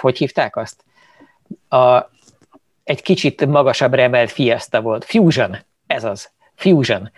hogy 0.00 0.18
hívták 0.18 0.56
azt? 0.56 0.84
A, 1.68 2.10
egy 2.84 3.02
kicsit 3.02 3.46
magasabb 3.46 3.94
remelt 3.94 4.30
Fiesta 4.30 4.80
volt. 4.80 5.04
Fusion, 5.04 5.56
ez 5.86 6.04
az. 6.04 6.30
Fusion. 6.54 7.10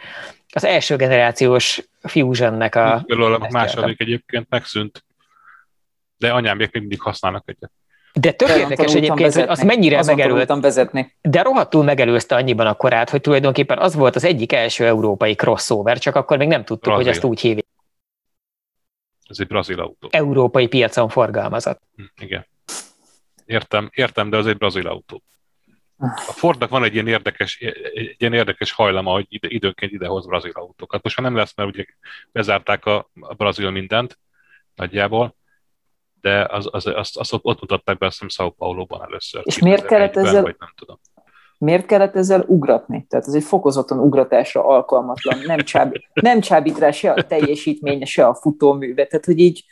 Az 0.53 0.65
első 0.65 0.97
generációs 0.97 1.83
Fusionnek 2.03 2.75
a... 2.75 3.05
Belőle 3.07 3.35
a 3.35 3.49
második 3.51 4.01
egyébként 4.01 4.47
megszűnt, 4.49 5.05
de 6.17 6.31
anyám 6.33 6.57
még 6.57 6.69
mindig 6.73 7.01
használnak 7.01 7.43
egyet. 7.47 7.71
De 8.15 8.33
tök 8.33 8.49
érdekes 8.49 8.95
egyébként, 8.95 9.35
hogy 9.35 9.43
az 9.49 9.63
mennyire 9.63 9.99
Azon 9.99 10.17
megelőzte. 10.17 10.55
vezetni. 10.55 11.15
De 11.21 11.43
rohadtul 11.43 11.85
megelőzte 11.85 12.35
annyiban 12.35 12.67
a 12.67 12.75
korát, 12.75 13.11
hogy 13.11 13.21
tulajdonképpen 13.21 13.79
az 13.79 13.95
volt 13.95 14.17
az 14.17 14.25
egyik 14.25 14.53
első 14.53 14.87
európai 14.87 15.35
crossover, 15.35 15.99
csak 15.99 16.17
akkor 16.17 16.39
még 16.39 16.49
nem 16.49 16.65
tudtuk, 16.65 16.93
Brazil. 16.93 17.05
hogy 17.05 17.15
azt 17.17 17.25
úgy 17.25 17.41
hívják. 17.41 17.62
Ez 19.33 19.41
egy 19.41 19.47
brazil 19.47 19.81
autó. 19.81 20.09
Európai 20.11 20.69
piacon 20.69 21.09
forgalmazott. 21.09 21.81
Hm, 21.97 22.03
igen. 22.21 22.47
Értem, 23.45 23.91
értem, 23.95 24.31
de 24.31 24.37
az 24.37 24.47
egy 24.47 24.57
brazil 24.57 24.87
autó. 24.87 25.23
A 25.99 26.33
Fordnak 26.33 26.71
van 26.71 26.85
egy 26.85 26.95
ilyen 26.95 27.07
érdekes, 27.07 27.59
egy 27.61 28.15
ilyen 28.19 28.33
érdekes 28.33 28.73
hajlama, 28.73 29.13
hogy 29.13 29.27
ide, 29.29 29.49
időnként 29.49 29.93
idehoz 29.93 30.27
brazil 30.27 30.53
autókat. 30.55 31.03
Most 31.03 31.17
már 31.17 31.27
nem 31.27 31.37
lesz, 31.39 31.57
mert 31.57 31.69
ugye 31.69 31.85
bezárták 32.33 32.85
a, 32.85 33.11
a 33.21 33.35
brazil 33.35 33.71
mindent 33.71 34.19
nagyjából, 34.75 35.37
de 36.21 36.45
az, 36.45 36.69
az, 36.71 36.87
azt, 36.87 37.17
azt 37.17 37.33
ott 37.33 37.61
mutatták 37.61 37.99
be, 37.99 38.07
azt 38.07 38.21
hiszem 38.21 38.47
São 38.47 38.53
Paulo-ban 38.57 39.03
először. 39.03 39.43
És 39.45 39.59
miért 39.59 39.87
kellett 39.87 40.17
ezzel, 40.17 40.43
vagy 40.43 40.57
nem 40.59 40.73
tudom. 40.77 41.01
Miért 41.63 41.87
kellett 41.87 42.17
ezzel 42.17 42.45
ugratni? 42.47 43.07
Tehát 43.09 43.27
ez 43.27 43.35
egy 43.35 43.43
fokozaton 43.43 43.99
ugratásra 43.99 44.67
alkalmatlan, 44.67 45.39
nem, 45.47 45.59
csáb, 45.59 45.97
nem 46.13 46.41
csábít 46.41 46.79
rá 46.79 46.91
se 46.91 47.11
a 47.11 47.23
teljesítménye, 47.23 48.05
se 48.05 48.27
a 48.27 48.35
futóműve, 48.35 49.05
tehát 49.05 49.25
hogy 49.25 49.39
így 49.39 49.65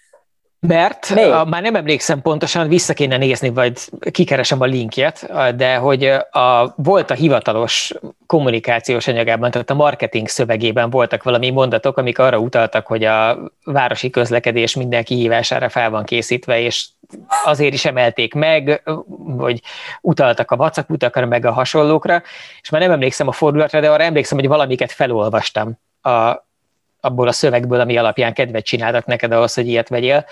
mert 0.67 1.11
a, 1.11 1.45
már 1.45 1.63
nem 1.63 1.75
emlékszem 1.75 2.23
pontosan, 2.23 2.69
vissza 2.69 2.93
kéne 2.93 3.17
nézni, 3.17 3.51
vagy 3.51 3.79
kikeresem 4.11 4.61
a 4.61 4.65
linkjet, 4.65 5.33
de 5.57 5.77
hogy 5.77 6.05
a, 6.31 6.75
volt 6.77 7.11
a 7.11 7.15
hivatalos 7.15 7.95
kommunikációs 8.27 9.07
anyagában, 9.07 9.51
tehát 9.51 9.71
a 9.71 9.75
marketing 9.75 10.29
szövegében 10.29 10.91
voltak 10.91 11.23
valami 11.23 11.51
mondatok, 11.51 11.97
amik 11.97 12.19
arra 12.19 12.39
utaltak, 12.39 12.87
hogy 12.87 13.05
a 13.05 13.39
városi 13.65 14.11
közlekedés 14.11 14.77
minden 14.77 15.05
kihívására 15.05 15.69
fel 15.69 15.91
van 15.91 16.05
készítve, 16.05 16.61
és 16.61 16.89
azért 17.45 17.75
is 17.75 17.85
emelték 17.85 18.35
meg, 18.35 18.83
hogy 19.39 19.63
utaltak 20.01 20.51
a 20.51 20.57
vacakutakra, 20.57 21.27
meg 21.27 21.45
a 21.45 21.53
hasonlókra, 21.53 22.23
és 22.61 22.69
már 22.69 22.81
nem 22.81 22.91
emlékszem 22.91 23.29
a 23.29 23.33
fordulatra, 23.33 23.81
de 23.81 23.91
arra 23.91 24.03
emlékszem, 24.03 24.39
hogy 24.39 24.49
valamiket 24.49 24.93
felolvastam 24.93 25.79
a, 26.03 26.45
abból 27.01 27.29
a 27.29 27.33
szövegből, 27.33 27.81
ami 27.81 27.97
alapján 27.97 28.33
kedvet 28.33 28.65
csináltak 28.65 29.07
neked 29.07 29.33
ahhoz, 29.33 29.55
hogy 29.55 29.67
ilyet 29.67 29.89
vegyél. 29.89 30.25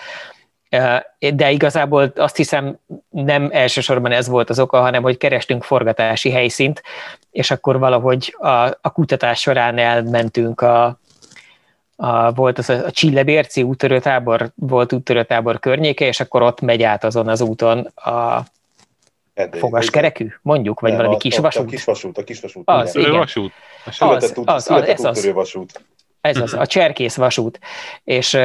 De 1.34 1.50
igazából 1.50 2.12
azt 2.16 2.36
hiszem 2.36 2.78
nem 3.10 3.48
elsősorban 3.52 4.12
ez 4.12 4.28
volt 4.28 4.50
az 4.50 4.58
oka, 4.58 4.80
hanem 4.80 5.02
hogy 5.02 5.16
kerestünk 5.16 5.64
forgatási 5.64 6.30
helyszínt, 6.30 6.82
és 7.30 7.50
akkor 7.50 7.78
valahogy 7.78 8.36
a, 8.38 8.48
a 8.80 8.92
kutatás 8.92 9.40
során 9.40 9.78
elmentünk 9.78 10.60
a, 10.60 10.98
a, 12.00 12.32
volt 12.32 12.58
az 12.58 12.70
a, 12.70 12.84
a 12.84 12.90
Csillebérci 12.90 13.62
útörőtábor, 13.62 14.50
volt 14.54 14.92
útörőtábor 14.92 15.58
környéke, 15.58 16.06
és 16.06 16.20
akkor 16.20 16.42
ott 16.42 16.60
megy 16.60 16.82
át 16.82 17.04
azon 17.04 17.28
az 17.28 17.40
úton 17.40 17.78
a 17.94 18.42
fogaskerekű, 19.50 20.28
mondjuk, 20.42 20.80
vagy 20.80 20.90
nem, 20.90 20.98
valami 20.98 21.14
a, 21.14 21.18
kis 21.18 21.38
vasút? 21.38 21.66
A 21.66 21.70
kis 21.70 21.84
vasút, 21.84 22.18
a 22.18 22.24
kis 22.24 22.40
vasút. 22.40 22.62
Az, 22.66 22.96
igen. 22.96 23.12
Vasút. 23.12 23.52
A 23.84 24.04
az, 24.04 24.32
az, 24.44 24.70
az, 24.70 24.82
ez 24.88 25.04
az. 25.04 25.32
vasút 25.32 25.82
ez 26.20 26.36
az, 26.36 26.54
a 26.54 26.66
cserkész 26.66 27.16
vasút, 27.16 27.58
és 28.04 28.38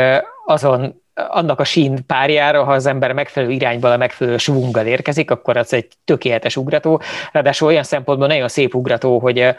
azon 0.45 1.01
annak 1.13 1.59
a 1.59 1.63
sín 1.63 2.05
párjára, 2.05 2.63
ha 2.63 2.71
az 2.71 2.85
ember 2.85 3.11
megfelelő 3.11 3.51
irányba 3.51 3.91
a 3.91 3.97
megfelelő 3.97 4.37
svunggal 4.37 4.85
érkezik, 4.85 5.31
akkor 5.31 5.57
az 5.57 5.73
egy 5.73 5.87
tökéletes 6.05 6.55
ugrató. 6.55 7.01
Ráadásul 7.31 7.67
olyan 7.67 7.83
szempontból 7.83 8.27
nagyon 8.27 8.47
szép 8.47 8.75
ugrató, 8.75 9.19
hogy, 9.19 9.55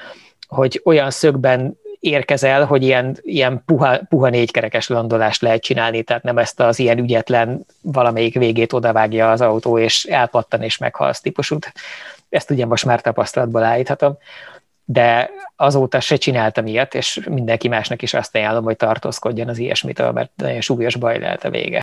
hogy 0.49 0.81
olyan 0.85 1.11
szögben 1.11 1.79
érkezel, 2.05 2.65
hogy 2.65 2.83
ilyen, 2.83 3.19
ilyen 3.21 3.63
puha, 3.67 3.99
puha 4.09 4.29
négykerekes 4.29 4.89
landolást 4.89 5.43
lehet 5.43 5.63
csinálni, 5.63 6.03
tehát 6.03 6.23
nem 6.23 6.39
ezt 6.39 6.61
az 6.61 6.79
ilyen 6.79 6.99
ügyetlen 6.99 7.67
valamelyik 7.83 8.35
végét 8.35 8.73
odavágja 8.73 9.31
az 9.31 9.41
autó, 9.41 9.79
és 9.79 10.05
elpattan 10.05 10.63
és 10.63 10.79
meghalsz 10.79 11.21
típusút. 11.21 11.73
Ezt 12.29 12.51
ugye 12.51 12.67
most 12.67 12.85
már 12.85 13.01
tapasztalatból 13.01 13.63
állíthatom 13.63 14.17
de 14.85 15.31
azóta 15.57 16.01
se 16.01 16.17
csináltam 16.17 16.67
ilyet, 16.67 16.95
és 16.95 17.27
mindenki 17.31 17.69
másnak 17.69 18.03
is 18.03 18.15
azt 18.15 18.35
ajánlom, 18.35 18.65
hogy 18.65 18.77
tartózkodjon 18.77 19.49
az 19.49 19.59
ilyesmitől, 19.59 20.13
mert 20.13 20.31
nagyon 20.37 20.61
súlyos 20.61 20.97
baj 20.97 21.19
lehet 21.19 21.45
a 21.45 21.51
vége. 21.51 21.83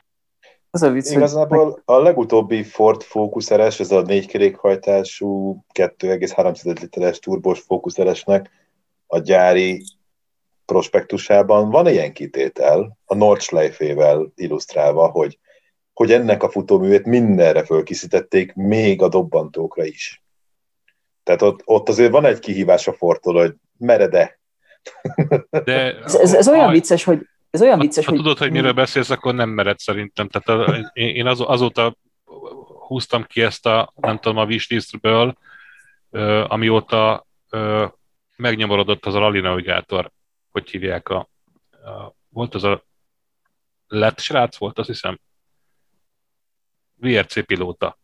Az 0.71 0.81
a 0.81 0.89
vicc, 0.89 1.11
Igazából 1.11 1.81
a 1.85 1.99
legutóbbi 1.99 2.63
Ford 2.63 3.01
Focus 3.01 3.49
RS, 3.53 3.79
ez 3.79 3.91
a 3.91 4.01
négy 4.01 4.27
kerékhajtású 4.27 5.57
2,3 5.73 6.79
literes 6.79 7.19
turbos 7.19 7.59
Focus 7.59 7.95
RS-nek 8.01 8.49
a 9.07 9.19
gyári 9.19 9.83
prospektusában 10.71 11.69
van 11.69 11.87
ilyen 11.87 12.13
kitétel, 12.13 12.97
a 13.05 13.15
Nordschleife-vel 13.15 14.31
illusztrálva, 14.35 15.07
hogy, 15.07 15.39
hogy 15.93 16.11
ennek 16.11 16.43
a 16.43 16.49
futóművét 16.49 17.05
mindenre 17.05 17.63
fölkészítették, 17.63 18.53
még 18.53 19.01
a 19.01 19.07
dobbantókra 19.07 19.85
is. 19.85 20.23
Tehát 21.23 21.41
ott, 21.41 21.61
ott 21.65 21.89
azért 21.89 22.11
van 22.11 22.25
egy 22.25 22.39
kihívás 22.39 22.87
a 22.87 22.93
Fortól, 22.93 23.33
hogy 23.33 23.53
merede. 23.77 24.39
De 25.63 25.95
ez, 26.03 26.15
ez, 26.15 26.33
ez 26.33 26.47
olyan 26.47 26.71
vicces, 26.71 27.03
hogy 27.03 27.19
ez 27.49 27.61
olyan 27.61 27.79
vicces, 27.79 28.05
ha, 28.05 28.11
hogy... 28.11 28.19
Ha 28.19 28.25
tudod, 28.25 28.41
hogy 28.41 28.51
miről 28.51 28.73
beszélsz, 28.73 29.09
akkor 29.09 29.33
nem 29.33 29.49
mered 29.49 29.79
szerintem. 29.79 30.29
Tehát 30.29 30.69
a, 30.69 30.91
én 30.93 31.27
az, 31.27 31.43
azóta 31.45 31.95
húztam 32.87 33.23
ki 33.23 33.41
ezt 33.41 33.65
a, 33.65 33.93
nem 33.95 34.19
tudom, 34.19 34.37
a 34.37 34.45
wishlistből, 34.45 35.37
amióta 36.47 37.27
megnyomorodott 38.35 39.05
az 39.05 39.15
a 39.15 39.19
Rally 39.19 39.39
Navigator, 39.39 40.11
hogy 40.51 40.69
hívják 40.69 41.09
a, 41.09 41.29
a 41.71 42.13
volt 42.29 42.55
az 42.55 42.63
a 42.63 42.85
lett 43.87 44.19
srác 44.19 44.57
volt, 44.57 44.79
azt 44.79 44.87
hiszem, 44.87 45.19
VRC 46.95 47.45
pilóta, 47.45 47.99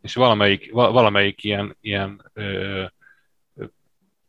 és 0.00 0.14
valamelyik, 0.14 0.72
valamelyik 0.72 1.44
ilyen, 1.44 1.76
ilyen 1.80 2.30
ö, 2.32 2.84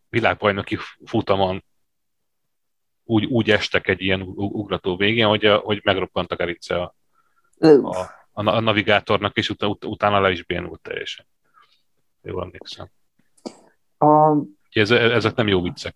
világbajnoki 0.10 0.78
futamon 1.06 1.64
úgy, 3.04 3.26
úgy 3.26 3.52
estek 3.52 3.88
egy 3.88 4.02
ilyen 4.02 4.22
ugrató 4.36 4.98
végén, 4.98 5.28
hogy, 5.28 5.46
a, 5.46 5.58
hogy 5.58 5.82
megroppant 5.84 6.32
a 6.32 6.36
gerince 6.36 6.82
a, 6.82 6.96
a, 7.60 7.98
a, 8.32 8.48
a 8.48 8.60
navigátornak, 8.60 9.38
és 9.38 9.50
ut, 9.50 9.64
ut, 9.64 9.86
utána 9.86 10.20
le 10.20 10.32
is 10.32 10.44
bénult 10.44 10.82
teljesen. 10.82 11.26
Jól 12.22 12.44
emlékszem. 12.44 12.90
A... 13.98 14.38
Ez, 14.70 14.92
ezek 14.92 15.36
nem 15.36 15.48
jó 15.48 15.62
viccek. 15.62 15.96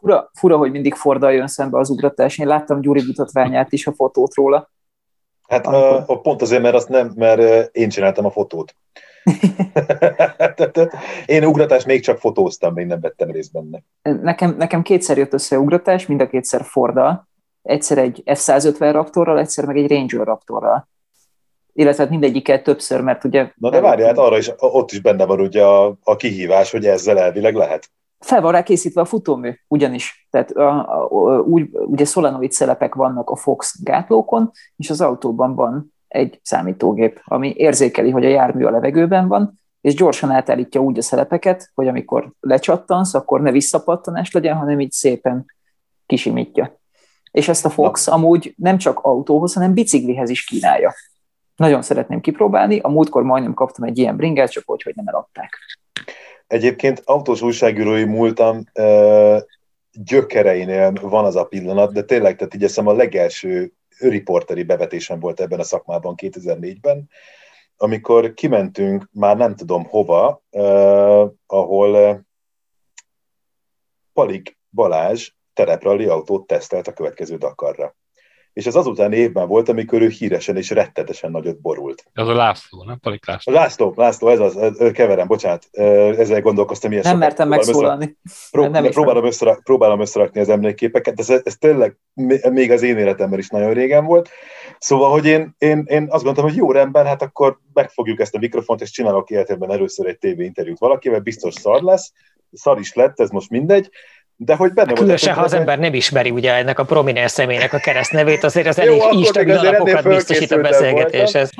Fura, 0.00 0.30
fura, 0.34 0.56
hogy 0.56 0.70
mindig 0.70 0.94
Fordal 0.94 1.32
jön 1.32 1.46
szembe 1.46 1.78
az 1.78 1.90
ugratás. 1.90 2.38
Én 2.38 2.46
láttam 2.46 2.80
Gyuri 2.80 3.02
mutatványát 3.06 3.72
is, 3.72 3.86
a 3.86 3.92
fotót 3.92 4.34
róla. 4.34 4.70
Hát 5.48 5.66
Amikor... 5.66 6.04
a, 6.06 6.20
pont 6.20 6.42
azért, 6.42 6.62
mert 6.62 6.74
azt 6.74 6.88
nem, 6.88 7.12
mert 7.16 7.74
én 7.76 7.88
csináltam 7.88 8.24
a 8.24 8.30
fotót. 8.30 8.74
én 11.26 11.44
ugratást 11.44 11.86
még 11.86 12.02
csak 12.02 12.18
fotóztam, 12.18 12.72
még 12.72 12.86
nem 12.86 13.00
vettem 13.00 13.30
részt 13.30 13.52
benne. 13.52 13.82
Nekem, 14.22 14.54
nekem 14.58 14.82
kétszer 14.82 15.18
jött 15.18 15.32
össze 15.32 15.58
ugratás, 15.58 16.06
mind 16.06 16.20
a 16.20 16.28
kétszer 16.28 16.64
Fordal. 16.64 17.28
Egyszer 17.62 17.98
egy 17.98 18.22
F-150 18.24 18.88
Raptorral, 18.92 19.38
egyszer 19.38 19.64
meg 19.64 19.76
egy 19.76 19.90
Ranger 19.90 20.26
Raptorral. 20.26 20.88
Illetve 21.72 22.02
hát 22.02 22.12
mindegyiket 22.12 22.62
többször, 22.62 23.00
mert 23.00 23.24
ugye... 23.24 23.50
Na 23.54 23.70
de 23.70 23.80
várjál, 23.80 24.08
hát 24.08 24.18
arra 24.18 24.38
is, 24.38 24.50
ott 24.58 24.90
is 24.90 25.00
benne 25.00 25.24
van 25.24 25.40
ugye 25.40 25.64
a, 25.64 25.96
a 26.02 26.16
kihívás, 26.16 26.70
hogy 26.70 26.86
ezzel 26.86 27.18
elvileg 27.18 27.54
lehet 27.54 27.90
fel 28.20 28.40
van 28.40 28.52
rá 28.52 28.62
készítve 28.62 29.00
a 29.00 29.04
futómű, 29.04 29.54
ugyanis. 29.68 30.26
Tehát 30.30 30.50
a, 30.50 30.68
a, 30.68 31.08
a, 31.10 31.40
úgy, 31.40 31.68
ugye 31.72 32.04
szolenoid 32.04 32.52
szelepek 32.52 32.94
vannak 32.94 33.30
a 33.30 33.36
Fox 33.36 33.82
gátlókon, 33.82 34.50
és 34.76 34.90
az 34.90 35.00
autóban 35.00 35.54
van 35.54 35.94
egy 36.08 36.40
számítógép, 36.42 37.20
ami 37.24 37.54
érzékeli, 37.56 38.10
hogy 38.10 38.24
a 38.24 38.28
jármű 38.28 38.64
a 38.64 38.70
levegőben 38.70 39.28
van, 39.28 39.58
és 39.80 39.94
gyorsan 39.94 40.30
átállítja 40.30 40.80
úgy 40.80 40.98
a 40.98 41.02
szelepeket, 41.02 41.70
hogy 41.74 41.88
amikor 41.88 42.32
lecsattansz, 42.40 43.14
akkor 43.14 43.40
ne 43.40 43.50
visszapattanás 43.50 44.32
legyen, 44.32 44.56
hanem 44.56 44.80
így 44.80 44.92
szépen 44.92 45.44
kisimítja. 46.06 46.78
És 47.30 47.48
ezt 47.48 47.64
a 47.64 47.70
Fox 47.70 48.06
Na. 48.06 48.12
amúgy 48.12 48.54
nem 48.56 48.78
csak 48.78 48.98
autóhoz, 48.98 49.54
hanem 49.54 49.74
biciklihez 49.74 50.30
is 50.30 50.44
kínálja. 50.44 50.94
Nagyon 51.56 51.82
szeretném 51.82 52.20
kipróbálni, 52.20 52.78
a 52.78 52.88
múltkor 52.88 53.22
majdnem 53.22 53.54
kaptam 53.54 53.84
egy 53.84 53.98
ilyen 53.98 54.16
bringát, 54.16 54.50
csak 54.50 54.62
hogy, 54.66 54.82
hogy 54.82 54.94
nem 54.96 55.06
eladták. 55.06 55.58
Egyébként 56.50 57.02
autós 57.04 57.42
újságírói 57.42 58.04
múltam 58.04 58.64
gyökereinél 59.92 60.92
van 60.92 61.24
az 61.24 61.36
a 61.36 61.44
pillanat, 61.44 61.92
de 61.92 62.02
tényleg, 62.02 62.36
tehát 62.36 62.54
így 62.54 62.86
a 62.86 62.92
legelső 62.92 63.72
riporteri 63.98 64.62
bevetésem 64.62 65.20
volt 65.20 65.40
ebben 65.40 65.58
a 65.58 65.64
szakmában 65.64 66.14
2004-ben, 66.16 67.08
amikor 67.76 68.34
kimentünk 68.34 69.08
már 69.12 69.36
nem 69.36 69.56
tudom 69.56 69.84
hova, 69.84 70.42
uh, 70.50 71.30
ahol 71.46 71.94
uh, 71.94 72.18
Palik 74.12 74.58
Balázs 74.70 75.30
terepralli 75.52 76.06
autót 76.06 76.46
tesztelt 76.46 76.88
a 76.88 76.92
következő 76.92 77.36
Dakarra 77.36 77.96
és 78.52 78.66
ez 78.66 78.74
azután 78.74 79.12
évben 79.12 79.48
volt, 79.48 79.68
amikor 79.68 80.02
ő 80.02 80.08
híresen 80.08 80.56
és 80.56 80.70
rettetesen 80.70 81.30
nagyot 81.30 81.60
borult. 81.60 82.04
Ez 82.12 82.26
a 82.26 82.34
László, 82.34 82.84
nem? 82.84 82.98
Palik 82.98 83.26
László. 83.26 83.52
László, 83.52 83.92
László, 83.96 84.28
ez 84.28 84.38
az, 84.40 84.58
keverem, 84.92 85.26
bocsánat, 85.26 85.68
ezzel 86.18 86.40
gondolkoztam 86.40 86.90
ilyen 86.90 87.02
Nem 87.02 87.12
sokat. 87.12 87.28
mertem 87.28 87.48
megszólalni. 87.48 88.16
Pró- 88.50 88.66
nem 88.66 88.84
próbálom, 88.84 89.24
összerak, 89.24 89.64
próbálom 89.64 90.00
összerakni 90.00 90.40
az 90.40 90.48
emlékképeket, 90.48 91.14
de 91.14 91.22
ez, 91.22 91.40
ez 91.44 91.56
tényleg 91.56 91.96
még 92.50 92.70
az 92.70 92.82
én 92.82 92.98
életemben 92.98 93.38
is 93.38 93.48
nagyon 93.48 93.72
régen 93.72 94.04
volt. 94.04 94.28
Szóval, 94.78 95.10
hogy 95.10 95.26
én, 95.26 95.54
én, 95.58 95.84
én 95.86 96.02
azt 96.02 96.24
gondoltam, 96.24 96.44
hogy 96.44 96.56
jó 96.56 96.72
rendben, 96.72 97.06
hát 97.06 97.22
akkor 97.22 97.58
megfogjuk 97.72 98.20
ezt 98.20 98.34
a 98.34 98.38
mikrofont, 98.38 98.80
és 98.80 98.90
csinálok 98.90 99.30
életemben 99.30 99.70
először 99.70 100.06
egy 100.06 100.18
tévé 100.18 100.44
interjút 100.44 100.78
valakivel, 100.78 101.20
biztos 101.20 101.54
szar 101.54 101.82
lesz, 101.82 102.12
szar 102.52 102.78
is 102.78 102.94
lett, 102.94 103.20
ez 103.20 103.30
most 103.30 103.50
mindegy, 103.50 103.90
de 104.42 104.54
hogy 104.54 104.72
benne 104.72 104.92
Különösen, 104.92 105.34
ha 105.34 105.42
az 105.42 105.52
ember 105.52 105.78
nem 105.78 105.94
ismeri 105.94 106.30
ugye 106.30 106.54
ennek 106.54 106.78
a 106.78 106.84
prominens 106.84 107.30
személynek 107.30 107.72
a 107.72 107.78
keresztnevét, 107.78 108.44
azért 108.44 108.66
az 108.66 108.78
elég 108.78 109.02
instabil 109.10 109.56
alapokat 109.56 110.04
biztosít 110.08 110.50
a 110.50 110.60
beszélgetéshez. 110.60 111.50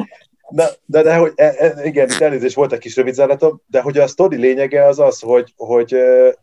De, 0.52 0.69
de, 0.85 1.02
de 1.02 1.16
hogy, 1.16 1.32
e, 1.35 1.55
e, 1.59 1.85
igen, 1.85 2.09
itt 2.09 2.20
elnézést 2.20 2.55
volt 2.55 2.73
egy 2.73 2.78
kis 2.78 2.97
rövidzálatom, 2.97 3.62
de 3.66 3.81
hogy 3.81 3.98
a 3.98 4.07
sztori 4.07 4.36
lényege 4.36 4.86
az 4.86 4.98
az, 4.98 5.20
hogy, 5.20 5.52
hogy, 5.57 5.97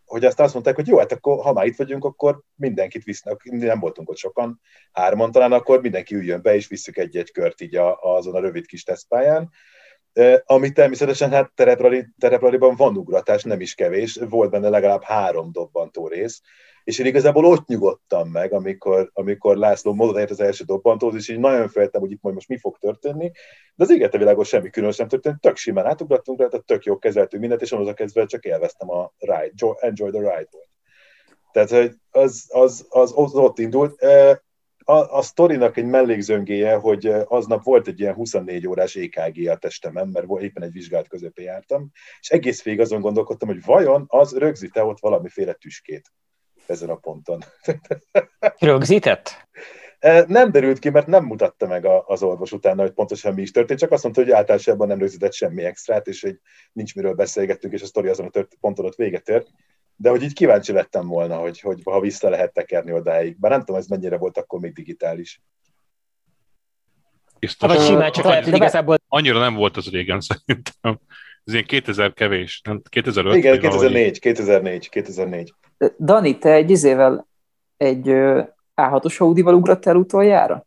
hogy 0.06 0.26
azt 0.26 0.40
azt 0.40 0.54
mondták, 0.54 0.76
hogy 0.76 0.88
jó, 0.88 0.98
hát 0.98 1.12
akkor 1.12 1.44
ha 1.44 1.54
már 1.54 1.66
itt 1.66 1.78
vagyunk, 1.78 2.06
akkor 2.06 2.42
mindenkit 2.56 3.04
visznek, 3.04 3.44
nem 3.44 3.80
voltunk 3.80 4.10
ott 4.10 4.18
sokan, 4.18 4.62
hárman 4.92 5.32
talán, 5.32 5.52
akkor 5.52 5.82
mindenki 5.82 6.16
üljön 6.16 6.42
be, 6.42 6.56
és 6.56 6.68
visszük 6.68 6.98
egy-egy 6.98 7.32
kört 7.32 7.62
így 7.62 7.76
a, 7.76 8.00
azon 8.02 8.36
a 8.36 8.40
rövid 8.40 8.66
kis 8.66 8.84
tesztpályán 8.84 9.50
ami 10.46 10.72
természetesen 10.72 11.32
hát 11.32 11.52
tereprali, 11.56 12.06
terepraliban 12.20 12.76
van 12.76 12.98
ugratás, 12.98 13.44
nem 13.44 13.62
is 13.62 13.76
kevés, 13.76 14.20
volt 14.30 14.50
benne 14.50 14.70
legalább 14.70 15.04
három 15.04 15.52
dobbantó 15.52 16.08
rész, 16.08 16.42
és 16.84 17.00
én 17.00 17.06
igazából 17.06 17.46
ott 17.46 17.68
nyugodtam 17.68 18.30
meg, 18.30 18.54
amikor, 18.54 19.10
amikor 19.14 19.58
László 19.58 19.94
mondott 19.94 20.30
az 20.30 20.40
első 20.40 20.64
dobbantót, 20.64 21.14
és 21.14 21.30
így 21.30 21.40
nagyon 21.40 21.68
féltem, 21.68 22.02
hogy 22.02 22.12
itt 22.12 22.22
majd 22.22 22.36
most 22.36 22.48
mi 22.48 22.58
fog 22.58 22.78
történni, 22.78 23.32
de 23.76 23.84
az 23.84 23.92
égete 23.92 24.18
világon 24.18 24.44
semmi 24.44 24.70
különös 24.70 24.98
nem 24.98 25.08
történt, 25.08 25.40
tök 25.40 25.56
simán 25.56 25.86
átugrattunk 25.86 26.40
rá, 26.40 26.48
tehát 26.48 26.66
tök 26.66 26.86
jó 26.86 26.98
kezeltünk 26.98 27.42
mindent, 27.42 27.62
és 27.62 27.72
onnantól 27.72 27.94
kezdve 27.94 28.26
csak 28.26 28.46
élveztem 28.46 28.90
a 28.90 29.14
ride, 29.18 29.76
enjoy 29.80 30.10
the 30.10 30.20
ride 30.20 30.48
volt. 30.52 30.70
Tehát 31.52 31.70
hogy 31.70 31.96
az, 32.12 32.46
az, 32.50 32.86
az, 32.90 33.14
az 33.16 33.36
ott 33.36 33.60
indult 33.60 34.02
a, 34.90 35.18
a 35.18 35.22
sztorinak 35.22 35.78
egy 35.78 35.86
mellékzöngéje, 35.86 36.76
hogy 36.76 37.06
aznap 37.26 37.64
volt 37.64 37.88
egy 37.88 38.00
ilyen 38.00 38.14
24 38.14 38.68
órás 38.68 38.96
EKG 38.96 39.48
a 39.48 39.56
testemen, 39.56 40.08
mert 40.08 40.42
éppen 40.42 40.64
egy 40.64 40.72
vizsgált 40.72 41.08
közepén 41.08 41.46
jártam, 41.46 41.92
és 42.20 42.30
egész 42.30 42.64
végig 42.64 42.80
azon 42.80 43.02
gondolkodtam, 43.02 43.48
hogy 43.48 43.64
vajon 43.66 44.06
az 44.08 44.38
rögzíte 44.38 44.84
ott 44.84 45.00
valamiféle 45.00 45.54
tüskét 45.54 46.12
ezen 46.66 46.90
a 46.90 46.96
ponton. 46.96 47.40
Rögzített? 48.60 49.48
Nem 50.28 50.52
derült 50.52 50.80
ki, 50.80 50.90
mert 50.90 51.08
nem 51.08 51.26
mutatta 51.26 51.68
meg 51.68 51.86
az 52.06 52.24
orvos 52.24 52.52
utána, 52.52 52.82
hogy 52.82 52.92
pontosan 52.92 53.34
mi 53.34 53.42
is 53.42 53.52
történt, 53.52 53.80
csak 53.80 53.92
azt 53.92 54.04
mondta, 54.04 54.22
hogy 54.22 54.32
általában 54.32 54.88
nem 54.88 55.00
rögzített 55.00 55.34
semmi 55.34 55.64
extrát, 55.64 56.08
és 56.08 56.22
hogy 56.22 56.40
nincs 56.72 56.96
miről 56.96 57.14
beszélgettünk, 57.14 57.74
és 57.74 57.82
a 57.82 57.86
sztori 57.86 58.08
azon 58.08 58.30
a 58.34 58.48
ponton 58.60 58.86
ott 58.86 58.96
véget 58.96 59.30
ért 59.30 59.48
de 60.00 60.10
hogy 60.10 60.24
így 60.24 60.34
kíváncsi 60.34 60.72
lettem 60.72 61.08
volna, 61.08 61.36
hogy, 61.36 61.60
hogy 61.60 61.82
ha 61.84 62.00
vissza 62.00 62.30
lehet 62.30 62.54
tekerni 62.54 62.92
odáig. 62.92 63.40
Bár 63.40 63.52
nem 63.52 63.60
tudom, 63.60 63.76
ez 63.76 63.88
mennyire 63.88 64.18
volt 64.18 64.38
akkor 64.38 64.60
még 64.60 64.74
digitális. 64.74 65.42
Biztos. 67.40 67.70
Vagy 67.70 67.86
simán 67.86 68.12
csak 68.12 68.26
lehet, 68.26 68.44
hogy 68.44 68.56
igazából... 68.56 68.98
Annyira 69.08 69.40
nem 69.40 69.54
volt 69.54 69.78
az 69.78 69.90
régen 69.90 70.22
szerintem. 70.30 71.00
Ez 71.44 71.54
ilyen 71.54 71.66
2000 71.66 72.14
kevés, 72.14 72.62
nem? 72.64 72.82
2005? 72.90 73.36
Igen, 73.36 73.60
2004, 73.60 74.20
2004, 74.20 74.90
2004. 74.90 75.54
Dani, 76.00 76.38
te 76.38 76.52
egy 76.52 76.70
izével 76.70 77.28
egy 77.78 78.08
A6-os 78.76 79.18
Audi-val 79.18 79.54
ugrottál 79.54 79.96
utoljára? 79.96 80.66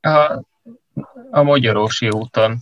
A, 0.00 0.42
a 1.30 1.42
Magyarósi 1.42 2.08
úton. 2.08 2.56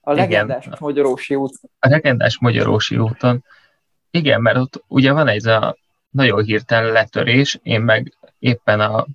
A 0.00 0.12
legendás 0.12 0.66
Igen. 0.66 0.78
Magyarósi 0.80 1.34
út. 1.34 1.52
A 1.78 1.88
legendás 1.88 2.38
Magyarósi 2.38 2.96
úton. 2.96 3.44
Igen, 4.14 4.40
mert 4.40 4.56
ott 4.56 4.84
ugye 4.88 5.12
van 5.12 5.28
egy 5.28 5.48
a 5.48 5.76
nagyon 6.10 6.44
hirtelen 6.44 6.92
letörés, 6.92 7.58
én 7.62 7.80
meg 7.80 8.12
éppen 8.38 8.80
a 8.80 9.06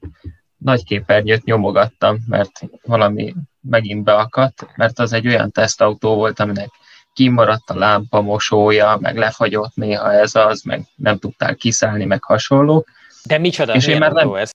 nagy 0.57 0.83
képernyőt 0.83 1.43
nyomogattam, 1.43 2.17
mert 2.27 2.61
valami 2.83 3.35
megint 3.61 4.03
beakadt, 4.03 4.67
mert 4.75 4.99
az 4.99 5.13
egy 5.13 5.27
olyan 5.27 5.51
tesztautó 5.51 6.15
volt, 6.15 6.39
aminek 6.39 6.69
kimaradt 7.13 7.69
a 7.69 7.77
lámpa 7.77 8.21
mosója, 8.21 8.97
meg 9.01 9.17
lefagyott 9.17 9.75
néha 9.75 10.11
ez 10.11 10.35
az, 10.35 10.61
meg 10.61 10.85
nem 10.95 11.17
tudtál 11.17 11.55
kiszállni, 11.55 12.05
meg 12.05 12.23
hasonló. 12.23 12.85
De 13.23 13.37
micsoda, 13.37 13.73
és 13.73 13.87
én 13.87 13.97
már 13.97 14.11
nem, 14.11 14.33
ez? 14.33 14.51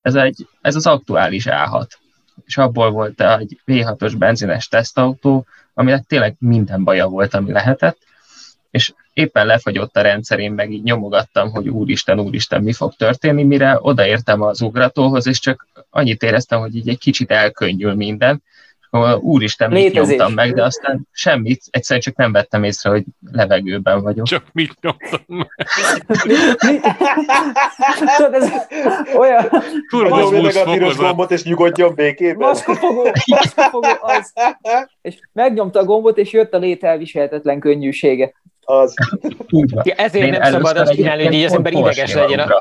Ez, 0.00 0.14
egy, 0.14 0.46
ez 0.60 0.76
az 0.76 0.86
aktuális 0.86 1.44
A6. 1.48 1.86
És 2.44 2.56
abból 2.56 2.90
volt 2.90 3.20
egy 3.20 3.60
V6-os 3.66 4.14
benzines 4.18 4.68
tesztautó, 4.68 5.46
aminek 5.74 6.04
tényleg 6.04 6.36
minden 6.38 6.84
baja 6.84 7.06
volt, 7.06 7.34
ami 7.34 7.52
lehetett, 7.52 7.98
és 8.70 8.92
éppen 9.12 9.46
lefagyott 9.46 9.96
a 9.96 10.00
rendszerén, 10.00 10.52
meg 10.52 10.72
így 10.72 10.82
nyomogattam, 10.82 11.50
hogy 11.50 11.68
úristen, 11.68 12.20
úristen, 12.20 12.62
mi 12.62 12.72
fog 12.72 12.94
történni, 12.94 13.42
mire 13.42 13.78
odaértem 13.80 14.42
az 14.42 14.60
ugratóhoz, 14.60 15.26
és 15.26 15.38
csak 15.38 15.66
annyit 15.90 16.22
éreztem, 16.22 16.60
hogy 16.60 16.76
így 16.76 16.88
egy 16.88 16.98
kicsit 16.98 17.30
elkönnyül 17.30 17.94
minden, 17.94 18.42
úristen, 19.20 19.70
mit 19.70 19.82
Létezés. 19.82 20.16
nyomtam 20.16 20.34
meg, 20.34 20.54
de 20.54 20.64
aztán 20.64 21.08
semmit, 21.12 21.62
egyszerűen 21.70 22.00
csak 22.00 22.16
nem 22.16 22.32
vettem 22.32 22.64
észre, 22.64 22.90
hogy 22.90 23.04
levegőben 23.32 24.02
vagyok. 24.02 24.26
Csak 24.26 24.44
mit 24.52 24.74
nyomtam 24.80 25.20
meg? 25.26 25.48
Tudod, 28.16 28.34
ez 28.34 28.50
olyan... 29.16 29.48
Tudom, 29.88 30.42
meg 30.42 30.56
a 30.56 30.70
piros 30.70 30.96
gombot, 30.96 31.30
és 31.30 31.42
nyugodjon 31.42 31.94
békében. 31.94 32.48
Maszkafogó, 32.48 33.10
maszkafogó 33.26 33.88
az. 34.00 34.32
És 35.02 35.18
megnyomta 35.32 35.78
a 35.78 35.84
gombot, 35.84 36.18
és 36.18 36.32
jött 36.32 36.54
a 36.54 36.58
lét 36.58 36.84
elviselhetetlen 36.84 37.60
könnyűsége. 37.60 38.32
Az. 38.60 38.94
Ja, 39.82 39.94
ezért 39.94 40.24
Én 40.24 40.30
nem 40.30 40.52
szabad 40.52 40.76
azt 40.76 40.92
csinálni, 40.92 41.24
hogy 41.24 41.44
az 41.44 41.52
ember 41.52 41.72
ideges 41.72 42.14
legyen. 42.14 42.52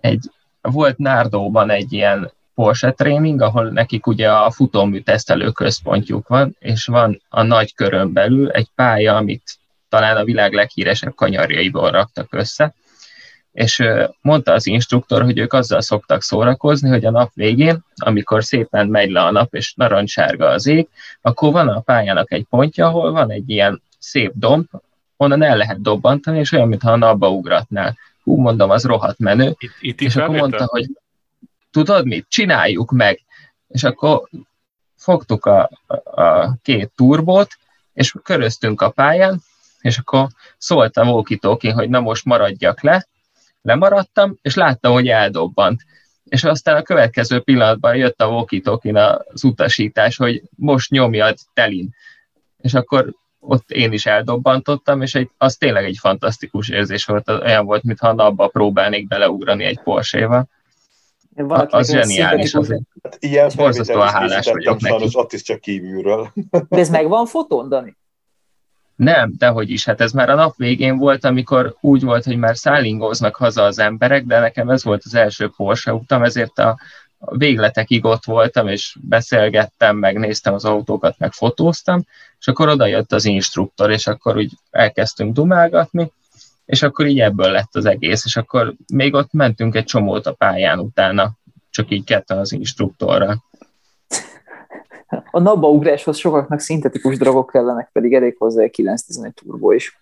Egy, 0.00 0.30
volt 0.60 0.98
Nárdóban 0.98 1.70
egy 1.70 1.92
ilyen 1.92 2.32
Porsche 2.56 2.92
tréning, 2.92 3.40
ahol 3.40 3.68
nekik 3.68 4.06
ugye 4.06 4.30
a 4.30 4.50
futómű 4.50 5.00
tesztelő 5.00 5.50
központjuk 5.50 6.28
van, 6.28 6.56
és 6.58 6.86
van 6.86 7.22
a 7.28 7.42
nagy 7.42 7.74
körön 7.74 8.12
belül 8.12 8.50
egy 8.50 8.68
pálya, 8.74 9.16
amit 9.16 9.58
talán 9.88 10.16
a 10.16 10.24
világ 10.24 10.52
leghíresebb 10.52 11.14
kanyarjaiból 11.14 11.90
raktak 11.90 12.34
össze, 12.34 12.74
és 13.52 13.82
mondta 14.20 14.52
az 14.52 14.66
instruktor, 14.66 15.22
hogy 15.22 15.38
ők 15.38 15.52
azzal 15.52 15.80
szoktak 15.80 16.22
szórakozni, 16.22 16.88
hogy 16.88 17.04
a 17.04 17.10
nap 17.10 17.30
végén, 17.34 17.84
amikor 17.94 18.44
szépen 18.44 18.86
megy 18.86 19.10
le 19.10 19.20
a 19.22 19.30
nap, 19.30 19.54
és 19.54 19.74
narancssárga 19.74 20.48
az 20.48 20.66
ég, 20.66 20.88
akkor 21.20 21.52
van 21.52 21.68
a 21.68 21.80
pályának 21.80 22.32
egy 22.32 22.46
pontja, 22.50 22.86
ahol 22.86 23.12
van 23.12 23.30
egy 23.30 23.50
ilyen 23.50 23.82
szép 23.98 24.32
domb, 24.34 24.66
onnan 25.16 25.42
el 25.42 25.56
lehet 25.56 25.82
dobbantani, 25.82 26.38
és 26.38 26.52
olyan, 26.52 26.68
mintha 26.68 26.92
a 26.92 26.96
napba 26.96 27.30
ugratnál. 27.30 27.96
Hú, 28.22 28.36
mondom, 28.36 28.70
az 28.70 28.84
rohadt 28.84 29.18
menő. 29.18 29.54
Itt, 29.58 29.76
itt 29.80 30.00
és 30.00 30.16
akkor 30.16 30.36
mondta, 30.36 30.66
hogy 30.66 30.86
tudod 31.70 32.06
mit, 32.06 32.26
csináljuk 32.28 32.90
meg. 32.90 33.20
És 33.68 33.84
akkor 33.84 34.28
fogtuk 34.96 35.44
a, 35.44 35.70
a 36.04 36.56
két 36.62 36.90
turbót, 36.94 37.48
és 37.92 38.14
köröztünk 38.22 38.80
a 38.80 38.90
pályán, 38.90 39.42
és 39.80 39.98
akkor 39.98 40.28
szólt 40.58 40.96
a 40.96 41.04
walkie 41.04 41.72
hogy 41.72 41.88
na 41.88 42.00
most 42.00 42.24
maradjak 42.24 42.82
le, 42.82 43.06
lemaradtam, 43.62 44.38
és 44.42 44.54
láttam, 44.54 44.92
hogy 44.92 45.08
eldobbant. 45.08 45.80
És 46.24 46.44
aztán 46.44 46.76
a 46.76 46.82
következő 46.82 47.40
pillanatban 47.40 47.96
jött 47.96 48.20
a 48.20 48.28
walkie 48.28 48.60
az 49.02 49.44
utasítás, 49.44 50.16
hogy 50.16 50.42
most 50.56 50.90
nyomjad 50.90 51.36
telin. 51.54 51.94
És 52.58 52.74
akkor 52.74 53.14
ott 53.40 53.70
én 53.70 53.92
is 53.92 54.06
eldobbantottam, 54.06 55.02
és 55.02 55.14
egy, 55.14 55.30
az 55.38 55.56
tényleg 55.56 55.84
egy 55.84 55.96
fantasztikus 56.00 56.68
érzés 56.68 57.04
volt, 57.04 57.28
olyan 57.28 57.64
volt, 57.64 57.82
mintha 57.82 58.12
napba 58.12 58.48
próbálnék 58.48 59.08
beleugrani 59.08 59.64
egy 59.64 59.80
Porsche-val. 59.80 60.48
Az 61.68 61.90
zseniális 61.90 62.54
azért. 62.54 62.82
Hát 63.02 63.16
ilyen 63.20 63.50
Borzasztóan 63.56 64.08
hálás 64.08 64.46
vagyok 64.46 64.80
neki. 64.80 64.94
Sajnos 64.94 65.14
ott 65.16 65.32
is 65.32 65.42
csak 65.42 65.60
kívülről. 65.60 66.32
De 66.68 66.78
ez 66.78 66.88
megvan 66.88 67.26
fotón, 67.26 67.68
Dani? 67.68 67.96
Nem, 68.96 69.32
dehogy 69.38 69.70
is. 69.70 69.84
Hát 69.84 70.00
ez 70.00 70.12
már 70.12 70.30
a 70.30 70.34
nap 70.34 70.56
végén 70.56 70.96
volt, 70.96 71.24
amikor 71.24 71.76
úgy 71.80 72.02
volt, 72.02 72.24
hogy 72.24 72.36
már 72.36 72.56
szállingóznak 72.56 73.36
haza 73.36 73.62
az 73.62 73.78
emberek, 73.78 74.24
de 74.24 74.38
nekem 74.38 74.68
ez 74.68 74.84
volt 74.84 75.02
az 75.04 75.14
első 75.14 75.50
Porsche 75.56 75.94
utam, 75.94 76.22
ezért 76.22 76.58
a 76.58 76.78
végletekig 77.18 78.04
ott 78.04 78.24
voltam, 78.24 78.68
és 78.68 78.96
beszélgettem, 79.00 79.96
megnéztem 79.96 80.54
az 80.54 80.64
autókat, 80.64 81.18
meg 81.18 81.32
fotóztam, 81.32 82.04
és 82.38 82.48
akkor 82.48 82.68
oda 82.68 82.86
jött 82.86 83.12
az 83.12 83.24
instruktor, 83.24 83.90
és 83.90 84.06
akkor 84.06 84.36
úgy 84.36 84.52
elkezdtünk 84.70 85.32
dumálgatni, 85.34 86.12
és 86.66 86.82
akkor 86.82 87.06
így 87.06 87.20
ebből 87.20 87.50
lett 87.50 87.74
az 87.74 87.84
egész, 87.84 88.24
és 88.24 88.36
akkor 88.36 88.74
még 88.92 89.14
ott 89.14 89.32
mentünk 89.32 89.74
egy 89.74 89.84
csomót 89.84 90.26
a 90.26 90.32
pályán 90.32 90.78
utána, 90.78 91.30
csak 91.70 91.90
így 91.90 92.04
ketten 92.04 92.38
az 92.38 92.52
instruktorra. 92.52 93.44
A 95.30 95.40
napba 95.40 95.68
ugráshoz 95.68 96.16
sokaknak 96.16 96.60
szintetikus 96.60 97.18
drogok 97.18 97.50
kellenek, 97.50 97.88
pedig 97.92 98.14
elég 98.14 98.36
hozzá 98.38 98.62
egy 98.62 98.70
911 98.70 99.34
turbo 99.34 99.70
is. 99.70 100.00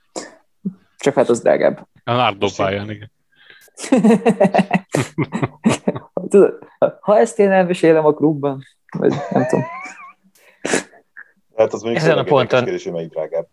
Csak 0.99 1.15
hát 1.15 1.29
az 1.29 1.41
drágább. 1.41 1.89
A 2.05 2.13
Nardo 2.13 2.47
pályán, 2.57 2.91
igen. 2.91 3.13
Tudod, 6.29 6.59
ha 7.01 7.19
ezt 7.19 7.39
én 7.39 7.51
elmesélem 7.51 8.05
a 8.05 8.13
klubban, 8.13 8.63
vagy 8.99 9.15
nem 9.31 9.47
tudom. 9.47 9.65
Hát 11.57 11.73
az 11.73 11.83
még 11.83 11.97
Ezen 11.97 12.19
a 12.19 12.23
ponton, 12.23 12.65
kérdés, 12.65 12.85
hogy 12.85 12.93
melyik 12.93 13.11
drágább. 13.11 13.47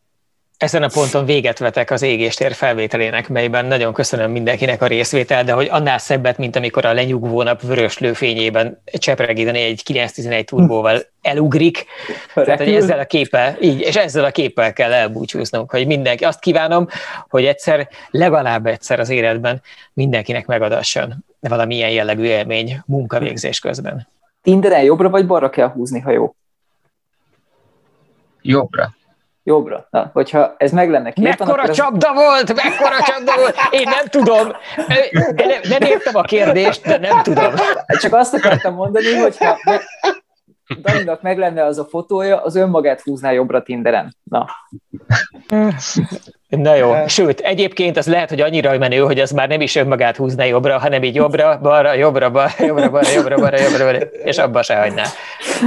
Ezen 0.61 0.83
a 0.83 0.88
ponton 0.88 1.25
véget 1.25 1.59
vetek 1.59 1.91
az 1.91 2.01
égéstér 2.01 2.53
felvételének, 2.53 3.29
melyben 3.29 3.65
nagyon 3.65 3.93
köszönöm 3.93 4.31
mindenkinek 4.31 4.81
a 4.81 4.88
részvétel, 4.88 5.43
de 5.43 5.53
hogy 5.53 5.67
annál 5.71 5.97
szebbet, 5.97 6.38
mint 6.38 6.55
amikor 6.55 6.85
a 6.85 6.93
lenyugvó 6.93 7.43
nap 7.43 7.61
vörös 7.61 7.97
lőfényében 7.97 8.81
Csepregidani 8.93 9.59
egy 9.59 9.83
911 9.83 10.45
turbóval 10.45 11.01
elugrik. 11.21 11.85
Tehát, 12.33 12.59
hogy 12.59 12.73
ezzel 12.73 12.99
a 12.99 13.05
képpel, 13.05 13.57
így, 13.61 13.79
és 13.79 13.95
ezzel 13.95 14.23
a 14.23 14.31
képpel 14.31 14.73
kell 14.73 14.93
elbúcsúznunk, 14.93 15.71
hogy 15.71 15.88
mindenki, 15.88 16.23
azt 16.23 16.39
kívánom, 16.39 16.88
hogy 17.29 17.45
egyszer, 17.45 17.89
legalább 18.09 18.65
egyszer 18.65 18.99
az 18.99 19.09
életben 19.09 19.61
mindenkinek 19.93 20.45
megadasson 20.45 21.25
valamilyen 21.39 21.91
jellegű 21.91 22.23
élmény 22.23 22.81
munkavégzés 22.85 23.59
közben. 23.59 24.07
Tinderen 24.41 24.83
jobbra 24.83 25.09
vagy 25.09 25.25
balra 25.25 25.49
kell 25.49 25.67
húzni, 25.67 25.99
ha 25.99 26.11
jó? 26.11 26.35
Jobbra 28.41 28.99
jobbra. 29.43 29.88
Na, 29.89 30.09
hogyha 30.13 30.55
ez 30.57 30.72
meg 30.72 30.89
lenne 30.89 31.11
két 31.11 31.23
Mekkora 31.23 31.63
ez... 31.63 31.76
csapda 31.76 32.13
volt! 32.13 32.55
Mekkora 32.55 33.03
csapda 33.03 33.35
volt! 33.38 33.55
Én 33.69 33.89
nem 33.89 34.05
tudom. 34.05 34.47
Nem, 35.35 35.59
nem 35.69 35.81
értem 35.81 36.15
a 36.15 36.22
kérdést, 36.22 36.85
de 36.85 36.97
nem 36.97 37.23
tudom. 37.23 37.53
Csak 37.99 38.13
azt 38.13 38.34
akartam 38.34 38.73
mondani, 38.73 39.13
hogyha 39.15 39.57
Daninak 40.81 41.22
meg 41.22 41.38
lenne 41.38 41.65
az 41.65 41.80
a 41.80 41.85
fotója, 41.85 42.41
az 42.41 42.55
önmagát 42.55 43.01
húzná 43.01 43.31
jobbra 43.31 43.61
Tinderen. 43.61 44.15
Na. 44.23 44.45
Na 46.47 46.76
jó, 46.76 47.07
sőt, 47.07 47.39
egyébként 47.39 47.97
az 47.97 48.07
lehet, 48.07 48.30
hogy 48.30 48.41
annyira 48.41 48.77
menő, 48.77 48.99
hogy 48.99 49.19
az 49.19 49.31
már 49.31 49.47
nem 49.47 49.61
is 49.61 49.76
önmagát 49.76 50.18
húzná 50.18 50.45
jobbra, 50.45 50.80
hanem 50.80 51.03
így 51.03 51.15
jobbra, 51.15 51.59
balra, 51.61 51.93
jobbra, 51.93 52.30
balra, 52.30 52.51
jobbra, 52.59 52.89
balra, 52.89 53.09
jobbra, 53.09 53.35
balra, 53.35 53.59
jobbra, 53.59 53.84
balra, 53.84 53.97
és 53.99 54.38
abba 54.38 54.63
se 54.63 54.76
hagyná. 54.76 55.03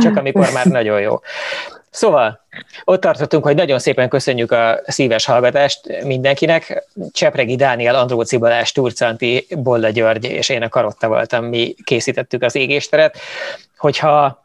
Csak 0.03 0.17
amikor 0.17 0.49
már 0.53 0.67
nagyon 0.67 1.01
jó. 1.01 1.19
Szóval 1.95 2.41
ott 2.85 3.01
tartottunk, 3.01 3.45
hogy 3.45 3.55
nagyon 3.55 3.79
szépen 3.79 4.09
köszönjük 4.09 4.53
a 4.53 4.81
szíves 4.87 5.25
hallgatást 5.25 6.03
mindenkinek. 6.05 6.85
Csepregi 7.13 7.57
Dániel, 7.57 7.95
Andróci 7.95 8.37
Balázs, 8.37 8.73
Turcanti, 8.73 9.47
Bolla 9.57 9.89
György 9.89 10.25
és 10.25 10.49
én 10.49 10.63
a 10.63 10.69
Karotta 10.69 11.09
voltam, 11.09 11.45
mi 11.45 11.75
készítettük 11.85 12.43
az 12.43 12.55
égésteret. 12.55 13.19
Hogyha 13.77 14.45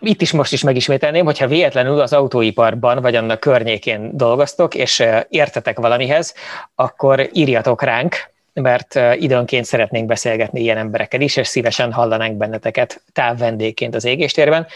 itt 0.00 0.20
is 0.20 0.32
most 0.32 0.52
is 0.52 0.62
megismételném, 0.62 1.24
hogyha 1.24 1.46
véletlenül 1.46 2.00
az 2.00 2.12
autóiparban 2.12 3.00
vagy 3.00 3.14
annak 3.14 3.40
környékén 3.40 4.10
dolgoztok, 4.16 4.74
és 4.74 5.04
értetek 5.28 5.78
valamihez, 5.78 6.34
akkor 6.74 7.28
írjatok 7.32 7.82
ránk, 7.82 8.30
mert 8.52 9.00
időnként 9.14 9.64
szeretnénk 9.64 10.06
beszélgetni 10.06 10.60
ilyen 10.60 10.78
emberekkel 10.78 11.20
is, 11.20 11.36
és 11.36 11.48
szívesen 11.48 11.92
hallanánk 11.92 12.36
benneteket 12.36 13.02
távvendégként 13.12 13.94
az 13.94 14.04
égéstérben 14.04 14.66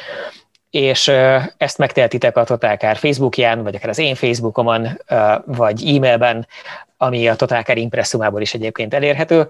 és 0.74 1.08
ezt 1.56 1.78
megtehetitek 1.78 2.36
a 2.36 2.44
Totálkár 2.44 2.96
Facebookján, 2.96 3.62
vagy 3.62 3.74
akár 3.74 3.88
az 3.88 3.98
én 3.98 4.14
Facebookomon, 4.14 5.00
vagy 5.44 5.96
e-mailben, 5.96 6.46
ami 6.96 7.28
a 7.28 7.36
Totálkár 7.36 7.76
impresszumából 7.76 8.40
is 8.40 8.54
egyébként 8.54 8.94
elérhető, 8.94 9.46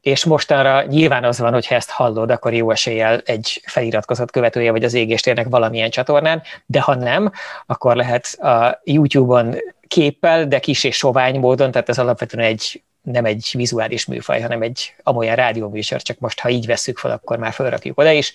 és 0.00 0.24
mostanra 0.24 0.82
nyilván 0.82 1.24
az 1.24 1.38
van, 1.38 1.52
hogy 1.52 1.66
ha 1.66 1.74
ezt 1.74 1.90
hallod, 1.90 2.30
akkor 2.30 2.54
jó 2.54 2.70
eséllyel 2.70 3.20
egy 3.24 3.62
feliratkozott 3.66 4.30
követője 4.30 4.70
vagy 4.70 4.84
az 4.84 4.94
égéstérnek 4.94 5.46
valamilyen 5.48 5.90
csatornán, 5.90 6.42
de 6.66 6.80
ha 6.80 6.94
nem, 6.94 7.32
akkor 7.66 7.96
lehet 7.96 8.26
a 8.26 8.80
YouTube-on 8.84 9.54
képpel, 9.86 10.46
de 10.46 10.58
kis 10.58 10.84
és 10.84 10.96
sovány 10.96 11.38
módon, 11.38 11.70
tehát 11.70 11.88
ez 11.88 11.98
alapvetően 11.98 12.46
egy 12.46 12.82
nem 13.10 13.24
egy 13.24 13.50
vizuális 13.52 14.06
műfaj, 14.06 14.40
hanem 14.40 14.62
egy 14.62 14.94
amolyan 15.02 15.34
rádióműsor, 15.34 16.02
csak 16.02 16.18
most, 16.18 16.40
ha 16.40 16.48
így 16.48 16.66
vesszük 16.66 16.98
fel, 16.98 17.10
akkor 17.10 17.38
már 17.38 17.52
felrakjuk 17.52 17.98
oda 17.98 18.10
is, 18.10 18.32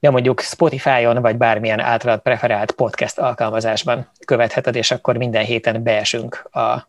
de 0.00 0.10
mondjuk 0.10 0.40
Spotify-on, 0.40 1.22
vagy 1.22 1.36
bármilyen 1.36 1.80
általad 1.80 2.20
preferált 2.20 2.72
podcast 2.72 3.18
alkalmazásban 3.18 4.10
követheted, 4.24 4.74
és 4.74 4.90
akkor 4.90 5.16
minden 5.16 5.44
héten 5.44 5.82
beesünk 5.82 6.48
a 6.50 6.86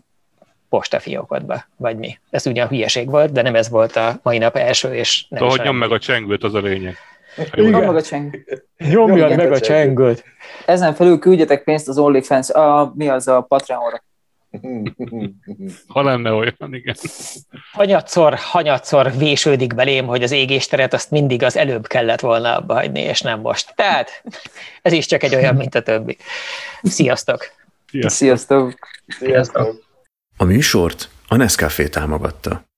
postafiókodba, 0.70 1.64
vagy 1.78 1.98
mi. 1.98 2.20
Ez 2.30 2.48
ugyan 2.48 2.68
hülyeség 2.68 3.10
volt, 3.10 3.32
de 3.32 3.42
nem 3.42 3.56
ez 3.56 3.70
volt 3.70 3.96
a 3.96 4.20
mai 4.24 4.38
nap 4.38 4.56
első, 4.56 4.94
és 4.94 5.26
nem 5.30 5.40
Szóval, 5.40 5.58
hogy 5.58 5.66
nyom 5.66 5.78
meg 5.78 5.92
a 5.92 6.00
csengőt, 6.00 6.44
az 6.44 6.54
a 6.54 6.60
lényeg. 6.60 6.96
Nyom 7.54 7.70
meg 7.70 7.96
a 7.96 8.02
csengőt. 8.02 8.66
Nyomjad 8.78 9.36
meg 9.36 9.52
a 9.52 9.60
csengőt. 9.60 10.24
Ezen 10.66 10.94
felül 10.94 11.20
küldjetek 11.20 11.64
pénzt 11.64 11.88
az 11.88 11.98
OnlyFans, 11.98 12.50
a, 12.50 12.92
mi 12.96 13.08
az 13.08 13.28
a 13.28 13.42
Patreonra. 13.42 14.04
Ha 15.88 16.02
lenne 16.02 16.32
olyan, 16.32 16.74
igen. 16.74 16.96
Hanyatszor, 17.72 18.36
hanyatszor 18.36 19.18
vésődik 19.18 19.76
belém, 19.76 20.06
hogy 20.06 20.24
az 20.24 20.32
égésteret 20.32 20.94
azt 20.94 21.12
mindig 21.12 21.44
az 21.44 21.58
előbb 21.58 21.88
kellett 21.88 22.20
volna 22.20 22.56
abba 22.56 22.74
hagyni, 22.74 23.00
és 23.00 23.22
nem 23.22 23.40
most. 23.40 23.74
Tehát 23.76 24.24
ez 24.82 24.92
is 24.92 25.06
csak 25.06 25.24
egy 25.24 25.36
olyan, 25.36 25.56
mint 25.56 25.76
a 25.76 25.82
többi. 25.82 26.18
Sziasztok! 26.84 27.52
Sziasztok! 27.92 28.74
Sziasztok! 29.08 29.88
A 30.38 30.44
műsort 30.44 31.10
a 31.28 31.36
Nescafé 31.36 31.88
támogatta. 31.88 32.70